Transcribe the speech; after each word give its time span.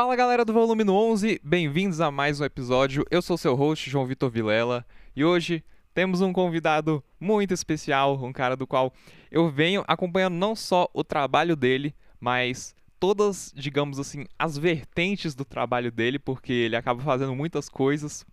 Fala 0.00 0.16
galera 0.16 0.46
do 0.46 0.52
Volume 0.54 0.82
11, 0.88 1.42
bem-vindos 1.44 2.00
a 2.00 2.10
mais 2.10 2.40
um 2.40 2.44
episódio. 2.46 3.04
Eu 3.10 3.20
sou 3.20 3.36
seu 3.36 3.54
host, 3.54 3.90
João 3.90 4.06
Vitor 4.06 4.30
Vilela, 4.30 4.82
e 5.14 5.22
hoje 5.22 5.62
temos 5.92 6.22
um 6.22 6.32
convidado 6.32 7.04
muito 7.20 7.52
especial, 7.52 8.18
um 8.24 8.32
cara 8.32 8.56
do 8.56 8.66
qual 8.66 8.94
eu 9.30 9.50
venho 9.50 9.84
acompanhando 9.86 10.36
não 10.36 10.56
só 10.56 10.88
o 10.94 11.04
trabalho 11.04 11.54
dele, 11.54 11.94
mas 12.18 12.74
todas, 12.98 13.52
digamos 13.54 13.98
assim, 13.98 14.24
as 14.38 14.56
vertentes 14.56 15.34
do 15.34 15.44
trabalho 15.44 15.92
dele, 15.92 16.18
porque 16.18 16.50
ele 16.50 16.76
acaba 16.76 17.02
fazendo 17.02 17.36
muitas 17.36 17.68
coisas. 17.68 18.24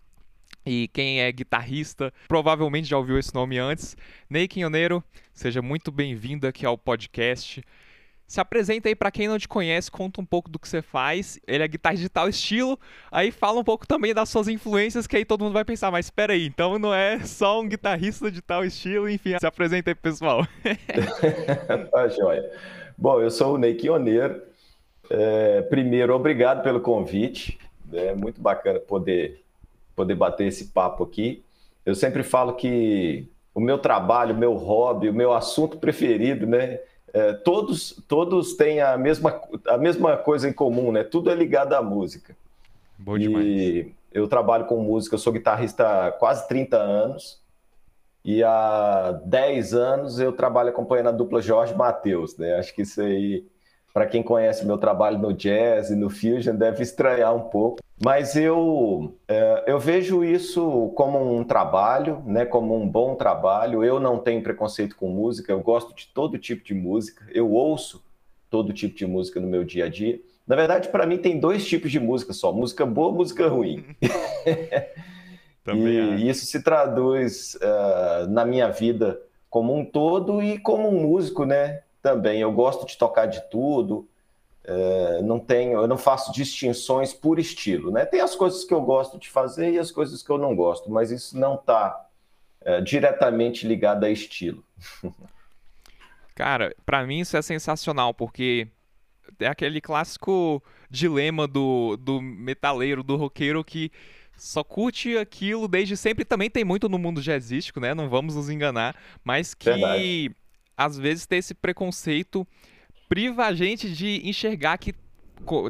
E 0.66 0.88
quem 0.94 1.20
é 1.20 1.30
guitarrista 1.34 2.14
provavelmente 2.30 2.88
já 2.88 2.98
ouviu 2.98 3.20
esse 3.20 3.36
nome 3.36 3.58
antes. 3.58 3.98
Ney 4.30 4.48
Quinhoneiro, 4.48 5.04
seja 5.34 5.62
muito 5.62 5.92
bem-vindo 5.92 6.48
aqui 6.48 6.66
ao 6.66 6.78
podcast. 6.78 7.62
Se 8.28 8.42
apresenta 8.42 8.90
aí 8.90 8.96
para 8.96 9.10
quem 9.10 9.26
não 9.28 9.40
te 9.40 9.48
conhece, 9.48 9.90
conta 9.90 10.20
um 10.20 10.26
pouco 10.26 10.50
do 10.50 10.60
que 10.60 10.68
você 10.68 10.82
faz. 10.82 11.40
Ele 11.48 11.64
é 11.64 11.68
guitarrista 11.68 12.04
de 12.04 12.10
tal 12.10 12.28
estilo, 12.28 12.78
aí 13.10 13.32
fala 13.32 13.62
um 13.62 13.64
pouco 13.64 13.88
também 13.88 14.14
das 14.14 14.28
suas 14.28 14.50
influências, 14.50 15.08
que 15.08 15.16
aí 15.16 15.24
todo 15.24 15.46
mundo 15.46 15.54
vai 15.54 15.64
pensar, 15.64 15.90
mas 15.92 16.08
espera 16.08 16.34
aí, 16.34 16.46
então 16.46 16.78
não 16.78 16.94
é 16.94 17.20
só 17.20 17.62
um 17.62 17.70
guitarrista 17.70 18.30
de 18.30 18.42
tal 18.42 18.66
estilo, 18.66 19.10
enfim, 19.10 19.38
se 19.40 19.48
apresenta 19.48 19.92
aí 19.92 19.96
pessoal. 19.96 20.46
tá 21.90 22.08
joia. 22.10 22.52
Bom, 22.98 23.22
eu 23.22 23.32
sou 23.32 23.56
o 23.56 23.58
Ney 23.58 23.76
Quioneiro. 23.76 24.42
É, 25.10 25.62
primeiro, 25.62 26.14
obrigado 26.14 26.62
pelo 26.64 26.82
convite. 26.82 27.58
É 27.94 28.14
muito 28.14 28.42
bacana 28.42 28.80
poder, 28.80 29.42
poder 29.96 30.16
bater 30.16 30.48
esse 30.48 30.66
papo 30.66 31.04
aqui. 31.06 31.44
Eu 31.86 31.96
sempre 31.96 32.24
falo 32.24 32.56
que 32.56 33.30
o 33.56 33.62
meu 33.62 33.78
trabalho, 33.78 34.36
o 34.36 34.38
meu 34.38 34.54
hobby, 34.56 35.08
o 35.08 35.14
meu 35.14 35.32
assunto 35.32 35.78
preferido, 35.78 36.46
né? 36.46 36.80
É, 37.14 37.34
todos, 37.34 38.02
todos 38.08 38.56
têm 38.56 38.82
a 38.82 38.98
mesma, 38.98 39.42
a 39.68 39.78
mesma 39.78 40.18
coisa 40.18 40.50
em 40.50 40.54
comum, 40.54 40.92
né? 40.92 41.04
Tudo 41.04 41.30
é 41.30 41.36
ligado 41.36 41.74
à 41.74 41.82
música. 41.82 42.36
Bom 42.98 43.18
demais. 43.18 43.46
E 43.46 43.94
eu 44.12 44.28
trabalho 44.28 44.66
com 44.66 44.82
música, 44.82 45.16
eu 45.16 45.20
sou 45.20 45.34
guitarrista 45.34 46.08
há 46.08 46.12
quase 46.12 46.48
30 46.48 46.78
anos. 46.78 47.40
E 48.26 48.44
há 48.44 49.22
10 49.26 49.74
anos 49.74 50.20
eu 50.20 50.34
trabalho 50.34 50.70
acompanhando 50.70 51.10
a 51.10 51.14
dupla 51.14 51.42
Jorge 51.42 51.74
Matheus, 51.74 52.38
né? 52.38 52.56
Acho 52.56 52.76
que 52.76 52.82
isso 52.82 53.00
aí 53.00 53.46
para 53.98 54.06
quem 54.06 54.22
conhece 54.22 54.64
meu 54.64 54.78
trabalho 54.78 55.18
no 55.18 55.34
jazz 55.34 55.90
e 55.90 55.96
no 55.96 56.08
fusion, 56.08 56.56
deve 56.56 56.84
estranhar 56.84 57.36
um 57.36 57.50
pouco. 57.50 57.80
Mas 58.00 58.36
eu, 58.36 59.16
é, 59.28 59.64
eu 59.66 59.80
vejo 59.80 60.24
isso 60.24 60.94
como 60.96 61.36
um 61.36 61.44
trabalho, 61.44 62.22
né, 62.24 62.46
como 62.46 62.76
um 62.76 62.88
bom 62.88 63.16
trabalho. 63.16 63.84
Eu 63.84 64.00
não 64.00 64.20
tenho 64.20 64.44
preconceito 64.44 64.96
com 64.96 65.10
música, 65.10 65.52
eu 65.52 65.62
gosto 65.62 65.96
de 65.96 66.10
todo 66.14 66.38
tipo 66.38 66.64
de 66.64 66.76
música, 66.76 67.26
eu 67.32 67.52
ouço 67.52 68.04
todo 68.52 68.72
tipo 68.72 68.96
de 68.96 69.08
música 69.08 69.40
no 69.40 69.48
meu 69.48 69.64
dia 69.64 69.86
a 69.86 69.90
dia. 69.90 70.22
Na 70.46 70.56
verdade, 70.56 70.90
para 70.90 71.08
mim, 71.08 71.18
tem 71.18 71.40
dois 71.40 71.68
tipos 71.68 71.92
de 71.92 72.00
música 72.00 72.34
só: 72.34 72.54
música 72.54 72.86
boa 72.86 73.12
música 73.12 73.48
ruim. 73.48 73.84
Também 75.66 76.20
e 76.20 76.28
é. 76.28 76.30
isso 76.30 76.46
se 76.46 76.62
traduz 76.62 77.56
uh, 77.56 78.30
na 78.30 78.46
minha 78.46 78.70
vida 78.70 79.20
como 79.50 79.76
um 79.76 79.84
todo 79.84 80.40
e 80.44 80.60
como 80.60 80.88
um 80.88 81.02
músico, 81.02 81.46
né? 81.46 81.82
Também. 82.08 82.40
Eu 82.40 82.54
gosto 82.54 82.86
de 82.86 82.98
tocar 82.98 83.26
de 83.26 83.42
tudo. 83.50 84.08
É, 84.64 85.22
não 85.22 85.40
tenho, 85.40 85.80
eu 85.82 85.88
não 85.88 85.98
faço 85.98 86.32
distinções 86.32 87.14
por 87.14 87.38
estilo, 87.38 87.92
né? 87.92 88.06
Tem 88.06 88.22
as 88.22 88.34
coisas 88.34 88.64
que 88.64 88.74
eu 88.74 88.82
gosto 88.82 89.20
de 89.20 89.30
fazer 89.30 89.72
e 89.72 89.80
as 89.80 89.92
coisas 89.92 90.24
que 90.24 90.30
eu 90.30 90.38
não 90.38 90.56
gosto, 90.56 90.90
mas 90.90 91.12
isso 91.12 91.38
não 91.38 91.56
está 91.56 92.06
é, 92.62 92.82
diretamente 92.82 93.68
ligado 93.68 94.06
a 94.06 94.10
estilo. 94.10 94.64
Cara, 96.36 96.74
para 96.86 97.06
mim 97.06 97.20
isso 97.20 97.36
é 97.36 97.42
sensacional 97.42 98.14
porque 98.14 98.68
é 99.40 99.48
aquele 99.48 99.82
clássico 99.82 100.62
dilema 100.90 101.48
do, 101.48 101.98
do 101.98 102.22
metaleiro, 102.22 103.04
do 103.04 103.16
roqueiro 103.16 103.64
que 103.64 103.92
só 104.36 104.64
curte 104.64 105.18
aquilo 105.18 105.68
desde 105.68 105.98
sempre. 105.98 106.24
Também 106.24 106.50
tem 106.50 106.64
muito 106.64 106.88
no 106.88 106.98
mundo 106.98 107.22
jazzístico, 107.22 107.80
né? 107.80 107.94
Não 107.94 108.10
vamos 108.10 108.36
nos 108.36 108.50
enganar, 108.50 108.96
mas 109.24 109.54
que 109.54 109.72
Verdade 109.72 110.36
às 110.78 110.98
vezes 110.98 111.26
ter 111.26 111.38
esse 111.38 111.54
preconceito 111.54 112.48
priva 113.10 113.46
a 113.46 113.54
gente 113.54 113.92
de 113.92 114.22
enxergar 114.28 114.78
que 114.78 114.94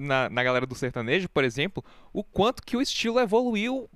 na, 0.01 0.29
na 0.29 0.43
galera 0.43 0.65
do 0.65 0.75
sertanejo, 0.75 1.29
por 1.29 1.43
exemplo, 1.43 1.83
o 2.13 2.23
quanto 2.23 2.63
que 2.63 2.75
o 2.75 2.81
estilo 2.81 3.19
evoluiu 3.19 3.89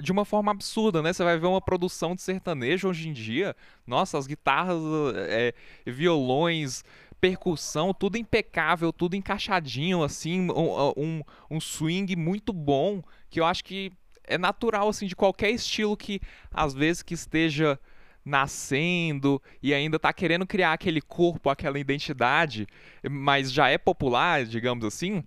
de 0.00 0.12
uma 0.12 0.24
forma 0.24 0.52
absurda, 0.52 1.02
né? 1.02 1.12
Você 1.12 1.24
vai 1.24 1.38
ver 1.38 1.46
uma 1.46 1.60
produção 1.60 2.14
de 2.14 2.22
sertanejo 2.22 2.88
hoje 2.88 3.08
em 3.08 3.12
dia, 3.12 3.54
nossa, 3.86 4.16
as 4.16 4.26
guitarras, 4.26 4.78
é, 5.16 5.52
violões, 5.84 6.84
percussão, 7.20 7.92
tudo 7.92 8.16
impecável, 8.16 8.92
tudo 8.92 9.16
encaixadinho, 9.16 10.02
assim, 10.02 10.50
um, 10.50 10.92
um, 10.96 11.22
um, 11.50 11.60
swing 11.60 12.14
muito 12.14 12.52
bom, 12.52 13.02
que 13.28 13.40
eu 13.40 13.44
acho 13.44 13.64
que 13.64 13.92
é 14.24 14.38
natural, 14.38 14.88
assim, 14.88 15.06
de 15.06 15.16
qualquer 15.16 15.50
estilo 15.50 15.96
que, 15.96 16.20
às 16.50 16.74
vezes, 16.74 17.02
que 17.02 17.14
esteja 17.14 17.78
nascendo 18.28 19.42
e 19.62 19.74
ainda 19.74 19.96
está 19.96 20.12
querendo 20.12 20.46
criar 20.46 20.72
aquele 20.72 21.00
corpo, 21.00 21.50
aquela 21.50 21.78
identidade, 21.78 22.66
mas 23.10 23.50
já 23.50 23.68
é 23.68 23.78
popular, 23.78 24.44
digamos 24.44 24.84
assim, 24.84 25.24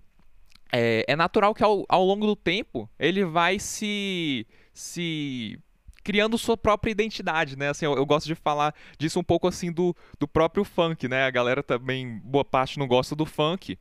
é, 0.72 1.04
é 1.06 1.14
natural 1.14 1.54
que 1.54 1.62
ao, 1.62 1.84
ao 1.88 2.04
longo 2.04 2.26
do 2.26 2.34
tempo 2.34 2.88
ele 2.98 3.24
vai 3.24 3.58
se, 3.58 4.46
se 4.72 5.58
criando 6.02 6.38
sua 6.38 6.56
própria 6.56 6.90
identidade, 6.90 7.56
né? 7.56 7.68
Assim, 7.68 7.84
eu, 7.84 7.94
eu, 7.94 8.06
gosto 8.06 8.26
de 8.26 8.34
falar 8.34 8.74
disso 8.98 9.20
um 9.20 9.24
pouco 9.24 9.46
assim 9.46 9.70
do, 9.70 9.94
do 10.18 10.26
próprio 10.26 10.64
funk, 10.64 11.06
né? 11.08 11.24
A 11.24 11.30
galera 11.30 11.62
também, 11.62 12.18
boa 12.24 12.44
parte 12.44 12.78
não 12.78 12.88
gosta 12.88 13.14
do 13.14 13.26
funk. 13.26 13.78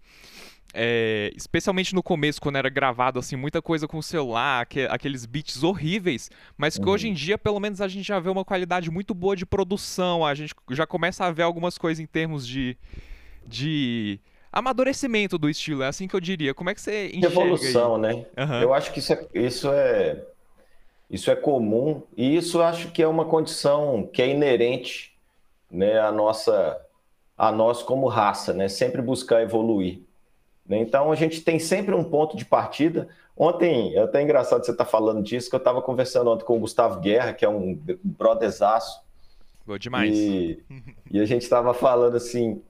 É, 0.74 1.32
especialmente 1.36 1.94
no 1.94 2.02
começo, 2.02 2.42
quando 2.42 2.56
era 2.56 2.70
gravado 2.70 3.20
assim, 3.20 3.36
muita 3.36 3.62
coisa 3.62 3.88
com 3.88 3.98
o 3.98 4.04
celular, 4.04 4.66
que, 4.66 4.82
aqueles 4.90 5.26
beats 5.26 5.64
horríveis, 5.64 6.30
mas 6.58 6.78
que 6.78 6.86
uhum. 6.86 6.92
hoje 6.92 7.10
em 7.10 7.14
dia, 7.14 7.38
pelo 7.38 7.60
menos, 7.60 7.82
a 7.82 7.88
gente 7.88 8.08
já 8.08 8.20
vê 8.20 8.30
uma 8.30 8.46
qualidade 8.46 8.90
muito 8.90 9.14
boa 9.14 9.36
de 9.36 9.46
produção, 9.46 10.26
a 10.26 10.34
gente 10.34 10.54
já 10.70 10.88
começa 10.88 11.26
a 11.26 11.32
ver 11.32 11.44
algumas 11.44 11.78
coisas 11.78 12.00
em 12.00 12.06
termos 12.06 12.48
de, 12.48 12.78
de 13.46 14.20
amadurecimento 14.52 15.38
do 15.38 15.50
estilo, 15.50 15.84
é 15.84 15.88
assim 15.88 16.08
que 16.08 16.16
eu 16.16 16.20
diria. 16.20 16.54
Como 16.54 16.70
é 16.70 16.74
que 16.74 16.82
você 16.82 17.08
enxerga 17.08 17.28
Evolução, 17.28 17.96
aí? 17.96 18.02
né? 18.02 18.26
Uhum. 18.38 18.62
Eu 18.62 18.74
acho 18.74 18.92
que 18.92 19.00
isso 19.00 19.14
é, 19.14 19.28
isso 19.34 19.72
é 19.72 20.24
isso 21.10 21.30
é 21.30 21.36
comum 21.36 22.04
e 22.16 22.38
isso 22.38 22.62
acho 22.62 22.90
que 22.92 23.04
é 23.04 23.08
uma 23.08 23.26
condição 23.26 24.10
que 24.14 24.22
é 24.22 24.30
inerente, 24.30 25.14
né, 25.70 26.00
a 26.00 26.10
nossa 26.10 26.80
a 27.38 27.52
nós 27.52 27.82
como 27.82 28.08
raça, 28.08 28.54
né? 28.54 28.68
Sempre 28.68 29.02
buscar 29.02 29.42
evoluir. 29.42 30.00
Né? 30.68 30.80
Então 30.80 31.12
a 31.12 31.16
gente 31.16 31.42
tem 31.42 31.60
sempre 31.60 31.94
um 31.94 32.04
ponto 32.04 32.36
de 32.38 32.46
partida. 32.46 33.08
Ontem, 33.36 33.96
é 33.96 34.02
até 34.02 34.22
engraçado 34.22 34.64
você 34.64 34.72
estar 34.72 34.86
tá 34.86 34.90
falando 34.90 35.22
disso, 35.24 35.50
que 35.50 35.56
eu 35.56 35.60
estava 35.60 35.82
conversando 35.82 36.30
ontem 36.30 36.46
com 36.46 36.58
o 36.58 36.60
Gustavo 36.60 37.00
Guerra, 37.00 37.34
que 37.34 37.46
é 37.46 37.50
um 37.50 37.80
brotherzaço. 38.04 39.02
Boa 39.66 39.80
demais. 39.80 40.18
E, 40.18 40.64
e 41.10 41.20
a 41.20 41.26
gente 41.26 41.44
estava 41.44 41.74
falando 41.74 42.18
assim, 42.18 42.62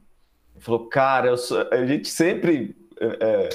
falou, 0.60 0.88
cara, 0.88 1.36
sou, 1.38 1.68
a 1.72 1.86
gente 1.86 2.08
sempre. 2.08 2.76
É, 3.00 3.18
é, 3.20 3.50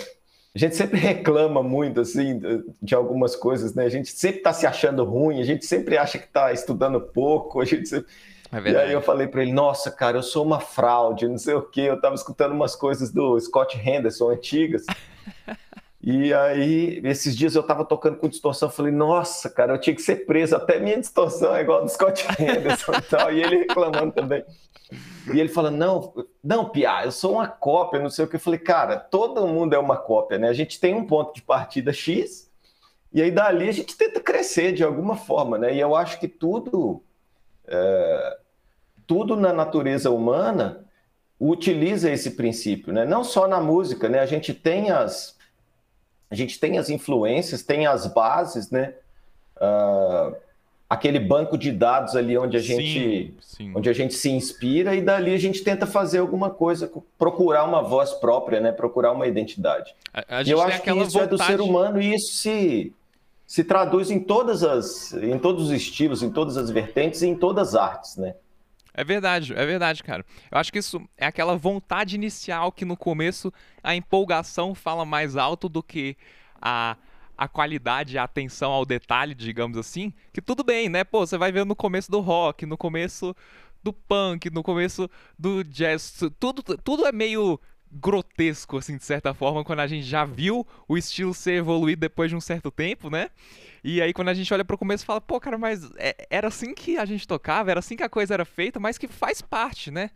a 0.55 0.59
gente 0.59 0.75
sempre 0.75 0.99
reclama 0.99 1.63
muito 1.63 2.01
assim 2.01 2.41
de 2.81 2.95
algumas 2.95 3.37
coisas, 3.37 3.75
né? 3.75 3.85
A 3.85 3.91
gente 3.91 4.11
sempre 4.11 4.39
está 4.39 4.55
se 4.55 4.67
achando 4.67 5.05
ruim, 5.05 5.39
a 5.39 5.45
gente 5.45 5.67
sempre 5.67 5.99
acha 5.99 6.19
que 6.19 6.25
está 6.25 6.51
estudando 6.51 6.99
pouco, 6.99 7.61
a 7.61 7.65
gente 7.65 7.87
sempre... 7.87 8.11
É 8.53 8.71
e 8.71 8.77
aí 8.77 8.93
eu 8.93 9.03
falei 9.03 9.27
para 9.27 9.43
ele, 9.43 9.53
nossa, 9.53 9.91
cara, 9.91 10.19
eu 10.19 10.23
sou 10.23 10.45
uma 10.45 10.61
fraude, 10.61 11.29
não 11.29 11.39
sei 11.39 11.55
o 11.55 11.63
quê. 11.63 11.83
Eu 11.83 12.01
tava 12.01 12.15
escutando 12.15 12.53
umas 12.53 12.77
coisas 12.77 13.11
do 13.11 13.39
Scott 13.41 13.77
Henderson 13.79 14.31
antigas. 14.31 14.85
e 16.03 16.33
aí, 16.33 17.01
esses 17.05 17.37
dias 17.37 17.55
eu 17.55 17.63
tava 17.63 17.85
tocando 17.85 18.17
com 18.17 18.29
distorção, 18.29 18.71
falei, 18.71 18.93
nossa, 18.93 19.51
cara, 19.51 19.75
eu 19.75 19.81
tinha 19.81 19.95
que 19.95 20.03
ser 20.03 20.27
preso, 20.27 20.55
até 20.55 20.79
minha 20.79 20.99
distorção 20.99 21.55
é 21.57 21.63
igual 21.63 21.81
a 21.81 21.85
do 21.85 21.89
Scott 21.89 22.25
Henderson 22.39 22.93
e 22.93 23.03
tal. 23.03 23.33
E 23.33 23.43
ele 23.43 23.59
reclamando 23.59 24.13
também. 24.13 24.45
E 25.35 25.41
ele 25.41 25.49
falando, 25.49 25.77
não, 25.77 26.27
não, 26.43 26.69
Pia, 26.69 27.05
eu 27.05 27.11
sou 27.11 27.35
uma 27.35 27.49
cópia, 27.49 28.01
não 28.01 28.11
sei 28.11 28.25
o 28.25 28.29
que. 28.29 28.37
Eu 28.37 28.41
falei, 28.41 28.61
cara, 28.61 28.97
todo 28.97 29.47
mundo 29.47 29.75
é 29.75 29.79
uma 29.79 29.97
cópia, 29.97 30.39
né? 30.39 30.49
A 30.49 30.53
gente 30.53 30.79
tem 30.79 30.95
um 30.95 31.05
ponto 31.05 31.35
de 31.35 31.43
partida 31.43 31.93
X, 31.93 32.49
e 33.13 33.21
aí 33.21 33.33
dali 33.33 33.69
a 33.69 33.73
gente 33.73 33.97
tenta 33.97 34.21
crescer 34.21 34.73
de 34.73 34.85
alguma 34.85 35.17
forma, 35.17 35.59
né? 35.59 35.75
E 35.75 35.81
eu 35.81 35.97
acho 35.97 36.21
que 36.21 36.29
tudo 36.29 37.03
é, 37.69 38.39
tudo 39.07 39.37
na 39.37 39.53
natureza 39.53 40.11
humana 40.11 40.85
utiliza 41.39 42.11
esse 42.11 42.33
princípio, 42.33 42.93
né? 42.93 43.05
Não 43.05 43.23
só 43.23 43.47
na 43.47 43.61
música, 43.61 44.09
né? 44.09 44.21
A 44.21 44.27
gente 44.27 44.55
tem 44.55 44.91
as 44.91 45.37
a 46.29 46.35
gente 46.35 46.59
tem 46.59 46.77
as 46.77 46.91
influências, 46.91 47.63
tem 47.63 47.87
as 47.87 48.07
bases, 48.07 48.71
né? 48.71 48.95
Uh, 49.57 50.35
aquele 50.89 51.21
banco 51.21 51.57
de 51.57 51.71
dados 51.71 52.17
ali 52.17 52.37
onde 52.37 52.57
a 52.57 52.61
gente 52.61 53.35
sim, 53.39 53.67
sim. 53.67 53.73
onde 53.75 53.89
a 53.89 53.93
gente 53.93 54.15
se 54.15 54.31
inspira 54.31 54.95
e 54.95 55.01
dali 55.01 55.33
a 55.33 55.39
gente 55.39 55.63
tenta 55.63 55.87
fazer 55.87 56.19
alguma 56.19 56.51
coisa, 56.51 56.91
procurar 57.19 57.65
uma 57.65 57.83
voz 57.83 58.13
própria, 58.13 58.61
né? 58.61 58.73
Procurar 58.73 59.13
uma 59.13 59.27
identidade. 59.27 59.95
A, 60.13 60.39
a 60.39 60.43
e 60.43 60.51
eu 60.51 60.61
acho 60.61 60.83
que 60.83 60.91
isso 60.91 61.11
vontade... 61.11 61.25
é 61.25 61.27
do 61.27 61.39
ser 61.39 61.61
humano 61.61 62.01
e 62.01 62.15
isso 62.15 62.35
se 62.35 62.93
se 63.47 63.63
traduz 63.63 64.11
em 64.11 64.19
todas 64.19 64.63
as, 64.65 65.13
em 65.13 65.39
todos 65.39 65.67
os 65.67 65.71
estilos, 65.71 66.23
em 66.23 66.31
todas 66.31 66.57
as 66.57 66.71
vertentes 66.71 67.23
e 67.23 67.27
em 67.27 67.37
todas 67.37 67.69
as 67.69 67.75
artes, 67.75 68.17
né? 68.17 68.35
É 68.93 69.05
verdade, 69.05 69.53
é 69.55 69.67
verdade, 69.67 70.03
cara. 70.03 70.25
Eu 70.51 70.59
acho 70.59 70.73
que 70.73 70.79
isso 70.79 71.07
é 71.19 71.27
aquela 71.27 71.55
vontade 71.55 72.15
inicial 72.15 72.73
que 72.73 72.85
no 72.85 72.97
começo 72.97 73.53
a 73.83 73.95
empolgação 73.95 74.75
fala 74.75 75.05
mais 75.05 75.37
alto 75.37 75.69
do 75.69 75.83
que 75.83 76.17
a, 76.61 76.97
a 77.37 77.47
qualidade, 77.47 78.17
a 78.17 78.25
atenção 78.25 78.73
ao 78.73 78.87
detalhe, 78.87 79.35
digamos 79.35 79.77
assim. 79.77 80.15
Que 80.33 80.41
tudo 80.41 80.65
bem, 80.65 80.89
né? 80.89 81.05
Pô, 81.05 81.27
você 81.27 81.37
vai 81.37 81.53
ver 81.53 81.67
no 81.67 81.77
começo 81.77 82.11
do 82.11 82.21
rock, 82.21 82.65
no 82.65 82.79
começo 82.79 83.37
do 83.83 83.93
punk, 83.93 84.51
no 84.51 84.63
começo 84.63 85.09
do 85.39 85.63
jazz, 85.63 86.19
tudo, 86.41 86.63
tudo 86.63 87.07
é 87.07 87.13
meio 87.13 87.61
grotesco, 88.01 88.79
assim, 88.79 88.97
de 88.97 89.05
certa 89.05 89.33
forma, 89.35 89.65
quando 89.65 89.81
a 89.81 89.87
gente 89.87 90.05
já 90.05 90.25
viu 90.25 90.67
o 90.87 90.97
estilo 90.97 91.33
ser 91.35 91.53
evoluído 91.53 92.01
depois 92.01 92.31
de 92.31 92.37
um 92.37 92.41
certo 92.41 92.71
tempo, 92.71 93.11
né? 93.11 93.31
E 93.83 94.03
aí 94.03 94.13
quando 94.13 94.29
a 94.29 94.35
gente 94.35 94.53
olha 94.53 94.65
pro 94.65 94.77
começo 94.77 95.07
fala, 95.07 95.21
pô, 95.21 95.39
cara, 95.39 95.57
mas 95.57 95.89
é, 95.97 96.27
era 96.29 96.49
assim 96.49 96.75
que 96.75 96.97
a 96.97 97.05
gente 97.05 97.27
tocava, 97.27 97.71
era 97.71 97.79
assim 97.79 97.97
que 97.97 98.03
a 98.03 98.09
coisa 98.09 98.35
era 98.35 98.45
feita, 98.45 98.81
mas 98.81 98.99
que 98.99 99.07
faz 99.07 99.41
parte, 99.41 99.93
né? 99.93 100.11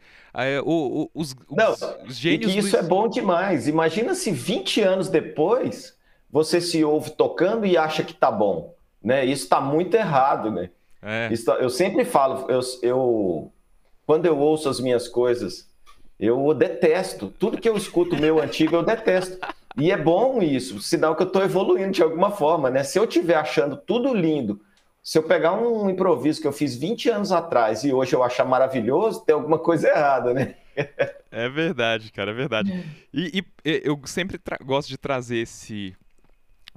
O, 0.65 1.03
o, 1.03 1.11
os, 1.15 1.37
Não, 1.49 1.73
os 2.05 2.17
gênios. 2.17 2.51
E 2.51 2.55
que 2.55 2.59
isso 2.59 2.73
do... 2.73 2.79
é 2.79 2.83
bom 2.83 3.09
demais. 3.09 3.69
Imagina 3.69 4.15
se 4.17 4.33
20 4.33 4.81
anos 4.81 5.09
depois 5.09 5.97
você 6.29 6.61
se 6.61 6.83
ouve 6.85 7.11
tocando 7.11 7.65
e 7.65 7.77
acha 7.77 8.03
que 8.03 8.13
tá 8.13 8.31
bom. 8.31 8.75
Né? 9.01 9.25
Isso 9.25 9.49
tá 9.49 9.61
muito 9.61 9.95
errado, 9.95 10.51
né? 10.51 10.71
É. 11.01 11.29
Isso, 11.33 11.45
tá, 11.45 11.55
eu 11.55 11.71
sempre 11.71 12.05
falo, 12.05 12.51
eu, 12.51 12.61
eu 12.83 13.53
quando 14.05 14.27
eu 14.27 14.37
ouço 14.37 14.69
as 14.69 14.81
minhas 14.81 15.07
coisas 15.07 15.70
eu 16.21 16.53
detesto. 16.55 17.33
Tudo 17.39 17.59
que 17.59 17.69
eu 17.69 17.77
escuto 17.77 18.17
meu 18.17 18.41
antigo, 18.41 18.77
eu 18.77 18.83
detesto. 18.83 19.39
E 19.77 19.91
é 19.91 19.97
bom 19.97 20.43
isso, 20.43 20.81
sinal 20.81 21.17
que 21.17 21.23
eu 21.23 21.27
estou 21.27 21.43
evoluindo 21.43 21.93
de 21.93 22.03
alguma 22.03 22.31
forma, 22.31 22.69
né? 22.71 22.83
Se 22.83 22.99
eu 22.99 23.05
estiver 23.05 23.37
achando 23.37 23.77
tudo 23.77 24.13
lindo, 24.13 24.61
se 25.03 25.17
eu 25.17 25.23
pegar 25.23 25.55
um 25.55 25.89
improviso 25.89 26.41
que 26.41 26.47
eu 26.47 26.53
fiz 26.53 26.77
20 26.77 27.09
anos 27.09 27.33
atrás 27.33 27.85
e 27.85 27.93
hoje 27.93 28.15
eu 28.15 28.23
achar 28.23 28.45
maravilhoso, 28.45 29.25
tem 29.25 29.35
alguma 29.35 29.59
coisa 29.59 29.89
errada, 29.89 30.35
né? 30.35 30.57
É 31.31 31.49
verdade, 31.49 32.11
cara, 32.11 32.33
é 32.33 32.35
verdade. 32.35 32.85
E, 33.15 33.39
e 33.39 33.81
eu 33.85 34.01
sempre 34.05 34.39
gosto 34.65 34.89
de 34.89 34.99
trazer 34.99 35.39
esse 35.39 35.95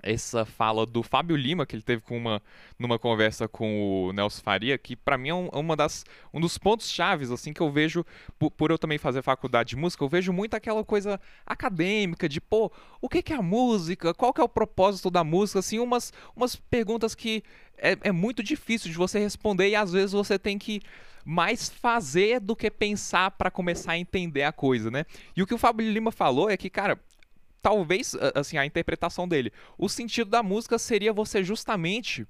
essa 0.01 0.45
fala 0.45 0.85
do 0.85 1.03
Fábio 1.03 1.35
Lima, 1.35 1.65
que 1.65 1.75
ele 1.75 1.83
teve 1.83 2.01
com 2.01 2.17
uma, 2.17 2.41
numa 2.79 2.97
conversa 2.97 3.47
com 3.47 4.07
o 4.07 4.13
Nelson 4.13 4.41
Faria, 4.41 4.77
que 4.77 4.95
para 4.95 5.17
mim 5.17 5.29
é 5.29 5.33
um, 5.33 5.47
uma 5.49 5.75
das, 5.75 6.03
um 6.33 6.39
dos 6.39 6.57
pontos 6.57 6.89
chaves, 6.89 7.31
assim, 7.31 7.53
que 7.53 7.61
eu 7.61 7.71
vejo, 7.71 8.05
por, 8.39 8.51
por, 8.51 8.71
eu 8.71 8.77
também 8.77 8.97
fazer 8.97 9.21
faculdade 9.21 9.69
de 9.69 9.75
música, 9.75 10.03
eu 10.03 10.09
vejo 10.09 10.33
muito 10.33 10.55
aquela 10.55 10.83
coisa 10.83 11.19
acadêmica, 11.45 12.27
de, 12.27 12.41
pô, 12.41 12.71
o 13.01 13.07
que, 13.07 13.21
que 13.21 13.33
é 13.33 13.37
a 13.37 13.41
música? 13.41 14.13
Qual 14.13 14.33
que 14.33 14.41
é 14.41 14.43
o 14.43 14.49
propósito 14.49 15.09
da 15.11 15.23
música? 15.23 15.59
Assim, 15.59 15.79
umas, 15.79 16.11
umas 16.35 16.55
perguntas 16.55 17.13
que 17.13 17.43
é, 17.77 17.97
é 18.01 18.11
muito 18.11 18.41
difícil 18.41 18.89
de 18.89 18.97
você 18.97 19.19
responder 19.19 19.69
e 19.69 19.75
às 19.75 19.91
vezes 19.91 20.11
você 20.11 20.39
tem 20.39 20.57
que 20.57 20.81
mais 21.25 21.69
fazer 21.69 22.39
do 22.39 22.55
que 22.55 22.69
pensar 22.69 23.31
para 23.31 23.49
começar 23.49 23.93
a 23.93 23.97
entender 23.97 24.43
a 24.43 24.51
coisa, 24.51 24.91
né? 24.91 25.05
E 25.35 25.41
o 25.41 25.47
que 25.47 25.53
o 25.53 25.57
Fábio 25.57 25.89
Lima 25.89 26.11
falou 26.11 26.49
é 26.49 26.57
que, 26.57 26.69
cara, 26.69 26.99
talvez, 27.63 28.13
assim, 28.35 28.57
a 28.57 28.65
interpretação 28.65 29.27
dele. 29.27 29.51
O 29.77 29.87
sentido 29.87 30.29
da 30.29 30.43
música 30.43 30.77
seria 30.77 31.13
você 31.13 31.41
justamente 31.43 32.27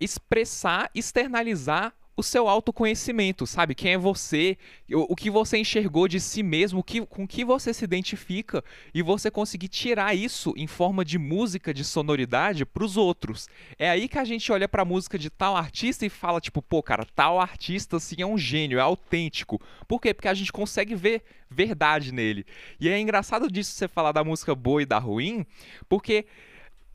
expressar, 0.00 0.90
externalizar 0.94 1.94
o 2.16 2.22
seu 2.22 2.48
autoconhecimento, 2.48 3.46
sabe? 3.46 3.74
Quem 3.74 3.92
é 3.92 3.98
você, 3.98 4.56
o, 4.92 5.12
o 5.12 5.16
que 5.16 5.30
você 5.30 5.58
enxergou 5.58 6.06
de 6.06 6.20
si 6.20 6.42
mesmo, 6.42 6.82
que, 6.82 7.04
com 7.04 7.26
que 7.26 7.44
você 7.44 7.74
se 7.74 7.84
identifica 7.84 8.62
e 8.92 9.02
você 9.02 9.30
conseguir 9.30 9.68
tirar 9.68 10.14
isso 10.14 10.52
em 10.56 10.66
forma 10.66 11.04
de 11.04 11.18
música, 11.18 11.74
de 11.74 11.84
sonoridade 11.84 12.64
para 12.64 12.84
os 12.84 12.96
outros. 12.96 13.48
É 13.78 13.90
aí 13.90 14.08
que 14.08 14.18
a 14.18 14.24
gente 14.24 14.50
olha 14.52 14.68
para 14.68 14.82
a 14.82 14.84
música 14.84 15.18
de 15.18 15.30
tal 15.30 15.56
artista 15.56 16.06
e 16.06 16.10
fala 16.10 16.40
tipo, 16.40 16.62
pô, 16.62 16.82
cara, 16.82 17.06
tal 17.14 17.40
artista 17.40 17.96
assim 17.96 18.16
é 18.18 18.26
um 18.26 18.38
gênio, 18.38 18.78
é 18.78 18.82
autêntico. 18.82 19.60
Por 19.88 20.00
quê? 20.00 20.14
Porque 20.14 20.28
a 20.28 20.34
gente 20.34 20.52
consegue 20.52 20.94
ver 20.94 21.22
verdade 21.50 22.12
nele. 22.12 22.44
E 22.80 22.88
é 22.88 22.98
engraçado 22.98 23.50
disso 23.50 23.72
você 23.72 23.88
falar 23.88 24.12
da 24.12 24.24
música 24.24 24.54
boa 24.54 24.82
e 24.82 24.86
da 24.86 24.98
ruim, 24.98 25.46
porque 25.88 26.26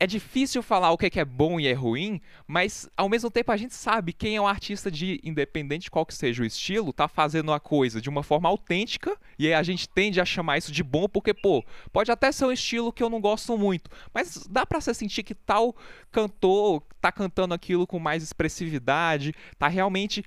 é 0.00 0.06
difícil 0.06 0.62
falar 0.62 0.90
o 0.90 0.96
que 0.96 1.18
é, 1.18 1.20
é 1.20 1.24
bom 1.26 1.60
e 1.60 1.68
é 1.68 1.74
ruim, 1.74 2.22
mas 2.46 2.88
ao 2.96 3.06
mesmo 3.06 3.30
tempo 3.30 3.52
a 3.52 3.56
gente 3.58 3.74
sabe 3.74 4.14
quem 4.14 4.34
é 4.34 4.40
um 4.40 4.46
artista 4.46 4.90
de 4.90 5.20
independente 5.22 5.84
de 5.84 5.90
qual 5.90 6.06
que 6.06 6.14
seja 6.14 6.42
o 6.42 6.46
estilo, 6.46 6.90
tá 6.90 7.06
fazendo 7.06 7.52
a 7.52 7.60
coisa 7.60 8.00
de 8.00 8.08
uma 8.08 8.22
forma 8.22 8.48
autêntica, 8.48 9.14
e 9.38 9.52
a 9.52 9.62
gente 9.62 9.86
tende 9.86 10.18
a 10.18 10.24
chamar 10.24 10.56
isso 10.56 10.72
de 10.72 10.82
bom 10.82 11.06
porque, 11.06 11.34
pô, 11.34 11.62
pode 11.92 12.10
até 12.10 12.32
ser 12.32 12.46
um 12.46 12.52
estilo 12.52 12.90
que 12.90 13.02
eu 13.02 13.10
não 13.10 13.20
gosto 13.20 13.58
muito, 13.58 13.90
mas 14.14 14.46
dá 14.48 14.64
para 14.64 14.80
você 14.80 14.94
sentir 14.94 15.22
que 15.22 15.34
tal 15.34 15.76
cantor 16.10 16.82
tá 16.98 17.12
cantando 17.12 17.52
aquilo 17.52 17.86
com 17.86 17.98
mais 17.98 18.22
expressividade, 18.22 19.34
tá 19.58 19.68
realmente 19.68 20.24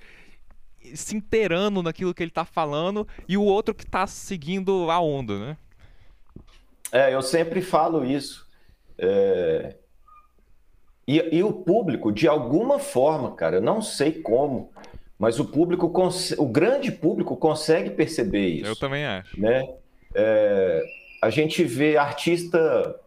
se 0.94 1.16
inteirando 1.16 1.82
naquilo 1.82 2.14
que 2.14 2.22
ele 2.22 2.30
tá 2.30 2.44
falando, 2.44 3.08
e 3.28 3.36
o 3.36 3.42
outro 3.42 3.74
que 3.74 3.84
tá 3.84 4.06
seguindo 4.06 4.88
a 4.88 5.00
onda, 5.00 5.38
né? 5.40 5.56
É, 6.92 7.12
eu 7.12 7.22
sempre 7.22 7.60
falo 7.60 8.04
isso 8.04 8.43
é... 8.98 9.76
E, 11.06 11.36
e, 11.36 11.42
o 11.42 11.52
público, 11.52 12.10
de 12.10 12.26
alguma 12.26 12.78
forma, 12.78 13.34
cara, 13.34 13.56
eu 13.56 13.60
não 13.60 13.82
sei 13.82 14.10
como, 14.22 14.72
mas 15.18 15.38
o 15.38 15.44
público, 15.44 15.92
o 16.38 16.46
grande 16.46 16.90
público 16.90 17.36
consegue 17.36 17.90
perceber 17.90 18.46
isso. 18.48 18.70
Eu 18.70 18.76
também 18.76 19.04
acho. 19.04 19.38
Né? 19.38 19.68
É... 20.14 20.82
A 21.20 21.30
gente 21.30 21.62
vê 21.64 21.96
artista, 21.96 22.98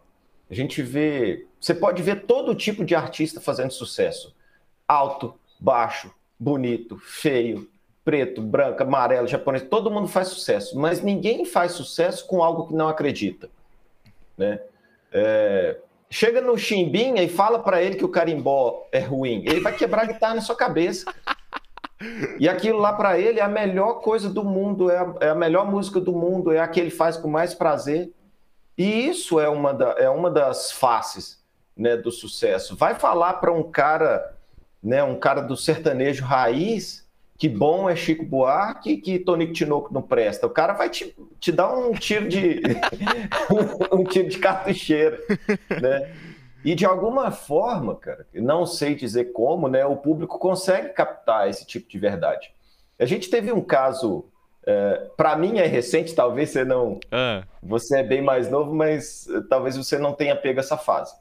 a 0.50 0.54
gente 0.54 0.81
vê, 0.81 1.45
você 1.60 1.74
pode 1.74 2.01
ver 2.01 2.25
todo 2.25 2.56
tipo 2.56 2.86
de 2.86 2.95
artista 2.95 3.42
fazendo 3.42 3.72
sucesso, 3.72 4.36
alto, 4.88 5.34
baixo, 5.60 6.12
bonito, 6.39 6.98
feio, 6.98 7.69
preto, 8.04 8.42
branco, 8.42 8.81
amarelo, 8.81 9.28
japonês, 9.28 9.63
todo 9.63 9.92
mundo 9.92 10.07
faz 10.07 10.30
sucesso, 10.30 10.80
mas 10.80 11.01
ninguém 11.01 11.45
faz 11.45 11.74
sucesso 11.74 12.25
com 12.25 12.42
algo 12.42 12.68
que 12.68 12.74
não 12.74 12.88
acredita, 12.88 13.50
né? 14.38 14.62
É, 15.12 15.77
chega 16.09 16.42
no 16.42 16.57
Chimbinha 16.57 17.24
e 17.24 17.30
fala 17.30 17.59
para 17.59 17.81
ele 17.81 17.95
que 17.95 18.06
o 18.06 18.09
carimbó 18.09 18.88
é 18.92 19.00
ruim. 19.00 19.44
Ele 19.45 19.59
vai 19.59 19.75
quebrar 19.75 20.04
a 20.04 20.06
guitarra 20.06 20.36
na 20.36 20.42
sua 20.42 20.56
cabeça. 20.56 21.06
E 22.39 22.48
aquilo 22.48 22.77
lá 22.77 22.94
para 22.94 23.19
ele 23.19 23.39
é 23.39 23.44
a 23.44 23.48
melhor 23.48 24.01
coisa 24.01 24.30
do 24.30 24.44
mundo, 24.44 24.92
é 24.92 24.98
a, 24.98 25.15
é 25.21 25.30
a, 25.30 25.36
melhor 25.36 25.69
música 25.69 26.00
do 26.00 26.12
mundo, 26.12 26.51
é 26.51 26.59
a 26.59 26.68
que 26.68 26.80
ele 26.80 26.92
faz 26.92 27.18
com 27.18 27.27
mais 27.27 27.56
prazer. 27.56 28.12
E 28.77 29.07
isso 29.07 29.39
é 29.39 29.50
uma, 29.50 29.74
da, 29.74 29.95
é 29.98 30.09
uma 30.09 30.30
das 30.30 30.71
faces 30.71 31.44
né, 31.75 31.98
do 31.98 32.12
sucesso. 32.12 32.75
Vai 32.75 32.94
falar 32.94 33.33
para 33.33 33.51
um 33.51 33.63
cara, 33.63 34.36
né, 34.83 35.03
um 35.03 35.18
cara 35.18 35.42
do 35.42 35.57
sertanejo 35.57 36.24
raiz, 36.24 37.06
que 37.38 37.48
bom 37.48 37.88
é 37.88 37.95
Chico 37.95 38.25
Buarque 38.25 38.98
que 38.98 39.19
Tonico 39.19 39.54
Tinoco 39.54 39.94
não 39.94 40.01
presta. 40.01 40.48
O 40.48 40.50
cara 40.50 40.74
vai 40.74 40.89
te, 40.89 41.16
te 41.39 41.51
dar 41.51 41.72
um 41.72 41.94
tiro 41.94 42.28
de 42.28 42.62
um 43.94 44.04
tiro 44.04 44.28
de 44.28 44.39
cartucheira, 44.39 45.19
né? 45.81 46.12
E 46.66 46.74
de 46.74 46.86
alguma 46.86 47.29
forma, 47.29 47.96
cara, 47.96 48.25
não 48.34 48.65
sei 48.65 48.96
dizer 48.96 49.32
como, 49.32 49.67
né? 49.67 49.86
O 49.86 49.96
público 49.96 50.39
consegue 50.39 50.89
captar 50.89 51.48
esse 51.48 51.65
tipo 51.65 51.88
de 51.88 52.00
verdade. 52.00 52.51
A 53.00 53.06
gente 53.06 53.29
teve 53.29 53.51
um 53.51 53.62
caso, 53.62 54.25
é, 54.65 55.08
para 55.15 55.36
mim 55.36 55.60
é 55.60 55.67
recente, 55.67 56.15
talvez 56.15 56.50
você 56.50 56.65
não, 56.65 57.00
ah. 57.12 57.44
você 57.62 58.00
é 58.00 58.03
bem 58.03 58.24
mais 58.24 58.50
novo, 58.50 58.74
mas 58.74 59.29
eh, 59.29 59.41
talvez 59.48 59.77
você 59.77 60.00
não 60.00 60.13
tenha 60.13 60.36
pego 60.36 60.60
essa 60.60 60.75
fase. 60.75 61.15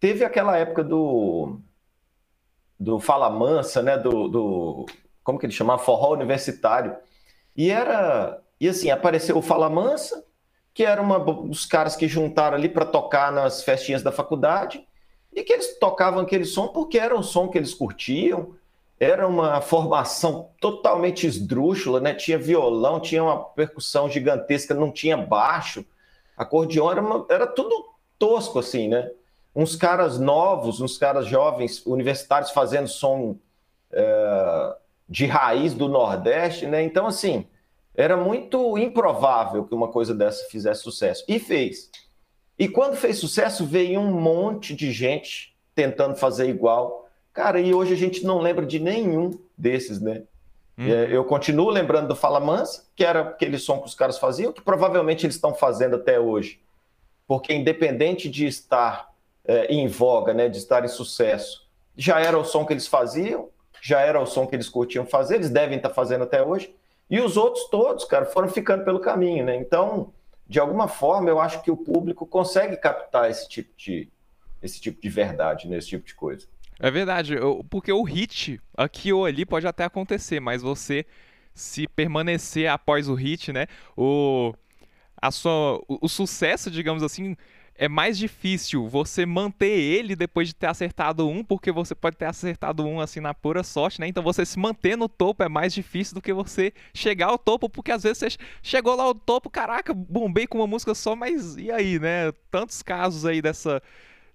Teve 0.00 0.24
aquela 0.24 0.58
época 0.58 0.82
do 0.82 1.60
do 2.78 2.98
Fala 2.98 3.30
Mansa, 3.30 3.80
né? 3.80 3.96
Do, 3.96 4.28
do 4.28 4.86
como 5.26 5.40
que 5.40 5.44
ele 5.44 5.52
chamava? 5.52 5.82
Forró 5.82 6.12
universitário. 6.12 6.96
E 7.56 7.68
era. 7.68 8.40
E 8.60 8.68
assim, 8.68 8.90
apareceu 8.92 9.36
o 9.36 9.42
Fala 9.42 9.68
Mansa, 9.68 10.24
que 10.72 10.84
era 10.84 11.02
uma 11.02 11.18
dos 11.18 11.66
caras 11.66 11.96
que 11.96 12.06
juntaram 12.06 12.56
ali 12.56 12.68
para 12.68 12.86
tocar 12.86 13.32
nas 13.32 13.64
festinhas 13.64 14.04
da 14.04 14.12
faculdade, 14.12 14.86
e 15.34 15.42
que 15.42 15.52
eles 15.52 15.76
tocavam 15.80 16.20
aquele 16.20 16.44
som 16.44 16.68
porque 16.68 16.96
era 16.96 17.14
o 17.14 17.24
som 17.24 17.48
que 17.48 17.58
eles 17.58 17.74
curtiam, 17.74 18.54
era 19.00 19.26
uma 19.26 19.60
formação 19.60 20.50
totalmente 20.60 21.26
esdrúxula, 21.26 21.98
né? 21.98 22.14
Tinha 22.14 22.38
violão, 22.38 23.00
tinha 23.00 23.24
uma 23.24 23.42
percussão 23.42 24.08
gigantesca, 24.08 24.74
não 24.74 24.92
tinha 24.92 25.16
baixo, 25.16 25.84
acordeão, 26.36 26.90
era, 26.90 27.02
uma... 27.02 27.26
era 27.28 27.48
tudo 27.48 27.84
tosco, 28.16 28.60
assim, 28.60 28.86
né? 28.86 29.10
Uns 29.52 29.74
caras 29.74 30.20
novos, 30.20 30.80
uns 30.80 30.96
caras 30.96 31.26
jovens, 31.26 31.84
universitários 31.84 32.52
fazendo 32.52 32.86
som. 32.86 33.36
É 33.90 34.85
de 35.08 35.26
raiz 35.26 35.74
do 35.74 35.88
Nordeste, 35.88 36.66
né? 36.66 36.82
Então, 36.82 37.06
assim, 37.06 37.46
era 37.94 38.16
muito 38.16 38.76
improvável 38.76 39.64
que 39.64 39.74
uma 39.74 39.88
coisa 39.88 40.14
dessa 40.14 40.48
fizesse 40.50 40.82
sucesso. 40.82 41.24
E 41.26 41.38
fez. 41.38 41.90
E 42.58 42.68
quando 42.68 42.96
fez 42.96 43.18
sucesso, 43.18 43.64
veio 43.64 44.00
um 44.00 44.12
monte 44.20 44.74
de 44.74 44.90
gente 44.90 45.56
tentando 45.74 46.16
fazer 46.16 46.48
igual. 46.48 47.08
Cara, 47.32 47.60
e 47.60 47.72
hoje 47.72 47.92
a 47.92 47.96
gente 47.96 48.24
não 48.24 48.40
lembra 48.40 48.64
de 48.64 48.78
nenhum 48.78 49.38
desses, 49.56 50.00
né? 50.00 50.22
Hum. 50.78 50.86
Eu 50.86 51.24
continuo 51.24 51.70
lembrando 51.70 52.08
do 52.08 52.16
Fala 52.16 52.38
Mansa, 52.38 52.86
que 52.94 53.04
era 53.04 53.20
aquele 53.20 53.58
som 53.58 53.78
que 53.78 53.86
os 53.86 53.94
caras 53.94 54.18
faziam, 54.18 54.52
que 54.52 54.60
provavelmente 54.60 55.24
eles 55.24 55.36
estão 55.36 55.54
fazendo 55.54 55.96
até 55.96 56.20
hoje. 56.20 56.60
Porque 57.26 57.54
independente 57.54 58.28
de 58.28 58.46
estar 58.46 59.10
é, 59.44 59.66
em 59.72 59.86
voga, 59.88 60.34
né, 60.34 60.48
de 60.48 60.58
estar 60.58 60.84
em 60.84 60.88
sucesso, 60.88 61.66
já 61.96 62.20
era 62.20 62.38
o 62.38 62.44
som 62.44 62.64
que 62.66 62.72
eles 62.72 62.86
faziam, 62.86 63.48
já 63.86 64.00
era 64.00 64.20
o 64.20 64.26
som 64.26 64.48
que 64.48 64.56
eles 64.56 64.68
curtiam 64.68 65.06
fazer, 65.06 65.36
eles 65.36 65.48
devem 65.48 65.76
estar 65.76 65.90
fazendo 65.90 66.24
até 66.24 66.42
hoje. 66.42 66.74
E 67.08 67.20
os 67.20 67.36
outros 67.36 67.68
todos, 67.70 68.04
cara, 68.04 68.26
foram 68.26 68.48
ficando 68.48 68.84
pelo 68.84 68.98
caminho, 68.98 69.44
né? 69.44 69.54
Então, 69.54 70.12
de 70.44 70.58
alguma 70.58 70.88
forma, 70.88 71.30
eu 71.30 71.38
acho 71.38 71.62
que 71.62 71.70
o 71.70 71.76
público 71.76 72.26
consegue 72.26 72.76
captar 72.78 73.30
esse 73.30 73.48
tipo 73.48 73.70
de, 73.76 74.08
esse 74.60 74.80
tipo 74.80 75.00
de 75.00 75.08
verdade, 75.08 75.68
né? 75.68 75.78
tipo 75.78 76.04
de 76.04 76.16
coisa. 76.16 76.48
É 76.80 76.90
verdade, 76.90 77.36
porque 77.70 77.92
o 77.92 78.02
hit 78.02 78.60
aqui 78.76 79.12
ou 79.12 79.24
ali 79.24 79.46
pode 79.46 79.68
até 79.68 79.84
acontecer, 79.84 80.40
mas 80.40 80.62
você 80.62 81.06
se 81.54 81.86
permanecer 81.86 82.68
após 82.68 83.08
o 83.08 83.14
hit, 83.14 83.52
né? 83.52 83.68
O, 83.96 84.52
a 85.22 85.30
sua, 85.30 85.76
o, 85.86 85.98
o 86.02 86.08
sucesso, 86.08 86.72
digamos 86.72 87.04
assim, 87.04 87.36
é 87.78 87.88
mais 87.88 88.18
difícil 88.18 88.88
você 88.88 89.26
manter 89.26 89.66
ele 89.66 90.16
depois 90.16 90.48
de 90.48 90.54
ter 90.54 90.66
acertado 90.66 91.28
um, 91.28 91.44
porque 91.44 91.70
você 91.70 91.94
pode 91.94 92.16
ter 92.16 92.26
acertado 92.26 92.84
um 92.84 93.00
assim 93.00 93.20
na 93.20 93.34
pura 93.34 93.62
sorte, 93.62 94.00
né? 94.00 94.08
Então 94.08 94.22
você 94.22 94.44
se 94.44 94.58
manter 94.58 94.96
no 94.96 95.08
topo 95.08 95.42
é 95.42 95.48
mais 95.48 95.72
difícil 95.72 96.14
do 96.14 96.22
que 96.22 96.32
você 96.32 96.72
chegar 96.94 97.26
ao 97.26 97.38
topo, 97.38 97.68
porque 97.68 97.92
às 97.92 98.02
vezes 98.02 98.18
você 98.18 98.28
chegou 98.62 98.94
lá 98.94 99.04
ao 99.04 99.14
topo, 99.14 99.50
caraca, 99.50 99.92
bombei 99.94 100.46
com 100.46 100.58
uma 100.58 100.66
música 100.66 100.94
só, 100.94 101.14
mas 101.14 101.56
e 101.56 101.70
aí, 101.70 101.98
né? 101.98 102.32
Tantos 102.50 102.82
casos 102.82 103.24
aí 103.24 103.42
dessa 103.42 103.82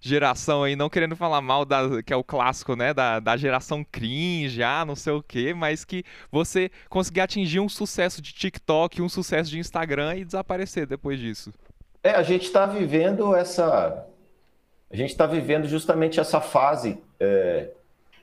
geração 0.02 0.64
aí, 0.64 0.74
não 0.74 0.90
querendo 0.90 1.14
falar 1.14 1.40
mal 1.40 1.64
da, 1.64 2.02
que 2.02 2.12
é 2.12 2.16
o 2.16 2.24
clássico, 2.24 2.74
né, 2.74 2.92
da, 2.92 3.20
da 3.20 3.36
geração 3.36 3.84
cringe, 3.84 4.60
ah, 4.60 4.84
não 4.84 4.96
sei 4.96 5.12
o 5.12 5.22
que, 5.22 5.54
mas 5.54 5.84
que 5.84 6.02
você 6.30 6.72
conseguir 6.88 7.20
atingir 7.20 7.60
um 7.60 7.68
sucesso 7.68 8.20
de 8.20 8.32
TikTok, 8.32 9.00
um 9.00 9.08
sucesso 9.08 9.48
de 9.48 9.60
Instagram 9.60 10.16
e 10.16 10.24
desaparecer 10.24 10.86
depois 10.88 11.20
disso. 11.20 11.52
É, 12.02 12.10
a 12.10 12.22
gente 12.22 12.44
está 12.44 12.66
vivendo 12.66 13.34
essa. 13.34 14.06
A 14.90 14.96
gente 14.96 15.10
está 15.10 15.26
vivendo 15.26 15.66
justamente 15.66 16.18
essa 16.18 16.40
fase 16.40 17.02
é, 17.18 17.70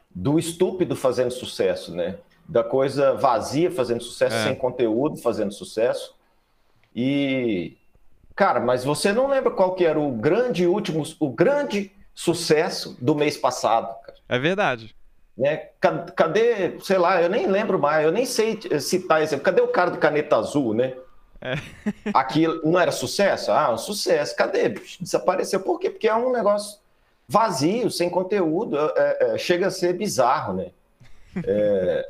do 0.10 0.38
estúpido 0.38 0.96
fazendo 0.96 1.32
sucesso, 1.32 1.96
né? 1.96 2.18
Da 2.48 2.64
coisa 2.64 3.14
vazia 3.14 3.72
fazendo 3.72 4.04
sucesso, 4.04 4.36
é. 4.36 4.44
sem 4.44 4.56
conteúdo 4.56 5.18
fazendo 5.18 5.52
sucesso. 5.52 6.16
E, 6.96 7.78
cara, 8.36 8.60
mas 8.60 8.84
você 8.84 9.14
não 9.14 9.28
lembra 9.28 9.52
qual 9.52 9.76
que 9.76 9.86
era 9.86 10.00
o 10.00 10.12
grande 10.12 10.68
último, 10.68 11.04
o 11.20 11.30
grande 11.30 11.92
sucesso 12.14 12.98
do 13.00 13.16
mês 13.16 13.38
passado? 13.38 13.96
Cara? 14.02 14.18
É 14.28 14.38
verdade. 14.38 14.96
Né? 15.38 15.70
Cadê, 16.16 16.78
sei 16.82 16.98
lá, 16.98 17.22
eu 17.22 17.30
nem 17.30 17.48
lembro 17.48 17.80
mais, 17.80 18.04
eu 18.04 18.12
nem 18.12 18.26
sei 18.26 18.60
citar 18.82 19.22
exemplo. 19.22 19.46
Cadê 19.46 19.62
o 19.62 19.70
cara 19.70 19.92
do 19.92 19.98
caneta 19.98 20.36
azul, 20.36 20.74
né? 20.74 20.94
É. 21.42 21.56
Aquilo 22.14 22.62
não 22.64 22.80
era 22.80 22.92
sucesso? 22.92 23.52
Ah, 23.52 23.74
um 23.74 23.78
sucesso. 23.78 24.36
Cadê? 24.36 24.70
Desapareceu. 25.00 25.60
Por 25.60 25.80
quê? 25.80 25.90
Porque 25.90 26.08
é 26.08 26.16
um 26.16 26.32
negócio 26.32 26.80
vazio, 27.28 27.90
sem 27.90 28.10
conteúdo. 28.10 28.78
É, 28.78 28.94
é, 28.96 29.18
é, 29.34 29.38
chega 29.38 29.68
a 29.68 29.72
ser 29.72 29.94
bizarro, 29.94 30.54
né? 30.54 30.72
É, 31.46 32.10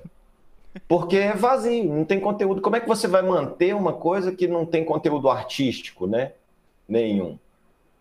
porque 0.88 1.18
é 1.18 1.34
vazio, 1.34 1.94
não 1.94 2.06
tem 2.06 2.20
conteúdo. 2.20 2.62
Como 2.62 2.76
é 2.76 2.80
que 2.80 2.88
você 2.88 3.08
vai 3.08 3.22
manter 3.22 3.76
uma 3.76 3.94
coisa 3.94 4.32
que 4.32 4.48
não 4.48 4.66
tem 4.66 4.84
conteúdo 4.84 5.30
artístico, 5.30 6.08
né? 6.08 6.34
Nenhum. 6.88 7.38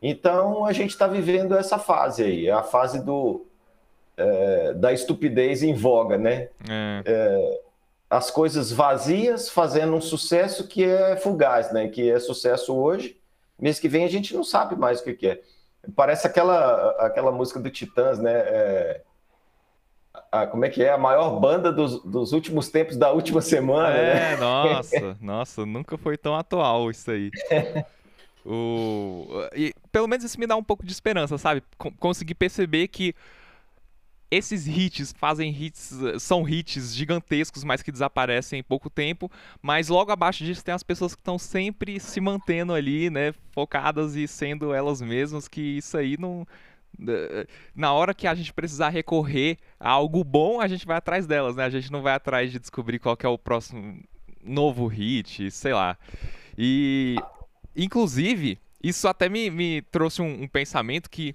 Então 0.01 0.65
a 0.65 0.73
gente 0.73 0.91
está 0.91 1.07
vivendo 1.07 1.57
essa 1.57 1.79
fase 1.79 2.23
aí, 2.23 2.47
é 2.47 2.53
a 2.53 2.63
fase 2.63 3.05
do, 3.05 3.45
é, 4.17 4.73
da 4.75 4.93
estupidez 4.93 5.63
em 5.63 5.75
voga, 5.75 6.17
né? 6.17 6.49
É 7.05 7.61
as 8.11 8.31
coisas 8.31 8.73
vazias 8.73 9.51
fazendo 9.51 9.95
um 9.95 10.01
sucesso 10.01 10.67
que 10.67 10.85
é 10.85 11.17
fugaz, 11.17 11.73
né? 11.73 11.89
Que 11.89 12.11
é 12.11 12.19
sucesso 12.19 12.75
hoje, 12.75 13.21
mês 13.59 13.79
que 13.79 13.89
vem 13.89 14.05
a 14.05 14.09
gente 14.09 14.35
não 14.35 14.45
sabe 14.45 14.77
mais 14.77 15.01
o 15.01 15.05
que, 15.05 15.15
que 15.15 15.27
é. 15.29 15.43
Parece 15.95 16.27
aquela, 16.27 16.91
aquela 16.99 17.31
música 17.31 17.61
do 17.61 17.71
Titãs, 17.71 18.19
né? 18.19 18.33
É, 18.33 19.03
a, 20.33 20.47
como 20.47 20.65
é 20.65 20.71
que 20.71 20.83
é? 20.83 20.91
A 20.91 20.99
maior 20.99 21.39
banda 21.39 21.71
dos, 21.71 22.03
dos 22.03 22.33
últimos 22.33 22.69
tempos 22.69 22.97
da 22.97 23.13
última 23.13 23.41
semana. 23.41 23.95
É, 23.95 24.15
né? 24.15 24.37
nossa, 24.41 25.17
nossa, 25.21 25.67
nunca 25.67 25.97
foi 25.99 26.17
tão 26.17 26.35
atual 26.35 26.91
isso 26.91 27.11
aí. 27.11 27.31
o, 28.45 29.27
e 29.55 29.75
pelo 29.93 30.09
menos 30.09 30.25
isso 30.25 30.41
me 30.41 30.47
dá 30.47 30.57
um 30.57 30.65
pouco 30.65 30.85
de 30.85 30.93
esperança, 30.93 31.37
sabe? 31.37 31.63
conseguir 31.99 32.35
perceber 32.35 32.89
que 32.89 33.15
esses 34.31 34.67
hits 34.67 35.15
fazem 35.17 35.51
hits, 35.51 35.95
são 36.19 36.49
hits 36.49 36.95
gigantescos, 36.95 37.65
mas 37.65 37.83
que 37.83 37.93
desaparecem 37.93 38.61
em 38.61 38.63
pouco 38.63 38.91
tempo. 38.91 39.31
Mas 39.63 39.89
logo 39.89 40.13
abaixo 40.13 40.45
disso 40.45 40.65
tem 40.65 40.75
as 40.75 40.83
pessoas 40.83 41.15
que 41.15 41.21
estão 41.21 41.39
sempre 41.39 41.99
se 41.99 42.21
mantendo 42.21 42.75
ali, 42.75 43.11
né, 43.11 43.33
focadas 43.53 44.17
e 44.17 44.29
sendo 44.29 44.73
elas 44.75 45.01
mesmas, 45.01 45.49
que 45.49 45.61
isso 45.61 45.97
aí 45.97 46.17
não 46.19 46.47
na 47.75 47.93
hora 47.93 48.15
que 48.15 48.27
a 48.27 48.35
gente 48.35 48.53
precisar 48.53 48.89
recorrer 48.89 49.59
a 49.79 49.91
algo 49.91 50.25
bom, 50.25 50.61
a 50.61 50.67
gente 50.67 50.87
vai 50.87 50.97
atrás 50.97 51.27
delas, 51.27 51.55
né? 51.55 51.65
A 51.65 51.71
gente 51.71 51.93
não 51.93 52.03
vai 52.03 52.15
atrás 52.15 52.51
de 52.51 52.59
descobrir 52.59 52.99
qual 52.99 53.17
é 53.23 53.29
o 53.29 53.39
próximo 53.39 54.03
novo 54.43 54.87
hit, 54.87 55.51
sei 55.51 55.75
lá. 55.75 55.97
E 56.57 57.17
inclusive, 57.77 58.59
isso 58.83 59.07
até 59.07 59.29
me, 59.29 59.51
me 59.51 59.83
trouxe 59.83 60.23
um, 60.23 60.43
um 60.43 60.49
pensamento 60.49 61.11
que 61.11 61.35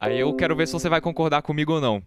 Aí 0.00 0.18
eu 0.18 0.34
quero 0.34 0.56
ver 0.56 0.66
se 0.66 0.72
você 0.72 0.88
vai 0.88 1.00
concordar 1.00 1.42
comigo 1.42 1.74
ou 1.74 1.80
não. 1.80 2.02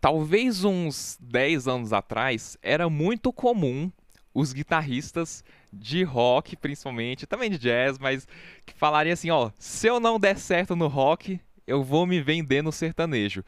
Talvez 0.00 0.64
uns 0.64 1.18
10 1.20 1.68
anos 1.68 1.92
atrás 1.92 2.56
era 2.62 2.88
muito 2.88 3.30
comum 3.30 3.92
os 4.32 4.54
guitarristas 4.54 5.44
de 5.70 6.02
rock, 6.02 6.56
principalmente, 6.56 7.26
também 7.26 7.50
de 7.50 7.58
jazz, 7.58 7.98
mas 7.98 8.26
que 8.64 8.72
falariam 8.72 9.12
assim, 9.12 9.30
ó, 9.30 9.50
se 9.58 9.86
eu 9.86 10.00
não 10.00 10.18
der 10.18 10.38
certo 10.38 10.74
no 10.74 10.88
rock, 10.88 11.38
eu 11.66 11.84
vou 11.84 12.06
me 12.06 12.22
vender 12.22 12.62
no 12.62 12.72
sertanejo. 12.72 13.44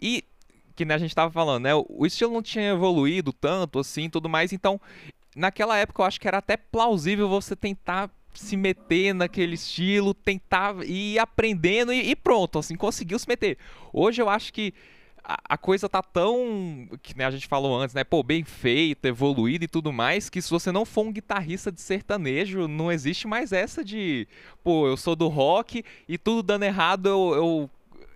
E 0.00 0.24
que 0.76 0.84
né, 0.84 0.94
a 0.94 0.98
gente 0.98 1.10
estava 1.10 1.32
falando, 1.32 1.64
né, 1.64 1.72
o 1.74 2.06
estilo 2.06 2.32
não 2.32 2.42
tinha 2.42 2.70
evoluído 2.70 3.32
tanto 3.32 3.80
assim, 3.80 4.08
tudo 4.08 4.28
mais, 4.28 4.52
então 4.52 4.80
naquela 5.34 5.76
época 5.76 6.02
eu 6.02 6.06
acho 6.06 6.20
que 6.20 6.28
era 6.28 6.38
até 6.38 6.56
plausível 6.56 7.28
você 7.28 7.56
tentar 7.56 8.08
se 8.40 8.56
meter 8.56 9.14
naquele 9.14 9.54
estilo, 9.54 10.14
tentar 10.14 10.74
ir 10.84 11.18
aprendendo 11.18 11.92
e, 11.92 12.10
e 12.10 12.16
pronto, 12.16 12.58
assim, 12.58 12.76
conseguiu 12.76 13.18
se 13.18 13.28
meter. 13.28 13.58
Hoje 13.92 14.22
eu 14.22 14.28
acho 14.28 14.52
que 14.52 14.72
a, 15.24 15.58
coisa 15.58 15.88
tá 15.88 16.02
tão, 16.02 16.88
que 17.02 17.16
né, 17.16 17.26
a 17.26 17.30
gente 17.30 17.46
falou 17.46 17.78
antes, 17.78 17.94
né, 17.94 18.02
pô, 18.02 18.22
bem 18.22 18.44
feita, 18.44 19.08
evoluída 19.08 19.64
e 19.64 19.68
tudo 19.68 19.92
mais, 19.92 20.30
que 20.30 20.40
se 20.40 20.50
você 20.50 20.72
não 20.72 20.86
for 20.86 21.04
um 21.04 21.12
guitarrista 21.12 21.70
de 21.70 21.82
sertanejo, 21.82 22.66
não 22.66 22.90
existe 22.90 23.26
mais 23.26 23.52
essa 23.52 23.84
de, 23.84 24.26
pô, 24.64 24.86
eu 24.86 24.96
sou 24.96 25.14
do 25.14 25.28
rock 25.28 25.84
e 26.08 26.16
tudo 26.16 26.42
dando 26.42 26.62
errado, 26.62 27.08
eu, 27.08 27.34
eu 27.34 27.70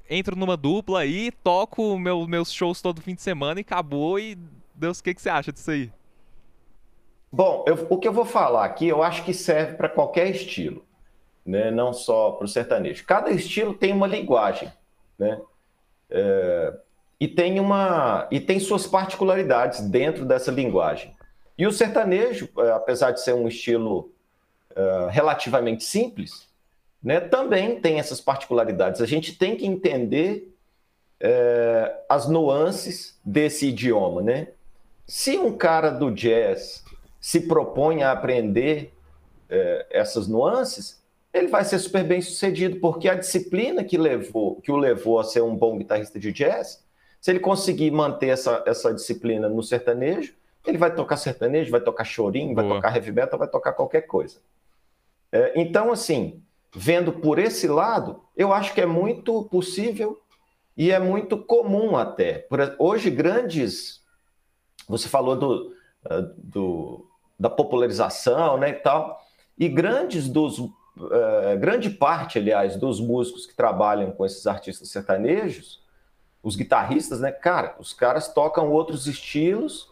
entro 0.09 0.35
numa 0.35 0.57
dupla 0.57 1.01
aí, 1.01 1.31
toco 1.45 1.99
meu, 1.99 2.27
meus 2.27 2.51
shows 2.51 2.81
todo 2.81 3.03
fim 3.03 3.15
de 3.15 3.23
semana 3.23 3.61
e 3.61 3.63
acabou 3.63 4.19
e 4.19 4.39
Deus, 4.75 5.01
o 5.01 5.05
que, 5.05 5.15
que 5.15 5.21
você 5.21 5.29
acha 5.29 5.53
disso 5.53 5.71
aí? 5.71 5.93
Bom, 7.33 7.65
eu, 7.67 7.87
o 7.89 7.97
que 7.97 8.07
eu 8.07 8.13
vou 8.13 8.27
falar 8.27 8.67
aqui, 8.67 8.87
eu 8.87 9.03
acho 9.03 9.25
que 9.25 9.33
serve 9.33 9.75
para 9.75 9.89
qualquer 9.89 10.29
estilo, 10.29 10.85
né? 11.47 11.71
não 11.71 11.95
só 11.95 12.33
para 12.33 12.45
o 12.45 12.49
sertanejo. 12.49 13.07
Cada 13.07 13.31
estilo 13.31 13.73
tem 13.73 13.91
uma 13.91 14.07
linguagem, 14.07 14.71
né? 15.19 15.41
É, 16.11 16.75
e 17.19 17.27
tem 17.27 17.59
uma 17.59 18.29
e 18.31 18.39
tem 18.39 18.61
suas 18.61 18.87
particularidades 18.87 19.81
dentro 19.81 20.27
dessa 20.27 20.51
linguagem. 20.51 21.17
E 21.57 21.67
o 21.67 21.73
sertanejo, 21.73 22.51
é, 22.59 22.71
apesar 22.73 23.13
de 23.13 23.23
ser 23.23 23.33
um 23.33 23.49
estilo 23.49 24.13
uh, 24.73 25.07
relativamente 25.09 25.85
simples, 25.85 26.49
né, 27.03 27.21
também 27.21 27.81
tem 27.81 27.99
essas 27.99 28.21
particularidades. 28.21 29.01
A 29.01 29.07
gente 29.07 29.37
tem 29.39 29.57
que 29.57 29.67
entender 29.67 30.55
uh, 31.23 31.97
as 32.09 32.29
nuances 32.29 33.19
desse 33.25 33.69
idioma, 33.69 34.21
né? 34.21 34.49
Se 35.07 35.39
um 35.39 35.57
cara 35.57 35.91
do 35.91 36.11
jazz 36.11 36.82
se 37.23 37.43
propõe 37.43 38.03
a 38.03 38.11
aprender 38.11 38.93
é, 39.49 39.87
essas 39.91 40.27
nuances, 40.27 41.01
ele 41.33 41.47
vai 41.47 41.65
ser 41.65 41.79
super 41.79 42.03
bem 42.03 42.21
sucedido, 42.21 42.81
porque 42.81 43.09
a 43.09 43.15
disciplina 43.15 43.85
que, 43.85 43.97
levou, 43.97 44.61
que 44.61 44.73
o 44.73 44.77
levou 44.77 45.21
a 45.21 45.25
ser 45.25 45.41
um 45.41 45.57
bom 45.57 45.79
guitarrista 45.79 46.19
de 46.19 46.33
jazz, 46.33 46.85
se 47.21 47.31
ele 47.31 47.39
conseguir 47.39 47.93
manter 47.93 48.31
essa, 48.31 48.65
essa 48.67 48.93
disciplina 48.93 49.49
no 49.49 49.63
sertanejo, 49.63 50.35
ele 50.67 50.77
vai 50.77 50.93
tocar 50.93 51.17
sertanejo, 51.17 51.71
vai 51.71 51.81
tocar 51.81 52.05
chorinho, 52.05 52.57
vai 52.57 52.69
tocar 52.69 52.97
heavy 52.97 53.13
metal, 53.13 53.39
vai 53.39 53.49
tocar 53.49 53.73
qualquer 53.73 54.03
coisa. 54.03 54.41
É, 55.31 55.53
então, 55.55 55.93
assim, 55.93 56.43
vendo 56.75 57.13
por 57.13 57.39
esse 57.39 57.69
lado, 57.69 58.21
eu 58.37 58.53
acho 58.53 58.75
que 58.75 58.81
é 58.81 58.87
muito 58.87 59.45
possível 59.45 60.21
e 60.77 60.91
é 60.91 60.99
muito 60.99 61.39
comum 61.39 61.97
até. 61.97 62.41
Por, 62.41 62.59
hoje, 62.81 63.11
grandes. 63.11 64.03
Você 64.89 65.09
falou 65.09 65.37
do, 65.37 65.73
ah, 66.05 66.21
do, 66.37 67.07
da 67.43 67.51
popularização, 67.51 68.57
né, 68.57 68.71
e 68.71 68.75
tal. 68.75 69.21
E 69.59 69.69
grandes 69.69 70.29
dos 70.29 70.59
uh, 70.61 70.71
grande 71.59 71.91
parte, 71.91 72.39
aliás, 72.39 72.77
dos 72.77 73.01
músicos 73.01 73.47
que 73.47 73.55
trabalham 73.55 74.13
com 74.13 74.25
esses 74.25 74.47
artistas 74.47 74.89
sertanejos, 74.89 75.83
os 76.41 76.55
guitarristas, 76.55 77.21
né, 77.21 77.33
cara, 77.33 77.75
os 77.81 77.93
caras 77.93 78.33
tocam 78.33 78.71
outros 78.71 79.09
estilos 79.09 79.91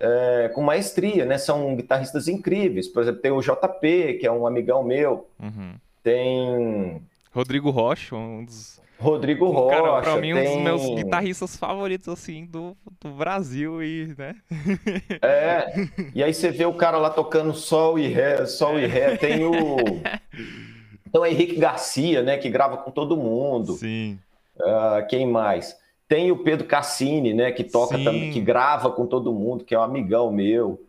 é, 0.00 0.50
com 0.54 0.62
maestria, 0.62 1.26
né? 1.26 1.36
São 1.36 1.76
guitarristas 1.76 2.26
incríveis. 2.26 2.88
Por 2.88 3.02
exemplo, 3.02 3.20
tem 3.20 3.30
o 3.30 3.40
JP, 3.40 4.14
que 4.14 4.26
é 4.26 4.32
um 4.32 4.46
amigão 4.46 4.82
meu. 4.82 5.28
Uhum. 5.38 5.74
Tem 6.02 7.02
Rodrigo 7.32 7.70
Rocha, 7.70 8.16
um 8.16 8.44
dos 8.44 8.79
Rodrigo 9.00 9.46
Rocha. 9.50 9.82
Cara, 9.82 10.02
pra 10.02 10.16
mim, 10.16 10.34
tem... 10.34 10.48
um 10.48 10.54
dos 10.54 10.62
meus 10.62 10.94
guitarristas 10.94 11.56
favoritos, 11.56 12.08
assim, 12.08 12.44
do, 12.44 12.76
do 13.00 13.10
Brasil 13.10 13.82
e, 13.82 14.14
né? 14.16 14.36
É, 15.22 15.66
e 16.14 16.22
aí 16.22 16.32
você 16.32 16.50
vê 16.50 16.66
o 16.66 16.74
cara 16.74 16.98
lá 16.98 17.08
tocando 17.10 17.54
sol 17.54 17.98
e 17.98 18.06
ré, 18.06 18.44
sol 18.46 18.78
e 18.78 18.86
ré. 18.86 19.16
Tem 19.16 19.44
o. 19.44 19.54
Então, 21.10 21.26
Henrique 21.26 21.56
Garcia, 21.56 22.22
né, 22.22 22.36
que 22.36 22.48
grava 22.48 22.76
com 22.76 22.92
todo 22.92 23.16
mundo. 23.16 23.72
Sim. 23.72 24.16
Uh, 24.56 25.04
quem 25.08 25.26
mais? 25.26 25.76
Tem 26.06 26.30
o 26.30 26.36
Pedro 26.36 26.68
Cassini, 26.68 27.34
né, 27.34 27.50
que 27.50 27.64
toca 27.64 27.96
Sim. 27.96 28.04
também, 28.04 28.30
que 28.30 28.40
grava 28.40 28.92
com 28.92 29.04
todo 29.08 29.32
mundo, 29.32 29.64
que 29.64 29.74
é 29.74 29.78
um 29.80 29.82
amigão 29.82 30.30
meu. 30.30 30.80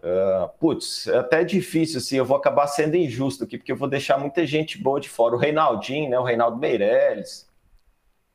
Uh, 0.00 0.48
putz, 0.58 1.06
é 1.06 1.18
até 1.18 1.44
difícil, 1.44 1.98
assim, 1.98 2.16
eu 2.16 2.24
vou 2.24 2.36
acabar 2.36 2.66
sendo 2.66 2.96
injusto 2.96 3.44
aqui, 3.44 3.56
porque 3.56 3.70
eu 3.70 3.76
vou 3.76 3.88
deixar 3.88 4.18
muita 4.18 4.44
gente 4.44 4.82
boa 4.82 4.98
de 4.98 5.08
fora. 5.08 5.36
O 5.36 5.38
Reinaldinho, 5.38 6.10
né, 6.10 6.18
o 6.18 6.24
Reinaldo 6.24 6.56
Meirelles, 6.56 7.47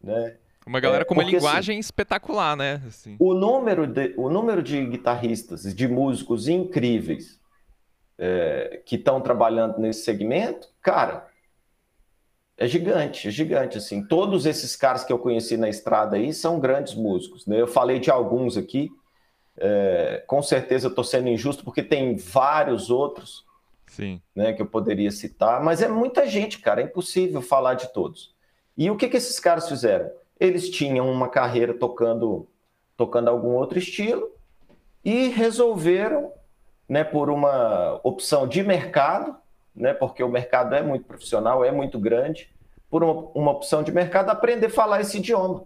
né? 0.03 0.35
Uma 0.65 0.79
galera 0.79 1.03
é, 1.03 1.05
com 1.05 1.13
uma 1.13 1.23
porque, 1.23 1.35
assim, 1.35 1.45
linguagem 1.45 1.73
assim, 1.75 1.79
espetacular, 1.79 2.55
né? 2.55 2.81
Assim. 2.87 3.15
O, 3.19 3.33
número 3.33 3.85
de, 3.85 4.13
o 4.17 4.29
número 4.29 4.63
de 4.63 4.85
guitarristas, 4.85 5.63
de 5.73 5.87
músicos 5.87 6.47
incríveis 6.47 7.39
é, 8.17 8.81
que 8.85 8.95
estão 8.95 9.19
trabalhando 9.19 9.79
nesse 9.79 10.03
segmento, 10.03 10.69
cara, 10.81 11.27
é 12.57 12.67
gigante, 12.67 13.27
é 13.27 13.31
gigante, 13.31 13.77
assim. 13.77 14.05
Todos 14.05 14.45
esses 14.45 14.75
caras 14.75 15.03
que 15.03 15.11
eu 15.11 15.19
conheci 15.19 15.57
na 15.57 15.67
estrada 15.67 16.15
aí 16.15 16.33
são 16.33 16.59
grandes 16.59 16.93
músicos, 16.95 17.45
né? 17.45 17.59
Eu 17.59 17.67
falei 17.67 17.99
de 17.99 18.09
alguns 18.09 18.55
aqui, 18.55 18.89
é, 19.57 20.23
com 20.27 20.41
certeza 20.41 20.87
eu 20.87 20.89
estou 20.89 21.03
sendo 21.03 21.27
injusto, 21.27 21.63
porque 21.63 21.83
tem 21.83 22.15
vários 22.15 22.89
outros 22.89 23.43
Sim. 23.87 24.21
Né, 24.35 24.53
que 24.53 24.61
eu 24.61 24.65
poderia 24.65 25.11
citar, 25.11 25.61
mas 25.63 25.81
é 25.81 25.87
muita 25.87 26.25
gente, 26.25 26.57
cara, 26.59 26.81
é 26.81 26.85
impossível 26.85 27.41
falar 27.41 27.75
de 27.75 27.93
todos. 27.93 28.32
E 28.77 28.89
o 28.89 28.97
que, 28.97 29.07
que 29.07 29.17
esses 29.17 29.39
caras 29.39 29.67
fizeram? 29.67 30.09
Eles 30.39 30.69
tinham 30.69 31.09
uma 31.09 31.29
carreira 31.29 31.73
tocando, 31.73 32.47
tocando 32.97 33.29
algum 33.29 33.55
outro 33.55 33.77
estilo 33.77 34.31
e 35.03 35.29
resolveram, 35.29 36.31
né, 36.87 37.03
por 37.03 37.29
uma 37.29 37.99
opção 38.03 38.47
de 38.47 38.63
mercado, 38.63 39.35
né, 39.75 39.93
porque 39.93 40.23
o 40.23 40.29
mercado 40.29 40.75
é 40.75 40.81
muito 40.81 41.05
profissional, 41.05 41.63
é 41.63 41.71
muito 41.71 41.99
grande, 41.99 42.49
por 42.89 43.03
uma, 43.03 43.13
uma 43.33 43.51
opção 43.51 43.83
de 43.83 43.91
mercado, 43.91 44.29
aprender 44.29 44.67
a 44.67 44.69
falar 44.69 45.01
esse 45.01 45.17
idioma. 45.17 45.63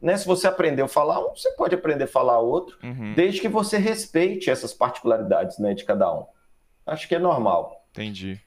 Né? 0.00 0.16
Se 0.16 0.26
você 0.26 0.48
aprendeu 0.48 0.86
a 0.86 0.88
falar 0.88 1.20
um, 1.20 1.34
você 1.34 1.52
pode 1.52 1.74
aprender 1.74 2.04
a 2.04 2.08
falar 2.08 2.38
outro, 2.38 2.76
uhum. 2.82 3.14
desde 3.14 3.40
que 3.40 3.48
você 3.48 3.78
respeite 3.78 4.50
essas 4.50 4.74
particularidades 4.74 5.58
né, 5.58 5.74
de 5.74 5.84
cada 5.84 6.12
um. 6.12 6.26
Acho 6.84 7.06
que 7.06 7.14
é 7.14 7.18
normal. 7.18 7.86
Entendi. 7.92 8.40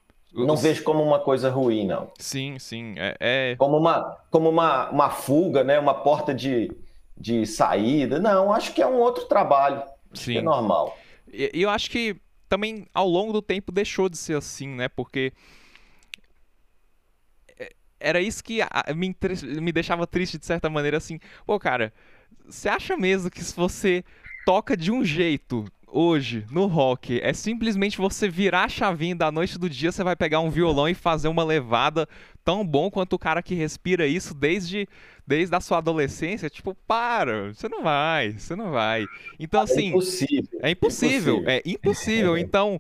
Não 0.44 0.58
vejo 0.58 0.84
como 0.84 1.02
uma 1.02 1.20
coisa 1.20 1.50
ruim, 1.50 1.86
não. 1.86 2.12
Sim, 2.20 2.60
sim. 2.60 2.94
É, 2.98 3.16
é... 3.20 3.56
Como, 3.56 3.78
uma, 3.78 4.18
como 4.30 4.50
uma, 4.50 4.90
uma 4.90 5.10
fuga, 5.10 5.64
né? 5.64 5.80
uma 5.80 5.94
porta 5.94 6.34
de, 6.34 6.70
de 7.18 7.46
saída. 7.46 8.20
Não, 8.20 8.52
acho 8.52 8.74
que 8.74 8.82
é 8.82 8.88
um 8.88 9.00
outro 9.00 9.26
trabalho. 9.26 9.82
Acho 10.12 10.24
sim. 10.24 10.38
é 10.38 10.42
normal. 10.42 10.98
E 11.32 11.50
eu 11.54 11.70
acho 11.70 11.90
que 11.90 12.18
também 12.50 12.86
ao 12.94 13.08
longo 13.08 13.32
do 13.32 13.42
tempo 13.42 13.72
deixou 13.72 14.10
de 14.10 14.18
ser 14.18 14.38
assim, 14.38 14.68
né? 14.68 14.90
Porque 14.90 15.32
é, 17.58 17.72
era 18.00 18.20
isso 18.20 18.44
que 18.44 18.60
me, 18.96 19.16
me 19.62 19.72
deixava 19.72 20.06
triste 20.06 20.38
de 20.38 20.46
certa 20.46 20.70
maneira, 20.70 20.98
assim. 20.98 21.20
Pô, 21.46 21.58
cara, 21.58 21.94
você 22.46 22.68
acha 22.68 22.98
mesmo 22.98 23.32
que 23.32 23.44
se 23.44 23.56
você 23.56 24.04
toca 24.46 24.78
de 24.78 24.92
um 24.92 25.04
jeito 25.04 25.66
hoje 25.96 26.46
no 26.52 26.66
rock 26.66 27.22
é 27.22 27.32
simplesmente 27.32 27.98
você 27.98 28.28
virar 28.28 28.66
a 28.66 28.70
chavinha 28.70 29.16
da 29.16 29.32
noite 29.32 29.58
do 29.58 29.70
dia, 29.70 29.92
você 29.92 30.04
vai 30.04 30.16
pegar 30.16 30.42
um 30.42 30.50
violão 30.50 30.90
e 30.90 30.94
fazer 30.94 31.30
uma 31.30 31.44
levada 31.44 32.08
tão 32.44 32.68
bom 32.68 32.92
quanto 32.92 33.14
o 33.14 33.20
cara 33.20 33.42
que 33.42 33.56
respira 33.56 34.06
isso 34.06 34.34
desde, 34.34 34.88
desde 35.26 35.56
a 35.56 35.62
sua 35.62 35.78
adolescência? 35.78 36.50
Tipo, 36.50 36.76
para, 36.86 37.54
você 37.54 37.70
não 37.70 37.82
vai, 37.82 38.34
você 38.34 38.56
não 38.56 38.72
vai. 38.72 39.06
Então, 39.40 39.62
é 39.62 39.64
assim. 39.64 39.86
É 39.86 39.90
impossível. 39.90 40.60
É 40.62 40.72
impossível, 40.72 41.44
é 41.48 41.62
impossível. 41.66 42.38
Então, 42.38 42.80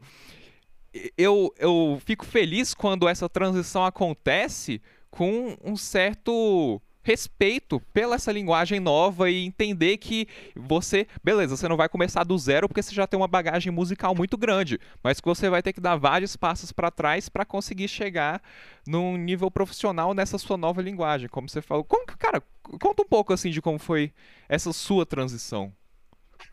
eu, 1.17 1.53
eu 1.57 1.99
fico 2.05 2.25
feliz 2.25 2.73
quando 2.73 3.07
essa 3.07 3.29
transição 3.29 3.85
acontece 3.85 4.81
com 5.09 5.55
um 5.63 5.77
certo 5.77 6.81
respeito 7.05 7.79
pela 7.93 8.15
essa 8.15 8.31
linguagem 8.31 8.79
nova 8.79 9.29
e 9.29 9.45
entender 9.45 9.97
que 9.97 10.27
você, 10.55 11.05
beleza, 11.23 11.55
você 11.55 11.67
não 11.67 11.77
vai 11.77 11.87
começar 11.87 12.23
do 12.23 12.35
zero 12.35 12.67
porque 12.67 12.81
você 12.81 12.95
já 12.95 13.05
tem 13.05 13.15
uma 13.15 13.27
bagagem 13.27 13.71
musical 13.71 14.15
muito 14.15 14.35
grande, 14.35 14.79
mas 15.03 15.21
que 15.21 15.27
você 15.27 15.47
vai 15.47 15.61
ter 15.61 15.71
que 15.71 15.79
dar 15.79 15.97
vários 15.97 16.35
passos 16.35 16.71
para 16.71 16.89
trás 16.89 17.29
para 17.29 17.45
conseguir 17.45 17.87
chegar 17.87 18.41
num 18.87 19.15
nível 19.17 19.51
profissional 19.51 20.15
nessa 20.15 20.39
sua 20.39 20.57
nova 20.57 20.81
linguagem, 20.81 21.29
como 21.29 21.47
você 21.47 21.61
falou. 21.61 21.83
Como, 21.83 22.07
cara, 22.17 22.41
conta 22.81 23.03
um 23.03 23.07
pouco 23.07 23.31
assim 23.31 23.51
de 23.51 23.61
como 23.61 23.77
foi 23.77 24.11
essa 24.49 24.73
sua 24.73 25.05
transição. 25.05 25.71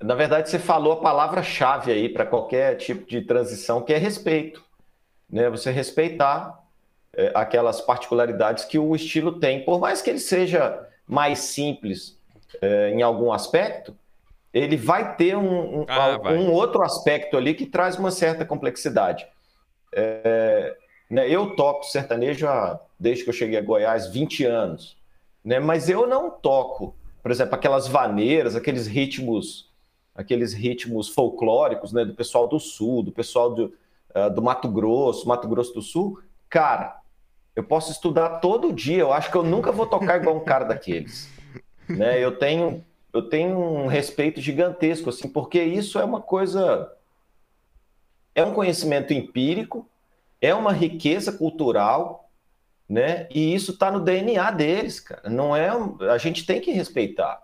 Na 0.03 0.15
verdade, 0.15 0.51
você 0.51 0.59
falou 0.59 0.93
a 0.95 1.01
palavra-chave 1.01 1.93
aí 1.93 2.11
para 2.11 2.27
qualquer 2.27 2.77
tipo 2.77 3.09
de 3.09 3.23
transição, 3.23 3.81
que 3.81 3.95
é 3.95 3.97
respeito. 3.97 4.63
Né? 5.31 5.49
Você 5.49 5.71
respeitar 5.71 6.62
é, 7.15 7.33
aquelas 7.35 7.81
particularidades 7.81 8.65
que 8.65 8.79
o 8.79 8.95
estilo 8.95 9.39
tem. 9.39 9.65
Por 9.65 9.79
mais 9.79 10.01
que 10.01 10.11
ele 10.11 10.19
seja 10.19 10.89
mais 11.07 11.41
simples 11.41 12.19
é, 12.61 12.91
em 12.91 13.03
algum 13.03 13.33
aspecto, 13.33 13.97
ele 14.53 14.77
vai 14.77 15.17
ter 15.17 15.37
um, 15.37 15.81
um, 15.81 15.87
ah, 15.89 16.19
vai. 16.19 16.37
um, 16.37 16.51
outro 16.53 16.83
aspecto 16.83 17.37
ali 17.37 17.55
que 17.55 17.67
traz 17.67 17.99
uma 17.99 18.11
certa 18.11 18.45
complexidade. 18.45 19.27
É, 19.95 20.77
né, 21.11 21.29
eu 21.29 21.55
toco 21.57 21.85
sertanejo 21.85 22.47
há, 22.47 22.81
desde 22.99 23.25
que 23.25 23.31
eu 23.31 23.35
cheguei 23.35 23.59
a 23.59 23.63
Goiás, 23.63 24.07
20 24.09 24.45
anos. 24.45 24.97
Né, 25.45 25.59
mas 25.59 25.89
eu 25.89 26.07
não 26.07 26.31
toco, 26.31 26.95
por 27.23 27.31
exemplo, 27.31 27.55
aquelas 27.55 27.89
vaneiras, 27.89 28.55
aqueles 28.55 28.87
ritmos 28.87 29.71
aqueles 30.15 30.53
ritmos 30.53 31.09
folclóricos 31.09 31.93
né, 31.93 32.05
do 32.05 32.15
pessoal 32.15 32.47
do 32.47 32.61
Sul, 32.61 33.03
do 33.03 33.13
pessoal 33.13 33.55
do, 33.55 33.75
uh, 34.15 34.33
do 34.33 34.43
Mato 34.43 34.69
Grosso, 34.69 35.27
Mato 35.27 35.49
Grosso 35.49 35.73
do 35.75 35.83
Sul. 35.83 36.21
Cara, 36.49 37.01
eu 37.55 37.63
posso 37.63 37.93
estudar 37.93 38.41
todo 38.41 38.73
dia. 38.73 38.99
Eu 38.99 39.13
acho 39.13 39.31
que 39.31 39.37
eu 39.37 39.43
nunca 39.43 39.71
vou 39.73 39.87
tocar 39.87 40.21
igual 40.21 40.37
um 40.37 40.45
cara 40.45 40.65
daqueles. 40.65 41.29
Né? 41.89 42.23
Eu 42.23 42.37
tenho 42.37 42.85
eu 43.13 43.29
tenho 43.29 43.59
um 43.59 43.87
respeito 43.89 44.41
gigantesco 44.41 45.11
assim, 45.11 45.29
porque 45.29 45.63
isso 45.63 45.99
é 45.99 46.05
uma 46.05 46.21
coisa 46.21 46.91
é 48.35 48.43
um 48.43 48.55
conhecimento 48.55 49.13
empírico, 49.13 49.87
é 50.41 50.55
uma 50.55 50.73
riqueza 50.73 51.31
cultural, 51.31 52.31
né? 52.89 53.27
E 53.31 53.55
isso 53.55 53.73
está 53.73 53.91
no 53.91 54.01
DNA 54.01 54.51
deles, 54.53 54.99
cara. 54.99 55.29
Não 55.29 55.55
é 55.55 55.69
a 56.11 56.17
gente 56.17 56.47
tem 56.47 56.61
que 56.61 56.73
respeitar, 56.73 57.43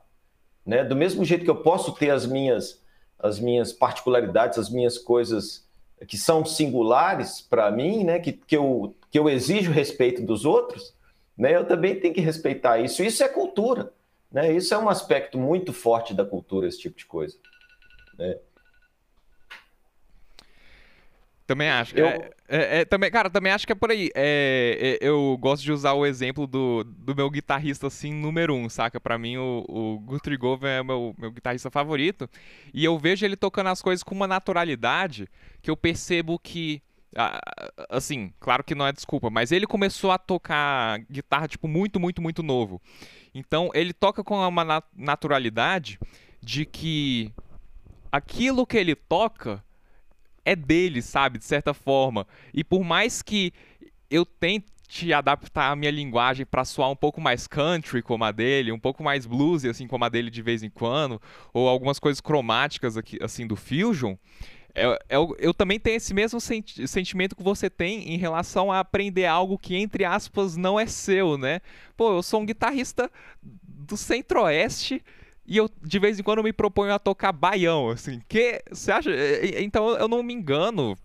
né? 0.64 0.82
Do 0.82 0.96
mesmo 0.96 1.24
jeito 1.24 1.44
que 1.44 1.50
eu 1.50 1.62
posso 1.62 1.92
ter 1.92 2.10
as 2.10 2.24
minhas 2.26 2.82
as 3.18 3.38
minhas 3.38 3.72
particularidades, 3.72 4.58
as 4.58 4.70
minhas 4.70 4.96
coisas 4.96 5.66
que 6.06 6.16
são 6.16 6.44
singulares 6.44 7.40
para 7.40 7.70
mim, 7.70 8.04
né? 8.04 8.20
Que, 8.20 8.32
que 8.32 8.56
eu 8.56 8.94
que 9.10 9.18
eu 9.18 9.28
exijo 9.28 9.70
respeito 9.72 10.22
dos 10.22 10.44
outros, 10.44 10.94
né, 11.36 11.54
eu 11.54 11.64
também 11.64 11.98
tenho 11.98 12.14
que 12.14 12.20
respeitar 12.20 12.78
isso. 12.78 13.02
Isso 13.02 13.22
é 13.22 13.28
cultura. 13.28 13.92
Né? 14.30 14.52
Isso 14.52 14.74
é 14.74 14.78
um 14.78 14.88
aspecto 14.88 15.38
muito 15.38 15.72
forte 15.72 16.12
da 16.12 16.24
cultura, 16.24 16.66
esse 16.66 16.78
tipo 16.78 16.96
de 16.96 17.06
coisa. 17.06 17.36
Né? 18.18 18.36
Também 21.46 21.70
acho. 21.70 21.96
Eu... 21.96 22.06
É, 22.06 22.30
é, 22.46 22.80
é, 22.80 22.84
também, 22.84 23.10
cara, 23.10 23.30
também 23.30 23.50
acho 23.50 23.66
que 23.66 23.72
é 23.72 23.74
por 23.74 23.90
aí. 23.90 24.10
É, 24.14 24.98
é, 25.00 25.06
eu 25.06 25.34
gosto 25.40 25.62
de 25.62 25.72
usar 25.72 25.94
o 25.94 26.04
exemplo 26.04 26.46
do, 26.46 26.84
do 26.84 27.16
meu 27.16 27.30
guitarrista, 27.30 27.86
assim, 27.86 28.12
número 28.12 28.54
um, 28.54 28.68
saca? 28.68 29.00
Pra 29.00 29.16
mim, 29.16 29.38
o, 29.38 29.64
o 29.66 29.98
Guthrie 30.00 30.36
Govan 30.36 30.68
é 30.68 30.80
o 30.82 30.84
meu, 30.84 31.14
meu 31.16 31.30
guitarrista 31.30 31.70
favorito. 31.70 32.28
E 32.74 32.84
eu 32.84 32.98
vejo 32.98 33.24
ele 33.24 33.34
tocando 33.34 33.68
as 33.68 33.80
coisas 33.80 34.02
com 34.02 34.14
uma 34.14 34.26
naturalidade 34.26 35.26
que 35.62 35.70
eu 35.70 35.76
percebo 35.76 36.38
que 36.38 36.82
assim, 37.88 38.32
claro 38.38 38.62
que 38.62 38.74
não 38.74 38.86
é 38.86 38.92
desculpa, 38.92 39.30
mas 39.30 39.50
ele 39.50 39.66
começou 39.66 40.10
a 40.10 40.18
tocar 40.18 41.00
guitarra 41.10 41.48
tipo 41.48 41.66
muito, 41.66 41.98
muito, 41.98 42.20
muito 42.20 42.42
novo. 42.42 42.80
Então 43.34 43.70
ele 43.74 43.92
toca 43.92 44.22
com 44.22 44.36
uma 44.46 44.82
naturalidade 44.94 45.98
de 46.40 46.64
que 46.64 47.32
aquilo 48.10 48.66
que 48.66 48.76
ele 48.76 48.94
toca 48.94 49.62
é 50.44 50.56
dele, 50.56 51.02
sabe, 51.02 51.38
de 51.38 51.44
certa 51.44 51.74
forma. 51.74 52.26
E 52.54 52.64
por 52.64 52.82
mais 52.82 53.22
que 53.22 53.52
eu 54.10 54.24
tente 54.24 55.12
adaptar 55.12 55.70
a 55.70 55.76
minha 55.76 55.90
linguagem 55.90 56.46
para 56.46 56.64
soar 56.64 56.90
um 56.90 56.96
pouco 56.96 57.20
mais 57.20 57.46
country 57.46 58.00
como 58.00 58.24
a 58.24 58.32
dele, 58.32 58.72
um 58.72 58.78
pouco 58.78 59.02
mais 59.02 59.26
bluesy 59.26 59.68
assim 59.68 59.86
como 59.86 60.04
a 60.04 60.08
dele 60.08 60.30
de 60.30 60.40
vez 60.40 60.62
em 60.62 60.70
quando, 60.70 61.20
ou 61.52 61.68
algumas 61.68 61.98
coisas 61.98 62.20
cromáticas 62.20 62.96
aqui 62.96 63.18
assim 63.22 63.46
do 63.46 63.56
fusion, 63.56 64.16
é, 64.74 64.84
eu, 64.86 64.92
é 64.92 65.36
eu, 65.38 65.54
também 65.54 65.78
tenho 65.80 65.96
esse 65.96 66.14
mesmo 66.14 66.40
senti 66.40 66.86
sentimento 66.86 67.34
que 67.34 67.42
você 67.42 67.68
tem 67.68 68.14
em 68.14 68.16
relação 68.16 68.70
a 68.70 68.80
aprender 68.80 69.26
algo 69.26 69.58
que, 69.58 69.76
entre 69.76 70.04
aspas, 70.04 70.56
não 70.56 70.78
é 70.78 70.86
seu, 70.86 71.36
né? 71.38 71.60
Pô, 71.96 72.12
eu 72.16 72.22
sou 72.22 72.40
um 72.40 72.46
guitarrista 72.46 73.10
do 73.42 73.96
centro-oeste 73.96 75.02
e 75.46 75.56
eu, 75.56 75.70
de 75.82 75.98
vez 75.98 76.18
em 76.18 76.22
quando, 76.22 76.42
me 76.42 76.52
proponho 76.52 76.92
a 76.92 76.98
tocar 76.98 77.32
baião, 77.32 77.88
assim. 77.88 78.20
Que, 78.28 78.62
você 78.70 78.92
acha? 78.92 79.10
Então, 79.58 79.88
eu 79.96 80.06
não 80.06 80.22
me 80.22 80.34
engano. 80.34 80.96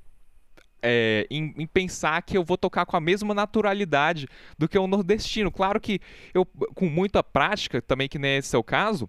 é, 0.82 1.26
em, 1.32 1.54
em, 1.58 1.66
pensar 1.66 2.22
que 2.24 2.38
eu 2.38 2.44
vou 2.44 2.58
tocar 2.58 2.86
com 2.86 2.98
a 2.98 3.00
mesma 3.00 3.34
naturalidade 3.34 4.28
do 4.58 4.68
que 4.68 4.78
o 4.78 4.86
nordestino. 4.86 5.50
Claro 5.50 5.80
que 5.80 6.02
eu, 6.34 6.46
com 6.46 6.88
muita 6.90 7.24
prática, 7.24 7.82
também 7.82 8.10
que 8.10 8.20
nem 8.20 8.32
é 8.32 8.42
seu 8.42 8.62
caso, 8.62 9.08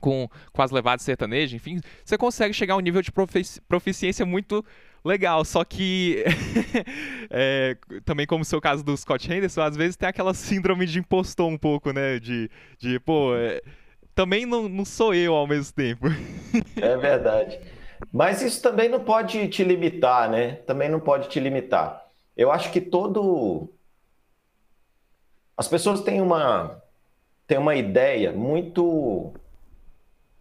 com, 0.00 0.28
com 0.52 0.62
as 0.62 0.70
levadas 0.70 1.02
sertanejas, 1.04 1.54
enfim, 1.54 1.80
você 2.04 2.18
consegue 2.18 2.52
chegar 2.54 2.74
a 2.74 2.76
um 2.76 2.80
nível 2.80 3.02
de 3.02 3.12
profici 3.12 3.60
proficiência 3.68 4.26
muito 4.26 4.64
legal. 5.04 5.44
Só 5.44 5.64
que, 5.64 6.24
é, 7.30 7.76
também 8.04 8.26
como 8.26 8.42
o 8.42 8.44
seu 8.44 8.60
caso 8.60 8.84
do 8.84 8.96
Scott 8.96 9.32
Henderson, 9.32 9.62
às 9.62 9.76
vezes 9.76 9.96
tem 9.96 10.08
aquela 10.08 10.34
síndrome 10.34 10.86
de 10.86 10.98
impostor 10.98 11.48
um 11.48 11.58
pouco, 11.58 11.92
né? 11.92 12.18
De, 12.18 12.50
de 12.78 12.98
pô, 13.00 13.34
é, 13.34 13.62
também 14.14 14.46
não, 14.46 14.68
não 14.68 14.84
sou 14.84 15.14
eu 15.14 15.34
ao 15.34 15.46
mesmo 15.46 15.74
tempo. 15.74 16.06
é 16.80 16.96
verdade. 16.96 17.60
Mas 18.12 18.42
isso 18.42 18.62
também 18.62 18.88
não 18.88 19.00
pode 19.00 19.48
te 19.48 19.62
limitar, 19.62 20.30
né? 20.30 20.52
Também 20.66 20.88
não 20.88 21.00
pode 21.00 21.28
te 21.28 21.38
limitar. 21.38 22.06
Eu 22.36 22.50
acho 22.50 22.70
que 22.70 22.80
todo. 22.80 23.68
As 25.56 25.68
pessoas 25.68 26.00
têm 26.00 26.22
uma, 26.22 26.82
têm 27.46 27.58
uma 27.58 27.74
ideia 27.74 28.32
muito 28.32 29.34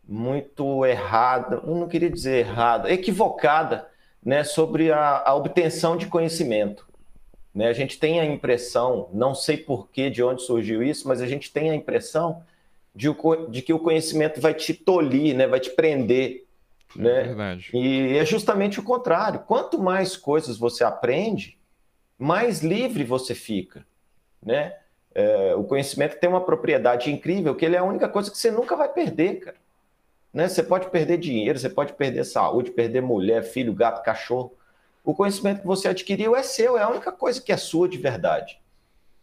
muito 0.09 0.83
errada, 0.87 1.61
eu 1.63 1.75
não 1.75 1.87
queria 1.87 2.09
dizer 2.09 2.47
errada, 2.47 2.91
equivocada, 2.91 3.87
né, 4.25 4.43
sobre 4.43 4.91
a, 4.91 5.21
a 5.23 5.35
obtenção 5.35 5.95
de 5.95 6.07
conhecimento. 6.07 6.87
Né? 7.53 7.67
A 7.67 7.73
gente 7.73 7.99
tem 7.99 8.19
a 8.19 8.25
impressão, 8.25 9.07
não 9.13 9.35
sei 9.35 9.55
porquê, 9.55 10.09
de 10.09 10.23
onde 10.23 10.41
surgiu 10.41 10.81
isso, 10.81 11.07
mas 11.07 11.21
a 11.21 11.27
gente 11.27 11.53
tem 11.53 11.69
a 11.69 11.75
impressão 11.75 12.41
de, 12.95 13.07
de 13.49 13.61
que 13.61 13.71
o 13.71 13.77
conhecimento 13.77 14.41
vai 14.41 14.55
te 14.55 14.73
tolir, 14.73 15.35
né, 15.35 15.45
vai 15.45 15.59
te 15.59 15.69
prender. 15.69 16.47
É 16.97 17.01
né? 17.01 17.23
verdade. 17.23 17.69
E 17.71 18.17
é 18.17 18.25
justamente 18.25 18.79
o 18.79 18.83
contrário. 18.83 19.41
Quanto 19.41 19.77
mais 19.77 20.17
coisas 20.17 20.57
você 20.57 20.83
aprende, 20.83 21.55
mais 22.17 22.63
livre 22.63 23.03
você 23.03 23.35
fica. 23.35 23.85
Né? 24.43 24.75
É, 25.13 25.53
o 25.55 25.63
conhecimento 25.63 26.19
tem 26.19 26.27
uma 26.27 26.43
propriedade 26.43 27.11
incrível, 27.11 27.53
que 27.53 27.63
ele 27.63 27.75
é 27.75 27.79
a 27.79 27.83
única 27.83 28.09
coisa 28.09 28.31
que 28.31 28.37
você 28.37 28.49
nunca 28.49 28.75
vai 28.75 28.89
perder, 28.89 29.35
cara. 29.41 29.68
Né? 30.33 30.47
Você 30.47 30.63
pode 30.63 30.89
perder 30.89 31.17
dinheiro, 31.17 31.57
você 31.57 31.69
pode 31.69 31.93
perder 31.93 32.23
saúde, 32.23 32.71
perder 32.71 33.01
mulher, 33.01 33.43
filho, 33.43 33.73
gato, 33.73 34.03
cachorro. 34.03 34.53
O 35.03 35.13
conhecimento 35.13 35.61
que 35.61 35.67
você 35.67 35.87
adquiriu 35.87 36.35
é 36.35 36.43
seu, 36.43 36.77
é 36.77 36.83
a 36.83 36.89
única 36.89 37.11
coisa 37.11 37.41
que 37.41 37.51
é 37.51 37.57
sua 37.57 37.87
de 37.87 37.97
verdade. 37.97 38.59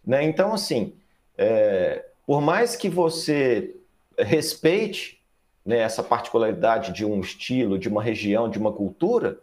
Né? 0.04 0.24
Então, 0.24 0.52
assim, 0.52 0.94
é, 1.36 2.04
por 2.26 2.40
mais 2.40 2.76
que 2.76 2.88
você 2.88 3.76
respeite 4.18 5.20
né, 5.64 5.78
essa 5.78 6.02
particularidade 6.02 6.92
de 6.92 7.04
um 7.04 7.20
estilo, 7.20 7.78
de 7.78 7.88
uma 7.88 8.02
região, 8.02 8.48
de 8.48 8.58
uma 8.58 8.72
cultura, 8.72 9.38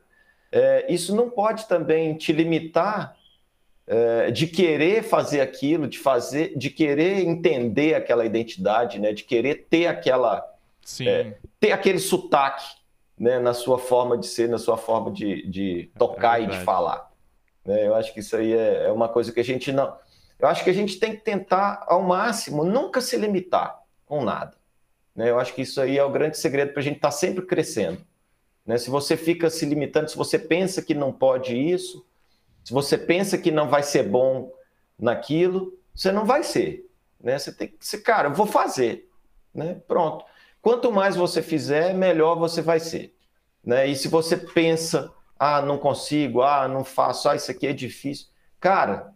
é, 0.52 0.86
isso 0.92 1.16
não 1.16 1.30
pode 1.30 1.68
também 1.68 2.16
te 2.16 2.32
limitar 2.32 3.16
é, 3.86 4.32
de 4.32 4.48
querer 4.48 5.04
fazer 5.04 5.42
aquilo, 5.42 5.88
de 5.88 6.00
fazer, 6.00 6.58
de 6.58 6.70
querer 6.70 7.26
entender 7.26 7.96
aquela 7.96 8.26
identidade, 8.26 9.00
né, 9.00 9.12
de 9.12 9.24
querer 9.24 9.66
ter 9.70 9.88
aquela 9.88 10.53
é, 11.02 11.38
ter 11.60 11.72
aquele 11.72 12.00
sotaque 12.00 12.66
né, 13.18 13.40
na 13.40 13.54
sua 13.54 13.78
forma 13.78 14.18
de 14.18 14.28
ser, 14.28 14.50
na 14.50 14.58
sua 14.58 14.78
forma 14.78 15.12
de, 15.12 15.48
de 15.48 15.92
tocar 15.98 16.42
é 16.42 16.44
e 16.44 16.48
de 16.48 16.58
falar. 16.60 17.12
Né? 17.66 17.88
Eu 17.88 17.96
acho 17.96 18.14
que 18.14 18.20
isso 18.20 18.36
aí 18.36 18.54
é, 18.54 18.86
é 18.86 18.92
uma 18.92 19.08
coisa 19.08 19.32
que 19.32 19.40
a 19.40 19.44
gente 19.44 19.72
não. 19.72 19.98
Eu 20.40 20.48
acho 20.48 20.64
que 20.64 20.70
a 20.70 20.74
gente 20.74 21.00
tem 21.00 21.16
que 21.16 21.24
tentar, 21.24 21.86
ao 21.88 22.02
máximo, 22.02 22.64
nunca 22.64 23.00
se 23.00 23.16
limitar 23.16 23.80
com 24.06 24.24
nada. 24.24 24.58
Né? 25.16 25.30
Eu 25.30 25.40
acho 25.40 25.54
que 25.54 25.62
isso 25.62 25.80
aí 25.80 25.98
é 25.98 26.04
o 26.04 26.12
grande 26.12 26.38
segredo 26.38 26.74
para 26.74 26.82
a 26.82 26.84
gente 26.84 26.98
estar 26.98 27.10
tá 27.10 27.12
sempre 27.12 27.46
crescendo. 27.46 28.04
Né? 28.66 28.78
Se 28.78 28.90
você 28.90 29.16
fica 29.16 29.50
se 29.50 29.66
limitando, 29.66 30.10
se 30.10 30.18
você 30.18 30.38
pensa 30.38 30.82
que 30.82 30.94
não 30.94 31.12
pode 31.14 31.56
isso, 31.56 32.06
se 32.64 32.74
você 32.74 32.98
pensa 32.98 33.38
que 33.38 33.52
não 33.52 33.70
vai 33.70 33.84
ser 33.84 34.04
bom 34.04 34.52
naquilo, 35.00 35.78
você 35.94 36.12
não 36.12 36.26
vai 36.26 36.44
ser. 36.44 36.90
Né? 37.22 37.38
Você 37.38 37.52
tem 37.54 37.68
que 37.68 37.86
ser, 37.86 38.00
cara, 38.00 38.30
eu 38.30 38.34
vou 38.34 38.46
fazer. 38.46 39.10
Né? 39.54 39.82
Pronto. 39.88 40.26
Quanto 40.64 40.94
mais 40.94 41.18
você 41.18 41.42
fizer, 41.42 41.94
melhor 41.94 42.36
você 42.36 42.62
vai 42.62 42.80
ser. 42.80 43.14
Né? 43.62 43.86
E 43.86 43.98
se 43.98 44.08
você 44.08 44.38
pensa, 44.38 45.12
ah, 45.38 45.62
não 45.62 45.78
consigo, 45.78 46.42
ah, 46.42 46.70
não 46.70 46.86
faço, 46.86 47.28
ah, 47.28 47.36
isso 47.36 47.52
aqui 47.52 47.68
é 47.68 47.74
difícil. 47.74 48.28
Cara, 48.62 49.12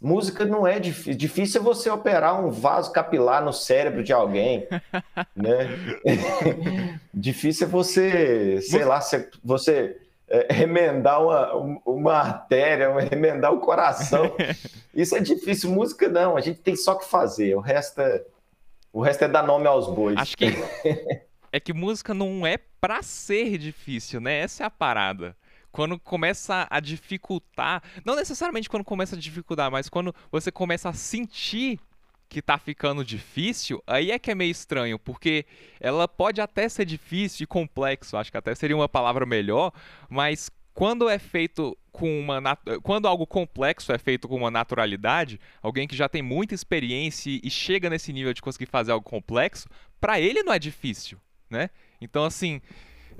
música 0.00 0.44
não 0.44 0.64
é 0.64 0.78
difícil. 0.78 1.16
Difícil 1.16 1.60
é 1.60 1.64
você 1.64 1.90
operar 1.90 2.40
um 2.40 2.52
vaso 2.52 2.92
capilar 2.92 3.44
no 3.44 3.52
cérebro 3.52 4.04
de 4.04 4.12
alguém, 4.12 4.68
né? 5.34 5.70
difícil 7.12 7.66
é 7.66 7.70
você, 7.70 8.60
sei 8.62 8.84
lá, 8.84 9.00
você 9.42 10.00
é, 10.28 10.52
remendar 10.52 11.20
uma, 11.20 11.80
uma 11.84 12.12
artéria, 12.14 12.94
remendar 13.10 13.52
o 13.52 13.58
coração. 13.58 14.36
Isso 14.94 15.16
é 15.16 15.20
difícil. 15.20 15.68
Música 15.68 16.08
não, 16.08 16.36
a 16.36 16.40
gente 16.40 16.60
tem 16.60 16.76
só 16.76 16.94
que 16.94 17.06
fazer. 17.06 17.56
O 17.56 17.60
resto 17.60 18.00
é, 18.00 18.22
o 18.96 19.02
resto 19.02 19.24
é 19.24 19.28
dar 19.28 19.42
nome 19.42 19.66
aos 19.66 19.94
bois. 19.94 20.16
Acho 20.16 20.34
que 20.34 20.46
é 21.52 21.60
que 21.60 21.74
música 21.74 22.14
não 22.14 22.46
é 22.46 22.56
pra 22.80 23.02
ser 23.02 23.58
difícil, 23.58 24.22
né? 24.22 24.38
Essa 24.38 24.62
é 24.62 24.66
a 24.66 24.70
parada. 24.70 25.36
Quando 25.70 25.98
começa 26.00 26.66
a 26.70 26.80
dificultar, 26.80 27.82
não 28.06 28.16
necessariamente 28.16 28.70
quando 28.70 28.84
começa 28.84 29.14
a 29.14 29.18
dificultar, 29.18 29.70
mas 29.70 29.90
quando 29.90 30.14
você 30.32 30.50
começa 30.50 30.88
a 30.88 30.94
sentir 30.94 31.78
que 32.26 32.40
tá 32.40 32.56
ficando 32.56 33.04
difícil, 33.04 33.82
aí 33.86 34.10
é 34.10 34.18
que 34.18 34.30
é 34.30 34.34
meio 34.34 34.50
estranho, 34.50 34.98
porque 34.98 35.44
ela 35.78 36.08
pode 36.08 36.40
até 36.40 36.66
ser 36.66 36.86
difícil 36.86 37.44
e 37.44 37.46
complexo, 37.46 38.16
acho 38.16 38.30
que 38.30 38.38
até 38.38 38.54
seria 38.54 38.74
uma 38.74 38.88
palavra 38.88 39.26
melhor, 39.26 39.72
mas 40.08 40.50
quando 40.76 41.08
é 41.08 41.18
feito 41.18 41.74
com 41.90 42.20
uma 42.20 42.54
quando 42.82 43.08
algo 43.08 43.26
complexo 43.26 43.94
é 43.94 43.96
feito 43.96 44.28
com 44.28 44.36
uma 44.36 44.50
naturalidade, 44.50 45.40
alguém 45.62 45.88
que 45.88 45.96
já 45.96 46.06
tem 46.06 46.20
muita 46.20 46.54
experiência 46.54 47.30
e 47.42 47.50
chega 47.50 47.88
nesse 47.88 48.12
nível 48.12 48.34
de 48.34 48.42
conseguir 48.42 48.66
fazer 48.66 48.92
algo 48.92 49.08
complexo, 49.08 49.66
para 49.98 50.20
ele 50.20 50.42
não 50.42 50.52
é 50.52 50.58
difícil, 50.58 51.18
né? 51.48 51.70
Então 51.98 52.26
assim, 52.26 52.60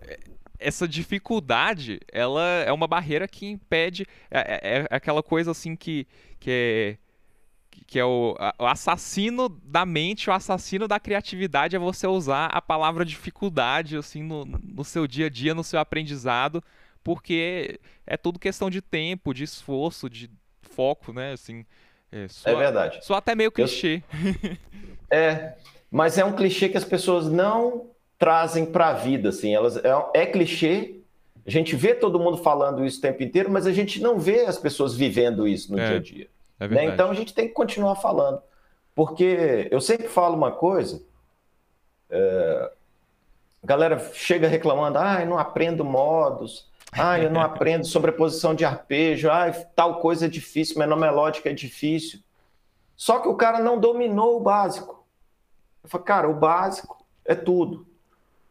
é, 0.03 0.21
essa 0.59 0.87
dificuldade, 0.87 1.99
ela 2.13 2.47
é 2.67 2.71
uma 2.71 2.87
barreira 2.87 3.27
que 3.27 3.47
impede 3.47 4.05
é, 4.31 4.39
é, 4.39 4.87
é 4.91 4.95
aquela 4.95 5.23
coisa 5.23 5.53
assim 5.53 5.75
que 5.75 6.07
que 6.39 6.51
é 6.51 6.99
que 7.87 7.99
é 7.99 8.05
o, 8.05 8.37
o, 8.59 8.67
assassino 8.67 9.49
da 9.49 9.87
mente, 9.87 10.29
o 10.29 10.33
assassino 10.33 10.87
da 10.87 11.01
criatividade 11.01 11.75
é 11.75 11.79
você 11.79 12.07
usar 12.07 12.47
a 12.47 12.61
palavra 12.61 13.03
dificuldade 13.03 13.97
assim 13.97 14.23
no, 14.23 14.45
no 14.45 14.85
seu 14.85 15.07
dia 15.07 15.27
a 15.27 15.31
dia, 15.31 15.55
no 15.55 15.65
seu 15.65 15.81
aprendizado 15.81 16.63
porque 17.07 17.79
é 18.05 18.17
tudo 18.17 18.37
questão 18.37 18.69
de 18.69 18.83
tempo, 18.83 19.33
de 19.33 19.45
esforço, 19.45 20.11
de 20.11 20.29
foco, 20.61 21.13
né? 21.13 21.35
Assim, 21.35 21.65
é, 22.11 22.27
só, 22.27 22.51
é 22.51 22.57
verdade. 22.57 22.99
Só 23.07 23.15
até 23.15 23.33
meio 23.33 23.53
clichê. 23.53 24.03
Eu... 24.43 24.57
é, 25.09 25.55
mas 25.89 26.19
é 26.19 26.25
um 26.25 26.35
clichê 26.35 26.69
que 26.69 26.77
as 26.77 26.85
pessoas 26.85 27.31
não 27.31 27.91
trazem 28.19 28.67
para 28.67 28.89
a 28.89 28.93
vida, 28.93 29.29
assim. 29.29 29.55
Elas 29.55 29.77
é, 29.77 29.83
é, 30.15 30.27
clichê. 30.27 30.97
A 31.47 31.51
gente 31.51 31.77
vê 31.77 31.95
todo 31.95 32.19
mundo 32.19 32.39
falando 32.39 32.85
isso 32.85 32.99
o 32.99 33.03
tempo 33.03 33.23
inteiro, 33.23 33.53
mas 33.53 33.69
a 33.69 33.73
gente 33.73 34.03
não 34.03 34.19
vê 34.19 34.41
as 34.41 34.59
pessoas 34.59 34.93
vivendo 34.93 35.47
isso 35.47 35.71
no 35.71 35.79
é, 35.79 35.87
dia 35.87 35.97
a 35.97 36.01
dia. 36.01 36.29
É 36.59 36.67
né? 36.67 36.85
Então 36.87 37.09
a 37.09 37.15
gente 37.15 37.33
tem 37.33 37.47
que 37.47 37.55
continuar 37.55 37.95
falando, 37.95 38.43
porque 38.97 39.69
eu 39.71 39.81
sempre 39.81 40.09
falo 40.09 40.35
uma 40.35 40.51
coisa. 40.51 41.01
É, 42.11 42.73
a 43.63 43.67
galera 43.67 44.11
chega 44.13 44.49
reclamando, 44.49 44.99
ah, 44.99 45.21
eu 45.21 45.27
não 45.29 45.39
aprendo 45.39 45.85
modos, 45.85 46.67
ah, 46.93 47.19
eu 47.19 47.31
não 47.31 47.41
aprendo 47.41 47.87
sobreposição 47.87 48.55
de 48.55 48.65
arpejo. 48.65 49.31
Ah, 49.31 49.51
tal 49.75 50.01
coisa 50.01 50.27
é 50.27 50.29
difícil, 50.29 50.79
menor 50.79 50.97
melódica 50.97 51.51
é 51.51 51.53
difícil. 51.53 52.21
Só 52.97 53.19
que 53.19 53.29
o 53.29 53.35
cara 53.35 53.61
não 53.61 53.79
dominou 53.79 54.37
o 54.37 54.41
básico. 54.41 55.05
Eu 55.85 55.91
falo, 55.91 56.05
cara, 56.05 56.29
o 56.29 56.35
básico 56.35 57.05
é 57.25 57.35
tudo. 57.35 57.87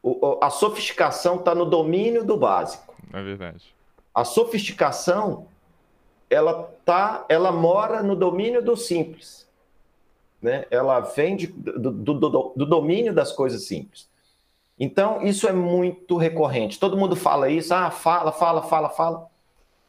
O, 0.04 0.38
a 0.42 0.50
sofisticação 0.50 1.38
está 1.38 1.56
no 1.56 1.66
domínio 1.66 2.24
do 2.24 2.38
básico. 2.38 2.94
É 3.12 3.24
verdade. 3.24 3.74
A 4.14 4.24
sofisticação, 4.24 5.48
ela 6.30 6.72
tá, 6.86 7.26
ela 7.28 7.52
mora 7.52 8.04
no 8.04 8.16
domínio 8.16 8.62
do 8.62 8.78
simples. 8.78 9.50
Né? 10.42 10.66
Ela 10.70 11.00
vem 11.00 11.36
de, 11.36 11.48
do, 11.48 11.92
do, 11.92 12.14
do, 12.14 12.54
do 12.56 12.66
domínio 12.66 13.14
das 13.14 13.32
coisas 13.32 13.66
simples. 13.66 14.08
Então, 14.80 15.22
isso 15.22 15.48
é 15.48 15.54
muito 15.54 16.18
recorrente. 16.18 16.80
Todo 16.80 16.98
mundo 16.98 17.16
fala 17.16 17.50
isso, 17.50 17.74
ah, 17.74 17.90
fala, 17.90 18.32
fala, 18.32 18.62
fala, 18.62 18.90
fala. 18.90 19.28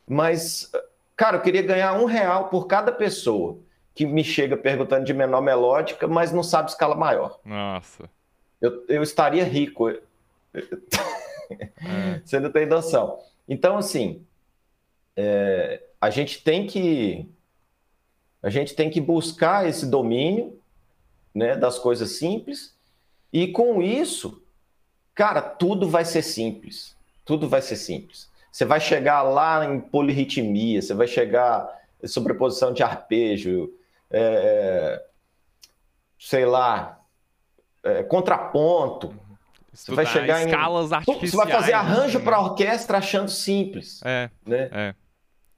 Mas, 0.06 0.70
cara, 1.16 1.38
eu 1.38 1.42
queria 1.42 1.62
ganhar 1.62 1.94
um 1.94 2.04
real 2.04 2.48
por 2.48 2.66
cada 2.66 2.92
pessoa 2.92 3.58
que 3.94 4.06
me 4.06 4.22
chega 4.22 4.56
perguntando 4.56 5.04
de 5.04 5.12
menor 5.12 5.40
melódica, 5.40 6.06
mas 6.06 6.32
não 6.32 6.42
sabe 6.42 6.70
escala 6.70 6.94
maior. 6.94 7.40
Nossa. 7.44 8.08
Eu, 8.60 8.84
eu 8.88 9.02
estaria 9.02 9.44
rico. 9.44 9.88
É. 9.88 10.00
Você 12.24 12.38
não 12.38 12.50
tem 12.50 12.66
noção. 12.66 13.18
Então, 13.48 13.78
assim, 13.78 14.24
é, 15.16 15.82
a 16.00 16.10
gente 16.10 16.42
tem 16.42 16.66
que 16.66 17.28
a 18.42 18.50
gente 18.50 18.74
tem 18.74 18.88
que 18.90 19.00
buscar 19.00 19.66
esse 19.66 19.86
domínio 19.86 20.60
né, 21.34 21.56
das 21.56 21.78
coisas 21.78 22.10
simples 22.10 22.76
e 23.32 23.48
com 23.48 23.82
isso 23.82 24.42
Cara, 25.16 25.40
tudo 25.40 25.88
vai 25.88 26.04
ser 26.04 26.22
simples. 26.22 26.94
Tudo 27.24 27.48
vai 27.48 27.62
ser 27.62 27.74
simples. 27.74 28.30
Você 28.52 28.64
vai 28.64 28.78
chegar 28.78 29.22
lá 29.22 29.64
em 29.64 29.80
polirritmia, 29.80 30.80
você 30.80 30.94
vai 30.94 31.08
chegar 31.08 31.68
em 32.02 32.06
sobreposição 32.06 32.72
de 32.72 32.82
arpejo, 32.82 33.70
é, 34.10 34.20
é 34.20 35.06
sei 36.18 36.46
lá, 36.46 37.00
é, 37.82 38.02
contraponto. 38.02 39.14
Você 39.72 39.94
vai 39.94 40.06
chegar 40.06 40.42
em 40.42 40.46
escalas 40.46 40.92
artificiais. 40.92 41.30
Você 41.30 41.36
vai 41.36 41.48
fazer 41.48 41.72
arranjo 41.72 42.20
para 42.20 42.40
orquestra 42.40 42.98
achando 42.98 43.30
simples. 43.30 44.00
É. 44.04 44.30
Né? 44.46 44.68
É. 44.72 44.94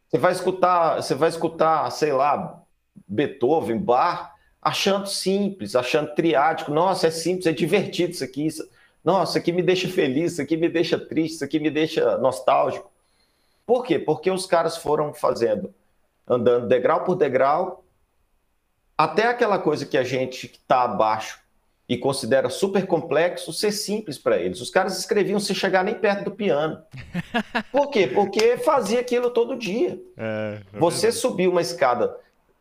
Você 0.08 0.18
vai 0.18 0.32
escutar, 0.32 0.96
você 0.96 1.14
vai 1.14 1.28
escutar, 1.28 1.90
sei 1.90 2.12
lá, 2.12 2.62
Beethoven, 3.06 3.78
Bach, 3.78 4.32
achando 4.62 5.06
simples, 5.06 5.76
achando 5.76 6.14
triádico. 6.14 6.72
Nossa, 6.72 7.08
é 7.08 7.10
simples, 7.10 7.46
é 7.46 7.52
divertido 7.52 8.12
isso 8.12 8.24
aqui. 8.24 8.46
Isso... 8.46 8.68
Nossa, 9.08 9.30
isso 9.30 9.38
aqui 9.38 9.52
me 9.52 9.62
deixa 9.62 9.88
feliz, 9.88 10.32
isso 10.32 10.42
aqui 10.42 10.54
me 10.54 10.68
deixa 10.68 10.98
triste, 10.98 11.36
isso 11.36 11.44
aqui 11.44 11.58
me 11.58 11.70
deixa 11.70 12.18
nostálgico. 12.18 12.92
Por 13.64 13.82
quê? 13.82 13.98
Porque 13.98 14.30
os 14.30 14.44
caras 14.44 14.76
foram 14.76 15.14
fazendo, 15.14 15.74
andando 16.28 16.68
degrau 16.68 17.04
por 17.04 17.14
degrau, 17.14 17.82
até 18.98 19.26
aquela 19.26 19.58
coisa 19.58 19.86
que 19.86 19.96
a 19.96 20.04
gente 20.04 20.44
está 20.44 20.82
abaixo 20.82 21.40
e 21.88 21.96
considera 21.96 22.50
super 22.50 22.86
complexo 22.86 23.50
ser 23.50 23.72
simples 23.72 24.18
para 24.18 24.36
eles. 24.36 24.60
Os 24.60 24.68
caras 24.68 24.98
escreviam 24.98 25.40
sem 25.40 25.56
chegar 25.56 25.82
nem 25.82 25.94
perto 25.94 26.24
do 26.24 26.32
piano. 26.32 26.82
Por 27.72 27.88
quê? 27.88 28.08
Porque 28.08 28.58
fazia 28.58 29.00
aquilo 29.00 29.30
todo 29.30 29.56
dia. 29.56 29.98
É, 30.18 30.60
é 30.70 30.78
Você 30.78 31.10
subir 31.10 31.48
uma 31.48 31.62
escada 31.62 32.14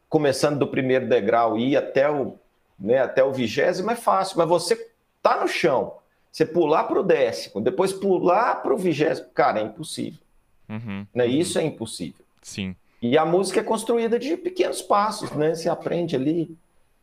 começando 0.07 0.57
do 0.57 0.67
primeiro 0.67 1.10
degrau 1.10 1.57
e 1.57 1.71
ir 1.71 1.75
até 1.75 2.10
o, 2.10 2.39
né, 2.79 2.99
até 2.99 3.21
o 3.21 3.33
vigésimo 3.33 3.91
é 3.91 3.97
fácil, 3.97 4.38
mas 4.38 4.47
você 4.47 4.91
tá 5.21 5.41
no 5.41 5.47
chão, 5.49 5.97
você 6.32 6.46
pular 6.46 6.84
para 6.84 7.00
o 7.00 7.04
décimo, 7.04 7.62
depois 7.62 7.94
pular 7.94 8.62
para 8.62 8.74
o 8.74 8.78
vigésimo, 8.78 9.28
cara, 9.34 9.60
é 9.60 9.63
impossível. 9.63 10.20
Uhum, 10.70 11.06
né? 11.13 11.26
Uhum. 11.26 11.32
Isso 11.32 11.58
é 11.58 11.63
impossível. 11.63 12.26
Sim. 12.42 12.76
E 13.02 13.18
a 13.18 13.26
música 13.26 13.60
é 13.60 13.63
construída 13.63 14.18
de 14.18 14.36
pequenos 14.38 14.82
passos, 14.82 15.32
né? 15.32 15.54
Você 15.54 15.70
aprende 15.70 16.16
ali, 16.16 16.58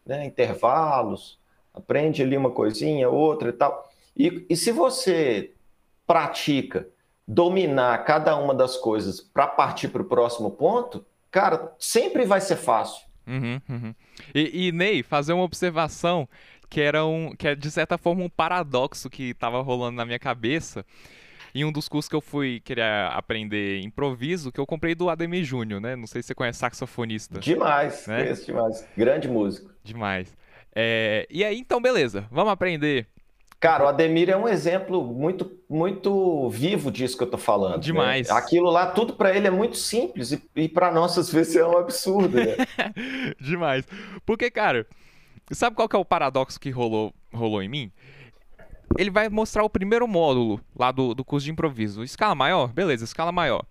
né, 0.05 0.27
intervalos, 0.27 1.39
aprende 1.73 2.23
ali 2.23 2.37
uma 2.37 2.51
coisinha, 2.51 3.09
outra 3.09 3.51
e 3.51 3.53
tal. 3.53 3.91
E, 4.17 4.45
e 4.49 4.57
se 4.57 4.71
você 4.71 5.53
pratica 6.07 6.87
dominar 7.27 8.05
cada 8.05 8.37
uma 8.37 8.55
das 8.55 8.77
coisas 8.77 9.21
para 9.21 9.47
partir 9.47 9.89
para 9.89 10.03
o 10.03 10.05
próximo 10.05 10.51
ponto, 10.51 11.05
cara, 11.31 11.73
sempre 11.79 12.25
vai 12.25 12.41
ser 12.41 12.57
fácil. 12.57 13.05
Uhum, 13.27 13.61
uhum. 13.69 13.95
E, 14.35 14.67
e, 14.67 14.73
Ney, 14.73 15.03
fazer 15.03 15.33
uma 15.33 15.45
observação 15.45 16.29
que 16.68 16.81
era 16.81 17.05
um, 17.05 17.35
que 17.35 17.48
é 17.48 17.55
de 17.55 17.70
certa 17.70 17.96
forma 17.98 18.22
um 18.22 18.29
paradoxo 18.29 19.11
que 19.11 19.31
estava 19.31 19.61
rolando 19.61 19.96
na 19.96 20.05
minha 20.05 20.18
cabeça 20.18 20.85
em 21.55 21.64
um 21.64 21.70
dos 21.70 21.88
cursos 21.88 22.09
que 22.09 22.16
eu 22.16 22.20
fui 22.20 22.61
querer 22.61 22.83
aprender 22.83 23.81
improviso, 23.81 24.50
que 24.50 24.59
eu 24.59 24.66
comprei 24.66 24.94
do 24.94 25.09
Ademir 25.09 25.44
Júnior, 25.44 25.81
né? 25.81 25.94
Não 25.94 26.07
sei 26.07 26.20
se 26.20 26.29
você 26.29 26.35
conhece 26.35 26.59
saxofonista. 26.59 27.38
Demais, 27.38 28.07
né? 28.09 28.22
conheço 28.24 28.46
demais. 28.46 28.88
Grande 28.96 29.29
músico. 29.29 29.70
Demais. 29.85 30.37
É, 30.74 31.27
e 31.31 31.44
aí, 31.44 31.57
então, 31.57 31.81
beleza, 31.81 32.27
vamos 32.31 32.53
aprender. 32.53 33.07
Cara, 33.61 33.85
o 33.85 33.88
Ademir 33.88 34.29
é 34.29 34.37
um 34.37 34.48
exemplo 34.48 35.03
muito, 35.05 35.59
muito 35.70 36.50
vivo 36.50 36.90
disso 36.90 37.16
que 37.16 37.22
eu 37.22 37.31
tô 37.31 37.38
falando. 37.38 37.77
Né? 37.77 37.81
Demais. 37.81 38.29
Né? 38.29 38.35
Aquilo 38.35 38.68
lá, 38.68 38.88
tudo 38.88 39.14
para 39.14 39.35
ele 39.35 39.46
é 39.46 39.50
muito 39.50 39.77
simples 39.77 40.33
e, 40.33 40.42
e 40.57 40.68
para 40.68 40.90
nós, 40.90 41.16
às 41.16 41.33
vezes, 41.33 41.55
é 41.55 41.64
um 41.64 41.79
absurdo, 41.79 42.37
né? 42.37 42.57
Demais. 43.40 43.87
Porque, 44.27 44.50
cara, 44.50 44.87
sabe 45.52 45.76
qual 45.76 45.88
que 45.88 45.96
é 45.96 45.98
o 45.98 46.04
paradoxo 46.04 46.59
que 46.59 46.70
rolou, 46.70 47.12
rolou 47.33 47.62
em 47.62 47.68
mim? 47.68 47.92
Ele 48.96 49.11
vai 49.11 49.28
mostrar 49.28 49.64
o 49.64 49.70
primeiro 49.70 50.07
módulo 50.07 50.61
lá 50.74 50.92
do, 50.92 51.14
do 51.14 51.24
curso 51.24 51.44
de 51.44 51.50
improviso. 51.50 52.02
Escala 52.02 52.35
maior? 52.35 52.72
Beleza, 52.72 53.04
escala 53.04 53.33
maior. 53.33 53.64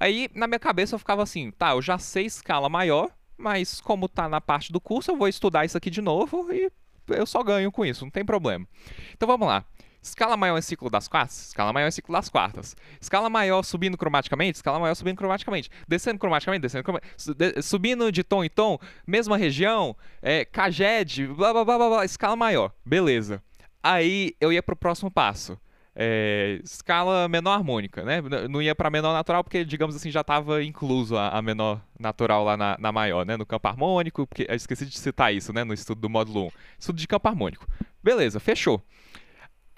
Aí, 0.00 0.30
na 0.34 0.46
minha 0.46 0.58
cabeça, 0.58 0.94
eu 0.94 0.98
ficava 0.98 1.22
assim, 1.22 1.50
tá, 1.50 1.72
eu 1.72 1.82
já 1.82 1.98
sei 1.98 2.24
escala 2.24 2.68
maior, 2.68 3.10
mas 3.36 3.80
como 3.80 4.08
tá 4.08 4.28
na 4.28 4.40
parte 4.40 4.72
do 4.72 4.80
curso, 4.80 5.10
eu 5.10 5.16
vou 5.16 5.28
estudar 5.28 5.66
isso 5.66 5.76
aqui 5.76 5.90
de 5.90 6.00
novo 6.00 6.50
e 6.52 6.70
eu 7.08 7.26
só 7.26 7.42
ganho 7.42 7.70
com 7.70 7.84
isso, 7.84 8.04
não 8.04 8.10
tem 8.10 8.24
problema. 8.24 8.66
Então 9.12 9.26
vamos 9.26 9.46
lá. 9.46 9.64
Escala 10.02 10.36
maior 10.36 10.58
em 10.58 10.62
ciclo 10.62 10.88
das 10.88 11.08
quartas, 11.08 11.48
escala 11.48 11.72
maior 11.72 11.88
em 11.88 11.90
ciclo 11.90 12.12
das 12.14 12.28
quartas. 12.28 12.76
Escala 13.00 13.28
maior 13.28 13.62
subindo 13.62 13.98
cromaticamente, 13.98 14.56
escala 14.56 14.78
maior 14.78 14.94
subindo 14.94 15.16
cromaticamente. 15.16 15.70
Descendo 15.86 16.18
cromaticamente, 16.18 16.62
descendo 16.62 16.84
cromaticamente. 16.84 17.62
Subindo 17.62 18.10
de 18.10 18.24
tom 18.24 18.42
em 18.42 18.48
tom, 18.48 18.78
mesma 19.06 19.36
região, 19.36 19.96
é, 20.22 20.44
CAGED, 20.44 21.26
blá 21.28 21.52
blá 21.52 21.64
blá 21.64 21.78
blá, 21.78 22.04
escala 22.04 22.36
maior. 22.36 22.72
Beleza. 22.84 23.42
Aí 23.82 24.34
eu 24.40 24.52
ia 24.52 24.62
pro 24.62 24.76
próximo 24.76 25.10
passo 25.10 25.58
é, 25.94 26.60
escala 26.62 27.28
menor 27.28 27.52
harmônica, 27.52 28.02
né? 28.04 28.22
Não 28.48 28.62
ia 28.62 28.74
para 28.74 28.88
menor 28.90 29.12
natural 29.12 29.42
porque, 29.42 29.64
digamos 29.64 29.96
assim, 29.96 30.10
já 30.10 30.20
estava 30.20 30.62
incluso 30.62 31.16
a, 31.16 31.28
a, 31.30 31.42
menor 31.42 31.80
natural 31.98 32.44
lá 32.44 32.56
na, 32.56 32.76
na, 32.78 32.92
maior, 32.92 33.26
né? 33.26 33.36
No 33.36 33.44
campo 33.44 33.68
harmônico, 33.68 34.26
porque 34.26 34.46
eu 34.48 34.54
esqueci 34.54 34.86
de 34.86 34.98
citar 34.98 35.34
isso, 35.34 35.52
né? 35.52 35.64
No 35.64 35.74
estudo 35.74 36.00
do 36.00 36.08
módulo 36.08 36.46
1. 36.46 36.50
Estudo 36.78 36.96
de 36.96 37.08
campo 37.08 37.28
harmônico. 37.28 37.66
Beleza, 38.02 38.38
fechou. 38.40 38.82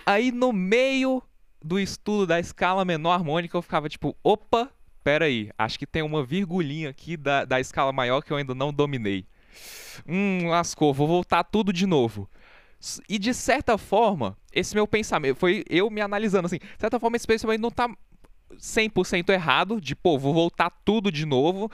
Aí 0.05 0.33
no 0.33 0.53
meio 0.53 1.23
do 1.65 1.79
estudo 1.79 2.27
da 2.27 2.41
escala 2.41 2.85
menor 2.85 3.13
harmônica 3.13 3.57
eu 3.57 3.63
ficava 3.63 3.89
tipo, 3.89 4.17
opa, 4.23 4.71
peraí, 5.03 5.51
acho 5.57 5.79
que 5.79 5.87
tem 5.87 6.03
uma 6.03 6.25
virgulinha 6.25 6.91
aqui 6.91 7.17
da, 7.17 7.45
da 7.45 7.61
escala 7.61 7.93
maior 7.93 8.23
que 8.23 8.33
eu 8.33 8.37
ainda 8.37 8.55
não 8.55 8.73
dominei. 8.73 9.27
Hum, 10.07 10.49
lascou, 10.49 10.93
vou 10.93 11.07
voltar 11.07 11.45
tudo 11.45 11.73
de 11.73 11.87
novo. 11.87 12.29
E 13.09 13.19
de 13.19 13.33
certa 13.33 13.79
forma, 13.79 14.37
esse 14.53 14.75
meu 14.75 14.87
pensamento, 14.87 15.37
foi 15.37 15.65
eu 15.71 15.89
me 15.89 16.01
analisando 16.01 16.47
assim, 16.47 16.59
de 16.59 16.81
certa 16.81 16.99
forma 16.99 17.17
esse 17.17 17.27
pensamento 17.27 17.61
não 17.61 17.71
tá 17.71 17.89
100% 18.57 19.29
errado, 19.31 19.81
de 19.81 19.95
pô, 19.95 20.19
vou 20.19 20.35
voltar 20.35 20.71
tudo 20.85 21.11
de 21.11 21.25
novo, 21.25 21.71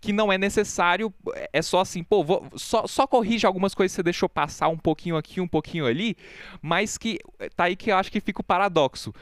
que 0.00 0.12
não 0.12 0.32
é 0.32 0.38
necessário, 0.38 1.12
é 1.52 1.60
só 1.60 1.80
assim, 1.80 2.02
pô, 2.02 2.24
vou, 2.24 2.48
só, 2.56 2.86
só 2.86 3.06
corrige 3.06 3.46
algumas 3.46 3.74
coisas 3.74 3.92
que 3.92 3.96
você 3.96 4.02
deixou 4.02 4.28
passar 4.28 4.68
um 4.68 4.78
pouquinho 4.78 5.16
aqui, 5.16 5.40
um 5.40 5.48
pouquinho 5.48 5.86
ali, 5.86 6.16
mas 6.62 6.96
que 6.96 7.18
tá 7.54 7.64
aí 7.64 7.76
que 7.76 7.92
eu 7.92 7.96
acho 7.96 8.10
que 8.10 8.20
fica 8.20 8.40
o 8.40 8.44
paradoxo. 8.44 9.12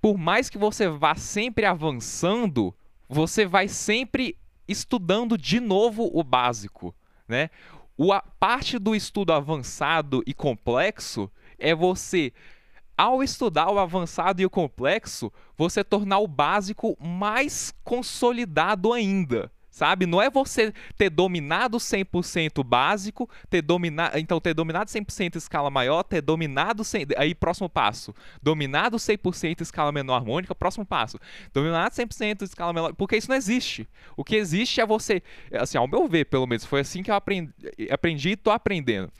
Por 0.00 0.18
mais 0.18 0.50
que 0.50 0.58
você 0.58 0.88
vá 0.88 1.14
sempre 1.14 1.64
avançando, 1.64 2.74
você 3.08 3.46
vai 3.46 3.66
sempre 3.66 4.36
estudando 4.68 5.38
de 5.38 5.58
novo 5.58 6.10
o 6.12 6.22
básico, 6.22 6.94
né? 7.26 7.48
O, 7.96 8.12
a 8.12 8.20
parte 8.20 8.78
do 8.78 8.94
estudo 8.94 9.32
avançado 9.32 10.22
e 10.26 10.34
complexo 10.34 11.30
é 11.58 11.74
você, 11.74 12.30
ao 12.94 13.22
estudar 13.22 13.70
o 13.70 13.78
avançado 13.78 14.42
e 14.42 14.44
o 14.44 14.50
complexo, 14.50 15.32
você 15.56 15.82
tornar 15.82 16.18
o 16.18 16.28
básico 16.28 16.94
mais 17.00 17.72
consolidado 17.82 18.92
ainda 18.92 19.50
sabe? 19.76 20.06
Não 20.06 20.22
é 20.22 20.30
você 20.30 20.72
ter 20.96 21.10
dominado 21.10 21.76
100% 21.76 22.64
básico, 22.64 23.28
ter 23.50 23.60
dominado, 23.60 24.18
então 24.18 24.40
ter 24.40 24.54
dominado 24.54 24.90
100% 24.90 25.36
escala 25.36 25.68
maior, 25.68 26.02
ter 26.02 26.22
dominado 26.22 26.82
100, 26.82 27.08
aí 27.14 27.34
próximo 27.34 27.68
passo, 27.68 28.14
dominado 28.42 28.96
100% 28.96 29.60
escala 29.60 29.92
menor 29.92 30.14
harmônica, 30.14 30.54
próximo 30.54 30.86
passo, 30.86 31.18
dominado 31.52 31.94
100% 31.94 32.40
escala 32.40 32.72
menor, 32.72 32.94
porque 32.94 33.18
isso 33.18 33.28
não 33.28 33.36
existe. 33.36 33.86
O 34.16 34.24
que 34.24 34.36
existe 34.36 34.80
é 34.80 34.86
você, 34.86 35.22
assim, 35.52 35.76
ao 35.76 35.86
meu 35.86 36.08
ver, 36.08 36.24
pelo 36.24 36.46
menos, 36.46 36.64
foi 36.64 36.80
assim 36.80 37.02
que 37.02 37.10
eu 37.10 37.14
aprendi, 37.14 37.52
aprendi 37.90 38.30
e 38.30 38.36
tô 38.36 38.50
aprendendo. 38.50 39.12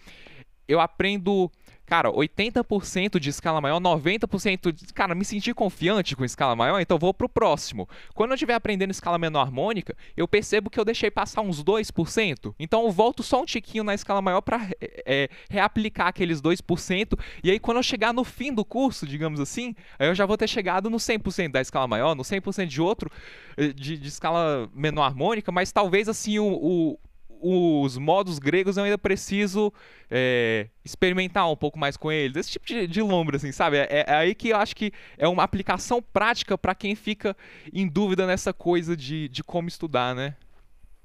Eu 0.66 0.81
aprendo 0.81 1.53
cara, 1.87 2.11
80% 2.11 3.18
de 3.18 3.31
escala 3.31 3.61
maior, 3.61 3.81
90% 3.81 4.72
de. 4.72 4.92
Cara, 4.92 5.14
me 5.14 5.25
senti 5.25 5.55
confiante 5.55 6.16
com 6.16 6.25
escala 6.25 6.55
maior, 6.57 6.81
então 6.81 6.99
vou 6.99 7.14
pro 7.14 7.29
próximo. 7.29 7.88
Quando 8.14 8.31
eu 8.31 8.35
estiver 8.35 8.55
aprendendo 8.55 8.90
escala 8.90 9.18
menor 9.18 9.40
harmônica, 9.40 9.96
eu 10.16 10.27
percebo 10.27 10.68
que 10.68 10.79
eu 10.79 10.85
deixei 10.85 11.11
passar 11.11 11.40
uns 11.40 11.62
2%. 11.62 12.55
Então 12.59 12.85
eu 12.85 12.90
volto 12.90 13.22
só 13.22 13.42
um 13.42 13.44
tiquinho 13.44 13.85
na 13.85 13.94
escala 13.94 14.20
maior 14.20 14.40
para 14.40 14.68
é, 14.81 15.03
é, 15.07 15.29
reaplicar 15.49 16.09
aqueles 16.09 16.42
2%. 16.42 17.18
E 17.42 17.51
aí, 17.51 17.59
quando 17.59 17.79
eu 17.79 17.83
chegar 17.83 18.12
no 18.12 18.25
fim 18.25 18.53
do 18.53 18.64
curso, 18.64 19.07
digamos 19.07 19.40
assim, 19.40 19.75
eu 19.99 20.14
já 20.14 20.27
vou 20.27 20.37
ter 20.37 20.49
chegado 20.49 20.90
no 20.90 20.96
100% 20.96 21.51
da 21.53 21.61
escala 21.61 21.87
maior, 21.87 22.14
no 22.14 22.22
100% 22.22 22.66
de 22.66 22.83
outro, 22.83 23.11
eh, 23.57 23.68
de, 23.68 23.96
de, 23.96 24.09
escala 24.09 24.68
menor 24.75 25.05
harmônica, 25.05 25.53
mas 25.53 25.72
talvez 25.72 26.09
assim 26.09 26.38
o, 26.38 26.46
o 26.46 26.99
os 27.40 27.99
modos 27.99 28.38
gregos 28.38 28.77
eu 28.77 28.85
ainda 28.85 28.99
preciso 28.99 29.72
é, 30.11 30.68
experimentar 30.85 31.51
um 31.51 31.57
pouco 31.57 31.79
mais 31.79 31.96
com 31.96 32.11
eles. 32.11 32.37
Esse 32.37 32.53
tipo 32.53 32.66
de, 32.66 32.87
de 32.87 33.03
lombra, 33.03 33.37
assim, 33.37 33.53
sabe? 33.53 33.77
É, 33.77 34.05
é, 34.07 34.14
aí 34.14 34.35
que 34.35 34.51
eu 34.51 34.57
acho 34.57 34.75
que 34.75 34.92
é 35.18 35.29
uma 35.29 35.42
aplicação 35.42 36.03
prática 36.03 36.57
para 36.57 36.75
quem 36.75 36.94
fica 36.94 37.37
em 37.72 37.88
dúvida 37.88 38.27
nessa 38.27 38.53
coisa 38.53 38.96
de, 38.96 39.29
de 39.29 39.42
como 39.42 39.68
estudar, 39.68 40.14
né? 40.14 40.37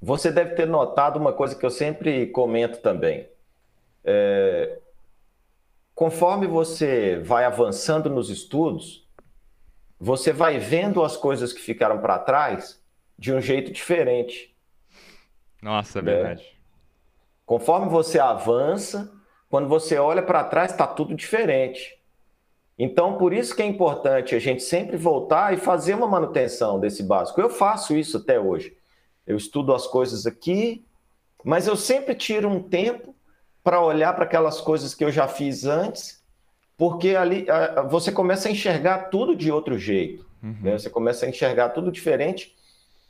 Você 0.01 0.31
deve 0.31 0.55
ter 0.55 0.65
notado 0.65 1.17
uma 1.17 1.31
coisa 1.31 1.55
que 1.55 1.65
eu 1.65 1.69
sempre 1.69 2.27
comento 2.27 2.79
também. 2.79 3.27
É... 4.03 4.79
Conforme 5.93 6.47
você 6.47 7.19
vai 7.19 7.45
avançando 7.45 8.09
nos 8.09 8.29
estudos, 8.29 9.07
você 9.99 10.33
vai 10.33 10.57
vendo 10.57 11.03
as 11.03 11.15
coisas 11.15 11.53
que 11.53 11.61
ficaram 11.61 11.99
para 11.99 12.17
trás 12.17 12.81
de 13.19 13.31
um 13.31 13.39
jeito 13.39 13.71
diferente. 13.71 14.50
Nossa, 15.61 15.99
é 15.99 16.01
né? 16.01 16.13
verdade. 16.13 16.45
Conforme 17.45 17.89
você 17.89 18.19
avança, 18.19 19.11
quando 19.49 19.67
você 19.67 19.97
olha 19.97 20.21
para 20.21 20.43
trás, 20.43 20.71
está 20.71 20.87
tudo 20.87 21.13
diferente. 21.13 21.99
Então, 22.79 23.17
por 23.17 23.33
isso 23.33 23.55
que 23.55 23.61
é 23.61 23.65
importante 23.65 24.33
a 24.33 24.39
gente 24.39 24.63
sempre 24.63 24.97
voltar 24.97 25.53
e 25.53 25.57
fazer 25.57 25.93
uma 25.93 26.07
manutenção 26.07 26.79
desse 26.79 27.03
básico. 27.03 27.39
Eu 27.39 27.49
faço 27.49 27.95
isso 27.95 28.17
até 28.17 28.39
hoje. 28.39 28.75
Eu 29.27 29.37
estudo 29.37 29.73
as 29.73 29.85
coisas 29.85 30.25
aqui, 30.25 30.83
mas 31.43 31.67
eu 31.67 31.75
sempre 31.75 32.15
tiro 32.15 32.49
um 32.49 32.63
tempo 32.63 33.13
para 33.63 33.81
olhar 33.81 34.13
para 34.13 34.23
aquelas 34.23 34.59
coisas 34.59 34.95
que 34.95 35.03
eu 35.03 35.11
já 35.11 35.27
fiz 35.27 35.65
antes, 35.65 36.23
porque 36.75 37.15
ali 37.15 37.45
você 37.89 38.11
começa 38.11 38.47
a 38.47 38.51
enxergar 38.51 39.09
tudo 39.09 39.35
de 39.35 39.51
outro 39.51 39.77
jeito. 39.77 40.25
Uhum. 40.41 40.57
Né? 40.61 40.79
Você 40.79 40.89
começa 40.89 41.25
a 41.25 41.29
enxergar 41.29 41.69
tudo 41.69 41.91
diferente 41.91 42.55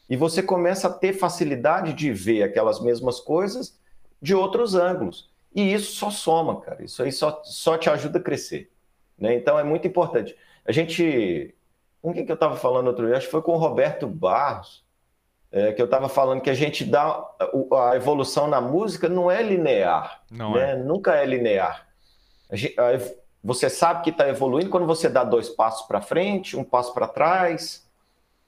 e 0.09 0.15
você 0.15 0.43
começa 0.43 0.87
a 0.87 0.93
ter 0.93 1.13
facilidade 1.13 1.93
de 1.93 2.11
ver 2.11 2.43
aquelas 2.43 2.81
mesmas 2.81 3.19
coisas 3.19 3.79
de 4.21 4.35
outros 4.35 4.75
ângulos. 4.75 5.29
E 5.53 5.73
isso 5.73 5.93
só 5.93 6.09
soma, 6.09 6.61
cara. 6.61 6.83
Isso 6.83 7.01
aí 7.03 7.11
só, 7.11 7.41
só 7.43 7.77
te 7.77 7.89
ajuda 7.89 8.19
a 8.19 8.21
crescer. 8.21 8.71
Né? 9.17 9.35
Então 9.35 9.57
é 9.57 9.63
muito 9.63 9.87
importante. 9.87 10.35
A 10.65 10.71
gente. 10.71 11.53
Com 12.01 12.13
quem 12.13 12.25
que 12.25 12.31
eu 12.31 12.35
estava 12.35 12.55
falando 12.55 12.87
outro 12.87 13.05
dia? 13.05 13.17
Acho 13.17 13.27
que 13.27 13.31
foi 13.31 13.41
com 13.41 13.51
o 13.51 13.57
Roberto 13.57 14.07
Barros, 14.07 14.83
é, 15.51 15.71
que 15.71 15.79
eu 15.79 15.85
estava 15.85 16.09
falando 16.09 16.41
que 16.41 16.49
a 16.49 16.53
gente 16.55 16.83
dá. 16.83 17.23
A 17.89 17.95
evolução 17.95 18.47
na 18.47 18.59
música 18.59 19.07
não 19.07 19.29
é 19.29 19.43
linear. 19.43 20.23
Não 20.31 20.53
né? 20.53 20.71
é. 20.71 20.75
Nunca 20.75 21.15
é 21.15 21.25
linear. 21.25 21.87
Gente, 22.51 22.75
você 23.43 23.69
sabe 23.69 24.03
que 24.03 24.09
está 24.09 24.27
evoluindo 24.27 24.69
quando 24.69 24.85
você 24.85 25.09
dá 25.09 25.23
dois 25.23 25.49
passos 25.49 25.87
para 25.87 26.01
frente, 26.01 26.55
um 26.55 26.63
passo 26.63 26.93
para 26.93 27.07
trás, 27.07 27.87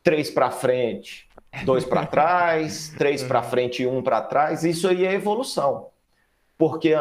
três 0.03 0.29
para 0.29 0.51
frente, 0.51 1.27
dois 1.65 1.85
para 1.85 2.05
trás, 2.07 2.93
três 2.97 3.23
para 3.23 3.43
frente 3.43 3.83
e 3.83 3.87
um 3.87 4.01
para 4.01 4.21
trás. 4.21 4.63
Isso 4.63 4.87
aí 4.87 5.05
é 5.05 5.13
evolução 5.13 5.93
porque 6.57 6.93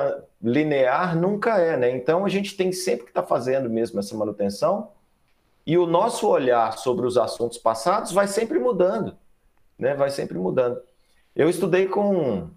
linear 0.42 1.16
nunca 1.16 1.58
é, 1.58 1.76
né? 1.76 1.90
Então 1.90 2.24
a 2.24 2.28
gente 2.28 2.56
tem 2.56 2.72
sempre 2.72 3.04
que 3.04 3.10
estar 3.10 3.22
tá 3.22 3.28
fazendo 3.28 3.70
mesmo 3.70 4.00
essa 4.00 4.16
manutenção 4.16 4.88
e 5.64 5.78
o 5.78 5.86
nosso 5.86 6.28
olhar 6.28 6.76
sobre 6.78 7.06
os 7.06 7.16
assuntos 7.16 7.58
passados 7.58 8.10
vai 8.10 8.26
sempre 8.26 8.58
mudando, 8.58 9.16
né? 9.78 9.94
Vai 9.94 10.10
sempre 10.10 10.36
mudando. 10.36 10.80
Eu 11.36 11.48
estudei 11.48 11.86
com, 11.86 12.50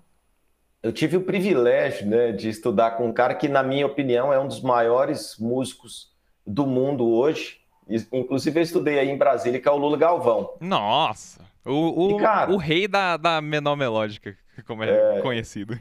eu 0.81 0.91
tive 0.91 1.17
o 1.17 1.23
privilégio, 1.23 2.07
né, 2.07 2.31
de 2.31 2.49
estudar 2.49 2.91
com 2.97 3.07
um 3.07 3.13
cara 3.13 3.35
que, 3.35 3.47
na 3.47 3.61
minha 3.61 3.85
opinião, 3.85 4.33
é 4.33 4.39
um 4.39 4.47
dos 4.47 4.61
maiores 4.61 5.37
músicos 5.37 6.11
do 6.45 6.65
mundo 6.65 7.07
hoje. 7.07 7.61
Inclusive 7.87 8.59
eu 8.59 8.63
estudei 8.63 8.99
aí 8.99 9.09
em 9.09 9.17
Brasília, 9.17 9.59
que 9.59 9.67
é 9.67 9.71
o 9.71 9.77
Lula 9.77 9.97
Galvão. 9.97 10.55
Nossa, 10.59 11.41
o, 11.63 12.13
o, 12.13 12.17
e, 12.17 12.21
cara, 12.21 12.51
o 12.51 12.57
rei 12.57 12.87
da, 12.87 13.15
da 13.17 13.41
menor 13.41 13.75
melódica, 13.75 14.35
como 14.65 14.83
é, 14.83 15.17
é 15.17 15.21
conhecido. 15.21 15.79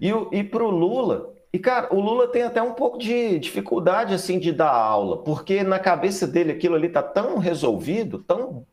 E, 0.00 0.10
e 0.32 0.44
para 0.44 0.64
o 0.64 0.70
Lula, 0.70 1.34
e 1.52 1.58
cara, 1.58 1.94
o 1.94 2.00
Lula 2.00 2.28
tem 2.28 2.42
até 2.42 2.62
um 2.62 2.72
pouco 2.72 2.98
de 2.98 3.38
dificuldade 3.38 4.14
assim 4.14 4.38
de 4.38 4.52
dar 4.52 4.70
aula, 4.70 5.22
porque 5.22 5.62
na 5.62 5.78
cabeça 5.78 6.26
dele 6.26 6.52
aquilo 6.52 6.74
ali 6.74 6.88
tá 6.88 7.02
tão 7.02 7.38
resolvido, 7.38 8.18
tão, 8.18 8.66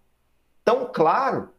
tão 0.64 0.90
claro, 0.94 1.50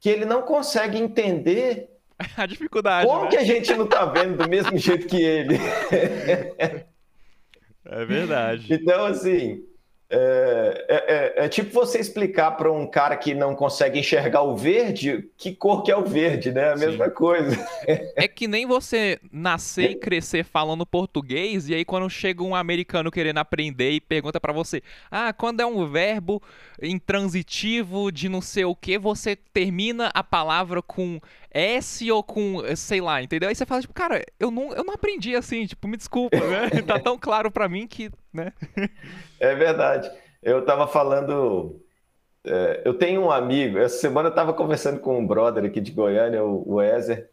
que 0.00 0.08
ele 0.08 0.24
não 0.24 0.42
consegue 0.42 0.98
entender 0.98 1.90
a 2.36 2.46
dificuldade. 2.46 3.06
Como 3.06 3.24
né? 3.24 3.30
que 3.30 3.36
a 3.36 3.44
gente 3.44 3.74
não 3.74 3.86
tá 3.86 4.04
vendo 4.06 4.42
do 4.42 4.48
mesmo 4.48 4.76
jeito 4.76 5.06
que 5.06 5.22
ele? 5.22 5.58
É 7.92 8.04
verdade. 8.04 8.72
Então, 8.72 9.06
assim, 9.06 9.64
é, 10.12 10.86
é, 10.88 10.94
é, 10.96 11.44
é, 11.44 11.48
tipo 11.48 11.72
você 11.72 12.00
explicar 12.00 12.50
para 12.52 12.70
um 12.72 12.84
cara 12.84 13.16
que 13.16 13.32
não 13.32 13.54
consegue 13.54 14.00
enxergar 14.00 14.42
o 14.42 14.56
verde 14.56 15.30
que 15.38 15.54
cor 15.54 15.84
que 15.84 15.92
é 15.92 15.96
o 15.96 16.04
verde, 16.04 16.50
né? 16.50 16.70
A 16.70 16.76
Sim. 16.76 16.86
mesma 16.86 17.08
coisa. 17.08 17.56
É 18.16 18.26
que 18.26 18.48
nem 18.48 18.66
você 18.66 19.20
nascer 19.32 19.92
e 19.92 19.94
crescer 19.94 20.44
falando 20.44 20.84
português 20.84 21.68
e 21.68 21.74
aí 21.74 21.84
quando 21.84 22.10
chega 22.10 22.42
um 22.42 22.56
americano 22.56 23.10
querendo 23.10 23.38
aprender 23.38 23.92
e 23.92 24.00
pergunta 24.00 24.40
para 24.40 24.52
você, 24.52 24.82
ah, 25.10 25.32
quando 25.32 25.60
é 25.60 25.66
um 25.66 25.88
verbo 25.88 26.42
intransitivo 26.82 28.10
de 28.10 28.28
não 28.28 28.40
sei 28.40 28.64
o 28.64 28.74
que, 28.74 28.98
você 28.98 29.36
termina 29.36 30.10
a 30.12 30.24
palavra 30.24 30.82
com 30.82 31.20
S 31.50 32.10
ou 32.10 32.22
com, 32.22 32.62
sei 32.76 33.00
lá, 33.00 33.22
entendeu? 33.22 33.48
Aí 33.48 33.54
você 33.54 33.66
fala, 33.66 33.80
tipo, 33.80 33.92
cara, 33.92 34.24
eu 34.38 34.50
não, 34.50 34.72
eu 34.72 34.84
não 34.84 34.94
aprendi 34.94 35.34
assim, 35.34 35.66
tipo, 35.66 35.88
me 35.88 35.96
desculpa, 35.96 36.36
né? 36.36 36.70
tá 36.86 36.98
tão 36.98 37.18
claro 37.18 37.50
para 37.50 37.68
mim 37.68 37.86
que, 37.86 38.10
né? 38.32 38.52
é 39.40 39.54
verdade. 39.54 40.10
Eu 40.42 40.64
tava 40.64 40.86
falando. 40.86 41.80
É, 42.44 42.82
eu 42.84 42.94
tenho 42.94 43.22
um 43.22 43.30
amigo, 43.30 43.78
essa 43.78 43.98
semana 43.98 44.28
eu 44.28 44.34
tava 44.34 44.54
conversando 44.54 45.00
com 45.00 45.18
um 45.18 45.26
brother 45.26 45.64
aqui 45.64 45.80
de 45.80 45.92
Goiânia, 45.92 46.42
o, 46.42 46.74
o 46.74 46.82
Ezer, 46.82 47.28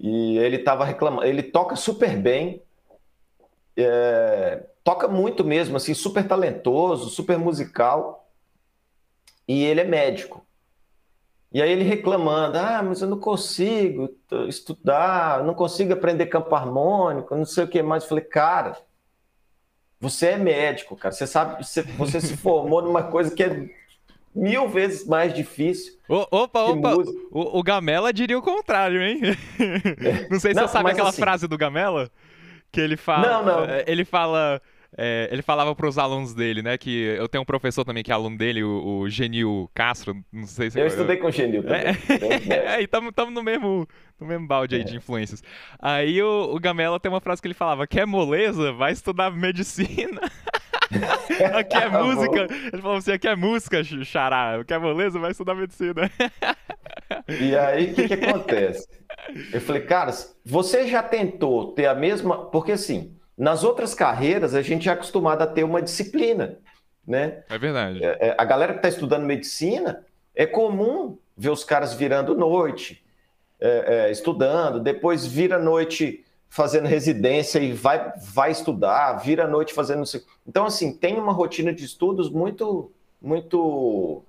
e 0.00 0.36
ele 0.38 0.58
tava 0.58 0.84
reclamando, 0.84 1.24
ele 1.24 1.42
toca 1.42 1.76
super 1.76 2.16
bem, 2.16 2.60
é, 3.76 4.64
toca 4.82 5.06
muito 5.06 5.44
mesmo, 5.44 5.76
assim, 5.76 5.94
super 5.94 6.26
talentoso, 6.26 7.10
super 7.10 7.38
musical, 7.38 8.28
e 9.46 9.62
ele 9.64 9.82
é 9.82 9.84
médico. 9.84 10.43
E 11.54 11.62
aí 11.62 11.70
ele 11.70 11.84
reclamando, 11.84 12.58
ah, 12.58 12.82
mas 12.82 13.00
eu 13.00 13.06
não 13.08 13.16
consigo 13.16 14.10
estudar, 14.48 15.44
não 15.44 15.54
consigo 15.54 15.92
aprender 15.92 16.26
campo 16.26 16.52
harmônico, 16.52 17.36
não 17.36 17.44
sei 17.44 17.62
o 17.62 17.68
que 17.68 17.80
mais. 17.80 18.02
Eu 18.02 18.08
falei, 18.08 18.24
cara, 18.24 18.76
você 20.00 20.30
é 20.30 20.36
médico, 20.36 20.96
cara. 20.96 21.14
Você 21.14 21.28
sabe, 21.28 21.64
você, 21.64 21.82
você 21.82 22.20
se 22.20 22.36
formou 22.36 22.82
numa 22.82 23.04
coisa 23.04 23.32
que 23.32 23.44
é 23.44 23.70
mil 24.34 24.68
vezes 24.68 25.06
mais 25.06 25.32
difícil. 25.32 25.94
O, 26.08 26.26
opa, 26.28 26.60
opa, 26.64 26.96
o, 27.30 27.58
o, 27.60 27.62
Gamela 27.62 28.12
diria 28.12 28.36
o 28.36 28.42
contrário, 28.42 29.00
hein? 29.00 29.20
não 30.28 30.40
sei 30.40 30.54
se 30.54 30.60
não, 30.60 30.66
você 30.66 30.72
sabe 30.72 30.90
aquela 30.90 31.10
assim... 31.10 31.22
frase 31.22 31.46
do 31.46 31.56
Gamela 31.56 32.10
que 32.72 32.80
ele 32.80 32.96
fala. 32.96 33.28
Não, 33.28 33.44
não. 33.44 33.64
É, 33.64 33.84
ele 33.86 34.04
fala 34.04 34.60
é, 34.96 35.28
ele 35.32 35.42
falava 35.42 35.74
para 35.74 35.88
os 35.88 35.98
alunos 35.98 36.34
dele, 36.34 36.62
né? 36.62 36.78
Que 36.78 37.00
eu 37.18 37.28
tenho 37.28 37.42
um 37.42 37.46
professor 37.46 37.84
também 37.84 38.02
que 38.02 38.12
é 38.12 38.14
aluno 38.14 38.38
dele, 38.38 38.62
o, 38.62 39.00
o 39.00 39.08
Genil 39.08 39.68
Castro. 39.74 40.16
Não 40.32 40.46
sei 40.46 40.70
se 40.70 40.80
eu 40.80 40.86
estudei 40.86 41.16
com 41.16 41.26
o 41.26 41.32
Genil 41.32 41.62
também. 41.62 41.84
É, 42.50 42.76
é 42.76 42.82
estamos 42.82 43.12
no 43.32 43.42
mesmo, 43.42 43.88
no 44.20 44.26
mesmo 44.26 44.46
balde 44.46 44.76
aí 44.76 44.82
é. 44.82 44.84
de 44.84 44.96
influências. 44.96 45.42
Aí 45.80 46.22
o, 46.22 46.54
o 46.54 46.60
Gamela 46.60 47.00
tem 47.00 47.10
uma 47.10 47.20
frase 47.20 47.42
que 47.42 47.48
ele 47.48 47.54
falava: 47.54 47.86
Quer 47.86 48.06
moleza? 48.06 48.72
Vai 48.72 48.92
estudar 48.92 49.30
medicina. 49.30 50.20
aqui 51.54 51.76
é 51.76 51.88
música. 51.90 52.46
Ele 52.72 52.82
falou 52.82 52.98
assim: 52.98 53.12
aqui 53.12 53.28
é 53.28 53.34
música, 53.34 53.82
xará. 53.82 54.62
Quer 54.64 54.78
moleza? 54.78 55.18
Vai 55.18 55.32
estudar 55.32 55.54
medicina. 55.54 56.10
e 57.28 57.56
aí, 57.56 57.90
o 57.90 57.94
que, 57.94 58.08
que 58.08 58.14
acontece? 58.14 58.86
Eu 59.52 59.60
falei, 59.60 59.82
cara, 59.82 60.12
você 60.44 60.86
já 60.86 61.02
tentou 61.02 61.72
ter 61.72 61.86
a 61.86 61.94
mesma. 61.94 62.46
Porque 62.50 62.72
assim 62.72 63.16
nas 63.36 63.64
outras 63.64 63.94
carreiras, 63.94 64.54
a 64.54 64.62
gente 64.62 64.88
é 64.88 64.92
acostumado 64.92 65.42
a 65.42 65.46
ter 65.46 65.64
uma 65.64 65.82
disciplina, 65.82 66.58
né? 67.06 67.42
É 67.48 67.58
verdade. 67.58 68.04
É, 68.04 68.28
é 68.28 68.34
a 68.38 68.44
galera 68.44 68.72
que 68.72 68.78
está 68.78 68.88
estudando 68.88 69.24
medicina, 69.24 70.04
é 70.34 70.46
comum 70.46 71.18
ver 71.36 71.50
os 71.50 71.64
caras 71.64 71.94
virando 71.94 72.34
noite, 72.34 73.04
é, 73.60 74.08
é, 74.08 74.10
estudando, 74.10 74.80
depois 74.80 75.26
vira 75.26 75.58
noite 75.58 76.24
fazendo 76.48 76.86
residência 76.86 77.58
e 77.58 77.72
vai, 77.72 78.12
vai 78.16 78.52
estudar, 78.52 79.14
vira 79.14 79.48
noite 79.48 79.74
fazendo... 79.74 80.04
Então, 80.46 80.64
assim, 80.66 80.96
tem 80.96 81.18
uma 81.18 81.32
rotina 81.32 81.72
de 81.72 81.84
estudos 81.84 82.30
muito, 82.30 82.92
muito 83.20 84.22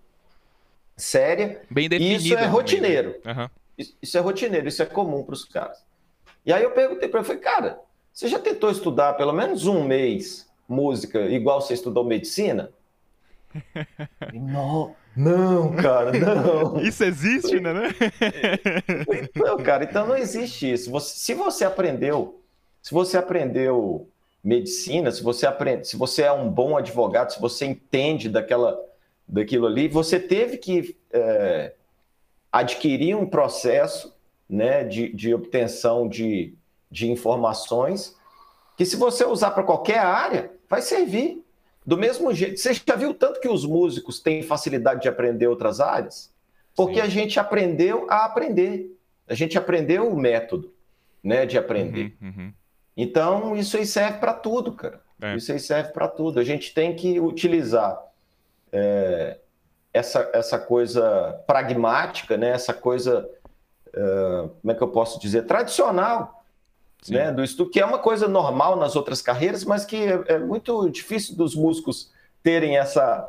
séria. 0.98 1.62
Bem 1.70 1.88
definida. 1.88 2.16
Isso 2.16 2.34
é 2.34 2.46
rotineiro. 2.46 3.16
Uhum. 3.24 3.50
Isso 4.02 4.18
é 4.18 4.22
rotineiro, 4.22 4.68
isso 4.68 4.82
é 4.82 4.86
comum 4.86 5.24
para 5.24 5.34
os 5.34 5.46
caras. 5.46 5.78
E 6.46 6.54
aí 6.54 6.64
eu 6.64 6.72
perguntei 6.72 7.10
para 7.10 7.20
ele, 7.20 7.28
falei, 7.28 7.42
cara, 7.42 7.80
você 8.16 8.30
já 8.30 8.40
tentou 8.40 8.72
estudar 8.72 9.14
pelo 9.14 9.34
menos 9.34 9.68
um 9.68 9.84
mês 9.84 10.50
música 10.70 11.20
igual 11.20 11.60
você 11.60 11.74
estudou 11.74 12.06
medicina? 12.06 12.72
não, 14.34 14.96
não, 15.14 15.76
cara, 15.76 16.14
não. 16.14 16.80
Isso 16.80 17.04
existe, 17.04 17.60
né? 17.60 17.74
né? 17.74 17.90
Não, 19.36 19.58
cara, 19.58 19.84
então 19.84 20.08
não 20.08 20.16
existe 20.16 20.72
isso. 20.72 20.90
Você, 20.92 21.20
se 21.20 21.34
você 21.34 21.66
aprendeu, 21.66 22.42
se 22.82 22.94
você 22.94 23.18
aprendeu 23.18 24.08
medicina, 24.42 25.12
se 25.12 25.22
você 25.22 25.46
aprende, 25.46 25.86
se 25.86 25.98
você 25.98 26.22
é 26.22 26.32
um 26.32 26.50
bom 26.50 26.78
advogado, 26.78 27.34
se 27.34 27.42
você 27.42 27.66
entende 27.66 28.30
daquela, 28.30 28.80
daquilo 29.28 29.68
ali, 29.68 29.90
você 29.90 30.22
teve 30.22 30.58
que 30.58 30.96
é, 31.12 31.74
adquirir 32.50 33.14
um 33.18 33.26
processo 33.26 34.16
né, 34.50 34.86
de, 34.86 35.12
de 35.14 35.34
obtenção 35.34 36.08
de, 36.08 36.54
de 36.90 37.10
informações 37.10 38.16
que, 38.78 38.86
se 38.86 38.96
você 38.96 39.26
usar 39.26 39.52
para 39.52 39.64
qualquer 39.64 40.00
área, 40.00 40.52
vai 40.70 40.82
servir. 40.82 41.44
Do 41.86 41.98
mesmo 41.98 42.34
jeito, 42.34 42.60
você 42.60 42.74
já 42.74 42.96
viu 42.96 43.14
tanto 43.14 43.40
que 43.40 43.48
os 43.48 43.66
músicos 43.66 44.20
têm 44.20 44.42
facilidade 44.42 45.02
de 45.02 45.08
aprender 45.08 45.48
outras 45.48 45.80
áreas? 45.80 46.34
Porque 46.76 46.96
Sim. 46.96 47.02
a 47.02 47.08
gente 47.08 47.40
aprendeu 47.40 48.08
a 48.10 48.26
aprender. 48.26 48.98
A 49.28 49.34
gente 49.34 49.58
aprendeu 49.58 50.10
o 50.10 50.18
método 50.18 50.74
né, 51.24 51.46
de 51.46 51.58
aprender. 51.58 52.16
Uhum, 52.22 52.28
uhum. 52.28 52.54
Então, 52.98 53.56
isso 53.56 53.78
aí 53.78 53.86
serve 53.86 54.20
para 54.20 54.34
tudo, 54.34 54.74
cara. 54.74 55.02
É. 55.22 55.36
Isso 55.36 55.52
aí 55.52 55.60
serve 55.60 55.92
para 55.92 56.08
tudo. 56.08 56.40
A 56.40 56.44
gente 56.44 56.74
tem 56.74 56.96
que 56.96 57.20
utilizar 57.20 58.00
é, 58.72 59.38
essa, 59.94 60.30
essa 60.34 60.60
coisa 60.60 61.42
pragmática, 61.48 62.36
né, 62.36 62.50
essa 62.50 62.74
coisa, 62.74 63.30
uh, 63.88 64.50
como 64.62 64.72
é 64.72 64.76
que 64.76 64.82
eu 64.82 64.90
posso 64.90 65.20
dizer, 65.20 65.44
tradicional 65.44 66.35
né, 67.10 67.32
do 67.32 67.44
estudo, 67.44 67.70
que 67.70 67.80
é 67.80 67.86
uma 67.86 68.00
coisa 68.00 68.28
normal 68.28 68.76
nas 68.76 68.96
outras 68.96 69.22
carreiras, 69.22 69.64
mas 69.64 69.86
que 69.86 69.96
é, 69.96 70.24
é 70.28 70.40
muito 70.40 70.90
difícil 70.90 71.36
dos 71.36 71.56
músicos 71.56 72.12
terem 72.42 72.78
essa, 72.78 73.28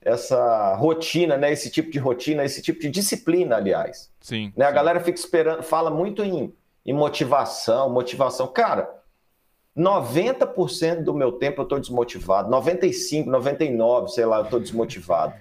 essa 0.00 0.74
rotina, 0.74 1.36
né, 1.36 1.52
esse 1.52 1.70
tipo 1.70 1.90
de 1.90 1.98
rotina, 1.98 2.44
esse 2.44 2.62
tipo 2.62 2.80
de 2.80 2.90
disciplina, 2.90 3.56
aliás. 3.56 4.10
Sim. 4.20 4.52
Né, 4.56 4.64
sim. 4.66 4.70
A 4.70 4.70
galera 4.70 5.00
fica 5.00 5.18
esperando, 5.18 5.62
fala 5.62 5.90
muito 5.90 6.22
em, 6.22 6.52
em 6.84 6.92
motivação, 6.92 7.90
motivação. 7.90 8.46
Cara, 8.46 8.88
90% 9.76 11.02
do 11.02 11.14
meu 11.14 11.32
tempo 11.32 11.60
eu 11.60 11.64
estou 11.64 11.80
desmotivado, 11.80 12.50
95, 12.50 13.30
99, 13.30 14.08
sei 14.08 14.26
lá, 14.26 14.38
eu 14.38 14.44
estou 14.44 14.60
desmotivado. 14.60 15.34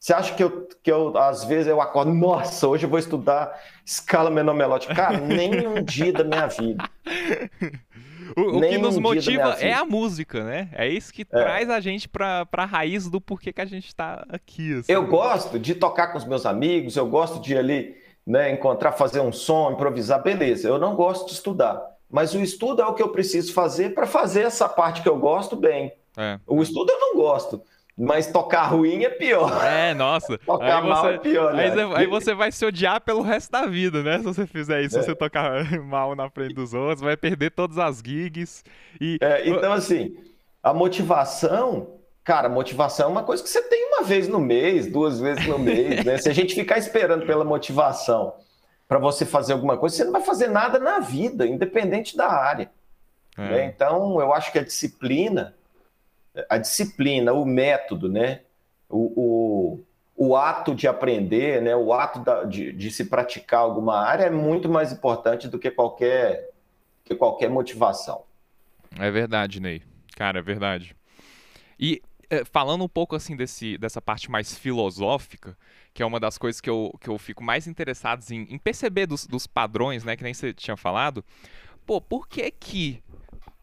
Você 0.00 0.14
acha 0.14 0.34
que 0.34 0.42
eu, 0.42 0.66
que 0.82 0.90
eu, 0.90 1.14
às 1.18 1.44
vezes, 1.44 1.66
eu 1.66 1.78
acordo, 1.78 2.14
nossa, 2.14 2.66
hoje 2.66 2.86
eu 2.86 2.90
vou 2.90 2.98
estudar 2.98 3.54
escala 3.84 4.30
menor 4.30 4.54
melódica? 4.54 4.94
Cara, 4.94 5.20
nem 5.20 5.68
um 5.68 5.82
dia 5.84 6.10
da 6.10 6.24
minha 6.24 6.46
vida. 6.46 6.82
O, 8.34 8.56
o 8.56 8.60
que 8.62 8.78
nos 8.78 8.96
um 8.96 9.00
motiva 9.02 9.56
é 9.60 9.74
a 9.74 9.84
música, 9.84 10.42
né? 10.42 10.70
É 10.72 10.88
isso 10.88 11.12
que 11.12 11.20
é. 11.20 11.24
traz 11.24 11.68
a 11.68 11.80
gente 11.80 12.08
para 12.08 12.48
a 12.50 12.64
raiz 12.64 13.10
do 13.10 13.20
porquê 13.20 13.52
que 13.52 13.60
a 13.60 13.66
gente 13.66 13.88
está 13.88 14.24
aqui. 14.30 14.78
Assim. 14.78 14.90
Eu 14.90 15.06
gosto 15.06 15.58
de 15.58 15.74
tocar 15.74 16.08
com 16.08 16.16
os 16.16 16.24
meus 16.24 16.46
amigos, 16.46 16.96
eu 16.96 17.06
gosto 17.06 17.38
de 17.38 17.54
ali 17.54 17.94
né, 18.26 18.50
encontrar, 18.50 18.92
fazer 18.92 19.20
um 19.20 19.32
som, 19.32 19.72
improvisar, 19.72 20.22
beleza. 20.22 20.66
Eu 20.66 20.78
não 20.78 20.94
gosto 20.94 21.26
de 21.26 21.34
estudar, 21.34 21.78
mas 22.10 22.32
o 22.32 22.40
estudo 22.40 22.80
é 22.80 22.86
o 22.86 22.94
que 22.94 23.02
eu 23.02 23.10
preciso 23.10 23.52
fazer 23.52 23.92
para 23.92 24.06
fazer 24.06 24.42
essa 24.42 24.66
parte 24.66 25.02
que 25.02 25.08
eu 25.10 25.18
gosto 25.18 25.56
bem. 25.56 25.92
É. 26.16 26.40
O 26.46 26.62
estudo 26.62 26.90
eu 26.90 26.98
não 26.98 27.16
gosto. 27.16 27.62
Mas 28.02 28.28
tocar 28.28 28.62
ruim 28.62 29.04
é 29.04 29.10
pior. 29.10 29.62
É, 29.62 29.92
nossa. 29.92 30.38
tocar 30.38 30.82
aí 30.82 30.88
mal 30.88 31.02
você, 31.02 31.14
é 31.14 31.18
pior, 31.18 31.52
né? 31.52 31.64
Aí 31.64 31.70
você, 31.70 31.80
aí 31.96 32.06
você, 32.06 32.34
vai 32.34 32.50
se 32.50 32.64
odiar 32.64 32.98
pelo 33.02 33.20
resto 33.20 33.52
da 33.52 33.66
vida, 33.66 34.02
né? 34.02 34.16
Se 34.16 34.24
você 34.24 34.46
fizer 34.46 34.80
isso, 34.80 34.98
é. 34.98 35.02
se 35.02 35.08
você 35.08 35.14
tocar 35.14 35.64
mal 35.84 36.16
na 36.16 36.30
frente 36.30 36.54
dos 36.54 36.72
outros, 36.72 37.02
vai 37.02 37.14
perder 37.14 37.50
todas 37.50 37.76
as 37.76 37.98
gigs. 37.98 38.64
E... 38.98 39.18
É, 39.20 39.46
então, 39.46 39.70
assim, 39.74 40.16
a 40.62 40.72
motivação, 40.72 41.98
cara, 42.24 42.48
motivação 42.48 43.10
é 43.10 43.12
uma 43.12 43.22
coisa 43.22 43.42
que 43.42 43.50
você 43.50 43.60
tem 43.60 43.88
uma 43.88 44.02
vez 44.02 44.26
no 44.26 44.40
mês, 44.40 44.86
duas 44.86 45.20
vezes 45.20 45.46
no 45.46 45.58
mês, 45.58 46.02
né? 46.02 46.16
Se 46.16 46.30
a 46.30 46.32
gente 46.32 46.54
ficar 46.54 46.78
esperando 46.78 47.26
pela 47.26 47.44
motivação 47.44 48.32
para 48.88 48.98
você 48.98 49.26
fazer 49.26 49.52
alguma 49.52 49.76
coisa, 49.76 49.96
você 49.96 50.04
não 50.04 50.12
vai 50.12 50.22
fazer 50.22 50.48
nada 50.48 50.78
na 50.78 51.00
vida, 51.00 51.46
independente 51.46 52.16
da 52.16 52.28
área. 52.28 52.70
É. 53.36 53.42
Né? 53.42 53.64
Então, 53.66 54.18
eu 54.22 54.32
acho 54.32 54.50
que 54.50 54.58
a 54.58 54.64
disciplina 54.64 55.54
a 56.48 56.58
disciplina, 56.58 57.32
o 57.32 57.44
método, 57.44 58.08
né? 58.08 58.42
O, 58.88 59.80
o, 60.16 60.28
o 60.28 60.36
ato 60.36 60.74
de 60.74 60.86
aprender, 60.86 61.62
né? 61.62 61.74
o 61.74 61.92
ato 61.92 62.20
da, 62.20 62.44
de, 62.44 62.72
de 62.72 62.90
se 62.90 63.06
praticar 63.06 63.60
alguma 63.60 64.00
área 64.00 64.24
é 64.24 64.30
muito 64.30 64.68
mais 64.68 64.92
importante 64.92 65.48
do 65.48 65.58
que 65.58 65.70
qualquer, 65.70 66.50
que 67.04 67.14
qualquer 67.14 67.48
motivação. 67.48 68.24
É 68.98 69.10
verdade, 69.10 69.60
Ney. 69.60 69.82
Cara, 70.16 70.40
é 70.40 70.42
verdade. 70.42 70.96
E 71.78 72.02
é, 72.28 72.44
falando 72.44 72.84
um 72.84 72.88
pouco 72.88 73.16
assim 73.16 73.34
desse, 73.34 73.78
dessa 73.78 74.02
parte 74.02 74.30
mais 74.30 74.56
filosófica, 74.56 75.56
que 75.94 76.02
é 76.02 76.06
uma 76.06 76.20
das 76.20 76.36
coisas 76.36 76.60
que 76.60 76.68
eu, 76.68 76.94
que 77.00 77.08
eu 77.08 77.16
fico 77.16 77.42
mais 77.42 77.66
interessado 77.66 78.22
em, 78.30 78.42
em 78.50 78.58
perceber 78.58 79.06
dos, 79.06 79.26
dos 79.26 79.46
padrões, 79.46 80.04
né? 80.04 80.16
Que 80.16 80.22
nem 80.22 80.34
você 80.34 80.52
tinha 80.52 80.76
falado. 80.76 81.24
Pô, 81.86 82.00
por 82.00 82.28
que 82.28 82.50
que 82.50 83.02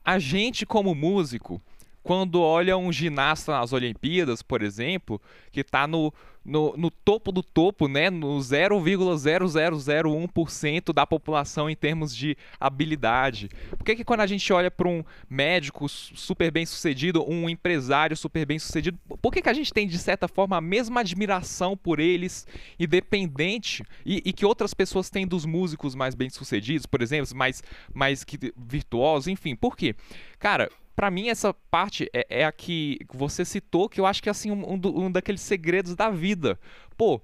a 0.04 0.18
gente, 0.20 0.66
como 0.66 0.96
músico, 0.96 1.62
quando 2.08 2.42
olha 2.42 2.76
um 2.78 2.90
ginasta 2.90 3.52
nas 3.52 3.74
Olimpíadas, 3.74 4.42
por 4.42 4.62
exemplo, 4.62 5.22
que 5.52 5.60
está 5.60 5.86
no, 5.86 6.14
no, 6.46 6.74
no, 6.78 6.90
topo 6.90 7.34
do 7.34 7.44
topo, 7.44 7.90
né, 7.90 8.10
no 8.10 8.38
0,0001% 8.38 10.94
da 10.94 11.06
população 11.06 11.70
em 11.70 11.76
termos 11.76 12.16
de 12.16 12.38
habilidade. 12.58 13.50
Por 13.72 13.84
que, 13.84 13.98
que 13.98 14.06
quando 14.06 14.22
a 14.22 14.26
gente 14.26 14.54
olha 14.54 14.72
para 14.72 14.88
um 14.88 15.04
médico 15.30 15.90
super 15.90 16.50
bem 16.50 16.66
sucedido, 16.66 17.30
um 17.30 17.50
empresário 17.50 18.16
super 18.16 18.46
bem 18.46 18.58
sucedido, 18.58 18.98
por 19.22 19.34
que, 19.34 19.42
que 19.42 19.50
a 19.50 19.54
gente 19.54 19.74
tem, 19.74 19.86
de 19.86 19.98
certa 19.98 20.30
forma, 20.30 20.56
a 20.56 20.62
mesma 20.62 21.02
admiração 21.02 21.76
por 21.76 22.00
eles, 22.00 22.48
independente, 22.80 23.84
e, 24.06 24.22
e 24.24 24.32
que 24.32 24.46
outras 24.46 24.74
pessoas 24.74 25.10
têm 25.10 25.28
dos 25.28 25.46
músicos 25.46 25.94
mais 25.94 26.16
bem 26.16 26.30
sucedidos, 26.30 26.86
por 26.86 27.02
exemplo, 27.02 27.36
mais, 27.36 27.62
mais 27.94 28.24
que, 28.24 28.54
virtuosos, 28.56 29.28
enfim, 29.28 29.58
por 29.58 29.76
quê? 29.76 29.94
Cara, 30.40 30.70
para 30.98 31.12
mim 31.12 31.30
essa 31.30 31.54
parte 31.54 32.10
é, 32.12 32.42
é, 32.42 32.44
a 32.44 32.52
que 32.52 32.98
você 33.14 33.46
citou, 33.46 33.88
que 33.88 34.02
eu 34.02 34.06
acho 34.08 34.22
que 34.22 34.30
é 34.30 34.32
assim 34.32 34.50
um, 34.50 34.74
um, 34.74 35.06
um 35.06 35.12
daqueles 35.12 35.42
segredos 35.42 35.96
da 35.96 36.10
vida. 36.10 36.60
Pô, 36.98 37.22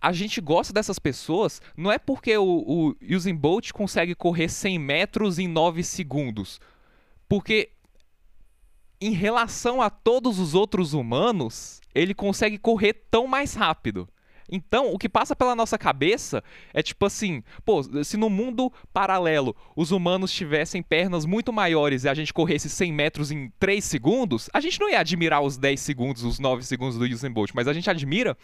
a 0.00 0.12
gente 0.12 0.40
gosta 0.40 0.72
dessas 0.72 0.96
pessoas 0.96 1.60
não 1.76 1.90
é 1.90 1.98
porque 1.98 2.38
o, 2.38 2.44
o 2.44 2.96
Usain 3.02 3.34
Bolt 3.34 3.72
consegue 3.72 4.14
correr 4.14 4.48
100 4.48 4.78
metros 4.78 5.40
em 5.40 5.48
9 5.48 5.82
segundos. 5.82 6.60
Porque 7.28 7.72
em 9.00 9.10
relação 9.10 9.82
a 9.82 9.90
todos 9.90 10.38
os 10.38 10.54
outros 10.54 10.94
humanos, 10.94 11.80
ele 11.92 12.14
consegue 12.14 12.56
correr 12.56 12.92
tão 13.10 13.26
mais 13.26 13.54
rápido. 13.54 14.08
Então, 14.50 14.92
o 14.92 14.98
que 14.98 15.08
passa 15.08 15.34
pela 15.34 15.54
nossa 15.54 15.78
cabeça 15.78 16.42
é 16.72 16.82
tipo 16.82 17.04
assim, 17.06 17.42
pô, 17.64 17.82
se 18.04 18.16
no 18.16 18.30
mundo 18.30 18.72
paralelo 18.92 19.54
os 19.74 19.90
humanos 19.90 20.32
tivessem 20.32 20.82
pernas 20.82 21.24
muito 21.24 21.52
maiores 21.52 22.04
e 22.04 22.08
a 22.08 22.14
gente 22.14 22.32
corresse 22.32 22.68
100 22.68 22.92
metros 22.92 23.30
em 23.30 23.50
3 23.58 23.84
segundos, 23.84 24.48
a 24.52 24.60
gente 24.60 24.80
não 24.80 24.88
ia 24.88 25.00
admirar 25.00 25.42
os 25.42 25.56
10 25.56 25.80
segundos, 25.80 26.22
os 26.22 26.38
9 26.38 26.62
segundos 26.62 26.96
do 26.96 27.04
Usain 27.04 27.30
Bolt, 27.30 27.50
mas 27.54 27.68
a 27.68 27.72
gente 27.72 27.90
admira 27.90 28.36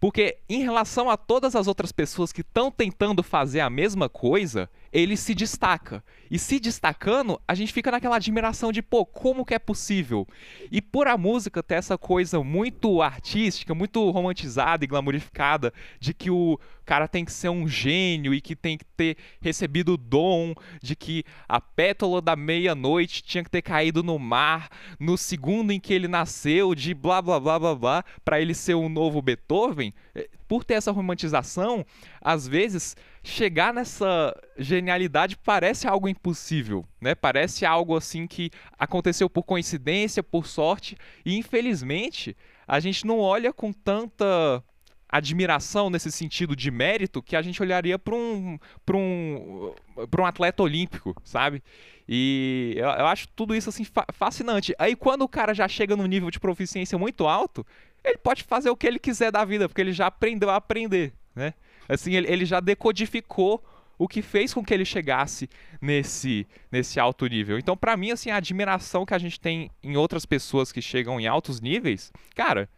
porque 0.00 0.38
em 0.48 0.62
relação 0.62 1.10
a 1.10 1.16
todas 1.16 1.54
as 1.54 1.66
outras 1.66 1.92
pessoas 1.92 2.32
que 2.32 2.40
estão 2.40 2.70
tentando 2.70 3.22
fazer 3.22 3.60
a 3.60 3.70
mesma 3.70 4.08
coisa, 4.08 4.68
ele 4.92 5.16
se 5.16 5.34
destaca. 5.34 6.04
E 6.30 6.38
se 6.38 6.58
destacando, 6.58 7.40
a 7.46 7.54
gente 7.54 7.72
fica 7.72 7.90
naquela 7.90 8.16
admiração 8.16 8.72
de, 8.72 8.82
pô, 8.82 9.04
como 9.04 9.44
que 9.44 9.54
é 9.54 9.58
possível? 9.58 10.26
E 10.70 10.80
por 10.80 11.06
a 11.06 11.16
música 11.16 11.62
ter 11.62 11.74
essa 11.74 11.98
coisa 11.98 12.42
muito 12.42 13.02
artística, 13.02 13.74
muito 13.74 14.10
romantizada 14.10 14.84
e 14.84 14.88
glamorificada, 14.88 15.72
de 16.00 16.14
que 16.14 16.30
o 16.30 16.58
cara 16.84 17.06
tem 17.06 17.24
que 17.24 17.32
ser 17.32 17.48
um 17.48 17.68
gênio 17.68 18.34
e 18.34 18.40
que 18.40 18.56
tem 18.56 18.78
que 18.78 18.84
ter 18.84 19.16
recebido 19.40 19.94
o 19.94 19.96
dom, 19.96 20.54
de 20.82 20.96
que 20.96 21.24
a 21.48 21.60
pétala 21.60 22.20
da 22.20 22.34
meia-noite 22.34 23.22
tinha 23.22 23.44
que 23.44 23.50
ter 23.50 23.62
caído 23.62 24.02
no 24.02 24.18
mar 24.18 24.68
no 24.98 25.16
segundo 25.16 25.70
em 25.70 25.80
que 25.80 25.92
ele 25.92 26.08
nasceu, 26.08 26.74
de 26.74 26.94
blá 26.94 27.20
blá 27.20 27.38
blá 27.38 27.58
blá 27.58 27.74
blá, 27.74 28.04
para 28.24 28.40
ele 28.40 28.54
ser 28.54 28.74
o 28.74 28.88
novo 28.88 29.22
Beethoven, 29.22 29.92
eh, 30.14 30.28
por 30.48 30.64
ter 30.64 30.74
essa 30.74 30.92
romantização, 30.92 31.84
às 32.20 32.46
vezes 32.48 32.96
chegar 33.22 33.72
nessa 33.72 34.36
genialidade 34.58 35.36
parece 35.36 35.86
algo 35.86 36.08
impossível, 36.08 36.84
né? 37.00 37.14
Parece 37.14 37.64
algo 37.64 37.96
assim 37.96 38.26
que 38.26 38.50
aconteceu 38.78 39.30
por 39.30 39.44
coincidência, 39.44 40.22
por 40.22 40.46
sorte, 40.46 40.96
e 41.24 41.36
infelizmente 41.36 42.36
a 42.66 42.80
gente 42.80 43.06
não 43.06 43.18
olha 43.18 43.52
com 43.52 43.72
tanta 43.72 44.62
admiração 45.08 45.90
nesse 45.90 46.10
sentido 46.10 46.56
de 46.56 46.70
mérito 46.70 47.22
que 47.22 47.36
a 47.36 47.42
gente 47.42 47.60
olharia 47.62 47.98
para 47.98 48.14
um, 48.14 48.58
um, 48.94 49.74
um 50.18 50.24
atleta 50.24 50.62
olímpico, 50.62 51.14
sabe? 51.22 51.62
E 52.08 52.74
eu, 52.76 52.88
eu 52.88 53.06
acho 53.06 53.28
tudo 53.28 53.54
isso 53.54 53.68
assim 53.68 53.84
fa 53.84 54.06
fascinante. 54.10 54.74
Aí 54.78 54.96
quando 54.96 55.22
o 55.22 55.28
cara 55.28 55.54
já 55.54 55.68
chega 55.68 55.94
num 55.94 56.06
nível 56.06 56.30
de 56.30 56.40
proficiência 56.40 56.98
muito 56.98 57.28
alto, 57.28 57.64
ele 58.02 58.18
pode 58.18 58.42
fazer 58.42 58.70
o 58.70 58.76
que 58.76 58.86
ele 58.86 58.98
quiser 58.98 59.30
da 59.30 59.44
vida, 59.44 59.68
porque 59.68 59.80
ele 59.80 59.92
já 59.92 60.06
aprendeu 60.06 60.50
a 60.50 60.56
aprender, 60.56 61.12
né? 61.36 61.54
Assim, 61.88 62.14
ele, 62.14 62.30
ele 62.30 62.44
já 62.44 62.60
decodificou 62.60 63.62
o 63.98 64.08
que 64.08 64.22
fez 64.22 64.52
com 64.52 64.64
que 64.64 64.74
ele 64.74 64.84
chegasse 64.84 65.48
nesse, 65.80 66.46
nesse 66.70 66.98
alto 66.98 67.26
nível. 67.26 67.58
Então, 67.58 67.76
para 67.76 67.96
mim, 67.96 68.10
assim, 68.10 68.30
a 68.30 68.36
admiração 68.36 69.06
que 69.06 69.14
a 69.14 69.18
gente 69.18 69.38
tem 69.38 69.70
em 69.82 69.96
outras 69.96 70.26
pessoas 70.26 70.72
que 70.72 70.82
chegam 70.82 71.20
em 71.20 71.26
altos 71.26 71.60
níveis, 71.60 72.12
cara, 72.34 72.68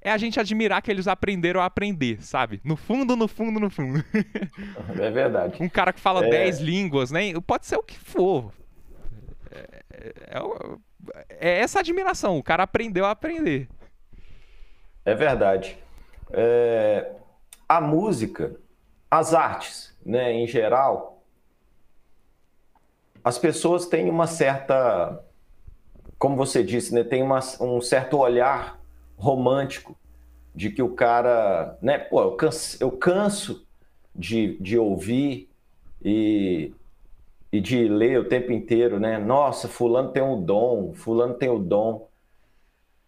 é 0.00 0.10
a 0.10 0.18
gente 0.18 0.40
admirar 0.40 0.82
que 0.82 0.90
eles 0.90 1.06
aprenderam 1.06 1.60
a 1.60 1.66
aprender, 1.66 2.20
sabe? 2.22 2.60
No 2.64 2.76
fundo, 2.76 3.14
no 3.14 3.28
fundo, 3.28 3.60
no 3.60 3.70
fundo. 3.70 4.04
É 5.00 5.10
verdade. 5.10 5.62
um 5.62 5.68
cara 5.68 5.92
que 5.92 6.00
fala 6.00 6.28
10 6.28 6.58
é... 6.58 6.62
línguas, 6.62 7.10
né? 7.12 7.32
Pode 7.46 7.66
ser 7.66 7.76
o 7.76 7.82
que 7.82 7.96
for. 7.96 8.52
É, 9.50 9.82
é, 9.92 10.42
é, 11.28 11.60
essa 11.60 11.78
admiração. 11.78 12.38
O 12.38 12.42
cara 12.42 12.64
aprendeu 12.64 13.04
a 13.04 13.12
aprender. 13.12 13.68
É 15.04 15.14
verdade. 15.14 15.78
É, 16.32 17.12
a 17.76 17.80
música, 17.80 18.60
as 19.10 19.32
artes, 19.32 19.96
né, 20.04 20.30
em 20.30 20.46
geral, 20.46 21.22
as 23.24 23.38
pessoas 23.38 23.86
têm 23.86 24.10
uma 24.10 24.26
certa, 24.26 25.24
como 26.18 26.36
você 26.36 26.62
disse, 26.62 26.92
né, 26.92 27.02
tem 27.02 27.22
uma, 27.22 27.40
um 27.62 27.80
certo 27.80 28.18
olhar 28.18 28.78
romântico 29.16 29.96
de 30.54 30.68
que 30.68 30.82
o 30.82 30.94
cara, 30.94 31.78
né, 31.80 31.96
pô, 31.96 32.20
eu 32.20 32.36
canso, 32.36 32.76
eu 32.78 32.90
canso 32.90 33.66
de, 34.14 34.58
de 34.58 34.76
ouvir 34.78 35.48
e, 36.04 36.74
e 37.50 37.58
de 37.58 37.88
ler 37.88 38.20
o 38.20 38.28
tempo 38.28 38.52
inteiro, 38.52 39.00
né? 39.00 39.16
Nossa, 39.16 39.66
fulano 39.66 40.12
tem 40.12 40.22
o 40.22 40.36
dom, 40.36 40.92
fulano 40.92 41.32
tem 41.32 41.48
o 41.48 41.58
dom. 41.58 42.06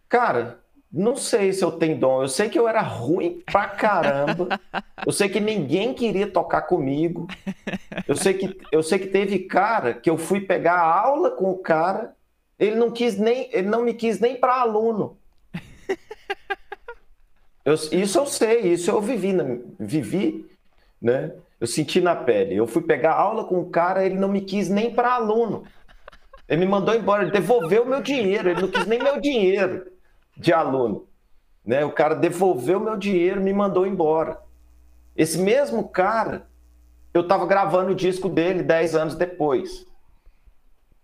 Cara, 0.09 0.59
Não 0.95 1.17
sei 1.17 1.51
se 1.51 1.61
eu 1.61 1.73
tenho 1.73 1.99
dom. 1.99 2.21
Eu 2.21 2.29
sei 2.29 2.47
que 2.47 2.57
eu 2.57 2.69
era 2.69 2.81
ruim 2.81 3.43
pra 3.45 3.67
caramba. 3.67 4.57
Eu 5.05 5.11
sei 5.11 5.27
que 5.27 5.41
ninguém 5.41 5.93
queria 5.93 6.25
tocar 6.25 6.61
comigo. 6.61 7.27
Eu 8.07 8.15
sei 8.15 8.33
que, 8.33 8.57
eu 8.71 8.81
sei 8.81 8.99
que 8.99 9.07
teve 9.07 9.39
cara 9.39 9.93
que 9.93 10.09
eu 10.09 10.17
fui 10.17 10.39
pegar 10.39 10.79
aula 10.79 11.31
com 11.31 11.51
o 11.51 11.57
cara, 11.57 12.15
ele 12.57 12.77
não 12.77 12.89
quis 12.89 13.17
nem, 13.17 13.49
ele 13.51 13.67
não 13.67 13.83
me 13.83 13.93
quis 13.93 14.21
nem 14.21 14.37
para 14.37 14.61
aluno. 14.61 15.17
Eu, 17.65 17.73
isso 17.73 18.19
eu 18.19 18.25
sei, 18.27 18.61
isso 18.61 18.91
eu 18.91 19.01
vivi, 19.01 19.33
vivi, 19.77 20.49
né? 21.01 21.33
Eu 21.59 21.67
senti 21.67 21.99
na 21.99 22.15
pele. 22.15 22.55
Eu 22.55 22.67
fui 22.67 22.83
pegar 22.83 23.15
aula 23.15 23.43
com 23.43 23.59
o 23.59 23.69
cara, 23.69 24.05
ele 24.05 24.15
não 24.15 24.29
me 24.29 24.39
quis 24.39 24.69
nem 24.69 24.93
para 24.93 25.15
aluno. 25.15 25.63
Ele 26.47 26.61
me 26.61 26.67
mandou 26.71 26.95
embora, 26.95 27.23
ele 27.23 27.31
devolveu 27.31 27.85
meu 27.85 28.01
dinheiro, 28.01 28.49
ele 28.49 28.61
não 28.61 28.69
quis 28.69 28.85
nem 28.85 28.99
meu 28.99 29.19
dinheiro 29.19 29.94
de 30.37 30.53
aluno. 30.53 31.07
Né? 31.65 31.83
O 31.83 31.91
cara 31.91 32.15
devolveu 32.15 32.79
meu 32.79 32.95
dinheiro, 32.95 33.41
me 33.41 33.53
mandou 33.53 33.87
embora. 33.87 34.39
Esse 35.15 35.37
mesmo 35.37 35.87
cara, 35.87 36.47
eu 37.13 37.21
estava 37.21 37.45
gravando 37.45 37.91
o 37.91 37.95
disco 37.95 38.29
dele 38.29 38.61
10 38.61 38.95
anos 38.95 39.15
depois. 39.15 39.85